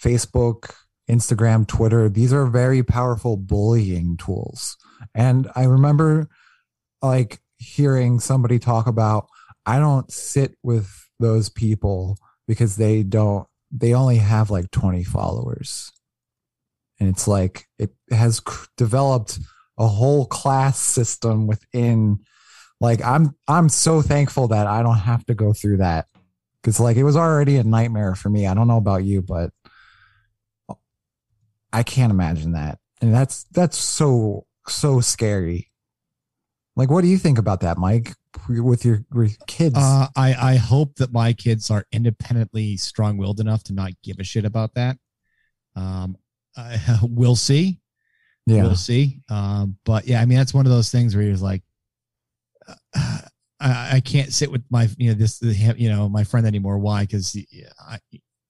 Facebook, 0.00 0.74
Instagram, 1.08 1.66
Twitter, 1.66 2.08
these 2.08 2.32
are 2.32 2.46
very 2.46 2.82
powerful 2.82 3.36
bullying 3.36 4.16
tools. 4.16 4.76
And 5.14 5.50
I 5.54 5.64
remember 5.64 6.28
like 7.02 7.40
hearing 7.58 8.20
somebody 8.20 8.58
talk 8.58 8.86
about 8.86 9.28
I 9.66 9.78
don't 9.78 10.10
sit 10.12 10.56
with 10.62 11.08
those 11.20 11.48
people 11.48 12.18
because 12.46 12.76
they 12.76 13.02
don't 13.02 13.46
they 13.70 13.94
only 13.94 14.18
have 14.18 14.50
like 14.50 14.70
20 14.70 15.04
followers 15.04 15.90
and 17.00 17.08
it's 17.08 17.26
like 17.26 17.66
it 17.78 17.90
has 18.10 18.40
developed 18.76 19.38
a 19.78 19.86
whole 19.86 20.26
class 20.26 20.78
system 20.78 21.46
within 21.46 22.18
like 22.80 23.02
i'm 23.04 23.34
i'm 23.48 23.68
so 23.68 24.02
thankful 24.02 24.48
that 24.48 24.66
i 24.66 24.82
don't 24.82 24.98
have 24.98 25.24
to 25.26 25.34
go 25.34 25.52
through 25.52 25.78
that 25.78 26.06
because 26.64 26.80
like 26.80 26.96
it 26.96 27.04
was 27.04 27.16
already 27.16 27.56
a 27.56 27.62
nightmare 27.64 28.14
for 28.14 28.30
me 28.30 28.46
i 28.46 28.54
don't 28.54 28.66
know 28.68 28.78
about 28.78 29.04
you 29.04 29.20
but 29.20 29.50
i 31.72 31.82
can't 31.82 32.10
imagine 32.10 32.52
that 32.52 32.78
and 33.02 33.14
that's 33.14 33.44
that's 33.52 33.76
so 33.76 34.46
so 34.66 35.00
scary 35.00 35.70
like 36.74 36.90
what 36.90 37.02
do 37.02 37.08
you 37.08 37.18
think 37.18 37.38
about 37.38 37.60
that 37.60 37.76
mike 37.76 38.14
with 38.48 38.84
your, 38.84 39.04
with 39.12 39.36
kids 39.46 39.76
Uh, 39.78 40.08
I 40.16 40.34
I 40.34 40.56
hope 40.56 40.96
that 40.96 41.12
my 41.12 41.32
kids 41.32 41.70
are 41.70 41.86
independently 41.92 42.76
strong-willed 42.76 43.38
enough 43.38 43.62
to 43.64 43.72
not 43.72 43.92
give 44.02 44.16
a 44.18 44.24
shit 44.24 44.44
about 44.44 44.74
that. 44.74 44.96
Um, 45.76 46.16
I, 46.56 46.98
we'll 47.02 47.36
see. 47.36 47.80
Yeah. 48.46 48.64
we'll 48.64 48.74
see. 48.76 49.20
Um, 49.28 49.76
but 49.84 50.06
yeah, 50.06 50.20
I 50.20 50.26
mean 50.26 50.36
that's 50.36 50.52
one 50.52 50.66
of 50.66 50.72
those 50.72 50.90
things 50.90 51.14
where 51.14 51.24
you're 51.24 51.36
like, 51.36 51.62
uh, 52.96 53.18
I, 53.60 53.96
I 53.96 54.00
can't 54.00 54.32
sit 54.32 54.50
with 54.50 54.62
my 54.70 54.88
you 54.98 55.08
know 55.08 55.14
this 55.14 55.40
you 55.42 55.88
know 55.88 56.08
my 56.08 56.24
friend 56.24 56.46
anymore. 56.46 56.78
Why? 56.78 57.02
Because 57.02 57.36
I 57.80 57.98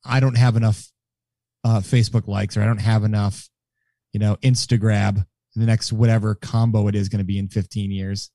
I 0.05 0.20
don't 0.20 0.36
have 0.36 0.56
enough 0.56 0.90
uh, 1.64 1.81
Facebook 1.81 2.26
likes 2.28 2.56
or 2.56 2.62
I 2.62 2.66
don't 2.66 2.78
have 2.81 3.05
enough 3.05 3.48
you 4.12 4.20
know 4.20 4.36
Instagram. 4.36 5.26
The 5.56 5.66
next 5.66 5.93
whatever 5.93 6.35
combo 6.35 6.89
it 6.89 6.94
is 6.94 7.09
going 7.09 7.18
to 7.20 7.24
be 7.24 7.39
in 7.39 7.48
15 7.48 7.90
years. 7.90 8.31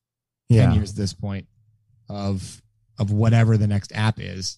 10 0.51 0.69
years 0.73 0.89
at 0.91 0.95
this 0.95 1.13
point 1.13 1.47
of 2.09 2.61
of 2.97 3.11
whatever 3.11 3.55
the 3.55 3.67
next 3.67 3.91
app 3.93 4.19
is 4.19 4.57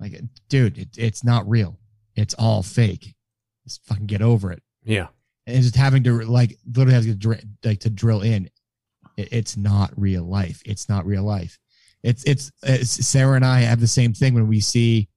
like 0.00 0.18
dude 0.48 0.78
it, 0.78 0.88
it's 0.96 1.22
not 1.22 1.46
real 1.48 1.78
it's 2.16 2.32
all 2.34 2.62
fake 2.62 3.14
just 3.64 3.84
fucking 3.84 4.06
get 4.06 4.22
over 4.22 4.50
it 4.50 4.62
Yeah. 4.82 5.08
and 5.46 5.62
just 5.62 5.76
having 5.76 6.02
to 6.04 6.22
like 6.22 6.56
literally 6.66 6.94
have 6.94 7.20
to 7.20 7.38
like 7.62 7.80
to 7.80 7.90
drill 7.90 8.22
in 8.22 8.48
it's 9.16 9.56
not 9.56 9.92
real 9.96 10.24
life. 10.24 10.62
It's 10.64 10.88
not 10.88 11.06
real 11.06 11.22
life. 11.24 11.58
It's, 12.02 12.22
it's 12.24 12.52
it's 12.62 12.90
Sarah 13.06 13.36
and 13.36 13.44
I 13.44 13.60
have 13.60 13.80
the 13.80 13.86
same 13.86 14.12
thing 14.12 14.34
when 14.34 14.46
we 14.48 14.60
see 14.60 15.08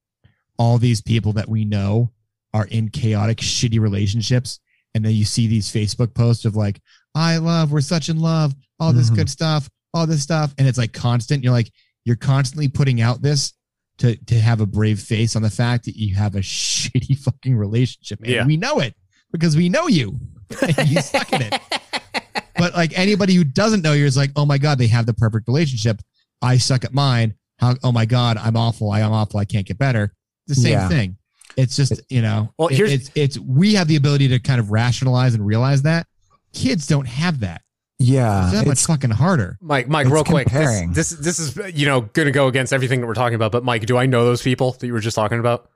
all 0.57 0.78
these 0.78 1.02
people 1.02 1.34
that 1.34 1.49
we 1.49 1.65
know 1.65 2.11
are 2.53 2.65
in 2.68 2.90
chaotic, 2.90 3.38
shitty 3.40 3.80
relationships, 3.80 4.60
and 4.95 5.03
then 5.03 5.14
you 5.14 5.26
see 5.26 5.48
these 5.48 5.72
Facebook 5.72 6.14
posts 6.14 6.45
of 6.45 6.56
like, 6.56 6.80
"I 7.14 7.38
love, 7.38 7.72
we're 7.72 7.82
such 7.82 8.07
in 8.10 8.19
love, 8.19 8.56
all 8.80 8.94
this 8.94 9.10
Mhm. 9.10 9.15
good 9.15 9.30
stuff, 9.30 9.69
all 9.94 10.07
this 10.07 10.24
stuff," 10.24 10.56
and 10.57 10.68
it's 10.68 10.78
like 10.78 10.94
constant. 10.94 11.44
You're 11.44 11.52
like, 11.53 11.72
you're 12.06 12.15
constantly 12.15 12.69
putting 12.69 13.02
out 13.02 13.22
this 13.22 13.52
to 13.98 14.15
to 14.15 14.40
have 14.40 14.61
a 14.61 14.65
brave 14.65 14.99
face 15.02 15.36
on 15.36 15.41
the 15.41 15.49
fact 15.49 15.86
that 15.86 15.98
you 15.98 16.15
have 16.15 16.36
a 16.36 16.40
shitty 16.41 17.18
fucking 17.19 17.57
relationship. 17.57 18.19
And 18.22 18.30
Yeah. 18.30 18.45
we 18.45 18.56
know 18.56 18.80
it 18.80 18.95
because 19.32 19.57
we 19.57 19.68
know 19.68 19.88
you. 19.88 20.19
You 20.86 21.02
suck 21.02 21.34
at 21.34 21.41
it. 21.53 21.61
But 22.57 22.73
like 22.75 22.97
anybody 22.97 23.34
who 23.35 23.43
doesn't 23.43 23.81
know 23.84 23.93
you 23.93 24.05
is 24.05 24.17
like, 24.17 24.31
oh 24.35 24.45
my 24.45 24.57
god, 24.57 24.77
they 24.77 24.88
have 24.88 25.05
the 25.05 25.13
perfect 25.13 25.47
relationship. 25.47 26.01
I 26.41 26.57
suck 26.57 26.84
at 26.85 26.93
mine. 26.93 27.35
How? 27.59 27.75
Oh 27.84 27.91
my 27.91 28.05
god, 28.05 28.38
I'm 28.38 28.55
awful. 28.57 28.91
I 28.91 28.99
am 29.01 29.11
awful. 29.11 29.39
I 29.39 29.45
can't 29.45 29.65
get 29.65 29.77
better. 29.77 30.13
The 30.47 30.55
same 30.55 30.73
Yeah. 30.73 30.88
thing. 30.89 31.17
It's 31.55 31.75
just 31.75 31.99
you 32.09 32.21
know. 32.21 32.53
Well, 32.57 32.67
it- 32.67 32.75
here's- 32.75 32.91
it's 32.91 33.11
it's 33.15 33.39
we 33.39 33.73
have 33.75 33.88
the 33.88 33.95
ability 33.95 34.27
to 34.29 34.39
kind 34.39 34.59
of 34.59 34.69
rationalize 34.71 35.34
and 35.34 35.45
realize 35.45 35.81
that 35.84 36.05
kids 36.53 36.85
don't 36.88 37.07
have 37.07 37.39
that. 37.39 37.61
Yeah, 37.99 38.43
It's 38.43 38.51
that 38.53 38.67
much 38.67 38.73
it's 38.73 38.85
fucking 38.85 39.09
harder. 39.09 39.57
Mike, 39.59 39.88
Mike, 39.89 40.05
It's 40.05 40.13
real 40.13 40.23
quick. 40.23 40.45
This, 40.47 40.53
comparing. 40.53 40.93
this 40.93 41.09
this 41.09 41.39
is 41.39 41.57
you 41.75 41.88
know 41.88 42.01
going 42.01 42.27
to 42.27 42.31
go 42.31 42.47
against 42.47 42.71
everything 42.71 43.01
that 43.01 43.07
we're 43.07 43.15
talking 43.15 43.34
about. 43.34 43.51
But 43.51 43.63
Mike, 43.63 43.88
do 43.88 43.97
I 43.97 44.05
know 44.05 44.23
those 44.23 44.43
people 44.43 44.73
that 44.73 44.85
you 44.85 44.93
were 44.93 44.99
just 44.99 45.15
talking 45.15 45.39
about? 45.39 45.67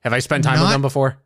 Have 0.00 0.12
I 0.12 0.18
spent 0.18 0.42
time 0.44 0.60
with 0.60 0.70
them 0.70 0.82
before? 0.82 1.18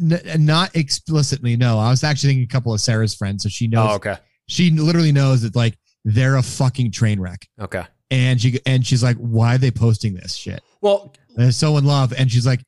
N- 0.00 0.44
not 0.46 0.74
explicitly, 0.76 1.56
no. 1.56 1.78
I 1.78 1.90
was 1.90 2.04
actually 2.04 2.30
thinking 2.30 2.44
a 2.44 2.48
couple 2.52 2.72
of 2.74 2.80
Sarah's 2.80 3.14
friends, 3.14 3.42
so 3.42 3.48
she 3.48 3.66
knows. 3.66 3.90
Oh, 3.90 3.94
okay, 3.96 4.16
She 4.48 4.70
literally 4.70 5.12
knows 5.12 5.42
that 5.42 5.56
like 5.56 5.76
they're 6.04 6.36
a 6.36 6.42
fucking 6.42 6.92
train 6.92 7.18
wreck, 7.20 7.48
okay. 7.60 7.84
and 8.10 8.40
she 8.40 8.60
and 8.66 8.86
she's 8.86 9.02
like, 9.02 9.16
why 9.16 9.54
are 9.56 9.58
they 9.58 9.70
posting 9.70 10.14
this 10.14 10.34
shit? 10.34 10.62
Well, 10.80 11.14
They're 11.36 11.52
so 11.52 11.76
in 11.76 11.84
love, 11.84 12.12
and 12.16 12.30
she's 12.30 12.46
like, 12.46 12.60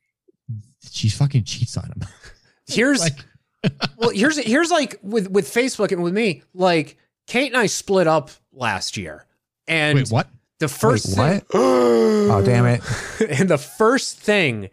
she 0.90 1.09
fucking 1.09 1.44
cheats 1.44 1.77
on 1.77 1.85
him. 1.85 2.03
here's 2.66 3.01
Like- 3.01 3.19
well 3.97 4.11
here's 4.11 4.36
here's 4.39 4.73
like 4.73 4.99
with 5.03 5.31
with 5.31 5.47
Facebook 5.47 5.93
and 5.93 6.03
with 6.03 6.12
me 6.12 6.43
like 6.53 6.97
Kate 7.28 7.47
and 7.53 7.57
I 7.57 7.66
split 7.66 8.09
up 8.09 8.31
last 8.53 8.97
year 8.97 9.24
and 9.69 9.94
Wait, 9.97 10.09
what? 10.11 10.27
the 10.59 10.66
first 10.66 11.16
what? 11.16 11.47
thing, 11.47 11.47
Oh, 11.55 12.43
damn 12.44 12.66
it. 12.66 12.82
and 13.39 13.49
the 13.49 13.59
first 13.59 14.19
thing 14.19 14.62
News 14.62 14.70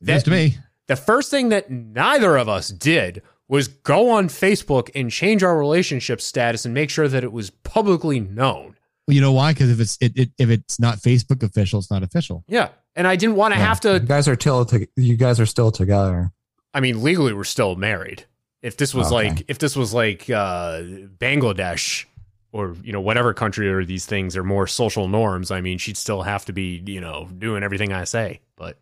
that 0.00 0.24
to 0.24 0.30
me. 0.32 0.56
The 0.88 0.96
first 0.96 1.30
thing 1.30 1.48
that 1.50 1.70
neither 1.70 2.36
of 2.36 2.48
us 2.48 2.68
did 2.68 3.22
was 3.48 3.68
go 3.68 4.10
on 4.10 4.28
Facebook 4.28 4.90
and 4.94 5.10
change 5.10 5.42
our 5.42 5.58
relationship 5.58 6.20
status 6.20 6.64
and 6.64 6.72
make 6.74 6.90
sure 6.90 7.08
that 7.08 7.22
it 7.24 7.32
was 7.32 7.50
publicly 7.50 8.18
known. 8.20 8.76
Well, 9.06 9.14
you 9.14 9.20
know 9.20 9.32
why? 9.32 9.52
Because 9.52 9.70
if 9.70 9.80
it's 9.80 9.98
it, 10.00 10.12
it 10.16 10.30
if 10.38 10.48
it's 10.48 10.78
not 10.80 10.98
Facebook 10.98 11.42
official, 11.42 11.78
it's 11.80 11.90
not 11.90 12.02
official. 12.02 12.44
Yeah. 12.48 12.68
And 12.94 13.06
I 13.06 13.16
didn't 13.16 13.36
want 13.36 13.52
to 13.54 13.60
Yeah. 13.60 13.66
have 13.66 13.80
You 13.84 13.98
to 13.98 14.00
guys 14.06 14.28
are 14.28 14.36
till 14.36 14.64
to, 14.66 14.86
you 14.96 15.16
guys 15.16 15.40
are 15.40 15.46
still 15.46 15.70
together. 15.70 16.30
I 16.74 16.80
mean 16.80 17.02
legally 17.02 17.32
we're 17.32 17.44
still 17.44 17.74
married. 17.76 18.24
If 18.62 18.76
this 18.76 18.94
was 18.94 19.08
Okay. 19.12 19.28
like 19.30 19.44
if 19.48 19.58
this 19.58 19.74
was 19.76 19.92
like 19.92 20.30
uh 20.30 20.82
Bangladesh 21.18 22.04
or 22.52 22.76
you 22.82 22.92
know 22.92 23.00
whatever 23.00 23.32
country 23.34 23.68
or 23.68 23.84
these 23.84 24.06
things 24.06 24.36
are 24.36 24.44
more 24.44 24.66
social 24.66 25.08
norms, 25.08 25.50
I 25.50 25.60
mean 25.60 25.78
she'd 25.78 25.96
still 25.96 26.22
have 26.22 26.44
to 26.46 26.52
be, 26.52 26.82
you 26.86 27.00
know, 27.00 27.28
doing 27.38 27.62
everything 27.62 27.92
I 27.92 28.04
say. 28.04 28.40
But 28.56 28.76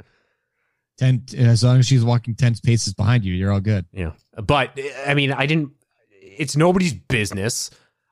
Ten 1.00 1.24
as 1.36 1.64
long 1.64 1.78
as 1.78 1.86
she's 1.86 2.04
walking 2.04 2.34
ten 2.34 2.54
paces 2.62 2.92
behind 2.92 3.24
you, 3.24 3.32
you're 3.32 3.50
all 3.50 3.60
good. 3.60 3.86
Yeah. 3.90 4.12
But 4.36 4.78
I 5.06 5.14
mean, 5.14 5.32
I 5.32 5.46
didn't, 5.46 5.72
it's 6.20 6.56
nobody's 6.56 6.92
business. 6.92 7.70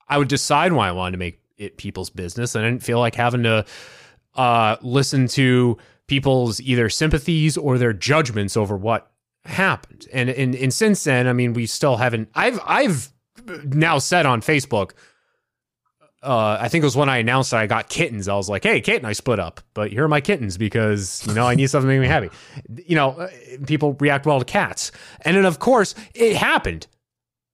I 0.08 0.16
would 0.16 0.28
decide 0.28 0.72
why 0.72 0.88
I 0.88 0.92
wanted 0.92 1.12
to 1.12 1.18
make 1.18 1.40
it 1.58 1.76
people's 1.76 2.08
business. 2.08 2.56
I 2.56 2.62
didn't 2.62 2.82
feel 2.82 2.98
like 2.98 3.14
having 3.14 3.42
to 3.42 3.66
uh, 4.36 4.76
listen 4.80 5.28
to 5.28 5.76
people's 6.06 6.62
either 6.62 6.88
sympathies 6.88 7.58
or 7.58 7.76
their 7.76 7.92
judgments 7.92 8.56
over 8.56 8.74
what 8.74 9.12
happened. 9.44 10.06
And, 10.10 10.30
and, 10.30 10.54
and 10.54 10.72
since 10.72 11.04
then, 11.04 11.26
I 11.26 11.34
mean, 11.34 11.52
we 11.52 11.66
still 11.66 11.98
haven't, 11.98 12.30
I've, 12.34 12.58
I've 12.64 13.12
now 13.64 13.98
said 13.98 14.24
on 14.24 14.40
Facebook, 14.40 14.92
uh, 16.22 16.58
I 16.60 16.68
think 16.68 16.82
it 16.82 16.86
was 16.86 16.96
when 16.96 17.08
I 17.08 17.18
announced 17.18 17.52
that 17.52 17.60
I 17.60 17.66
got 17.66 17.88
kittens. 17.88 18.26
I 18.28 18.34
was 18.34 18.48
like, 18.48 18.64
"Hey, 18.64 18.80
Kate 18.80 18.96
and 18.96 19.06
I 19.06 19.12
split 19.12 19.38
up, 19.38 19.60
but 19.74 19.92
here 19.92 20.04
are 20.04 20.08
my 20.08 20.20
kittens 20.20 20.58
because 20.58 21.24
you 21.26 21.34
know 21.34 21.46
I 21.46 21.54
need 21.54 21.68
something 21.68 21.88
to 21.88 21.94
make 21.94 22.00
me 22.00 22.08
happy." 22.08 22.30
You 22.86 22.96
know, 22.96 23.10
uh, 23.10 23.28
people 23.66 23.94
react 24.00 24.26
well 24.26 24.40
to 24.40 24.44
cats, 24.44 24.90
and 25.22 25.36
then 25.36 25.44
of 25.44 25.58
course 25.58 25.94
it 26.14 26.36
happened. 26.36 26.86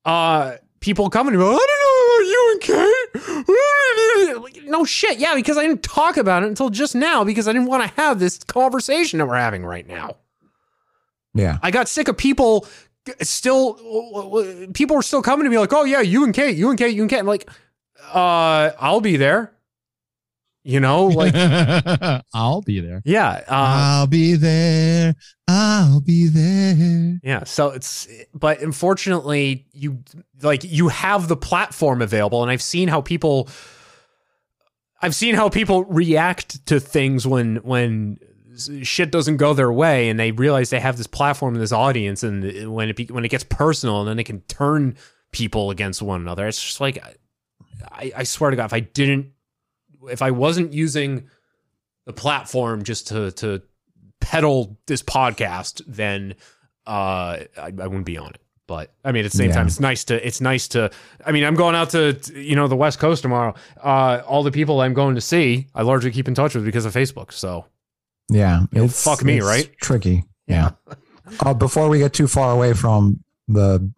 Uh, 0.04 0.56
people 0.80 1.08
coming 1.10 1.32
to 1.32 1.38
me, 1.38 1.44
I 1.44 1.48
don't 1.48 1.82
know 1.82 2.14
about 2.14 2.26
you 2.26 2.50
and 2.52 2.60
Kate. 2.60 3.04
No 4.66 4.84
shit, 4.84 5.18
yeah, 5.18 5.34
because 5.34 5.58
I 5.58 5.62
didn't 5.62 5.82
talk 5.82 6.16
about 6.16 6.42
it 6.42 6.46
until 6.46 6.70
just 6.70 6.94
now 6.94 7.22
because 7.22 7.46
I 7.46 7.52
didn't 7.52 7.68
want 7.68 7.82
to 7.84 7.90
have 8.00 8.18
this 8.18 8.38
conversation 8.38 9.18
that 9.18 9.26
we're 9.26 9.36
having 9.36 9.62
right 9.64 9.86
now. 9.86 10.16
Yeah. 11.34 11.58
I 11.62 11.70
got 11.70 11.86
sick 11.86 12.08
of 12.08 12.16
people 12.16 12.66
still 13.20 13.74
people 14.72 14.96
were 14.96 15.02
still 15.02 15.20
coming 15.22 15.44
to 15.44 15.50
me 15.50 15.58
like, 15.58 15.72
"Oh 15.72 15.84
yeah, 15.84 16.00
you 16.00 16.24
and 16.24 16.32
Kate, 16.32 16.56
you 16.56 16.70
and 16.70 16.78
Kate, 16.78 16.94
you 16.94 17.02
and 17.02 17.10
Kate." 17.10 17.18
I'm 17.18 17.26
like, 17.26 17.48
"Uh, 18.12 18.70
I'll 18.78 19.00
be 19.00 19.16
there." 19.16 19.52
You 20.66 20.80
know, 20.80 21.06
like 21.08 21.34
I'll 22.32 22.62
be 22.62 22.80
there. 22.80 23.02
yeah, 23.04 23.42
uh, 23.46 23.46
I'll 23.48 24.06
be 24.06 24.34
there. 24.34 25.14
I'll 25.46 26.00
be 26.00 26.26
there. 26.26 27.20
yeah. 27.22 27.44
So 27.44 27.70
it's 27.70 28.08
but 28.32 28.60
unfortunately, 28.60 29.66
you 29.72 30.02
like 30.42 30.64
you 30.64 30.88
have 30.88 31.28
the 31.28 31.36
platform 31.36 32.00
available 32.00 32.42
and 32.42 32.50
I've 32.50 32.62
seen 32.62 32.88
how 32.88 33.02
people 33.02 33.48
I've 35.02 35.14
seen 35.14 35.34
how 35.34 35.50
people 35.50 35.84
react 35.84 36.64
to 36.66 36.80
things 36.80 37.26
when 37.26 37.56
when 37.56 38.18
shit 38.82 39.10
doesn't 39.10 39.36
go 39.36 39.52
their 39.52 39.70
way 39.70 40.08
and 40.08 40.18
they 40.18 40.30
realize 40.30 40.70
they 40.70 40.80
have 40.80 40.96
this 40.96 41.06
platform 41.06 41.54
and 41.54 41.62
this 41.62 41.72
audience 41.72 42.22
and 42.22 42.72
when 42.72 42.88
it 42.88 42.96
be, 42.96 43.04
when 43.06 43.24
it 43.24 43.28
gets 43.28 43.44
personal 43.44 44.00
and 44.00 44.08
then 44.08 44.16
they 44.16 44.24
can 44.24 44.40
turn 44.42 44.96
people 45.30 45.70
against 45.70 46.00
one 46.00 46.20
another 46.22 46.46
it's 46.46 46.62
just 46.62 46.80
like 46.80 47.02
I, 47.92 48.12
I 48.16 48.22
swear 48.24 48.50
to 48.50 48.56
god 48.56 48.66
if 48.66 48.72
i 48.72 48.80
didn't 48.80 49.32
if 50.10 50.22
i 50.22 50.30
wasn't 50.30 50.72
using 50.72 51.28
the 52.06 52.12
platform 52.12 52.82
just 52.84 53.08
to 53.08 53.30
to 53.32 53.62
peddle 54.20 54.78
this 54.86 55.02
podcast 55.02 55.82
then 55.86 56.34
uh 56.86 56.90
i, 56.90 57.46
I 57.58 57.70
wouldn't 57.70 58.06
be 58.06 58.18
on 58.18 58.30
it 58.30 58.40
but 58.66 58.94
I 59.04 59.12
mean, 59.12 59.26
at 59.26 59.30
the 59.30 59.36
same 59.36 59.50
Yeah. 59.50 59.56
time, 59.56 59.66
it's 59.66 59.78
nice 59.78 60.04
to 60.04 60.26
it's 60.26 60.40
nice 60.40 60.68
to. 60.68 60.90
I 61.26 61.32
mean, 61.32 61.44
I'm 61.44 61.54
going 61.54 61.74
out 61.74 61.90
to 61.90 62.18
you 62.34 62.56
know 62.56 62.66
the 62.66 62.76
West 62.76 62.98
Coast 62.98 63.20
tomorrow. 63.20 63.54
Uh, 63.76 64.22
all 64.26 64.42
the 64.42 64.50
people 64.50 64.80
I'm 64.80 64.94
going 64.94 65.16
to 65.16 65.20
see, 65.20 65.66
I 65.74 65.82
largely 65.82 66.10
keep 66.10 66.28
in 66.28 66.34
touch 66.34 66.54
with 66.54 66.64
because 66.64 66.86
of 66.86 66.94
Facebook. 66.94 67.30
So 67.34 67.66
Yeah. 68.30 68.62
Know, 68.72 68.88
fuck 68.88 69.22
me, 69.22 69.36
it's 69.36 69.46
right? 69.46 69.70
Tricky. 69.82 70.24
Yeah. 70.46 70.70
uh, 71.40 71.52
before 71.52 71.90
we 71.90 71.98
get 71.98 72.14
too 72.14 72.26
far 72.26 72.52
away 72.52 72.72
from 72.72 73.22
the 73.48 73.92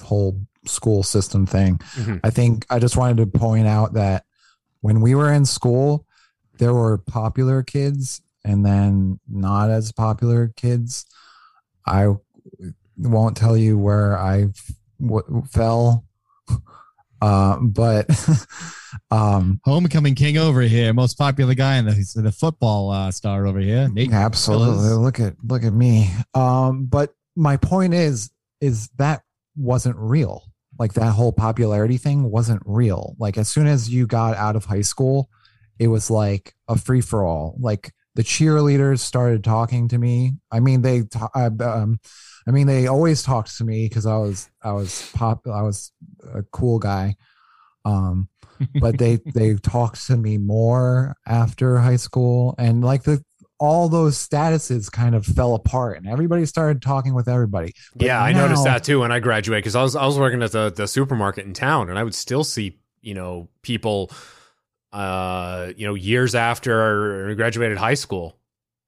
whole 0.00 0.40
school 0.66 1.02
system 1.02 1.46
thing, 1.46 1.78
Mhm. 1.96 2.20
I 2.24 2.30
think 2.30 2.66
I 2.70 2.78
just 2.78 2.96
wanted 2.96 3.16
to 3.18 3.26
point 3.26 3.66
out 3.66 3.94
that 3.94 4.24
when 4.80 5.00
we 5.00 5.14
were 5.14 5.32
in 5.32 5.44
school, 5.44 6.06
there 6.58 6.74
were 6.74 6.98
popular 6.98 7.62
kids 7.62 8.20
and 8.44 8.64
then 8.64 9.18
not 9.28 9.70
as 9.70 9.92
popular 9.92 10.48
kids. 10.56 11.06
I 11.86 12.08
won't 12.96 13.36
tell 13.36 13.56
you 13.56 13.76
where 13.78 14.16
I 14.18 14.42
f- 14.44 14.72
w- 15.00 15.42
fell, 15.50 16.04
uh, 17.20 17.58
but 17.60 18.06
um, 19.10 19.60
Homecoming 19.64 20.14
king 20.14 20.36
over 20.38 20.60
here, 20.62 20.92
most 20.92 21.16
popular 21.18 21.54
guy 21.54 21.76
in 21.78 21.86
the, 21.86 22.20
the 22.22 22.32
football 22.32 22.90
uh, 22.90 23.10
star 23.10 23.46
over 23.46 23.58
here. 23.60 23.88
Nate 23.88 24.12
Absolutely. 24.12 24.66
Fellas. 24.86 24.92
Look 24.98 25.20
at 25.20 25.34
look 25.44 25.64
at 25.64 25.72
me. 25.72 26.10
Um, 26.34 26.84
but 26.86 27.14
my 27.36 27.56
point 27.56 27.94
is, 27.94 28.30
is 28.60 28.88
that 28.98 29.22
wasn't 29.56 29.96
real. 29.96 30.44
Like 30.78 30.94
that 30.94 31.12
whole 31.12 31.32
popularity 31.32 31.96
thing 31.96 32.30
wasn't 32.30 32.62
real. 32.64 33.14
Like 33.18 33.38
as 33.38 33.48
soon 33.48 33.66
as 33.66 33.88
you 33.88 34.06
got 34.06 34.36
out 34.36 34.56
of 34.56 34.64
high 34.64 34.82
school, 34.82 35.28
it 35.78 35.88
was 35.88 36.10
like 36.10 36.54
a 36.68 36.76
free 36.76 37.00
for 37.00 37.24
all. 37.24 37.56
Like 37.58 37.92
the 38.14 38.22
cheerleaders 38.22 39.00
started 39.00 39.44
talking 39.44 39.88
to 39.88 39.98
me. 39.98 40.32
I 40.50 40.60
mean, 40.60 40.82
they, 40.82 41.02
um, 41.34 41.98
I 42.46 42.50
mean, 42.50 42.66
they 42.66 42.86
always 42.86 43.22
talked 43.22 43.56
to 43.58 43.64
me 43.64 43.88
because 43.88 44.06
I 44.06 44.16
was, 44.16 44.48
I 44.62 44.72
was 44.72 45.10
pop, 45.14 45.46
I 45.46 45.62
was 45.62 45.92
a 46.32 46.42
cool 46.44 46.78
guy. 46.78 47.16
Um, 47.84 48.28
but 48.80 48.98
they 48.98 49.18
they 49.34 49.54
talked 49.54 50.06
to 50.06 50.16
me 50.16 50.38
more 50.38 51.16
after 51.26 51.78
high 51.78 51.96
school 51.96 52.54
and 52.58 52.84
like 52.84 53.02
the 53.02 53.22
all 53.64 53.88
those 53.88 54.16
statuses 54.16 54.90
kind 54.90 55.14
of 55.14 55.24
fell 55.24 55.54
apart 55.54 55.96
and 55.96 56.06
everybody 56.06 56.44
started 56.46 56.82
talking 56.82 57.14
with 57.14 57.28
everybody 57.28 57.72
But 57.96 58.06
yeah, 58.06 58.22
I 58.22 58.32
noticed 58.32 58.64
that 58.64 58.84
too 58.84 59.00
when 59.00 59.12
I 59.12 59.20
graduated 59.20 59.64
because 59.64 59.76
I 59.76 59.82
was 59.82 59.96
I 59.96 60.06
was 60.06 60.18
working 60.18 60.42
at 60.42 60.52
the 60.52 60.70
the 60.70 60.86
supermarket 60.86 61.46
in 61.46 61.54
town 61.54 61.88
and 61.90 61.98
I 61.98 62.04
would 62.04 62.14
still 62.14 62.44
see 62.44 62.78
you 63.04 63.14
know 63.14 63.48
people, 63.62 64.10
uh, 64.92 65.72
you 65.76 65.86
know 65.86 65.94
years 65.94 66.34
after 66.34 67.30
I 67.30 67.34
graduated 67.34 67.78
high 67.78 67.94
school, 67.94 68.38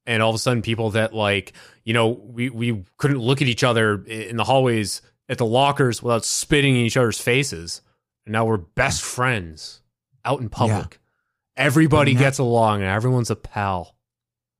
and 0.06 0.22
all 0.22 0.30
of 0.30 0.36
a 0.36 0.38
sudden 0.38 0.62
people 0.62 0.90
that 0.90 1.14
like 1.14 1.52
you 1.84 1.92
know 1.92 2.08
we 2.08 2.50
we 2.50 2.84
couldn't 2.96 3.18
look 3.18 3.42
at 3.42 3.48
each 3.48 3.62
other 3.62 4.02
in 4.04 4.36
the 4.36 4.44
hallways 4.44 5.02
at 5.28 5.38
the 5.38 5.46
lockers 5.46 6.02
without 6.02 6.24
spitting 6.24 6.76
in 6.76 6.82
each 6.82 6.96
other's 6.96 7.20
faces. 7.20 7.82
And 8.24 8.32
now 8.32 8.44
we're 8.44 8.56
best 8.56 9.02
friends 9.02 9.82
out 10.24 10.40
in 10.40 10.48
public. 10.48 10.98
Everybody 11.56 12.12
And 12.12 12.20
gets 12.20 12.38
along 12.38 12.82
and 12.82 12.90
everyone's 12.90 13.30
a 13.30 13.36
pal. 13.36 13.95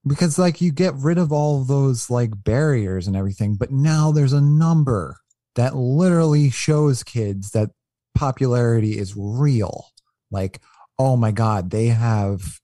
Because 0.06 0.38
like 0.38 0.60
you 0.60 0.70
get 0.72 0.94
rid 0.94 1.18
of 1.18 1.32
all 1.32 1.60
of 1.60 1.66
those 1.68 2.08
like 2.10 2.30
barriers 2.44 3.06
and 3.06 3.16
everything 3.16 3.54
but 3.56 3.70
now 3.70 4.12
there's 4.12 4.32
a 4.32 4.40
number 4.40 5.16
that 5.54 5.74
literally 5.74 6.50
shows 6.50 7.02
kids 7.02 7.50
that 7.52 7.70
popularity 8.14 8.98
is 8.98 9.14
real 9.16 9.86
like 10.30 10.60
oh 10.98 11.16
my 11.16 11.30
god 11.30 11.70
they 11.70 11.86
have 11.86 12.58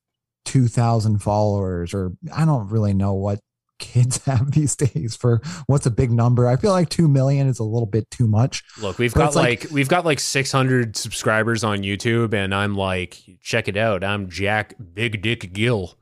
2000 0.45 1.19
followers 1.19 1.95
or 1.95 2.13
i 2.35 2.45
don't 2.45 2.69
really 2.69 2.95
know 2.95 3.15
what 3.15 3.39
kids 3.79 4.25
have 4.27 4.53
these 4.53 4.77
days 4.77 5.17
for 5.17 5.41
what's 5.67 5.87
a 5.87 5.91
big 5.91 6.11
number 6.11 6.49
i 6.49 6.57
feel 6.57 6.71
like 6.71 6.89
2 6.89 7.07
million 7.09 7.49
is 7.49 7.59
a 7.59 7.65
little 7.65 7.87
bit 7.87 8.09
too 8.11 8.27
much 8.29 8.63
Look, 8.81 8.99
we've 8.99 9.13
But 9.13 9.21
got 9.27 9.35
like- 9.35 9.65
like, 9.65 9.73
we've 9.73 9.89
got 9.89 10.05
like 10.05 10.21
600 10.21 10.97
subscribers 10.97 11.63
on 11.65 11.79
YouTube, 11.81 12.33
and 12.35 12.55
I'm 12.55 12.75
like, 12.75 13.19
check 13.41 13.69
it 13.69 13.77
out. 13.77 14.03
I'm 14.03 14.29
Jack 14.29 14.75
Big 14.95 15.21
Dick 15.23 15.53
Gill. 15.53 15.95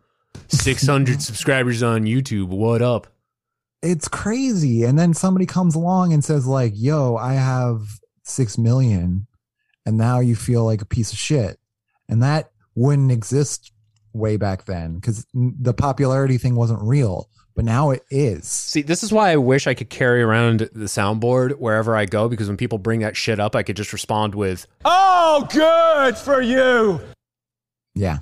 600 0.48 1.22
subscribers 1.22 1.82
on 1.82 2.04
YouTube. 2.04 2.48
What 2.48 2.82
up? 2.82 3.06
it's 3.82 4.08
crazy 4.08 4.84
and 4.84 4.98
then 4.98 5.14
somebody 5.14 5.46
comes 5.46 5.74
along 5.74 6.12
and 6.12 6.22
says 6.22 6.46
like 6.46 6.74
yo 6.76 7.16
i 7.16 7.32
have 7.32 7.80
6 8.24 8.58
million 8.58 9.26
and 9.86 9.96
now 9.96 10.20
you 10.20 10.36
feel 10.36 10.66
like 10.66 10.82
a 10.82 10.84
piece 10.84 11.12
of 11.14 11.18
shit 11.18 11.58
and 12.06 12.22
that 12.22 12.50
wouldn't 12.74 13.10
exist 13.10 13.72
way 14.12 14.36
back 14.36 14.66
then 14.66 14.96
because 14.96 15.26
the 15.32 15.72
popularity 15.72 16.36
thing 16.36 16.56
wasn't 16.56 16.78
real 16.82 17.30
but 17.56 17.64
now 17.64 17.88
it 17.88 18.02
is 18.10 18.46
See, 18.46 18.82
this 18.82 19.02
is 19.02 19.10
why 19.14 19.30
I 19.30 19.36
wish 19.36 19.66
I 19.66 19.72
could 19.72 19.88
carry 19.88 20.20
around 20.20 20.58
the 20.74 20.84
soundboard 20.84 21.52
wherever 21.52 21.96
I 21.96 22.04
go 22.04 22.28
because 22.28 22.48
when 22.48 22.58
people 22.58 22.76
bring 22.76 23.00
that 23.00 23.16
shit 23.16 23.40
up, 23.40 23.56
I 23.56 23.62
could 23.62 23.76
just 23.76 23.94
respond 23.94 24.34
with, 24.34 24.66
Oh, 24.84 25.48
good 25.50 26.18
for 26.18 26.42
you. 26.42 27.00
yeah 27.94 28.18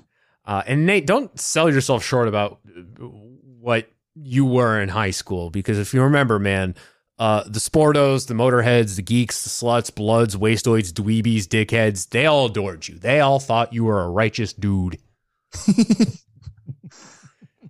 uh, 0.49 0.63
and 0.67 0.87
Nate, 0.87 1.07
don't 1.07 1.39
sell 1.39 1.71
yourself 1.71 2.03
short 2.03 2.27
about 2.27 2.59
uh, 2.67 3.05
what 3.05 3.89
you 4.15 4.47
were 4.47 4.81
in 4.81 4.89
high 4.89 5.11
school 5.11 5.51
because 5.51 5.79
if 5.79 5.93
you 5.93 6.03
remember, 6.03 6.39
man, 6.39 6.75
uh, 7.19 7.45
the 7.45 7.59
sportos, 7.61 8.27
the 8.29 8.35
motorheads, 8.35 8.97
the 8.97 9.03
geeks, 9.03 9.43
the 9.45 9.51
sluts, 9.51 9.95
bloods, 9.95 10.35
wastoids, 10.37 10.91
dweebies, 10.91 11.43
dickheads, 11.43 12.09
they 12.09 12.25
all 12.25 12.47
adored 12.47 12.89
you. 12.89 12.99
They 12.99 13.21
all 13.21 13.39
thought 13.39 13.75
you 13.75 13.85
were 13.85 14.03
a 14.03 14.09
righteous 14.09 14.55
dude. 14.55 14.99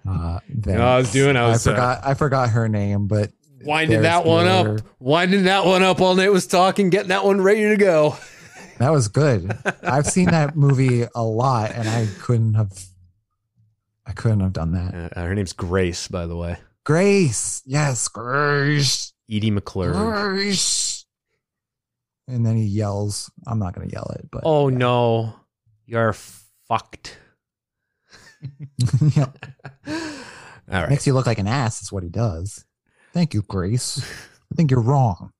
uh, 0.08 0.38
know, 0.48 0.86
I 0.86 0.98
was 0.98 1.10
doing- 1.12 1.36
I 1.36 1.48
was, 1.48 1.66
uh, 1.66 1.72
forgot 1.72 2.00
i 2.04 2.14
forgot 2.14 2.50
her 2.50 2.68
name 2.68 3.08
but 3.08 3.32
Winding 3.64 4.02
that 4.02 4.24
one 4.24 4.46
your- 4.46 4.76
up. 4.76 4.82
Winding 5.00 5.44
that 5.44 5.66
one 5.66 5.82
up 5.82 5.98
while 5.98 6.14
Nate 6.14 6.30
was 6.30 6.46
talking, 6.46 6.90
getting 6.90 7.08
that 7.08 7.24
one 7.24 7.40
ready 7.40 7.68
to 7.70 7.76
go. 7.76 8.16
That 8.78 8.90
was 8.92 9.08
good 9.08 9.56
i've 9.82 10.06
seen 10.06 10.26
that 10.26 10.56
movie 10.56 11.04
a 11.14 11.22
lot 11.22 11.70
and 11.72 11.88
i 11.88 12.06
couldn't 12.20 12.54
have 12.54 12.72
i 14.06 14.12
couldn't 14.12 14.40
have 14.40 14.52
done 14.52 14.72
that 14.72 15.12
Uh, 15.16 15.22
her 15.22 15.34
name's 15.34 15.52
Grace, 15.52 16.08
by 16.08 16.26
the 16.26 16.36
way. 16.36 16.58
grace 16.84 17.62
yes 17.66 18.08
grace 18.08 19.12
Edie 19.30 19.50
McClure. 19.50 19.92
Grace. 19.92 21.04
And 22.28 22.46
then 22.46 22.56
he 22.56 22.64
yells. 22.64 23.30
I'm 23.46 23.58
not 23.58 23.74
gonna 23.74 23.88
yell 23.92 24.10
it, 24.18 24.26
but 24.30 24.40
Oh 24.46 24.70
no, 24.70 25.34
you're 25.84 26.14
fucked. 26.66 27.18
yeah. 29.14 29.26
All 29.86 30.80
right. 30.80 30.88
makes 30.88 31.06
you 31.06 31.12
look 31.12 31.26
like 31.26 31.38
an 31.38 31.46
ass. 31.46 31.82
Is 31.82 31.92
what 31.92 32.02
he 32.04 32.08
does. 32.08 32.64
Thank 33.12 33.34
you, 33.34 33.42
Grace. 33.42 33.98
I 34.50 34.54
think 34.54 34.70
you're 34.70 34.80
wrong. 34.80 35.32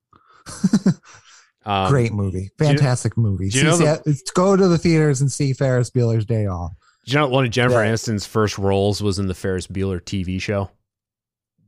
Um, 1.69 1.91
Great 1.91 2.13
movie, 2.13 2.51
do 2.59 2.65
you- 2.65 2.71
fantastic 2.71 3.17
movie. 3.17 3.51
do 3.51 3.59
you 3.59 3.65
know 3.65 3.77
the- 3.77 4.15
see- 4.15 4.23
go 4.35 4.57
to 4.57 4.69
the 4.69 4.79
theaters 4.79 5.21
and 5.21 5.31
see 5.31 5.53
Ferris 5.53 5.91
Bueller's 5.91 6.25
Day 6.25 6.47
Off. 6.47 6.73
Did 7.05 7.13
you 7.15 7.19
know 7.21 7.29
one 7.29 7.45
of 7.45 7.51
Jennifer 7.51 7.85
Yeah. 7.85 7.93
Aniston's 7.93 8.25
first 8.27 8.57
roles 8.59 9.03
was 9.03 9.19
in 9.19 9.27
the 9.29 9.35
Ferris 9.35 9.67
Bueller 9.67 10.01
TV 10.03 10.39
show? 10.41 10.71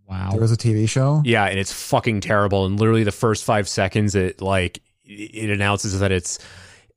Wow. 0.08 0.30
There 0.32 0.40
was 0.40 0.52
a 0.52 0.56
TV 0.56 0.88
show. 0.88 1.22
Yeah, 1.24 1.44
and 1.44 1.58
it's 1.58 1.72
fucking 1.72 2.20
terrible. 2.22 2.66
And 2.66 2.78
literally 2.80 3.04
the 3.04 3.12
first 3.12 3.44
five 3.44 3.68
seconds, 3.68 4.14
it 4.14 4.40
like 4.40 4.80
it 5.04 5.50
announces 5.50 5.98
that 6.00 6.12
it's 6.12 6.38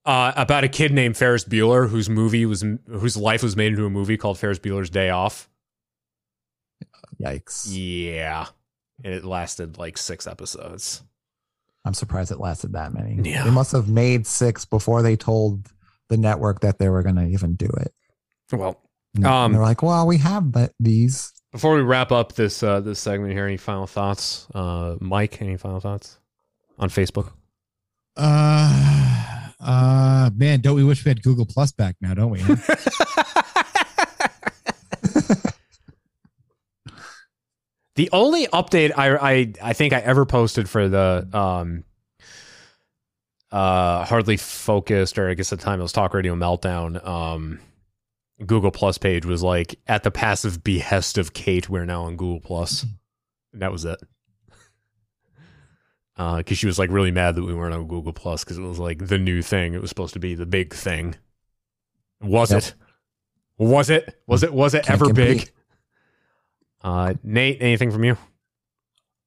uh, 0.06 0.32
about 0.36 0.64
a 0.64 0.68
kid 0.68 0.92
named 0.92 1.16
Ferris 1.18 1.44
Bueller 1.46 1.88
whose 1.90 2.10
movie 2.10 2.46
was 2.46 2.64
whose 2.88 3.16
life 3.18 3.44
was 3.44 3.56
made 3.56 3.68
into 3.74 3.86
a 3.86 3.90
movie 3.90 4.18
called 4.18 4.38
Ferris 4.40 4.60
Bueller's 4.60 4.90
Day 4.90 5.10
Off. 5.10 5.50
Yikes! 7.22 7.68
Yeah, 7.70 8.48
and 9.04 9.14
it 9.14 9.24
lasted 9.24 9.78
like 9.78 9.98
six 9.98 10.28
episodes. 10.28 11.04
I'm 11.86 11.94
surprised 11.94 12.32
it 12.32 12.40
lasted 12.40 12.74
that 12.74 12.94
many. 12.94 13.20
Yeah. 13.30 13.44
They 13.44 13.52
must 13.52 13.72
have 13.74 13.90
made 13.90 14.26
six 14.26 14.64
before 14.66 15.02
they 15.02 15.16
told 15.16 15.68
the 16.10 16.18
network 16.18 16.62
that 16.62 16.80
they 16.80 16.90
were 16.90 17.04
gonna 17.04 17.28
even 17.28 17.56
do 17.56 17.66
it. 17.68 17.94
Well, 18.52 18.80
And 19.16 19.26
Um, 19.26 19.54
they're 19.54 19.62
like, 19.62 19.84
"Well, 19.84 20.08
we 20.08 20.18
have 20.20 20.52
but 20.52 20.74
these." 20.80 21.32
before 21.52 21.76
we 21.76 21.82
wrap 21.82 22.12
up 22.12 22.34
this 22.34 22.64
uh, 22.64 22.80
this 22.80 23.00
segment 23.00 23.32
here, 23.34 23.46
any 23.46 23.58
final 23.58 23.86
thoughts, 23.86 24.48
uh, 24.56 24.96
Mike? 25.00 25.40
Any 25.42 25.56
final 25.58 25.80
thoughts 25.80 26.18
on 26.80 26.90
Facebook? 26.90 27.32
Uh, 28.18 29.50
uh, 29.60 30.30
man, 30.36 30.62
don't 30.62 30.76
we 30.76 30.84
wish 30.84 31.04
we 31.06 31.10
had 31.10 31.22
Google 31.22 31.46
Plus 31.46 31.72
back 31.72 31.96
now, 32.02 32.14
don't 32.14 32.32
we? 32.32 32.42
The 37.96 38.10
only 38.12 38.48
update 38.48 38.92
I 38.98 39.16
I 39.18 39.54
I 39.62 39.74
think 39.74 39.94
I 39.94 40.00
ever 40.00 40.26
posted 40.26 40.68
for 40.70 40.88
the 40.90 41.28
um 41.32 41.84
uh 43.52 44.04
hardly 44.06 44.36
focused 44.38 45.20
or 45.20 45.30
I 45.30 45.36
guess 45.36 45.54
at 45.54 45.60
the 45.60 45.66
time 45.66 45.80
it 45.80 45.84
was 45.84 45.92
Talk 45.92 46.14
Radio 46.14 46.36
Meltdown 46.36 47.06
um 47.08 47.60
Google 48.46 48.72
Plus 48.72 48.98
page 48.98 49.26
was 49.26 49.44
like 49.44 49.80
at 49.88 50.02
the 50.04 50.10
passive 50.12 50.64
behest 50.64 51.18
of 51.20 51.34
Kate 51.34 51.70
we're 51.70 51.86
now 51.86 52.04
on 52.06 52.16
Google 52.18 52.40
Plus. 52.40 52.84
And 53.54 53.62
that 53.62 53.72
was 53.72 53.86
it. 53.86 54.00
Uh 56.18 56.42
cuz 56.44 56.58
she 56.58 56.66
was 56.66 56.80
like 56.80 56.90
really 56.90 57.12
mad 57.12 57.36
that 57.36 57.44
we 57.44 57.54
weren't 57.54 57.76
on 57.76 57.88
Google 57.88 58.14
Plus 58.14 58.44
cuz 58.44 58.58
it 58.58 58.62
was 58.62 58.80
like 58.80 59.08
the 59.08 59.20
new 59.20 59.44
thing. 59.44 59.76
It 59.76 59.82
was 59.82 59.90
supposed 59.90 60.14
to 60.14 60.20
be 60.20 60.34
the 60.34 60.48
big 60.48 60.74
thing. 60.74 61.16
Was 62.22 62.52
Yep. 62.52 62.58
it? 62.64 62.74
Was 63.60 63.90
it? 63.92 64.20
Was 64.26 64.42
it 64.42 64.52
was 64.52 64.74
it 64.74 64.86
Can't 64.86 65.00
ever 65.02 65.14
big? 65.14 65.52
Compete. 66.84 67.18
Uh 67.18 67.20
Nate, 67.24 67.58
anything 67.62 67.92
from 67.92 68.04
you? 68.04 68.18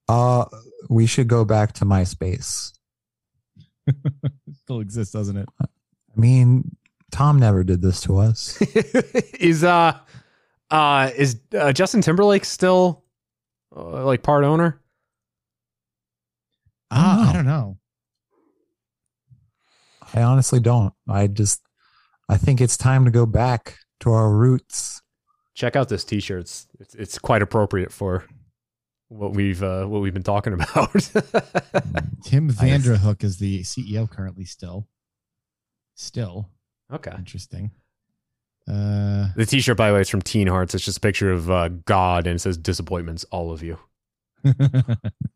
Uh, 0.09 0.45
we 0.89 1.07
should 1.07 1.27
go 1.29 1.45
back 1.45 1.73
to 1.73 1.85
MySpace. 1.85 2.73
Still 4.63 4.81
exists, 4.81 5.13
doesn't 5.13 5.37
it? 5.37 5.49
I 5.61 5.67
mean, 6.15 6.77
Tom 7.11 7.39
never 7.39 7.65
did 7.65 7.83
this 7.83 8.01
to 8.03 8.19
us. 8.19 8.61
is 9.41 9.65
uh 9.65 9.99
uh 10.71 11.11
is 11.17 11.41
uh, 11.59 11.73
Justin 11.73 12.03
Timberlake 12.03 12.45
still 12.45 13.05
uh, 13.77 14.05
like 14.05 14.23
part 14.23 14.45
owner? 14.45 14.81
Uh, 16.91 17.27
I 17.29 17.33
don't 17.33 17.47
know. 17.47 17.79
I 20.15 20.23
honestly 20.23 20.61
don't. 20.61 20.93
I 21.09 21.27
just, 21.27 21.61
I 22.29 22.37
think 22.37 22.61
it's 22.61 22.77
time 22.77 23.05
to 23.05 23.11
go 23.11 23.27
back 23.27 23.77
to 24.01 24.13
our 24.13 24.31
roots. 24.31 25.03
Check 25.57 25.75
out 25.75 25.89
this 25.89 26.05
t-shirt. 26.05 26.41
It's 26.43 26.69
it's, 26.79 26.95
it's 26.95 27.19
quite 27.19 27.43
appropriate 27.43 27.91
for 27.93 28.25
what 29.09 29.33
we've 29.35 29.63
uh 29.63 29.87
what 29.87 30.03
we've 30.03 30.15
been 30.15 30.23
talking 30.23 30.53
about. 30.53 30.93
Tim 32.25 32.51
Vanderhook 32.51 33.25
is 33.25 33.39
the 33.39 33.63
CEO 33.63 34.09
currently 34.09 34.45
still. 34.45 34.87
Still. 35.95 36.49
okay. 36.93 37.13
Interesting. 37.17 37.71
Uh 38.69 39.29
The 39.37 39.47
t-shirt 39.47 39.77
by 39.77 39.89
the 39.89 39.95
way 39.95 40.01
is 40.03 40.09
from 40.09 40.23
Teen 40.23 40.47
Hearts. 40.47 40.75
It's 40.75 40.85
just 40.85 40.99
a 40.99 41.01
picture 41.01 41.33
of 41.33 41.51
uh, 41.51 41.69
God 41.87 42.27
and 42.27 42.37
it 42.37 42.41
says 42.41 42.57
disappointments 42.59 43.25
all 43.31 43.51
of 43.53 43.63
you. 43.63 43.79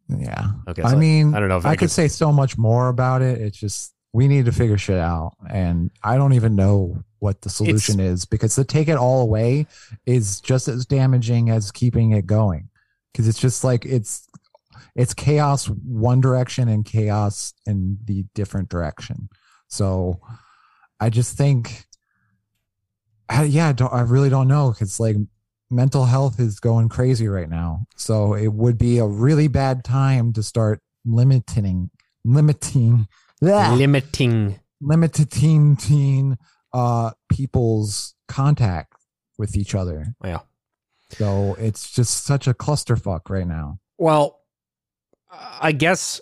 Yeah. 0.08 0.48
Okay. 0.68 0.82
I 0.82 0.96
mean, 0.96 1.34
I 1.34 1.38
don't 1.40 1.48
know 1.48 1.56
if 1.58 1.64
I, 1.64 1.70
I 1.70 1.74
could 1.76 1.82
could- 1.82 1.90
say 1.92 2.08
so 2.08 2.32
much 2.32 2.58
more 2.58 2.88
about 2.88 3.22
it. 3.22 3.40
It's 3.40 3.56
just, 3.56 3.94
we 4.12 4.26
need 4.26 4.46
to 4.46 4.52
figure 4.52 4.76
shit 4.76 4.98
out. 4.98 5.36
And 5.48 5.92
I 6.02 6.16
don't 6.16 6.32
even 6.32 6.56
know 6.56 7.04
what 7.20 7.42
the 7.42 7.50
solution 7.50 8.00
is 8.00 8.24
because 8.24 8.54
to 8.56 8.64
take 8.64 8.88
it 8.88 8.96
all 8.96 9.22
away 9.22 9.66
is 10.06 10.40
just 10.40 10.68
as 10.68 10.86
damaging 10.86 11.50
as 11.50 11.70
keeping 11.70 12.12
it 12.12 12.26
going. 12.26 12.68
Cause 13.14 13.28
it's 13.28 13.38
just 13.38 13.64
like, 13.64 13.84
it's, 13.84 14.28
it's 14.94 15.14
chaos 15.14 15.66
one 15.66 16.20
direction 16.20 16.68
and 16.68 16.84
chaos 16.84 17.54
in 17.66 17.98
the 18.04 18.24
different 18.34 18.68
direction. 18.68 19.28
So 19.68 20.20
I 20.98 21.10
just 21.10 21.36
think, 21.36 21.86
I, 23.28 23.44
yeah, 23.44 23.68
I, 23.68 23.72
don't, 23.72 23.92
I 23.92 24.00
really 24.00 24.30
don't 24.30 24.48
know. 24.48 24.72
Cause 24.76 24.98
like 24.98 25.16
mental 25.70 26.04
health 26.04 26.40
is 26.40 26.58
going 26.60 26.88
crazy 26.88 27.28
right 27.28 27.48
now. 27.48 27.86
So 27.96 28.34
it 28.34 28.52
would 28.52 28.78
be 28.78 28.98
a 28.98 29.06
really 29.06 29.48
bad 29.48 29.84
time 29.84 30.32
to 30.34 30.42
start 30.42 30.80
limiting, 31.04 31.90
limiting, 32.24 33.08
bleh, 33.42 33.76
limiting 33.78 34.60
limiting 34.80 35.76
teen, 35.76 36.38
uh, 36.72 37.12
people's 37.28 38.14
contact 38.28 38.94
with 39.38 39.56
each 39.56 39.74
other. 39.74 40.14
Yeah. 40.24 40.40
So 41.10 41.54
it's 41.54 41.90
just 41.90 42.24
such 42.24 42.46
a 42.46 42.54
clusterfuck 42.54 43.28
right 43.28 43.46
now. 43.46 43.80
Well, 43.98 44.40
I 45.30 45.72
guess 45.72 46.20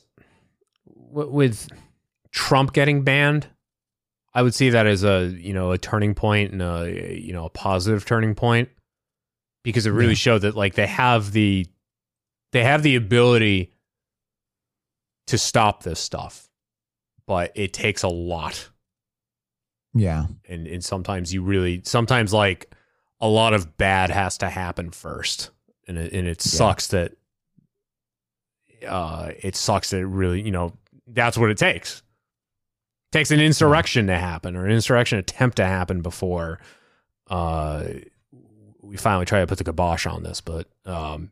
with 0.86 1.68
Trump 2.32 2.72
getting 2.72 3.02
banned, 3.02 3.46
I 4.34 4.42
would 4.42 4.54
see 4.54 4.70
that 4.70 4.86
as 4.86 5.04
a 5.04 5.34
you 5.38 5.52
know 5.52 5.72
a 5.72 5.78
turning 5.78 6.14
point 6.14 6.52
and 6.52 6.62
a 6.62 7.18
you 7.20 7.32
know 7.32 7.46
a 7.46 7.50
positive 7.50 8.04
turning 8.04 8.34
point 8.34 8.68
because 9.64 9.86
it 9.86 9.90
really 9.90 10.10
Yeah. 10.10 10.16
showed 10.16 10.38
that 10.42 10.54
like 10.56 10.74
they 10.74 10.86
have 10.86 11.32
the 11.32 11.66
they 12.52 12.64
have 12.64 12.82
the 12.82 12.96
ability 12.96 13.72
to 15.26 15.36
stop 15.38 15.82
this 15.82 16.00
stuff, 16.00 16.48
but 17.26 17.52
it 17.54 17.72
takes 17.74 18.02
a 18.02 18.08
lot, 18.08 18.70
Yeah. 19.98 20.26
and 20.48 20.66
and 20.66 20.84
sometimes 20.84 21.32
you 21.34 21.42
really 21.42 21.82
sometimes 21.84 22.32
like 22.32 22.72
a 23.20 23.28
lot 23.28 23.52
of 23.52 23.76
bad 23.76 24.10
has 24.10 24.38
to 24.38 24.48
happen 24.48 24.90
first, 24.90 25.50
and 25.86 25.98
it, 25.98 26.12
and 26.12 26.26
it 26.28 26.40
sucks 26.40 26.88
that 26.88 27.12
uh 28.86 29.30
it 29.42 29.56
sucks 29.56 29.90
that 29.90 29.98
it 29.98 30.06
really 30.06 30.40
you 30.40 30.52
know 30.52 30.72
that's 31.06 31.36
what 31.36 31.50
it 31.50 31.58
takes. 31.58 32.02
Takes 33.10 33.30
an 33.30 33.40
insurrection 33.40 34.06
to 34.08 34.16
happen 34.18 34.54
or 34.54 34.66
an 34.66 34.72
insurrection 34.72 35.18
attempt 35.18 35.56
to 35.56 35.64
happen 35.64 36.02
before 36.02 36.60
uh 37.28 37.84
we 38.82 38.96
finally 38.96 39.24
try 39.26 39.40
to 39.40 39.46
put 39.46 39.58
the 39.58 39.64
kibosh 39.64 40.06
on 40.06 40.22
this 40.22 40.40
but 40.40 40.66
um 40.86 41.30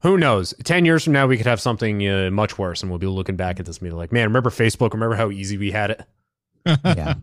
who 0.00 0.18
knows? 0.18 0.52
10 0.64 0.84
years 0.84 1.04
from 1.04 1.14
now 1.14 1.26
we 1.26 1.36
could 1.38 1.46
have 1.46 1.60
something 1.60 2.06
uh, 2.06 2.30
much 2.30 2.58
worse 2.58 2.82
and 2.82 2.90
we'll 2.90 2.98
be 2.98 3.06
looking 3.06 3.36
back 3.36 3.60
at 3.60 3.66
this 3.66 3.80
meeting 3.80 3.96
like 3.96 4.12
man 4.12 4.26
remember 4.28 4.50
facebook? 4.50 4.92
Remember 4.92 5.16
how 5.16 5.30
easy 5.30 5.56
we 5.56 5.70
had 5.70 5.90
it 5.90 6.02
Yeah. 6.66 7.14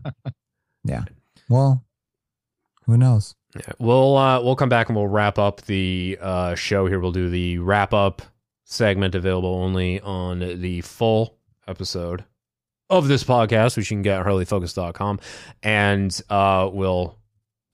yeah. 0.84 1.04
Well, 1.48 1.84
who 2.86 2.96
knows? 2.96 3.34
Yeah, 3.54 3.72
we'll 3.78 4.16
uh, 4.16 4.40
we'll 4.42 4.56
come 4.56 4.68
back 4.68 4.88
and 4.88 4.96
we'll 4.96 5.08
wrap 5.08 5.38
up 5.38 5.60
the 5.62 6.18
uh, 6.20 6.54
show 6.54 6.86
here. 6.86 7.00
We'll 7.00 7.12
do 7.12 7.28
the 7.28 7.58
wrap 7.58 7.92
up 7.92 8.22
segment 8.64 9.14
available 9.14 9.54
only 9.54 10.00
on 10.00 10.38
the 10.60 10.80
full 10.80 11.36
episode 11.68 12.24
of 12.88 13.08
this 13.08 13.24
podcast, 13.24 13.76
which 13.76 13.90
you 13.90 13.96
can 13.96 14.02
get 14.02 14.20
at 14.20 14.26
hardlyfocus.com. 14.26 15.20
And 15.62 16.18
uh, 16.30 16.70
we'll 16.72 17.18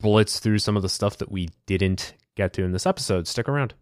blitz 0.00 0.40
through 0.40 0.58
some 0.58 0.76
of 0.76 0.82
the 0.82 0.88
stuff 0.88 1.18
that 1.18 1.30
we 1.30 1.50
didn't 1.66 2.14
get 2.36 2.52
to 2.54 2.64
in 2.64 2.72
this 2.72 2.86
episode. 2.86 3.26
Stick 3.28 3.48
around. 3.48 3.74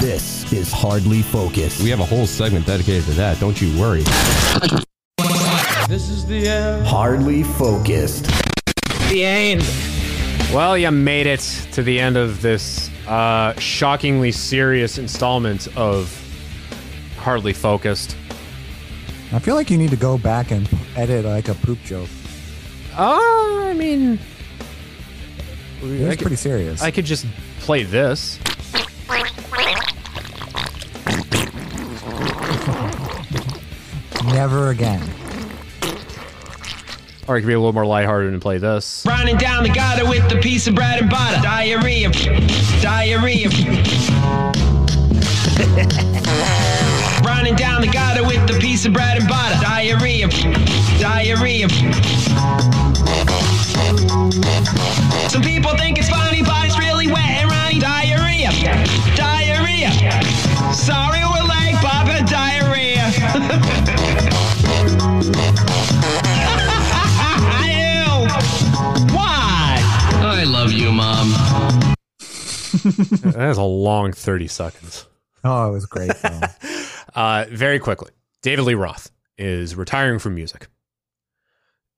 This 0.00 0.50
is 0.52 0.72
Hardly 0.72 1.22
Focused. 1.22 1.82
We 1.82 1.90
have 1.90 2.00
a 2.00 2.04
whole 2.04 2.26
segment 2.26 2.66
dedicated 2.66 3.04
to 3.04 3.12
that. 3.12 3.38
Don't 3.40 3.60
you 3.60 3.78
worry. 3.80 4.04
This 5.90 6.08
is 6.08 6.24
the 6.24 6.46
end. 6.46 6.86
Hardly 6.86 7.42
Focused. 7.42 8.26
The 9.08 9.24
end. 9.24 9.62
Well, 10.54 10.78
you 10.78 10.88
made 10.92 11.26
it 11.26 11.40
to 11.72 11.82
the 11.82 11.98
end 11.98 12.16
of 12.16 12.42
this 12.42 12.88
uh, 13.08 13.54
shockingly 13.58 14.30
serious 14.30 14.98
installment 14.98 15.66
of 15.76 16.16
Hardly 17.18 17.52
Focused. 17.52 18.16
I 19.32 19.40
feel 19.40 19.56
like 19.56 19.68
you 19.68 19.78
need 19.78 19.90
to 19.90 19.96
go 19.96 20.16
back 20.16 20.52
and 20.52 20.70
edit 20.94 21.24
like 21.24 21.48
a 21.48 21.54
poop 21.54 21.82
joke. 21.82 22.08
Oh, 22.96 23.64
I 23.68 23.72
mean, 23.74 24.20
It 25.82 26.06
was 26.06 26.16
pretty 26.18 26.36
serious. 26.36 26.82
I 26.82 26.92
could 26.92 27.04
just 27.04 27.26
play 27.58 27.82
this. 27.82 28.38
Never 34.32 34.68
again. 34.70 35.02
Or 37.30 37.36
I 37.36 37.40
could 37.40 37.46
be 37.46 37.52
a 37.52 37.58
little 37.60 37.72
more 37.72 37.86
lighthearted 37.86 38.32
and 38.32 38.42
play 38.42 38.58
this. 38.58 39.04
Running 39.06 39.36
down 39.36 39.62
the 39.62 39.68
gutter 39.68 40.04
with 40.04 40.28
the 40.28 40.40
piece 40.40 40.66
of 40.66 40.74
bread 40.74 41.00
and 41.00 41.08
butter. 41.08 41.40
Diarrhea. 41.40 42.10
Diarrhea. 42.82 43.48
Running 47.22 47.54
down 47.54 47.82
the 47.82 47.90
gutter 47.92 48.24
with 48.26 48.48
the 48.48 48.58
piece 48.60 48.84
of 48.84 48.92
bread 48.92 49.16
and 49.16 49.28
butter. 49.28 49.54
Diarrhea. 49.62 50.26
Diarrhea. 50.98 51.68
Some 55.28 55.42
people 55.42 55.76
think 55.76 55.98
it's 56.00 56.08
funny, 56.08 56.42
but 56.42 56.66
it's 56.66 56.80
really 56.80 57.06
wet 57.06 57.30
and 57.30 57.48
runny. 57.48 57.78
Diarrhea. 57.78 58.50
Diarrhea. 59.14 59.92
Sorry, 60.74 61.20
we're 61.20 61.46
late, 61.46 61.76
Papa. 61.76 62.24
Diarrhea. 62.26 63.96
that 73.32 73.48
is 73.50 73.58
a 73.58 73.62
long 73.62 74.12
30 74.12 74.48
seconds. 74.48 75.06
Oh, 75.44 75.68
it 75.68 75.72
was 75.72 75.86
great. 75.86 76.12
Uh, 77.12 77.44
very 77.50 77.80
quickly, 77.80 78.10
David 78.40 78.62
Lee 78.66 78.74
Roth 78.74 79.10
is 79.36 79.74
retiring 79.74 80.20
from 80.20 80.36
music. 80.36 80.68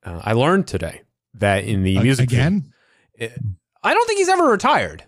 Uh, 0.03 0.23
I 0.24 0.32
learned 0.32 0.66
today 0.66 1.03
that 1.35 1.65
in 1.65 1.82
the 1.82 1.99
Uh, 1.99 2.03
music 2.03 2.31
again? 2.32 2.73
I 3.20 3.93
don't 3.93 4.07
think 4.07 4.19
he's 4.20 4.31
ever 4.31 4.44
retired. 4.47 5.05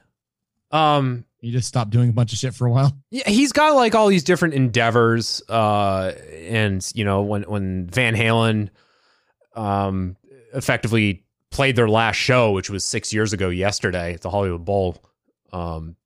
Um, 0.70 1.24
You 1.40 1.52
just 1.52 1.68
stopped 1.68 1.90
doing 1.90 2.10
a 2.10 2.12
bunch 2.12 2.34
of 2.34 2.38
shit 2.38 2.54
for 2.54 2.66
a 2.66 2.70
while. 2.70 2.94
Yeah, 3.10 3.26
he's 3.30 3.52
got 3.52 3.74
like 3.76 3.94
all 3.94 4.08
these 4.08 4.24
different 4.24 4.52
endeavors. 4.52 5.42
Uh, 5.48 6.12
and 6.48 6.86
you 6.94 7.04
know, 7.06 7.22
when 7.22 7.44
when 7.44 7.86
Van 7.86 8.14
Halen, 8.14 8.68
um, 9.54 10.16
effectively 10.52 11.24
played 11.50 11.76
their 11.76 11.88
last 11.88 12.16
show, 12.16 12.50
which 12.52 12.68
was 12.68 12.84
six 12.84 13.12
years 13.14 13.32
ago 13.32 13.48
yesterday 13.48 14.12
at 14.14 14.20
the 14.20 14.28
Hollywood 14.28 14.66
Bowl, 14.66 15.02
um, 15.54 15.96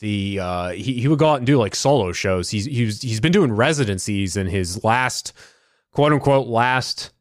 the 0.00 0.38
uh, 0.40 0.68
he 0.70 1.00
he 1.00 1.08
would 1.08 1.18
go 1.18 1.28
out 1.30 1.36
and 1.38 1.46
do 1.46 1.56
like 1.58 1.74
solo 1.74 2.12
shows. 2.12 2.50
He's 2.50 2.64
he's 2.66 3.00
he's 3.02 3.20
been 3.20 3.32
doing 3.32 3.52
residencies, 3.52 4.36
and 4.36 4.48
his 4.50 4.82
last 4.84 5.32
quote 5.92 6.12
unquote 6.12 6.46
last 6.48 7.12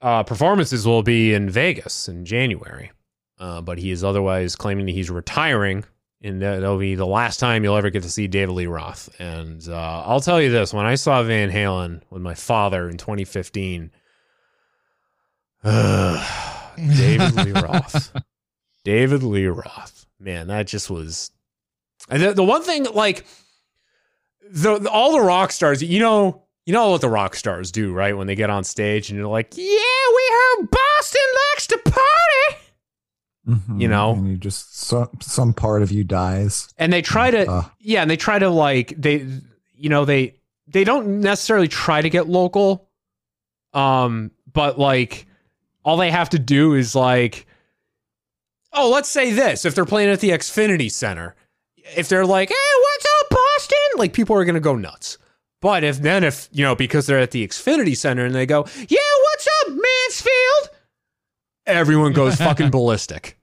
uh, 0.00 0.22
performances 0.22 0.86
will 0.86 1.02
be 1.02 1.34
in 1.34 1.50
Vegas 1.50 2.08
in 2.08 2.24
January. 2.24 2.90
Uh, 3.38 3.60
but 3.62 3.78
he 3.78 3.90
is 3.90 4.04
otherwise 4.04 4.54
claiming 4.54 4.84
that 4.86 4.92
he's 4.92 5.08
retiring, 5.10 5.82
and 6.22 6.42
that- 6.42 6.60
that'll 6.60 6.76
be 6.78 6.94
the 6.94 7.06
last 7.06 7.40
time 7.40 7.64
you'll 7.64 7.76
ever 7.76 7.88
get 7.88 8.02
to 8.02 8.10
see 8.10 8.26
David 8.28 8.52
Lee 8.52 8.66
Roth. 8.66 9.08
And 9.18 9.66
uh, 9.66 10.02
I'll 10.06 10.20
tell 10.20 10.42
you 10.42 10.50
this: 10.50 10.74
when 10.74 10.84
I 10.84 10.94
saw 10.96 11.22
Van 11.22 11.50
Halen 11.50 12.02
with 12.10 12.20
my 12.20 12.34
father 12.34 12.86
in 12.88 12.98
2015, 12.98 13.90
David 15.64 17.34
Lee 17.34 17.52
Roth, 17.52 18.12
David 18.84 19.22
Lee 19.22 19.46
Roth, 19.46 19.99
man, 20.20 20.46
that 20.48 20.66
just 20.66 20.90
was. 20.90 21.30
And 22.08 22.22
the, 22.22 22.32
the 22.34 22.44
one 22.44 22.62
thing, 22.62 22.84
like 22.94 23.24
the, 24.50 24.78
the- 24.78 24.90
all 24.90 25.12
the 25.12 25.20
rock 25.20 25.52
stars, 25.52 25.82
you 25.82 25.98
know, 26.00 26.42
you 26.66 26.72
know 26.72 26.90
what 26.90 27.00
the 27.00 27.08
rock 27.08 27.34
stars 27.34 27.72
do, 27.72 27.92
right? 27.92 28.16
When 28.16 28.26
they 28.26 28.34
get 28.34 28.50
on 28.50 28.62
stage 28.64 29.10
and 29.10 29.18
you're 29.18 29.26
like, 29.28 29.56
"Yeah, 29.56 29.64
we 29.64 30.30
heard 30.30 30.70
Boston 30.70 31.20
likes 31.54 31.66
to 31.68 31.78
party." 31.78 32.64
You 33.78 33.88
know? 33.88 34.12
and 34.12 34.28
you 34.28 34.36
just 34.36 34.78
so, 34.78 35.10
some 35.20 35.52
part 35.54 35.82
of 35.82 35.90
you 35.90 36.04
dies. 36.04 36.72
and 36.76 36.92
they 36.92 37.02
try 37.02 37.30
to 37.32 37.50
Uh. 37.50 37.64
yeah 37.80 38.02
and 38.02 38.08
they 38.10 38.16
try 38.16 38.38
to 38.38 38.48
like 38.50 38.94
they 38.96 39.26
you 39.74 39.88
know 39.88 40.04
they 40.04 40.36
they 40.68 40.84
don't 40.84 41.20
necessarily 41.20 41.66
try 41.66 42.00
to 42.00 42.08
get 42.10 42.28
local 42.28 42.88
um 43.72 44.30
but 44.52 44.78
like 44.78 45.26
all 45.84 45.96
they 45.96 46.10
have 46.12 46.28
to 46.30 46.38
do 46.38 46.74
is 46.74 46.94
like 46.94 47.46
oh 48.72 48.90
let's 48.90 49.08
say 49.08 49.32
this 49.32 49.64
if 49.64 49.74
they're 49.74 49.84
playing 49.84 50.10
at 50.10 50.20
the 50.20 50.30
xfinity 50.30 50.90
center 50.90 51.34
if 51.96 52.08
they're 52.08 52.26
like 52.26 52.48
hey 52.48 52.54
what's 52.80 53.06
up 53.20 53.30
boston 53.30 53.78
like 53.96 54.12
people 54.12 54.36
are 54.36 54.44
gonna 54.44 54.60
go 54.60 54.76
nuts 54.76 55.18
but 55.60 55.84
if 55.84 55.98
then 55.98 56.24
if 56.24 56.48
you 56.52 56.64
know 56.64 56.74
because 56.74 57.06
they're 57.06 57.18
at 57.18 57.30
the 57.30 57.46
xfinity 57.46 57.96
center 57.96 58.24
and 58.24 58.34
they 58.34 58.46
go 58.46 58.64
yeah 58.88 58.98
what's 59.22 59.48
up 59.62 59.68
mansfield 59.68 60.76
everyone 61.66 62.12
goes 62.12 62.36
fucking 62.36 62.70
ballistic 62.70 63.36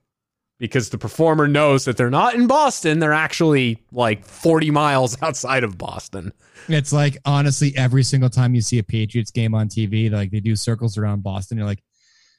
because 0.58 0.90
the 0.90 0.98
performer 0.98 1.46
knows 1.46 1.84
that 1.84 1.96
they're 1.96 2.10
not 2.10 2.34
in 2.34 2.46
Boston. 2.46 2.98
They're 2.98 3.12
actually 3.12 3.82
like 3.92 4.24
40 4.24 4.70
miles 4.70 5.16
outside 5.22 5.64
of 5.64 5.78
Boston. 5.78 6.32
It's 6.68 6.92
like 6.92 7.16
honestly, 7.24 7.72
every 7.76 8.02
single 8.02 8.28
time 8.28 8.54
you 8.54 8.60
see 8.60 8.78
a 8.78 8.82
Patriots 8.82 9.30
game 9.30 9.54
on 9.54 9.68
TV, 9.68 10.10
like 10.10 10.30
they 10.30 10.40
do 10.40 10.56
circles 10.56 10.98
around 10.98 11.22
Boston. 11.22 11.58
You're 11.58 11.66
like, 11.66 11.82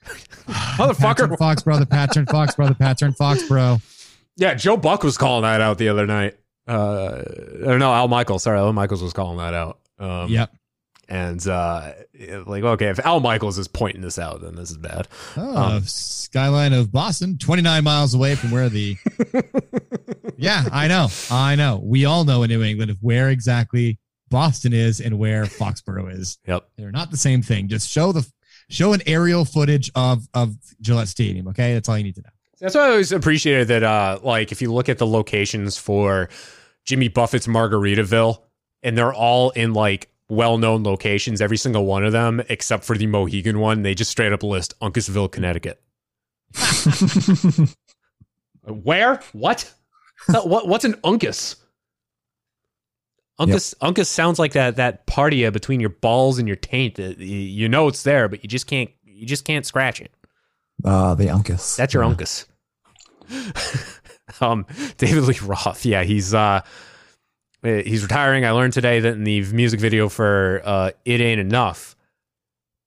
Motherfucker. 0.06 1.38
Foxborough, 1.38 1.80
the 1.80 1.86
pattern 1.86 2.26
Foxborough, 2.26 2.70
the 2.70 2.76
pattern 2.76 3.14
Bro. 3.48 3.80
Yeah, 4.36 4.54
Joe 4.54 4.78
Buck 4.78 5.04
was 5.04 5.18
calling 5.18 5.44
that 5.44 5.62
out 5.62 5.78
the 5.78 5.90
other 5.90 6.06
night. 6.06 6.38
Uh, 6.68 7.24
or 7.66 7.78
no, 7.78 7.92
Al 7.94 8.08
Michaels. 8.08 8.44
Sorry, 8.44 8.58
Al 8.58 8.72
Michaels 8.74 9.02
was 9.04 9.14
calling 9.14 9.38
that 9.38 9.54
out. 9.54 9.80
Um, 9.98 10.30
Yep. 10.30 10.52
And 11.12 11.46
uh, 11.48 11.94
like, 12.46 12.64
okay, 12.64 12.90
if 12.90 13.00
Al 13.00 13.20
Michaels 13.20 13.58
is 13.58 13.68
pointing 13.68 14.02
this 14.02 14.20
out, 14.20 14.42
then 14.42 14.56
this 14.56 14.70
is 14.70 14.78
bad. 14.78 15.08
Oh, 15.36 15.58
Um, 15.58 15.84
skyline 15.84 16.72
of 16.72 16.92
Boston, 16.92 17.40
29 17.40 17.84
miles 17.84 18.14
away 18.14 18.36
from 18.36 18.52
where 18.52 18.70
the. 18.70 18.96
yeah, 20.38 20.66
I 20.72 20.88
know. 20.88 21.08
I 21.32 21.56
know. 21.56 21.82
We 21.84 22.06
all 22.06 22.26
know 22.26 22.44
in 22.44 22.50
New 22.50 22.62
England 22.62 22.92
of 22.92 22.98
where 23.02 23.30
exactly 23.30 23.98
Boston 24.30 24.72
is 24.72 25.02
and 25.02 25.18
where 25.18 25.46
Foxborough 25.46 26.14
is. 26.14 26.38
Yep. 26.46 26.70
They're 26.78 26.92
not 26.92 27.10
the 27.10 27.18
same 27.18 27.42
thing. 27.42 27.68
Just 27.70 27.90
show 27.90 28.12
the 28.12 28.30
show 28.70 28.94
an 28.94 29.02
aerial 29.06 29.46
footage 29.46 29.91
of 29.96 30.28
of 30.34 30.56
Gillette 30.82 31.08
Stadium. 31.08 31.48
Okay, 31.50 31.74
that's 31.74 31.90
all 31.90 31.98
you 31.98 32.04
need 32.04 32.16
to 32.16 32.22
know. 32.22 32.30
That's 32.60 32.76
why 32.76 32.82
I 32.82 32.90
always 32.90 33.12
appreciated 33.12 33.68
that. 33.70 33.84
Uh, 33.84 34.20
like 34.22 34.52
if 34.52 34.62
you 34.62 34.72
look 34.72 34.90
at 34.90 34.98
the 34.98 35.08
locations 35.08 35.78
for 35.78 36.30
Jimmy 36.86 37.08
Buffett's 37.08 37.48
Margaritaville, 37.48 38.41
and 38.84 38.98
they're 38.98 39.14
all 39.14 39.52
in 39.52 39.74
like 39.74 40.10
well-known 40.30 40.84
locations, 40.84 41.41
every 41.41 41.58
single 41.58 41.86
one 41.86 42.06
of 42.06 42.12
them, 42.12 42.41
except 42.50 42.84
for 42.84 42.98
the 42.98 43.08
Mohegan 43.08 43.60
one, 43.60 43.82
they 43.82 43.96
just 43.96 44.12
straight 44.12 44.32
up 44.34 44.44
list 44.44 44.74
Uncasville, 44.80 45.32
Connecticut. 45.32 45.82
Where? 48.64 49.22
What? 49.34 49.74
What? 50.28 50.68
What's 50.68 50.86
an 50.86 50.94
Uncas? 51.04 51.56
Uncas 53.40 53.74
Uncas 53.82 54.07
sounds 54.07 54.38
like 54.38 54.52
that 54.53 54.76
that 54.76 55.06
partia 55.06 55.52
between 55.52 55.80
your 55.80 55.90
balls 55.90 56.40
and 56.40 56.48
your 56.48 56.57
taint. 56.57 56.99
You 56.99 57.70
know 57.70 57.88
it's 57.88 58.03
there, 58.03 58.28
but 58.28 58.44
you 58.44 58.49
just 58.49 58.68
can't 58.68 58.90
you 59.03 59.26
just 59.26 59.45
can't 59.45 59.66
scratch 59.66 60.02
it. 60.02 60.11
Uh, 60.84 61.16
the 61.16 61.26
Uncas. 61.26 61.76
That's 61.76 61.94
your 61.94 62.03
Uncas. 62.03 62.45
um, 64.41 64.66
David 64.98 65.24
Lee 65.24 65.40
Roth. 65.41 65.86
Yeah, 65.86 66.03
he's 66.03 66.34
uh, 66.34 66.61
eh, 67.64 67.84
he's 67.84 68.03
retiring. 68.03 68.45
I 68.45 68.52
learned 68.52 68.74
today 68.74 68.99
that 68.99 69.14
in 69.14 69.24
the 69.24 69.41
music 69.53 69.80
video 69.80 70.10
for 70.10 70.61
uh, 70.66 70.91
"It 71.06 71.22
Ain't 71.22 71.40
Enough," 71.40 71.95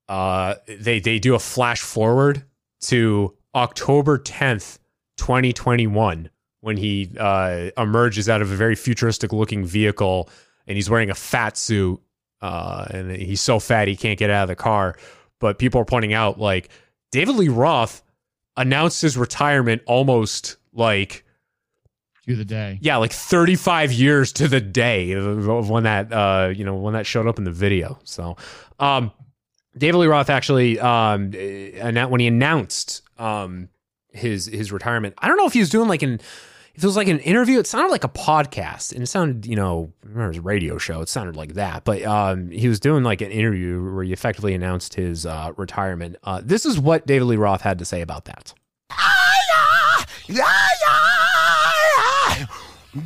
uh, 0.09 0.57
they 0.67 1.01
they 1.01 1.19
do 1.19 1.35
a 1.35 1.39
flash 1.39 1.81
forward 1.81 2.45
to 2.83 3.35
October 3.55 4.19
tenth, 4.19 4.79
twenty 5.17 5.53
twenty 5.53 5.87
one, 5.87 6.31
when 6.63 6.77
he 6.79 7.11
uh, 7.21 7.71
emerges 7.77 8.29
out 8.29 8.41
of 8.41 8.51
a 8.51 8.57
very 8.57 8.75
futuristic 8.75 9.33
looking 9.33 9.65
vehicle, 9.67 10.31
and 10.67 10.77
he's 10.77 10.89
wearing 10.89 11.11
a 11.11 11.15
fat 11.15 11.57
suit, 11.59 12.01
uh, 12.41 12.87
and 12.91 13.11
he's 13.11 13.41
so 13.41 13.59
fat 13.61 13.87
he 13.89 13.97
can't 13.97 14.19
get 14.19 14.31
out 14.31 14.45
of 14.45 14.49
the 14.49 14.57
car. 14.57 14.97
But 15.41 15.59
people 15.59 15.81
are 15.81 15.85
pointing 15.85 16.15
out 16.15 16.39
like 16.39 16.71
David 17.11 17.35
Lee 17.37 17.49
Roth 17.49 18.03
announced 18.57 19.03
his 19.03 19.17
retirement 19.19 19.83
almost 19.87 20.57
like 20.73 21.25
To 22.27 22.37
the 22.37 22.45
day. 22.45 22.79
yeah, 22.81 22.97
like 22.99 23.13
35 23.13 23.93
years 23.93 24.33
to 24.35 24.47
the 24.47 24.61
day 24.61 25.13
of 25.13 25.69
when 25.69 25.83
that 25.83 26.13
uh, 26.13 26.53
you 26.55 26.65
know, 26.65 26.77
when 26.77 26.95
that 26.95 27.07
showed 27.07 27.27
up 27.27 27.39
in 27.39 27.45
the 27.45 27.51
video. 27.51 27.99
So, 28.05 28.37
um 28.79 29.11
David 29.77 29.99
Lee 29.99 30.07
Roth 30.07 30.31
actually 30.31 30.79
um 30.79 31.33
eh, 31.35 32.05
when 32.05 32.21
he 32.21 32.27
announced 32.29 33.03
um 33.19 33.69
his 34.13 34.47
his 34.47 34.71
retirement. 34.71 35.15
I 35.19 35.27
don't 35.29 35.39
know 35.39 35.47
if 35.47 35.55
he 35.55 35.61
was 35.61 35.71
doing 35.71 35.89
like 35.89 36.03
an 36.03 36.21
if 36.75 36.83
it 36.83 36.87
was 36.87 36.97
like 36.97 37.09
an 37.09 37.19
interview, 37.21 37.59
it 37.59 37.67
sounded 37.67 37.91
like 37.91 38.05
a 38.05 38.09
podcast, 38.09 38.93
and 38.93 39.03
it 39.03 39.07
sounded, 39.07 39.47
you 39.47 39.57
know, 39.57 39.93
I 40.05 40.09
remember 40.09 40.33
his 40.33 40.41
radio 40.41 40.79
show. 40.79 41.01
It 41.03 41.09
sounded 41.09 41.37
like 41.37 41.55
that, 41.55 41.85
but 41.85 42.03
um, 42.03 42.51
he 42.51 42.69
was 42.69 42.81
doing 42.81 43.05
like 43.05 43.21
an 43.21 43.31
interview 43.31 43.93
where 43.95 44.05
he 44.05 44.13
effectively 44.13 44.55
announced 44.55 44.95
his 44.95 45.27
uh, 45.27 45.53
retirement. 45.57 46.17
Uh, 46.25 46.41
this 46.43 46.65
is 46.65 46.79
what 46.79 47.07
David 47.07 47.27
Lee 47.27 47.37
Roth 47.37 47.61
had 47.63 47.79
to 47.79 47.85
say 47.85 48.01
about 48.01 48.25
that. 48.25 48.55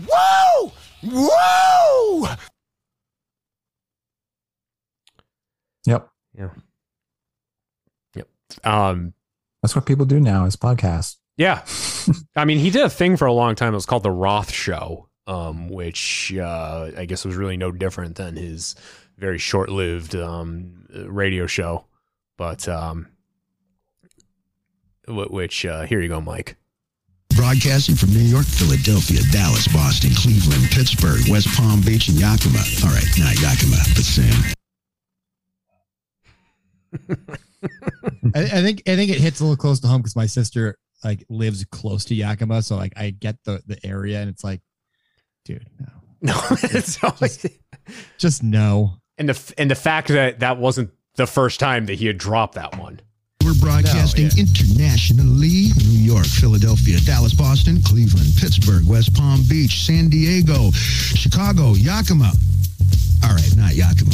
Whoa! 0.09 0.73
Whoa! 1.03 2.29
Yep. 5.87 6.09
Yeah. 6.37 6.51
Yep. 8.15 8.29
Um, 8.65 9.15
That's 9.63 9.75
what 9.77 9.87
people 9.87 10.05
do 10.05 10.19
now 10.21 10.45
is 10.47 10.57
podcasts. 10.57 11.17
Yeah. 11.37 11.65
I 12.35 12.45
mean, 12.45 12.59
he 12.59 12.71
did 12.71 12.83
a 12.83 12.91
thing 12.91 13.17
for 13.17 13.27
a 13.27 13.33
long 13.33 13.55
time. 13.55 13.73
It 13.73 13.77
was 13.77 13.87
called 13.87 14.03
The 14.03 14.11
Roth 14.11 14.51
Show, 14.51 15.09
um, 15.27 15.69
which 15.69 16.33
uh, 16.35 16.91
I 16.97 17.05
guess 17.05 17.25
was 17.25 17.37
really 17.37 17.57
no 17.57 17.73
different 17.73 18.17
than 18.17 18.37
his 18.37 18.75
very 19.19 19.39
short 19.39 19.69
lived 19.69 20.15
um, 20.15 20.87
radio 20.91 21.47
show. 21.47 21.85
But, 22.37 22.69
um, 22.69 23.09
wh- 25.07 25.31
which, 25.31 25.65
uh, 25.67 25.83
here 25.85 26.01
you 26.01 26.09
go, 26.09 26.21
Mike. 26.21 26.57
Broadcasting 27.35 27.97
from 27.97 28.11
New 28.11 28.21
York, 28.21 28.47
Philadelphia, 28.47 29.21
Dallas, 29.31 29.69
Boston, 29.69 30.11
Cleveland, 30.17 30.71
Pittsburgh, 30.71 31.21
West 31.29 31.49
Palm 31.57 31.81
Beach, 31.83 32.09
and 32.09 32.19
Yakima. 32.19 32.61
All 32.85 32.91
right, 32.91 33.05
not 33.19 33.39
Yakima, 33.41 33.77
but 33.95 34.05
Sam. 34.05 34.53
I, 38.35 38.43
I 38.43 38.63
think 38.63 38.83
I 38.87 38.97
think 38.97 39.11
it 39.11 39.19
hits 39.19 39.41
a 39.41 39.45
little 39.45 39.57
close 39.57 39.81
to 39.81 39.87
home 39.89 40.01
because 40.01 40.17
my 40.17 40.25
sister 40.27 40.79
like 41.07 41.25
lives 41.29 41.65
close 41.65 42.05
to 42.07 42.15
Yakima, 42.15 42.63
so 42.63 42.77
like 42.77 42.93
I 42.97 43.11
get 43.11 43.37
the 43.45 43.63
the 43.67 43.79
area, 43.87 44.21
and 44.21 44.29
it's 44.29 44.43
like, 44.43 44.61
dude, 45.45 45.67
no, 45.79 45.87
no, 46.21 46.41
it's 46.63 47.03
always 47.03 47.47
just 48.19 48.43
no. 48.43 48.95
And 49.19 49.31
the, 49.31 49.55
and 49.57 49.71
the 49.71 49.77
fact 49.77 50.09
that 50.09 50.41
that 50.41 50.59
wasn't 50.59 50.91
the 51.15 51.27
first 51.27 51.61
time 51.61 51.87
that 51.87 51.95
he 51.95 52.07
had 52.07 52.19
dropped 52.19 52.55
that 52.57 52.77
one. 52.79 53.01
We're 53.45 53.55
broadcasting 53.55 54.29
internationally 54.37 55.71
New 55.79 56.03
York, 56.03 56.27
Philadelphia, 56.27 56.99
Dallas, 57.01 57.33
Boston, 57.33 57.81
Cleveland, 57.81 58.33
Pittsburgh, 58.39 58.87
West 58.87 59.15
Palm 59.15 59.41
Beach, 59.49 59.87
San 59.87 60.11
Diego, 60.11 60.73
Chicago, 60.73 61.75
Yakima. 61.75 62.33
All 63.25 63.31
right, 63.31 63.57
not 63.57 63.75
Yakima. 63.75 64.13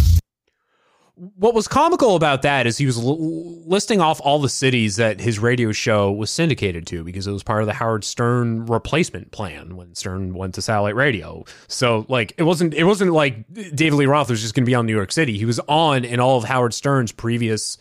What 1.37 1.55
was 1.55 1.69
comical 1.69 2.17
about 2.17 2.43
that 2.43 2.67
is 2.67 2.79
he 2.79 2.87
was 2.87 2.99
l- 2.99 3.69
listing 3.69 4.01
off 4.01 4.21
all 4.25 4.41
the 4.41 4.49
cities 4.49 4.97
that 4.97 5.21
his 5.21 5.39
radio 5.39 5.71
show 5.71 6.11
was 6.11 6.31
syndicated 6.31 6.85
to 6.89 7.05
because 7.05 7.29
it 7.29 7.33
was 7.33 7.45
part 7.45 7.63
of 7.63 7.67
the 7.67 7.75
Howard 7.75 8.03
Stern 8.03 8.67
replacement 8.67 9.31
plan 9.31 9.77
when 9.77 9.95
Stern 9.95 10.35
went 10.35 10.55
to 10.57 10.63
satellite 10.63 10.97
radio. 10.97 11.45
So 11.69 12.07
like 12.09 12.33
it 12.39 12.43
wasn't 12.43 12.75
it 12.75 12.85
wasn't 12.85 13.13
like 13.13 13.47
David 13.53 13.95
Lee 13.95 14.07
Roth 14.07 14.31
was 14.31 14.43
just 14.43 14.55
going 14.55 14.65
to 14.65 14.69
be 14.69 14.75
on 14.75 14.85
New 14.85 14.97
York 14.97 15.13
City. 15.13 15.39
He 15.39 15.45
was 15.45 15.61
on 15.69 16.05
in 16.05 16.19
all 16.19 16.39
of 16.39 16.45
Howard 16.45 16.75
Stern's 16.75 17.13
previous 17.13 17.79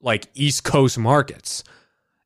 like 0.00 0.28
East 0.34 0.62
Coast 0.62 0.96
markets. 0.96 1.64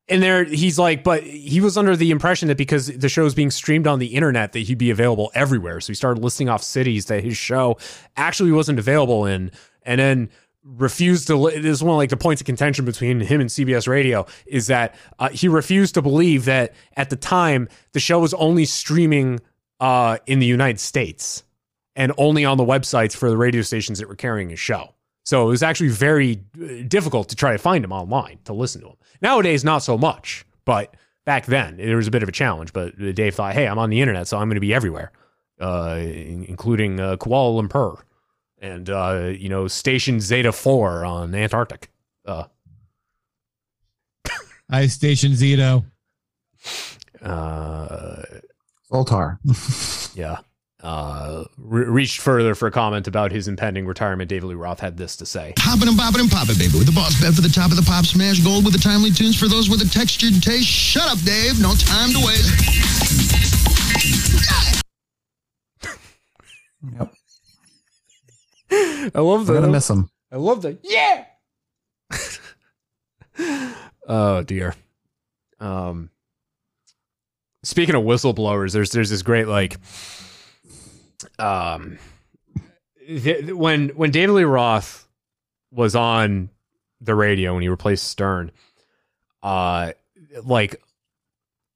And 0.09 0.21
there 0.21 0.43
he's 0.43 0.77
like, 0.77 1.03
but 1.03 1.23
he 1.23 1.59
was 1.59 1.75
under 1.75 1.95
the 1.95 2.11
impression 2.11 2.49
that 2.49 2.57
because 2.57 2.85
the 2.85 3.09
show 3.09 3.25
is 3.25 3.33
being 3.33 3.49
streamed 3.49 3.87
on 3.87 3.97
the 3.97 4.07
internet 4.07 4.51
that 4.51 4.59
he'd 4.59 4.77
be 4.77 4.91
available 4.91 5.31
everywhere. 5.33 5.81
So 5.81 5.87
he 5.87 5.95
started 5.95 6.21
listing 6.23 6.49
off 6.49 6.61
cities 6.61 7.05
that 7.07 7.23
his 7.23 7.37
show 7.37 7.77
actually 8.15 8.51
wasn't 8.51 8.77
available 8.77 9.25
in, 9.25 9.51
and 9.83 9.99
then 9.99 10.29
refused 10.63 11.27
to. 11.27 11.49
This 11.51 11.65
is 11.65 11.83
one 11.83 11.95
of 11.95 11.97
like 11.97 12.09
the 12.09 12.17
points 12.17 12.41
of 12.41 12.45
contention 12.45 12.85
between 12.85 13.19
him 13.19 13.41
and 13.41 13.49
CBS 13.49 13.87
Radio 13.87 14.25
is 14.45 14.67
that 14.67 14.95
uh, 15.19 15.29
he 15.29 15.47
refused 15.47 15.95
to 15.95 16.01
believe 16.01 16.45
that 16.45 16.73
at 16.95 17.09
the 17.09 17.15
time 17.15 17.67
the 17.93 17.99
show 17.99 18.19
was 18.19 18.33
only 18.35 18.65
streaming 18.65 19.39
uh, 19.79 20.17
in 20.27 20.39
the 20.39 20.45
United 20.45 20.79
States 20.79 21.43
and 21.95 22.11
only 22.17 22.45
on 22.45 22.57
the 22.57 22.63
websites 22.63 23.15
for 23.15 23.29
the 23.29 23.37
radio 23.37 23.61
stations 23.61 23.99
that 23.99 24.07
were 24.07 24.15
carrying 24.15 24.49
his 24.49 24.59
show. 24.59 24.93
So 25.23 25.47
it 25.47 25.49
was 25.49 25.63
actually 25.63 25.89
very 25.89 26.43
uh, 26.61 26.83
difficult 26.87 27.29
to 27.29 27.35
try 27.35 27.51
to 27.51 27.57
find 27.57 27.83
him 27.83 27.91
online 27.91 28.39
to 28.45 28.53
listen 28.53 28.81
to 28.81 28.87
him. 28.89 28.95
Nowadays, 29.21 29.63
not 29.63 29.79
so 29.79 29.97
much, 29.97 30.45
but 30.65 30.95
back 31.25 31.45
then 31.45 31.79
it 31.79 31.93
was 31.95 32.07
a 32.07 32.11
bit 32.11 32.23
of 32.23 32.29
a 32.29 32.31
challenge. 32.31 32.73
But 32.73 32.97
Dave 33.15 33.35
thought, 33.35 33.53
hey, 33.53 33.67
I'm 33.67 33.79
on 33.79 33.89
the 33.89 34.01
internet, 34.01 34.27
so 34.27 34.37
I'm 34.37 34.47
going 34.47 34.55
to 34.55 34.61
be 34.61 34.73
everywhere, 34.73 35.11
uh, 35.59 35.97
including 35.99 36.99
uh, 36.99 37.17
Kuala 37.17 37.61
Lumpur 37.61 38.01
and 38.61 38.89
uh, 38.89 39.33
you 39.35 39.49
know 39.49 39.67
Station 39.67 40.21
Zeta 40.21 40.51
Four 40.53 41.03
on 41.03 41.35
Antarctic. 41.35 41.89
Uh, 42.25 42.45
I 44.69 44.87
station 44.87 45.35
Zeta. 45.35 45.83
Uh, 47.21 48.23
Zoltar. 48.91 49.39
yeah. 50.15 50.37
Uh, 50.81 51.43
re- 51.57 51.85
reached 51.85 52.21
further 52.21 52.55
for 52.55 52.67
a 52.67 52.71
comment 52.71 53.07
about 53.07 53.31
his 53.31 53.47
impending 53.47 53.85
retirement. 53.85 54.27
David 54.29 54.47
Lee 54.47 54.55
Roth 54.55 54.79
had 54.79 54.97
this 54.97 55.15
to 55.17 55.27
say. 55.27 55.53
Poppin' 55.55 55.87
and 55.87 55.95
poppin' 55.95 56.21
and 56.21 56.31
poppin', 56.31 56.57
baby. 56.57 56.79
With 56.79 56.87
the 56.87 56.91
boss 56.91 57.21
bet 57.21 57.35
for 57.35 57.41
the 57.41 57.49
top 57.49 57.69
of 57.69 57.77
the 57.77 57.83
pop, 57.83 58.03
smash 58.05 58.39
gold 58.39 58.65
with 58.65 58.73
the 58.73 58.79
timely 58.79 59.11
tunes 59.11 59.39
for 59.39 59.47
those 59.47 59.69
with 59.69 59.83
a 59.83 59.89
textured 59.89 60.41
taste. 60.41 60.67
Shut 60.67 61.07
up, 61.07 61.19
Dave. 61.19 61.61
No 61.61 61.75
time 61.75 62.09
to 62.13 62.19
waste. 62.25 62.49
I 69.13 69.19
love 69.19 69.47
that. 69.47 69.53
I'm 69.55 69.61
gonna 69.61 69.71
miss 69.71 69.89
him. 69.89 70.09
I 70.31 70.37
love 70.37 70.61
the 70.61 70.77
yeah. 70.83 71.25
oh 74.07 74.43
dear. 74.43 74.75
Um, 75.59 76.09
speaking 77.63 77.95
of 77.95 78.03
whistleblowers, 78.03 78.73
there's 78.73 78.91
there's 78.91 79.09
this 79.09 79.21
great 79.21 79.47
like, 79.47 79.77
um, 81.37 81.99
th- 83.05 83.51
when 83.51 83.89
when 83.89 84.11
David 84.11 84.33
Lee 84.33 84.43
Roth 84.43 85.07
was 85.71 85.95
on 85.95 86.49
the 87.01 87.15
radio 87.15 87.53
when 87.53 87.61
he 87.61 87.69
replaced 87.69 88.07
Stern, 88.07 88.51
uh, 89.43 89.91
like 90.43 90.81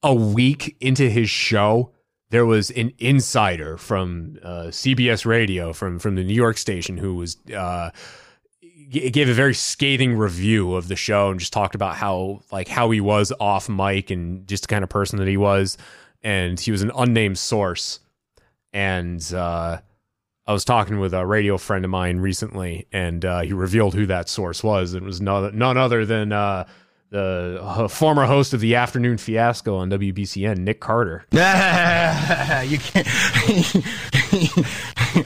a 0.02 0.14
week 0.14 0.78
into 0.80 1.10
his 1.10 1.30
show, 1.30 1.92
there 2.36 2.46
was 2.46 2.70
an 2.72 2.92
insider 3.00 3.78
from 3.78 4.38
uh, 4.44 4.64
CBS 4.64 5.26
Radio 5.26 5.72
from 5.72 6.00
from 6.00 6.16
the 6.16 6.24
New 6.26 6.34
York 6.34 6.58
station 6.58 6.98
who 6.98 7.16
was 7.16 7.38
uh, 7.56 7.92
g- 8.90 9.10
gave 9.10 9.30
a 9.30 9.34
very 9.34 9.54
scathing 9.54 10.18
review 10.18 10.76
of 10.76 10.90
the 10.90 10.98
show 10.98 11.32
and 11.32 11.40
just 11.40 11.54
talked 11.54 11.76
about 11.76 11.96
how 11.96 12.42
like 12.52 12.68
how 12.68 12.92
he 12.92 13.00
was 13.00 13.32
off 13.40 13.70
mic 13.70 14.12
and 14.12 14.46
just 14.50 14.64
the 14.64 14.68
kind 14.68 14.84
of 14.84 14.90
person 14.90 15.18
that 15.20 15.30
he 15.30 15.38
was, 15.38 15.78
and 16.24 16.60
he 16.60 16.72
was 16.72 16.82
an 16.82 16.92
unnamed 16.98 17.38
source, 17.38 18.02
and 18.74 19.34
uh, 19.34 19.78
I 20.46 20.52
was 20.52 20.66
talking 20.66 21.00
with 21.00 21.14
a 21.14 21.26
radio 21.26 21.58
friend 21.58 21.86
of 21.86 21.92
mine 21.92 22.18
recently, 22.18 22.86
and 22.92 23.24
uh, 23.24 23.44
he 23.44 23.54
revealed 23.54 23.94
who 23.94 24.08
that 24.08 24.28
source 24.28 24.62
was. 24.62 24.94
It 24.94 25.04
was 25.04 25.22
none, 25.22 25.58
none 25.58 25.78
other 25.78 26.06
than 26.06 26.34
uh, 26.34 26.68
the 27.16 27.60
uh, 27.62 27.88
former 27.90 28.26
host 28.26 28.54
of 28.54 28.60
the 28.60 28.76
Afternoon 28.76 29.18
Fiasco 29.18 29.78
on 29.78 29.90
WBCN, 29.90 30.58
Nick 30.58 30.82
Carter. 30.82 31.26
you 31.32 32.78
can't. 32.78 33.08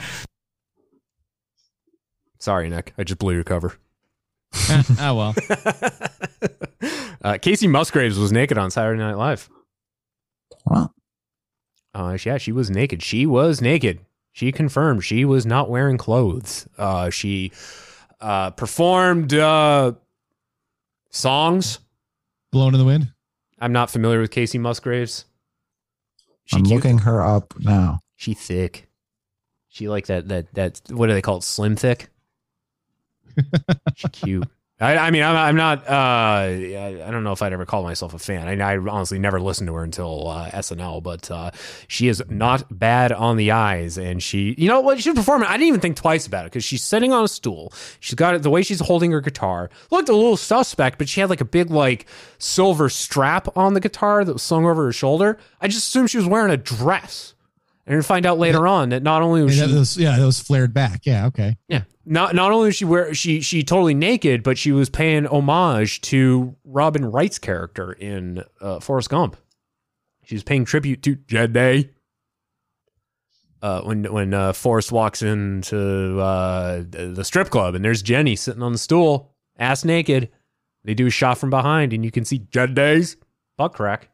Sorry, 2.38 2.70
Nick. 2.70 2.94
I 2.96 3.02
just 3.02 3.18
blew 3.18 3.34
your 3.34 3.44
cover. 3.44 3.74
oh 5.00 5.14
well. 5.14 5.34
Uh, 7.22 7.34
Kacey 7.34 7.68
Musgraves 7.68 8.18
was 8.18 8.32
naked 8.32 8.56
on 8.56 8.70
Saturday 8.70 9.00
Night 9.00 9.16
Live. 9.16 9.50
Wow. 10.64 10.92
Uh, 11.92 12.16
yeah, 12.24 12.38
she 12.38 12.52
was 12.52 12.70
naked. 12.70 13.02
She 13.02 13.26
was 13.26 13.60
naked. 13.60 14.00
She 14.32 14.52
confirmed 14.52 15.04
she 15.04 15.24
was 15.24 15.44
not 15.44 15.68
wearing 15.68 15.98
clothes. 15.98 16.68
Uh, 16.78 17.10
she 17.10 17.50
uh, 18.20 18.50
performed 18.50 19.34
uh, 19.34 19.92
songs. 21.10 21.78
Blown 22.52 22.74
in 22.74 22.80
the 22.80 22.86
wind. 22.86 23.12
I'm 23.60 23.72
not 23.72 23.90
familiar 23.90 24.20
with 24.20 24.30
Kacey 24.30 24.58
Musgraves. 24.58 25.26
She 26.46 26.56
I'm 26.56 26.64
cute. 26.64 26.74
looking 26.74 26.98
her 26.98 27.22
up 27.22 27.54
now. 27.58 28.00
She 28.16 28.34
thick. 28.34 28.88
She 29.68 29.88
like 29.88 30.06
that 30.06 30.28
that 30.28 30.52
that 30.54 30.80
what 30.90 31.06
do 31.06 31.12
they 31.12 31.22
call 31.22 31.36
it? 31.38 31.44
Slim 31.44 31.76
thick. 31.76 32.08
she 33.94 34.08
cute. 34.08 34.48
I, 34.80 34.96
I 34.96 35.10
mean, 35.10 35.22
I'm, 35.22 35.36
I'm 35.36 35.56
not. 35.56 35.86
Uh, 35.86 35.92
I, 35.92 37.08
don't 37.10 37.22
know 37.22 37.32
if 37.32 37.42
I'd 37.42 37.52
ever 37.52 37.66
call 37.66 37.82
myself 37.82 38.14
a 38.14 38.18
fan. 38.18 38.48
I, 38.48 38.72
I 38.72 38.78
honestly 38.78 39.18
never 39.18 39.38
listened 39.40 39.66
to 39.68 39.74
her 39.74 39.84
until 39.84 40.28
uh, 40.28 40.50
SNL, 40.50 41.02
but 41.02 41.30
uh, 41.30 41.50
she 41.86 42.08
is 42.08 42.22
not 42.28 42.64
bad 42.78 43.12
on 43.12 43.36
the 43.36 43.50
eyes, 43.50 43.98
and 43.98 44.22
she, 44.22 44.54
you 44.56 44.68
know 44.68 44.80
what, 44.80 45.00
she's 45.00 45.14
performing. 45.14 45.48
I 45.48 45.52
didn't 45.52 45.68
even 45.68 45.80
think 45.80 45.96
twice 45.96 46.26
about 46.26 46.46
it 46.46 46.52
because 46.52 46.64
she's 46.64 46.82
sitting 46.82 47.12
on 47.12 47.24
a 47.24 47.28
stool. 47.28 47.72
She's 48.00 48.14
got 48.14 48.34
it 48.34 48.42
the 48.42 48.50
way 48.50 48.62
she's 48.62 48.80
holding 48.80 49.12
her 49.12 49.20
guitar 49.20 49.70
looked 49.90 50.08
a 50.08 50.14
little 50.14 50.36
suspect, 50.36 50.96
but 50.98 51.08
she 51.08 51.20
had 51.20 51.28
like 51.28 51.40
a 51.40 51.44
big 51.46 51.70
like 51.70 52.06
silver 52.38 52.88
strap 52.88 53.54
on 53.56 53.74
the 53.74 53.80
guitar 53.80 54.24
that 54.24 54.32
was 54.32 54.42
slung 54.42 54.64
over 54.64 54.86
her 54.86 54.92
shoulder. 54.92 55.38
I 55.60 55.68
just 55.68 55.88
assumed 55.88 56.10
she 56.10 56.16
was 56.16 56.26
wearing 56.26 56.52
a 56.52 56.56
dress, 56.56 57.34
and 57.90 57.96
then 57.96 58.04
find 58.04 58.24
out 58.24 58.38
later 58.38 58.68
on 58.68 58.90
that 58.90 59.02
not 59.02 59.20
only 59.20 59.42
was 59.42 59.58
Yeah, 59.58 59.66
she 59.66 59.72
that 59.72 59.78
was, 59.80 59.96
yeah, 59.96 60.16
that 60.16 60.24
was 60.24 60.38
flared 60.38 60.72
back. 60.72 61.00
Yeah, 61.02 61.26
okay. 61.26 61.56
yeah. 61.66 61.82
Not 62.06 62.36
not 62.36 62.52
only 62.52 62.66
was 62.66 62.76
she 62.76 62.84
wear 62.84 63.12
she 63.14 63.40
she 63.40 63.64
totally 63.64 63.94
naked, 63.94 64.44
but 64.44 64.56
she 64.56 64.70
was 64.70 64.88
paying 64.88 65.26
homage 65.26 66.00
to 66.02 66.54
Robin 66.62 67.04
Wright's 67.04 67.40
character 67.40 67.90
in 67.92 68.44
uh, 68.60 68.78
Forrest 68.78 69.10
Gump. 69.10 69.36
She 70.22 70.36
was 70.36 70.44
paying 70.44 70.64
tribute 70.64 71.02
to 71.02 71.16
Jedi. 71.16 71.90
Uh, 73.60 73.80
when 73.80 74.04
when 74.04 74.34
uh, 74.34 74.52
Forrest 74.52 74.92
walks 74.92 75.20
into 75.20 76.20
uh, 76.20 76.84
the 76.88 77.24
strip 77.24 77.50
club 77.50 77.74
and 77.74 77.84
there's 77.84 78.02
Jenny 78.02 78.36
sitting 78.36 78.62
on 78.62 78.70
the 78.70 78.78
stool, 78.78 79.32
ass 79.58 79.84
naked. 79.84 80.30
They 80.84 80.94
do 80.94 81.08
a 81.08 81.10
shot 81.10 81.38
from 81.38 81.50
behind 81.50 81.92
and 81.92 82.04
you 82.04 82.12
can 82.12 82.24
see 82.24 82.38
Jedi's 82.38 83.16
butt 83.58 83.72
crack. 83.72 84.09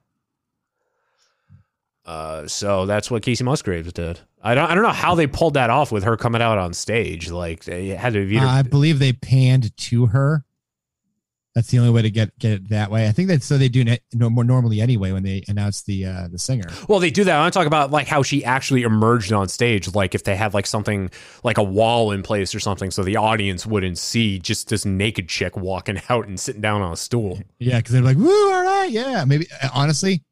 Uh, 2.07 2.47
so 2.47 2.87
that's 2.87 3.11
what 3.11 3.23
Kacey 3.23 3.43
Musgraves 3.43 3.93
did. 3.93 4.21
I 4.41 4.55
don't 4.55 4.71
I 4.71 4.75
don't 4.75 4.85
know 4.85 4.91
how 4.91 5.17
they 5.17 5.27
pulled 5.27 5.55
that 5.55 5.71
off 5.71 5.91
with 5.91 6.05
her 6.05 6.17
coming 6.17 6.41
out 6.41 6.57
on 6.57 6.73
stage. 6.73 7.31
Like 7.31 7.65
they 7.65 7.89
had 7.89 8.13
to 8.13 8.37
Uh, 8.37 8.47
I 8.47 8.63
believe 8.63 9.01
they 9.01 9.13
panned 9.13 9.77
to 9.77 10.07
her. 10.07 10.45
That's 11.57 11.69
the 11.69 11.79
only 11.79 11.91
way 11.91 12.03
to 12.03 12.11
get 12.11 12.39
get 12.39 12.53
it 12.53 12.69
that 12.69 12.91
way. 12.91 13.09
I 13.09 13.13
think 13.13 13.29
that's 13.29 13.47
so 13.47 13.57
they 13.57 13.71
do 13.71 13.81
it 13.81 14.03
no, 14.13 14.29
more 14.29 14.45
normally 14.45 14.83
anyway 14.83 15.11
when 15.11 15.23
they 15.23 15.43
announce 15.49 15.83
the 15.83 16.05
uh, 16.05 16.29
the 16.31 16.39
singer. 16.39 16.69
Well, 16.87 17.01
they 17.01 17.11
do 17.11 17.25
that. 17.25 17.35
I 17.35 17.41
want 17.41 17.55
to 17.55 17.59
talk 17.59 17.67
about 17.67 17.91
like 17.91 18.07
how 18.07 18.23
she 18.23 18.45
actually 18.45 18.83
emerged 18.83 19.33
on 19.33 19.49
stage. 19.49 19.93
Like 19.95 20.15
if 20.15 20.23
they 20.23 20.37
had 20.37 20.53
like 20.53 20.67
something 20.67 21.11
like 21.45 21.57
a 21.57 21.63
wall 21.63 22.13
in 22.13 22.23
place 22.23 22.55
or 22.55 22.61
something, 22.61 22.91
so 22.91 23.03
the 23.03 23.17
audience 23.17 23.65
wouldn't 23.65 23.97
see 23.97 24.39
just 24.39 24.69
this 24.69 24.85
naked 24.85 25.31
chick 25.31 25.57
walking 25.57 25.99
out 26.11 26.29
and 26.29 26.39
sitting 26.39 26.61
down 26.61 26.83
on 26.83 26.93
a 26.93 26.97
stool. 26.97 27.41
Yeah, 27.59 27.79
because 27.79 27.95
they're 27.95 28.03
like, 28.03 28.19
"Woo, 28.19 28.53
all 28.53 28.63
right, 28.63 28.91
yeah." 28.91 29.25
Maybe 29.25 29.47
uh, 29.63 29.71
honestly, 29.73 30.23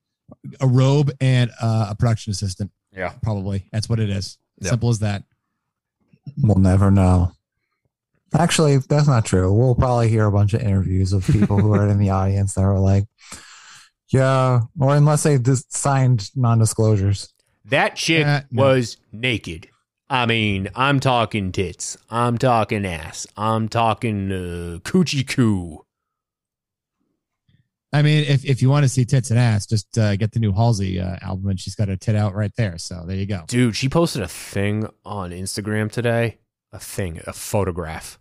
a 0.60 0.66
robe 0.66 1.10
and 1.20 1.50
uh, 1.60 1.88
a 1.90 1.94
production 1.94 2.30
assistant. 2.30 2.70
Yeah, 2.92 3.12
probably 3.22 3.66
that's 3.72 3.88
what 3.88 4.00
it 4.00 4.10
is. 4.10 4.38
Yep. 4.60 4.70
Simple 4.70 4.90
as 4.90 5.00
that. 5.00 5.24
We'll 6.38 6.58
never 6.58 6.90
know. 6.90 7.32
Actually, 8.36 8.78
that's 8.78 9.06
not 9.06 9.24
true. 9.24 9.52
We'll 9.52 9.74
probably 9.74 10.08
hear 10.08 10.26
a 10.26 10.32
bunch 10.32 10.54
of 10.54 10.60
interviews 10.60 11.12
of 11.12 11.24
people 11.26 11.58
who 11.58 11.72
are 11.74 11.86
in 11.88 11.98
the 11.98 12.10
audience 12.20 12.54
that 12.54 12.62
are 12.62 12.78
like, 12.80 13.04
yeah, 14.08 14.60
or 14.80 14.96
unless 14.96 15.22
they 15.22 15.38
just 15.38 15.72
signed 15.72 16.30
non 16.34 16.58
disclosures. 16.58 17.32
That 17.66 17.96
chick 17.96 18.26
Uh, 18.26 18.42
was 18.52 18.96
naked. 19.12 19.68
I 20.10 20.26
mean, 20.26 20.68
I'm 20.74 21.00
talking 21.00 21.50
tits. 21.50 21.96
I'm 22.10 22.36
talking 22.38 22.84
ass. 22.84 23.26
I'm 23.36 23.68
talking 23.68 24.30
uh, 24.30 24.78
coochie 24.80 25.26
coo. 25.26 25.83
I 27.94 28.02
mean, 28.02 28.24
if, 28.24 28.44
if 28.44 28.60
you 28.60 28.68
want 28.68 28.82
to 28.82 28.88
see 28.88 29.04
tits 29.04 29.30
and 29.30 29.38
ass, 29.38 29.66
just 29.66 29.96
uh, 29.96 30.16
get 30.16 30.32
the 30.32 30.40
new 30.40 30.50
Halsey 30.50 30.98
uh, 30.98 31.16
album, 31.22 31.50
and 31.50 31.60
she's 31.60 31.76
got 31.76 31.88
a 31.88 31.96
tit 31.96 32.16
out 32.16 32.34
right 32.34 32.50
there. 32.56 32.76
So 32.76 33.04
there 33.06 33.16
you 33.16 33.24
go. 33.24 33.44
Dude, 33.46 33.76
she 33.76 33.88
posted 33.88 34.20
a 34.20 34.26
thing 34.26 34.88
on 35.04 35.30
Instagram 35.30 35.92
today. 35.92 36.38
A 36.72 36.80
thing, 36.80 37.20
a 37.24 37.32
photograph. 37.32 38.18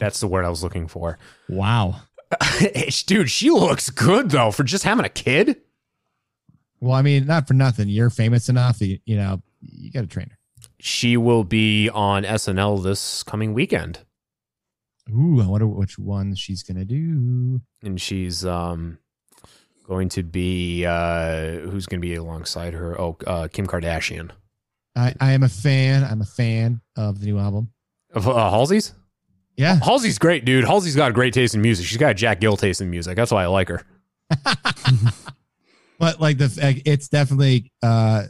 That's 0.00 0.18
the 0.18 0.26
word 0.26 0.44
I 0.44 0.48
was 0.48 0.64
looking 0.64 0.88
for. 0.88 1.20
Wow. 1.48 2.00
Dude, 3.06 3.30
she 3.30 3.50
looks 3.50 3.90
good 3.90 4.30
though 4.30 4.50
for 4.50 4.64
just 4.64 4.82
having 4.82 5.04
a 5.04 5.08
kid. 5.08 5.60
Well, 6.80 6.94
I 6.94 7.02
mean, 7.02 7.24
not 7.26 7.46
for 7.46 7.54
nothing. 7.54 7.88
You're 7.88 8.10
famous 8.10 8.48
enough. 8.48 8.80
that 8.80 8.86
You, 8.88 8.98
you 9.04 9.16
know, 9.16 9.40
you 9.60 9.92
got 9.92 10.02
a 10.02 10.08
trainer. 10.08 10.36
She 10.80 11.16
will 11.16 11.44
be 11.44 11.88
on 11.88 12.24
SNL 12.24 12.82
this 12.82 13.22
coming 13.22 13.54
weekend. 13.54 14.00
Ooh, 15.08 15.40
I 15.40 15.46
wonder 15.46 15.68
which 15.68 15.96
one 15.96 16.34
she's 16.34 16.64
gonna 16.64 16.84
do. 16.84 17.60
And 17.84 18.00
she's 18.00 18.44
um 18.44 18.98
going 19.84 20.08
to 20.10 20.22
be 20.22 20.84
uh 20.86 21.58
who's 21.58 21.86
going 21.86 22.00
to 22.00 22.06
be 22.06 22.14
alongside 22.14 22.74
her? 22.74 23.00
Oh, 23.00 23.16
uh, 23.26 23.48
Kim 23.52 23.66
Kardashian. 23.66 24.30
I, 24.94 25.14
I 25.20 25.32
am 25.32 25.42
a 25.42 25.48
fan. 25.48 26.04
I'm 26.04 26.20
a 26.20 26.26
fan 26.26 26.80
of 26.96 27.20
the 27.20 27.26
new 27.26 27.38
album. 27.38 27.72
Of 28.14 28.28
uh, 28.28 28.50
Halsey's? 28.50 28.92
Yeah. 29.56 29.78
Halsey's 29.82 30.18
great, 30.18 30.44
dude. 30.44 30.64
Halsey's 30.64 30.96
got 30.96 31.10
a 31.10 31.14
great 31.14 31.32
taste 31.32 31.54
in 31.54 31.62
music. 31.62 31.86
She's 31.86 31.98
got 31.98 32.10
a 32.10 32.14
Jack 32.14 32.40
Gill 32.40 32.56
taste 32.56 32.80
in 32.80 32.90
music. 32.90 33.16
That's 33.16 33.30
why 33.30 33.44
I 33.44 33.46
like 33.46 33.68
her. 33.68 33.82
But 35.98 36.20
like 36.20 36.36
the, 36.36 36.52
like, 36.60 36.82
it's 36.84 37.08
definitely. 37.08 37.70
uh 37.80 38.24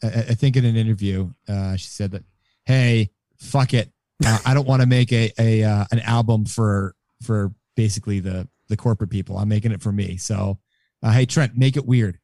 I, 0.00 0.06
I 0.06 0.34
think 0.34 0.56
in 0.56 0.64
an 0.64 0.76
interview, 0.76 1.30
uh 1.48 1.74
she 1.74 1.88
said 1.88 2.12
that, 2.12 2.22
"Hey, 2.64 3.10
fuck 3.40 3.74
it, 3.74 3.90
uh, 4.24 4.38
I 4.44 4.54
don't 4.54 4.66
want 4.66 4.82
to 4.82 4.86
make 4.86 5.12
a 5.12 5.32
a 5.38 5.64
uh, 5.64 5.84
an 5.90 6.00
album 6.00 6.44
for 6.44 6.94
for 7.22 7.52
basically 7.76 8.20
the 8.20 8.48
the 8.68 8.76
corporate 8.76 9.10
people. 9.10 9.38
I'm 9.38 9.48
making 9.48 9.72
it 9.72 9.82
for 9.82 9.92
me. 9.92 10.16
So, 10.16 10.58
uh, 11.02 11.12
hey 11.12 11.26
Trent, 11.26 11.56
make 11.56 11.76
it 11.76 11.86
weird." 11.86 12.18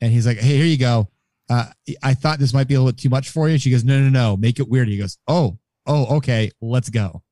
And 0.00 0.12
he's 0.12 0.26
like, 0.26 0.38
"Hey, 0.38 0.56
here 0.56 0.66
you 0.66 0.78
go. 0.78 1.08
Uh, 1.50 1.66
I 2.02 2.14
thought 2.14 2.38
this 2.38 2.54
might 2.54 2.68
be 2.68 2.74
a 2.74 2.80
little 2.80 2.96
too 2.96 3.10
much 3.10 3.30
for 3.30 3.48
you." 3.48 3.58
She 3.58 3.70
goes, 3.70 3.84
"No, 3.84 4.00
no, 4.00 4.08
no, 4.08 4.36
make 4.36 4.58
it 4.58 4.68
weird." 4.68 4.88
He 4.88 4.98
goes, 4.98 5.18
"Oh, 5.28 5.58
oh, 5.86 6.16
okay, 6.16 6.50
let's 6.60 6.90
go." 6.90 7.22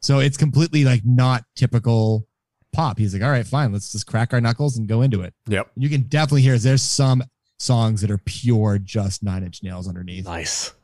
So 0.00 0.18
it's 0.18 0.36
completely 0.36 0.84
like 0.84 1.02
not 1.04 1.44
typical 1.54 2.26
pop. 2.72 2.98
He's 2.98 3.14
like, 3.14 3.22
all 3.22 3.30
right, 3.30 3.46
fine, 3.46 3.72
let's 3.72 3.92
just 3.92 4.06
crack 4.06 4.32
our 4.32 4.40
knuckles 4.40 4.76
and 4.76 4.88
go 4.88 5.02
into 5.02 5.22
it. 5.22 5.32
Yep. 5.46 5.70
You 5.76 5.88
can 5.88 6.02
definitely 6.02 6.42
hear 6.42 6.58
there's 6.58 6.82
some 6.82 7.22
songs 7.58 8.00
that 8.00 8.10
are 8.10 8.18
pure 8.18 8.78
just 8.78 9.22
nine 9.22 9.44
inch 9.44 9.62
nails 9.62 9.86
underneath. 9.86 10.24
Nice. 10.24 10.74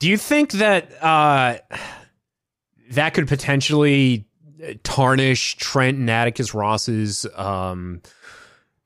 Do 0.00 0.08
you 0.08 0.16
think 0.16 0.52
that 0.52 0.90
uh 1.02 1.58
that 2.90 3.14
could 3.14 3.28
potentially 3.28 4.26
tarnish 4.84 5.56
Trent 5.56 5.98
and 5.98 6.10
Atticus 6.10 6.54
Ross's 6.54 7.26
um 7.36 8.00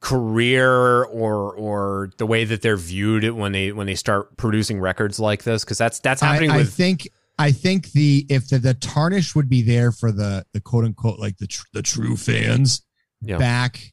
career 0.01 1.03
or 1.05 1.55
or 1.57 2.11
the 2.19 2.27
way 2.27 2.45
that 2.45 2.61
they're 2.61 2.77
viewed 2.77 3.25
when 3.33 3.53
they 3.53 3.73
when 3.73 3.87
they 3.87 3.95
start 3.95 4.37
producing 4.37 4.79
records 4.79 5.19
like 5.19 5.43
this 5.45 5.65
because 5.65 5.79
that's 5.79 5.99
that's 6.01 6.21
happening 6.21 6.51
I, 6.51 6.59
I 6.61 6.65
think 6.65 7.09
I 7.39 7.53
think 7.53 7.93
the 7.93 8.27
if 8.29 8.49
the, 8.49 8.59
the 8.59 8.75
tarnish 8.75 9.35
would 9.35 9.49
be 9.49 9.63
there 9.63 9.93
for 9.93 10.13
the 10.13 10.45
the 10.53 10.61
quote 10.61 10.85
unquote 10.85 11.19
like 11.19 11.39
the 11.39 11.47
tr- 11.47 11.65
the 11.73 11.83
true 11.83 12.17
fans 12.17 12.83
Yeah. 13.23 13.39
back 13.39 13.93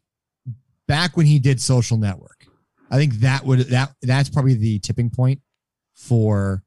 back 0.88 1.16
when 1.16 1.26
he 1.26 1.40
did 1.40 1.62
Social 1.62 1.98
Network. 1.98 2.46
I 2.90 2.98
think 2.98 3.14
that 3.16 3.46
would 3.46 3.60
that 3.70 3.94
that's 4.02 4.30
probably 4.30 4.56
the 4.56 4.80
tipping 4.80 5.10
point 5.10 5.42
for 5.96 6.64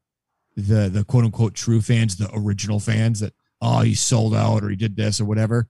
the 0.55 0.89
the 0.89 1.05
quote 1.05 1.23
unquote 1.23 1.53
true 1.53 1.81
fans, 1.81 2.15
the 2.15 2.29
original 2.33 2.79
fans 2.79 3.19
that 3.19 3.33
oh 3.65 3.81
he 3.81 3.95
sold 3.95 4.35
out 4.35 4.63
or 4.63 4.69
he 4.69 4.75
did 4.75 4.95
this 4.95 5.19
or 5.19 5.25
whatever. 5.25 5.67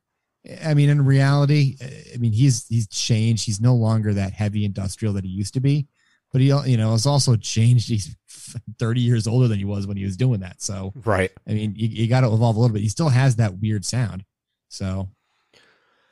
I 0.64 0.74
mean, 0.76 0.90
in 0.90 1.04
reality, 1.04 1.78
I 2.14 2.18
mean 2.18 2.34
he's 2.34 2.68
he's 2.68 2.88
changed. 2.88 3.46
He's 3.46 3.62
no 3.62 3.76
longer 3.76 4.14
that 4.14 4.34
heavy 4.34 4.66
industrial 4.66 5.14
that 5.14 5.24
he 5.24 5.32
used 5.32 5.54
to 5.56 5.60
be, 5.60 5.88
but 6.32 6.42
he 6.42 6.48
you 6.48 6.78
know 6.78 6.92
has 6.92 7.06
also 7.06 7.36
changed. 7.36 7.90
He's 7.90 8.16
30 8.80 9.02
years 9.02 9.28
older 9.28 9.48
than 9.48 9.58
he 9.58 9.66
was 9.66 9.88
when 9.88 9.98
he 9.98 10.04
was 10.04 10.18
doing 10.18 10.42
that. 10.42 10.62
So 10.62 10.94
right. 11.04 11.32
I 11.48 11.54
mean, 11.54 11.74
you, 11.76 11.88
you 11.88 12.08
got 12.08 12.22
to 12.22 12.28
evolve 12.28 12.56
a 12.56 12.60
little 12.60 12.74
bit. 12.74 12.84
He 12.84 12.90
still 12.90 13.10
has 13.10 13.38
that 13.38 13.58
weird 13.58 13.86
sound. 13.86 14.24
So 14.68 15.10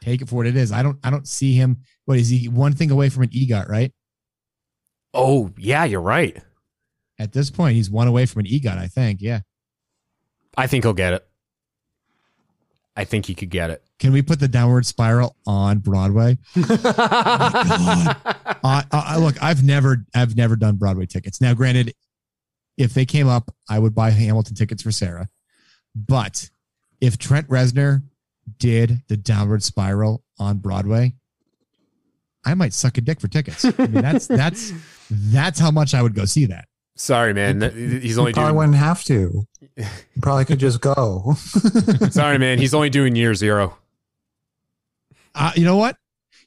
take 0.02 0.22
it 0.22 0.30
for 0.30 0.36
what 0.38 0.48
it 0.48 0.56
is. 0.56 0.72
I 0.72 0.82
don't 0.82 0.98
I 1.04 1.10
don't 1.10 1.28
see 1.28 1.54
him. 1.54 1.82
What 2.06 2.18
is 2.18 2.30
he? 2.30 2.48
One 2.48 2.74
thing 2.74 2.92
away 2.92 3.10
from 3.10 3.24
an 3.24 3.30
EGOT, 3.30 3.68
right? 3.70 3.92
Oh 5.14 5.52
yeah, 5.58 5.84
you're 5.84 6.02
right. 6.02 6.42
At 7.20 7.34
this 7.34 7.52
point, 7.52 7.76
he's 7.76 7.92
one 7.92 8.08
away 8.08 8.26
from 8.26 8.40
an 8.40 8.48
EGOT. 8.48 8.78
I 8.78 8.88
think. 8.88 9.22
Yeah. 9.22 9.42
I 10.56 10.68
think 10.68 10.84
he'll 10.84 10.94
get 10.94 11.14
it. 11.14 11.28
I 12.95 13.06
think 13.06 13.26
he 13.26 13.34
could 13.34 13.49
get 13.49 13.70
it. 13.70 13.84
Can 13.99 14.14
we 14.14 14.22
put 14.22 14.40
the 14.40 14.48
downward 14.48 14.86
spiral 14.86 15.36
on 15.48 15.80
Broadway? 15.80 16.38
Uh, 18.65 18.82
uh, 18.91 19.18
look, 19.20 19.36
I've 19.44 19.61
never, 19.61 20.06
I've 20.15 20.38
never 20.38 20.56
done 20.56 20.78
Broadway 20.78 21.06
tickets. 21.06 21.41
Now, 21.41 21.53
granted, 21.53 21.94
if 22.78 22.94
they 22.94 23.06
came 23.06 23.28
up, 23.28 23.53
I 23.70 23.78
would 23.78 23.94
buy 23.94 24.11
Hamilton 24.11 24.56
tickets 24.56 24.82
for 24.82 24.91
Sarah. 24.91 25.28
But 25.94 26.49
if 27.02 27.18
Trent 27.18 27.49
Reznor 27.49 28.03
did 28.57 29.02
the 29.10 29.18
Downward 29.18 29.64
Spiral 29.64 30.24
on 30.40 30.60
Broadway, 30.60 31.14
I 32.45 32.53
might 32.53 32.74
suck 32.74 32.98
a 32.98 33.02
dick 33.02 33.20
for 33.20 33.28
tickets. 33.28 33.65
I 33.65 33.74
mean, 33.78 34.02
that's 34.02 34.28
that's 34.28 34.72
that's 35.10 35.60
how 35.60 35.72
much 35.72 35.94
I 35.94 36.02
would 36.02 36.15
go 36.15 36.26
see 36.26 36.45
that. 36.45 36.68
Sorry, 36.95 37.34
man. 37.34 37.61
He's 38.02 38.18
only 38.18 38.30
You 38.32 38.34
probably 38.36 38.49
doing. 38.52 38.56
wouldn't 38.57 38.76
have 38.78 39.03
to. 39.06 39.45
You 39.78 39.86
probably 40.22 40.45
could 40.45 40.60
just 40.60 40.80
go. 40.82 41.34
Sorry, 42.11 42.38
man. 42.38 42.60
He's 42.60 42.74
only 42.74 42.90
doing 42.90 43.15
year 43.15 43.34
zero. 43.34 43.78
Uh, 45.36 45.52
you 45.56 45.65
know 45.65 45.78
what? 45.78 45.98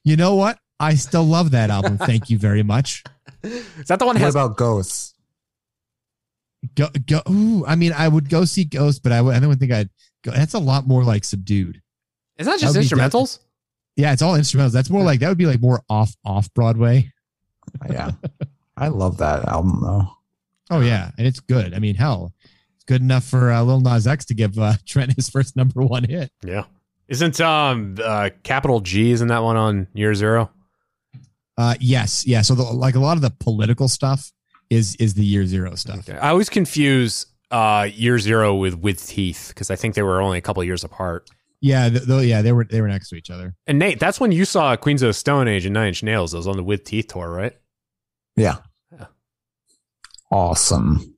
You 0.04 0.16
know 0.16 0.36
what? 0.36 0.58
I 0.78 0.94
still 0.94 1.24
love 1.24 1.50
that 1.50 1.70
album. 1.70 1.98
Thank 1.98 2.30
you 2.30 2.38
very 2.38 2.62
much. 2.62 3.02
Is 3.42 3.88
that 3.88 3.98
the 3.98 4.06
one 4.06 4.14
what 4.16 4.22
has? 4.22 4.34
about 4.34 4.56
ghosts? 4.56 5.14
Go 6.74 6.88
go. 7.06 7.22
Ooh, 7.30 7.64
I 7.66 7.74
mean, 7.76 7.92
I 7.92 8.08
would 8.08 8.28
go 8.28 8.44
see 8.44 8.64
Ghost, 8.64 9.02
but 9.02 9.12
I 9.12 9.20
would. 9.22 9.34
I 9.36 9.40
don't 9.40 9.56
think 9.56 9.72
I'd 9.72 9.90
go. 10.22 10.30
That's 10.32 10.54
a 10.54 10.58
lot 10.58 10.86
more 10.86 11.04
like 11.04 11.24
subdued. 11.24 11.80
Is 12.38 12.46
that 12.46 12.52
That 12.52 12.60
just 12.60 12.76
would 12.76 12.80
be 12.82 12.86
instrumentals? 12.88 13.38
Yeah, 13.96 14.12
it's 14.12 14.22
all 14.22 14.34
instrumentals. 14.34 14.72
That's 14.72 14.90
more 14.90 15.02
like 15.02 15.20
that 15.20 15.28
would 15.28 15.38
be 15.38 15.46
like 15.46 15.60
more 15.60 15.82
off 15.88 16.14
off 16.24 16.52
Broadway. 16.54 17.12
Yeah. 17.90 18.12
I 18.76 18.88
love 18.88 19.18
that 19.18 19.46
album 19.48 19.80
though. 19.82 20.08
Oh 20.70 20.80
yeah, 20.80 21.10
and 21.16 21.26
it's 21.26 21.40
good. 21.40 21.74
I 21.74 21.78
mean, 21.78 21.94
hell, 21.94 22.32
it's 22.74 22.84
good 22.84 23.00
enough 23.00 23.24
for 23.24 23.52
uh, 23.52 23.62
Lil 23.62 23.80
Nas 23.80 24.06
X 24.06 24.24
to 24.26 24.34
give 24.34 24.58
uh, 24.58 24.74
Trent 24.86 25.14
his 25.14 25.28
first 25.28 25.56
number 25.56 25.82
one 25.82 26.04
hit. 26.04 26.30
Yeah. 26.44 26.64
Isn't 27.08 27.40
um 27.40 27.96
uh 28.02 28.30
capital 28.42 28.80
G 28.80 29.12
isn't 29.12 29.28
that 29.28 29.42
one 29.42 29.56
on 29.56 29.86
year 29.94 30.14
zero? 30.14 30.50
Uh, 31.56 31.74
yes, 31.80 32.26
yeah. 32.26 32.42
So 32.42 32.54
the, 32.54 32.64
like 32.64 32.96
a 32.96 32.98
lot 33.00 33.16
of 33.16 33.22
the 33.22 33.30
political 33.30 33.88
stuff 33.88 34.32
is 34.70 34.96
is 34.96 35.14
the 35.14 35.24
year 35.24 35.46
zero 35.46 35.74
stuff. 35.76 36.08
I 36.10 36.30
always 36.30 36.50
confuse 36.50 37.26
uh 37.52 37.88
year 37.94 38.18
zero 38.18 38.56
with 38.56 38.74
with 38.74 39.06
teeth 39.06 39.50
because 39.50 39.70
I 39.70 39.76
think 39.76 39.94
they 39.94 40.02
were 40.02 40.20
only 40.20 40.38
a 40.38 40.40
couple 40.40 40.64
years 40.64 40.82
apart. 40.82 41.30
Yeah, 41.60 41.88
th- 41.88 42.02
though. 42.02 42.18
Yeah, 42.18 42.42
they 42.42 42.52
were 42.52 42.64
they 42.64 42.80
were 42.80 42.88
next 42.88 43.08
to 43.10 43.16
each 43.16 43.30
other. 43.30 43.54
And 43.68 43.78
Nate, 43.78 44.00
that's 44.00 44.18
when 44.18 44.32
you 44.32 44.44
saw 44.44 44.74
Queens 44.76 45.00
of 45.02 45.08
the 45.08 45.14
Stone 45.14 45.46
Age 45.48 45.64
and 45.64 45.74
Nine 45.74 45.88
Inch 45.88 46.02
Nails. 46.02 46.32
Those 46.32 46.46
on 46.46 46.56
the 46.56 46.64
with 46.64 46.84
teeth 46.84 47.06
tour, 47.08 47.30
right? 47.30 47.54
Yeah. 48.36 48.56
Awesome. 50.30 51.14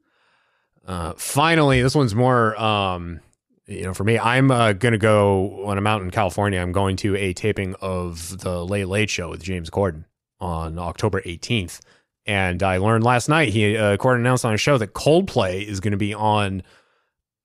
Uh, 0.87 1.13
finally, 1.17 1.83
this 1.83 1.95
one's 1.95 2.15
more, 2.15 2.59
um, 2.61 3.21
you 3.67 3.83
know, 3.83 3.95
for 3.95 4.05
me. 4.05 4.19
I'm 4.19 4.51
uh, 4.51 4.73
going 4.73 4.93
to 4.93 4.99
go 4.99 5.65
when 5.67 5.77
I'm 5.77 5.87
out 5.87 6.03
in 6.03 6.11
California. 6.11 6.61
I'm 6.61 6.73
going 6.73 6.97
to 6.99 7.17
a 7.17 7.33
taping 7.35 7.75
of 7.81 8.39
the 8.41 8.65
Late 8.65 8.89
Late 8.89 9.11
Show 9.11 9.29
with 9.29 9.43
James 9.43 9.71
Corden 9.71 10.05
on 10.41 10.79
October 10.79 11.21
18th. 11.23 11.81
And 12.27 12.63
I 12.63 12.77
learned 12.77 13.05
last 13.05 13.29
night 13.29 13.49
he 13.49 13.77
uh, 13.77 13.97
Corden 13.97 14.17
announced 14.17 14.45
on 14.45 14.53
a 14.53 14.59
show 14.59 14.79
that 14.79 14.93
Coldplay 14.93 15.67
is 15.67 15.81
going 15.81 15.93
to 15.93 15.99
be 15.99 16.13
on 16.13 16.63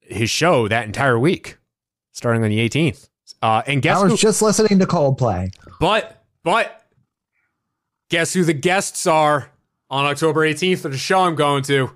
his 0.01 0.29
show 0.29 0.67
that 0.67 0.85
entire 0.85 1.17
week, 1.17 1.57
starting 2.11 2.43
on 2.43 2.49
the 2.49 2.69
18th. 2.69 3.09
Uh, 3.41 3.61
and 3.65 3.81
guess 3.81 3.97
I 3.97 4.03
was 4.03 4.11
who? 4.11 4.17
just 4.17 4.41
listening 4.41 4.79
to 4.79 4.85
Coldplay. 4.85 5.53
But 5.79 6.23
but 6.43 6.85
guess 8.09 8.33
who 8.33 8.43
the 8.43 8.53
guests 8.53 9.07
are 9.07 9.52
on 9.93 10.05
October 10.05 10.41
18th 10.41 10.79
for 10.79 10.89
the 10.89 10.97
show 10.97 11.21
I'm 11.21 11.35
going 11.35 11.61
to? 11.63 11.91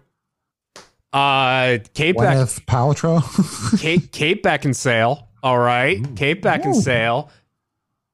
Uh 1.12 1.80
Kate 1.96 2.16
Beck 2.16 2.38
Gwyneth 2.38 2.66
Paltrow. 2.66 3.80
Kate 3.82 4.12
Kate 4.12 4.44
Beckinsale. 4.44 5.24
All 5.42 5.58
right. 5.58 5.98
Kate 6.16 6.42
Beckinsale. 6.42 7.30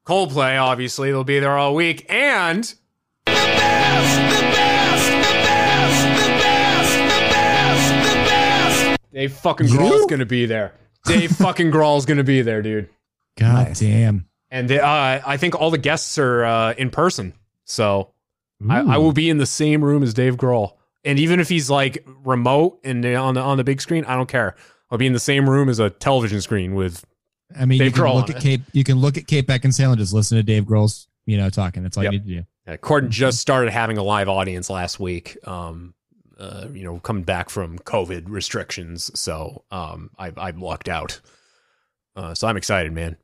Coldplay, 0.05 0.61
obviously, 0.61 1.11
they'll 1.11 1.23
be 1.23 1.39
there 1.39 1.57
all 1.57 1.75
week. 1.75 2.05
And 2.09 2.73
Dave 9.13 9.33
fucking 9.33 9.67
Grohl's 9.67 10.05
gonna 10.07 10.25
be 10.25 10.45
there. 10.47 10.73
Dave 11.05 11.31
fucking 11.37 11.71
Grohl's 11.71 12.05
gonna 12.05 12.23
be 12.23 12.41
there, 12.41 12.61
dude. 12.61 12.89
God 13.37 13.67
Nice. 13.69 13.79
damn. 13.79 14.27
And 14.49 14.71
uh, 14.71 15.21
I 15.25 15.37
think 15.37 15.59
all 15.59 15.69
the 15.71 15.77
guests 15.77 16.17
are 16.17 16.43
uh, 16.45 16.73
in 16.73 16.89
person. 16.89 17.33
So 17.65 18.12
I, 18.69 18.95
I 18.95 18.97
will 18.97 19.13
be 19.13 19.29
in 19.29 19.37
the 19.37 19.45
same 19.45 19.83
room 19.83 20.03
as 20.03 20.13
Dave 20.13 20.37
Grohl. 20.37 20.73
And 21.03 21.19
even 21.19 21.39
if 21.39 21.49
he's 21.49 21.69
like 21.69 22.05
remote 22.23 22.79
and 22.83 23.05
on 23.05 23.33
the 23.35 23.41
on 23.41 23.57
the 23.57 23.63
big 23.63 23.81
screen, 23.81 24.05
I 24.05 24.15
don't 24.15 24.29
care. 24.29 24.55
I'll 24.89 24.97
be 24.97 25.07
in 25.07 25.13
the 25.13 25.19
same 25.19 25.49
room 25.49 25.69
as 25.69 25.79
a 25.79 25.89
television 25.89 26.39
screen 26.41 26.75
with 26.75 27.03
I 27.59 27.65
mean, 27.65 27.79
Dave 27.79 27.87
you 27.87 27.91
can 27.93 28.03
Grohl 28.03 28.15
look 28.15 28.29
at. 28.29 28.41
Kate. 28.41 28.61
You 28.71 28.83
can 28.83 28.99
look 28.99 29.17
at 29.17 29.27
Kate 29.27 29.45
Beckinsale 29.47 29.89
and 29.89 29.97
just 29.97 30.13
listen 30.13 30.37
to 30.37 30.43
Dave 30.43 30.63
Grohl's, 30.65 31.07
you 31.25 31.37
know, 31.37 31.49
talking. 31.49 31.83
That's 31.83 31.97
all 31.97 32.03
Yep. 32.03 32.13
you 32.13 32.19
need 32.19 32.27
to 32.27 32.35
do. 32.41 32.45
Uh, 32.71 32.77
Corden 32.77 33.09
just 33.09 33.39
started 33.39 33.71
having 33.71 33.97
a 33.97 34.03
live 34.03 34.29
audience 34.29 34.69
last 34.69 34.99
week. 34.99 35.37
Um, 35.45 35.93
uh, 36.39 36.67
you 36.73 36.83
know, 36.83 36.99
coming 36.99 37.23
back 37.23 37.49
from 37.49 37.77
COVID 37.79 38.23
restrictions, 38.27 39.11
so 39.19 39.65
um, 39.71 40.09
I 40.17 40.31
I 40.37 40.51
lucked 40.51 40.89
out. 40.89 41.19
Uh, 42.15 42.33
so 42.33 42.47
I'm 42.47 42.57
excited, 42.57 42.91
man. 42.91 43.17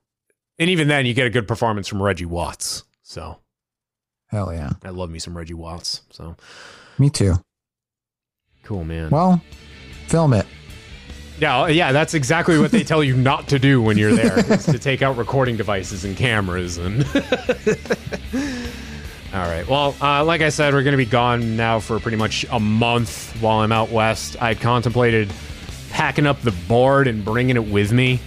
And 0.57 0.69
even 0.69 0.87
then, 0.87 1.05
you 1.05 1.13
get 1.13 1.25
a 1.27 1.29
good 1.29 1.47
performance 1.47 1.87
from 1.87 2.01
Reggie 2.03 2.25
Watts. 2.25 2.83
So 3.03 3.39
Hell 4.29 4.53
yeah. 4.53 4.71
I 4.83 4.89
love 4.89 5.09
me 5.09 5.19
some 5.19 5.35
Reggie 5.37 5.53
Watts. 5.55 6.01
So 6.11 6.35
Me 6.97 7.09
too. 7.09 7.35
cool, 8.63 8.83
man. 8.83 9.09
Well, 9.09 9.41
film 10.07 10.33
it. 10.33 10.45
Yeah, 11.39 11.67
yeah, 11.67 11.91
that's 11.93 12.13
exactly 12.13 12.59
what 12.59 12.71
they 12.71 12.83
tell 12.83 13.01
you 13.03 13.15
not 13.31 13.47
to 13.47 13.59
do 13.59 13.81
when 13.81 13.97
you're 13.97 14.13
there, 14.13 14.39
is 14.53 14.65
to 14.65 14.77
take 14.77 15.01
out 15.01 15.15
recording 15.17 15.55
devices 15.57 16.03
and 16.05 16.15
cameras 16.17 16.77
and 16.77 17.05
All 19.31 19.41
right. 19.45 19.67
Well, 19.67 19.95
uh, 20.01 20.23
like 20.25 20.41
I 20.41 20.49
said, 20.49 20.73
we're 20.73 20.81
going 20.81 20.93
to 20.93 20.97
be 20.97 21.05
gone 21.05 21.55
now 21.55 21.79
for 21.79 21.99
pretty 21.99 22.17
much 22.17 22.45
a 22.51 22.59
month 22.59 23.31
while 23.41 23.59
I'm 23.59 23.71
out 23.71 23.91
west. 23.91 24.41
I 24.41 24.55
contemplated 24.55 25.31
packing 25.91 26.25
up 26.25 26.41
the 26.41 26.51
board 26.67 27.07
and 27.07 27.23
bringing 27.23 27.55
it 27.55 27.65
with 27.65 27.91
me, 27.91 28.19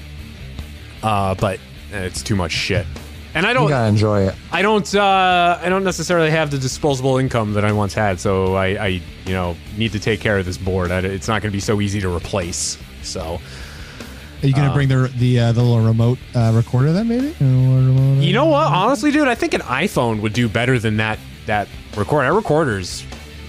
uh, 1.02 1.34
but 1.34 1.58
it's 1.90 2.22
too 2.22 2.36
much 2.36 2.52
shit. 2.52 2.86
And 3.34 3.46
I 3.46 3.52
don't, 3.54 3.68
gotta 3.68 3.88
enjoy 3.88 4.26
it. 4.28 4.34
I 4.50 4.60
don't, 4.60 4.94
uh, 4.94 5.58
I 5.62 5.68
don't 5.70 5.84
necessarily 5.84 6.30
have 6.30 6.50
the 6.50 6.58
disposable 6.58 7.16
income 7.16 7.54
that 7.54 7.64
I 7.64 7.72
once 7.72 7.94
had, 7.94 8.20
so 8.20 8.54
I, 8.56 8.66
I 8.66 8.86
you 9.26 9.32
know, 9.32 9.56
need 9.78 9.92
to 9.92 9.98
take 10.00 10.20
care 10.20 10.36
of 10.38 10.44
this 10.44 10.58
board. 10.58 10.90
I, 10.90 10.98
it's 10.98 11.28
not 11.28 11.40
going 11.40 11.50
to 11.50 11.56
be 11.56 11.60
so 11.60 11.80
easy 11.80 12.00
to 12.02 12.14
replace. 12.14 12.76
So, 13.02 13.40
Are 14.42 14.46
you 14.46 14.52
going 14.52 14.66
to 14.66 14.70
Uh, 14.70 14.74
bring 14.74 14.88
the 14.88 15.10
the 15.16 15.40
uh, 15.40 15.52
the 15.52 15.62
little 15.62 15.80
remote 15.84 16.18
uh, 16.34 16.52
recorder 16.54 16.92
then 16.92 17.08
maybe? 17.08 17.34
You 17.40 18.32
know 18.34 18.44
what? 18.46 18.66
Honestly, 18.66 19.10
dude, 19.10 19.28
I 19.28 19.34
think 19.34 19.54
an 19.54 19.62
iPhone 19.62 20.20
would 20.20 20.34
do 20.34 20.48
better 20.48 20.78
than 20.78 20.98
that 20.98 21.18
that 21.46 21.68
recorder. 21.96 22.28
That 22.28 22.34
recorder's 22.36 23.04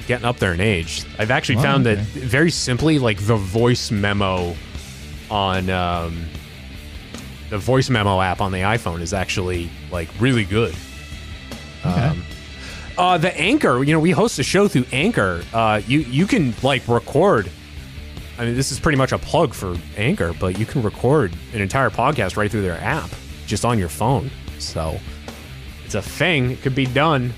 getting 0.08 0.26
up 0.26 0.38
there 0.38 0.54
in 0.54 0.62
age. 0.62 1.04
I've 1.20 1.30
actually 1.32 1.58
Wow, 1.58 1.64
found 1.64 1.88
okay. 1.88 1.96
that 2.02 2.06
very 2.06 2.52
simply, 2.52 3.00
like 3.00 3.20
the 3.26 3.36
voice 3.36 3.92
memo 3.92 4.56
on 5.30 5.70
um, 5.70 6.26
the 7.54 7.60
voice 7.60 7.88
memo 7.88 8.20
app 8.20 8.42
on 8.42 8.52
the 8.52 8.58
iPhone 8.58 9.00
is 9.00 9.14
actually 9.14 9.70
like 9.92 10.10
really 10.20 10.44
good. 10.44 10.74
Um, 11.84 12.24
uh, 12.98 13.20
the 13.20 13.32
Anchor, 13.40 13.84
you 13.84 13.94
know, 13.94 14.00
we 14.00 14.10
host 14.10 14.40
a 14.40 14.44
show 14.44 14.68
through 14.68 14.86
Anchor. 14.92 15.44
Uh, 15.54 15.80
you 15.86 16.00
you 16.00 16.26
can 16.26 16.56
like 16.64 16.88
record. 16.88 17.52
I 18.40 18.46
mean, 18.46 18.56
this 18.56 18.72
is 18.72 18.80
pretty 18.80 18.98
much 18.98 19.12
a 19.12 19.20
plug 19.20 19.54
for 19.54 19.78
Anchor, 19.98 20.34
but 20.34 20.58
you 20.58 20.66
can 20.66 20.82
record 20.82 21.32
an 21.54 21.62
entire 21.62 21.92
podcast 21.92 22.38
right 22.38 22.50
through 22.50 22.64
their 22.64 22.80
app, 22.80 23.12
just 23.46 23.66
on 23.66 23.78
your 23.78 23.90
phone. 23.90 24.32
So 24.58 25.00
it's 25.86 25.94
a 25.94 26.02
thing. 26.02 26.50
It 26.50 26.62
could 26.64 26.74
be 26.74 26.88
done. 26.88 27.36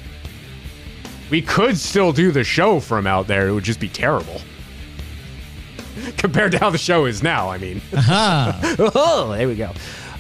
We 1.30 1.42
could 1.42 1.78
still 1.78 2.14
do 2.14 2.32
the 2.32 2.46
show 2.46 2.80
from 2.80 3.06
out 3.06 3.28
there. 3.28 3.50
It 3.50 3.54
would 3.54 3.66
just 3.66 3.82
be 3.82 3.90
terrible 3.90 4.40
compared 6.18 6.54
to 6.54 6.60
how 6.60 6.70
the 6.70 6.78
show 6.78 7.04
is 7.04 7.22
now. 7.22 7.50
I 7.50 7.58
mean, 7.58 7.82
Aha. 7.94 8.76
oh, 8.96 9.34
there 9.36 9.50
we 9.50 9.56
go. 9.56 9.72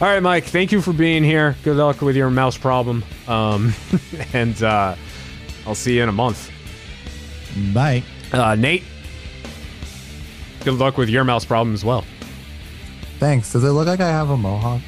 All 0.01 0.07
right, 0.09 0.19
Mike. 0.21 0.43
Thank 0.45 0.71
you 0.73 0.81
for 0.81 0.91
being 0.93 1.23
here. 1.23 1.55
Good 1.63 1.77
luck 1.77 2.01
with 2.01 2.15
your 2.17 2.29
mouse 2.29 2.57
problem. 2.57 3.03
Um, 3.27 3.73
and 4.33 4.61
uh, 4.61 4.95
I'll 5.65 5.75
see 5.75 5.95
you 5.95 6.03
in 6.03 6.09
a 6.09 6.13
month. 6.13 6.51
Bye. 7.73 8.03
Uh, 8.33 8.55
Nate. 8.55 8.83
Good 10.65 10.73
luck 10.73 10.97
with 10.97 11.07
your 11.09 11.23
mouse 11.23 11.45
problem 11.45 11.73
as 11.73 11.85
well. 11.85 12.03
Thanks. 13.19 13.53
Does 13.53 13.63
it 13.63 13.69
look 13.69 13.87
like 13.87 14.01
I 14.01 14.09
have 14.09 14.29
a 14.29 14.35
mohawk? 14.37 14.81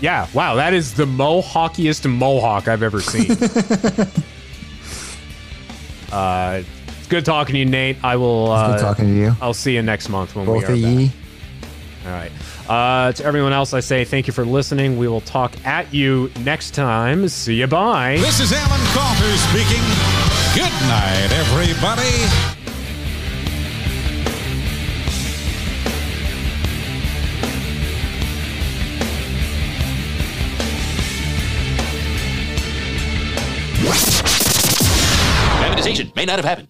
Yeah. 0.00 0.28
Wow. 0.32 0.54
That 0.54 0.72
is 0.72 0.94
the 0.94 1.06
mohawkiest 1.06 2.08
mohawk 2.08 2.68
I've 2.68 2.84
ever 2.84 3.00
seen. 3.00 3.32
uh, 6.12 6.62
it's 6.86 7.08
good 7.08 7.24
talking 7.24 7.54
to 7.54 7.58
you, 7.58 7.64
Nate. 7.64 7.96
I 8.04 8.14
will. 8.14 8.52
It's 8.54 8.62
Uh, 8.62 8.72
good 8.76 8.80
talking 8.82 9.06
to 9.06 9.12
you. 9.14 9.34
I'll 9.40 9.52
see 9.54 9.74
you 9.74 9.82
next 9.82 10.08
month 10.08 10.36
when 10.36 10.46
Both 10.46 10.58
we 10.58 10.64
are 10.64 10.72
of 10.74 10.80
back. 10.82 10.92
ye. 11.00 11.10
All 12.06 12.12
right. 12.12 12.30
Uh, 12.68 13.12
to 13.12 13.24
everyone 13.24 13.54
else, 13.54 13.72
I 13.72 13.80
say 13.80 14.04
thank 14.04 14.26
you 14.26 14.32
for 14.32 14.44
listening. 14.44 14.98
We 14.98 15.08
will 15.08 15.22
talk 15.22 15.54
at 15.64 15.92
you 15.94 16.30
next 16.40 16.74
time. 16.74 17.26
See 17.28 17.54
you. 17.54 17.66
Bye. 17.66 18.18
This 18.20 18.40
is 18.40 18.52
Alan 18.52 18.80
Coulter 18.92 19.36
speaking. 19.38 19.82
Good 20.54 20.72
night, 20.86 21.32
everybody. 21.32 22.58
Privatization 35.58 36.14
may 36.14 36.24
not 36.26 36.36
have 36.36 36.44
happened. 36.44 36.68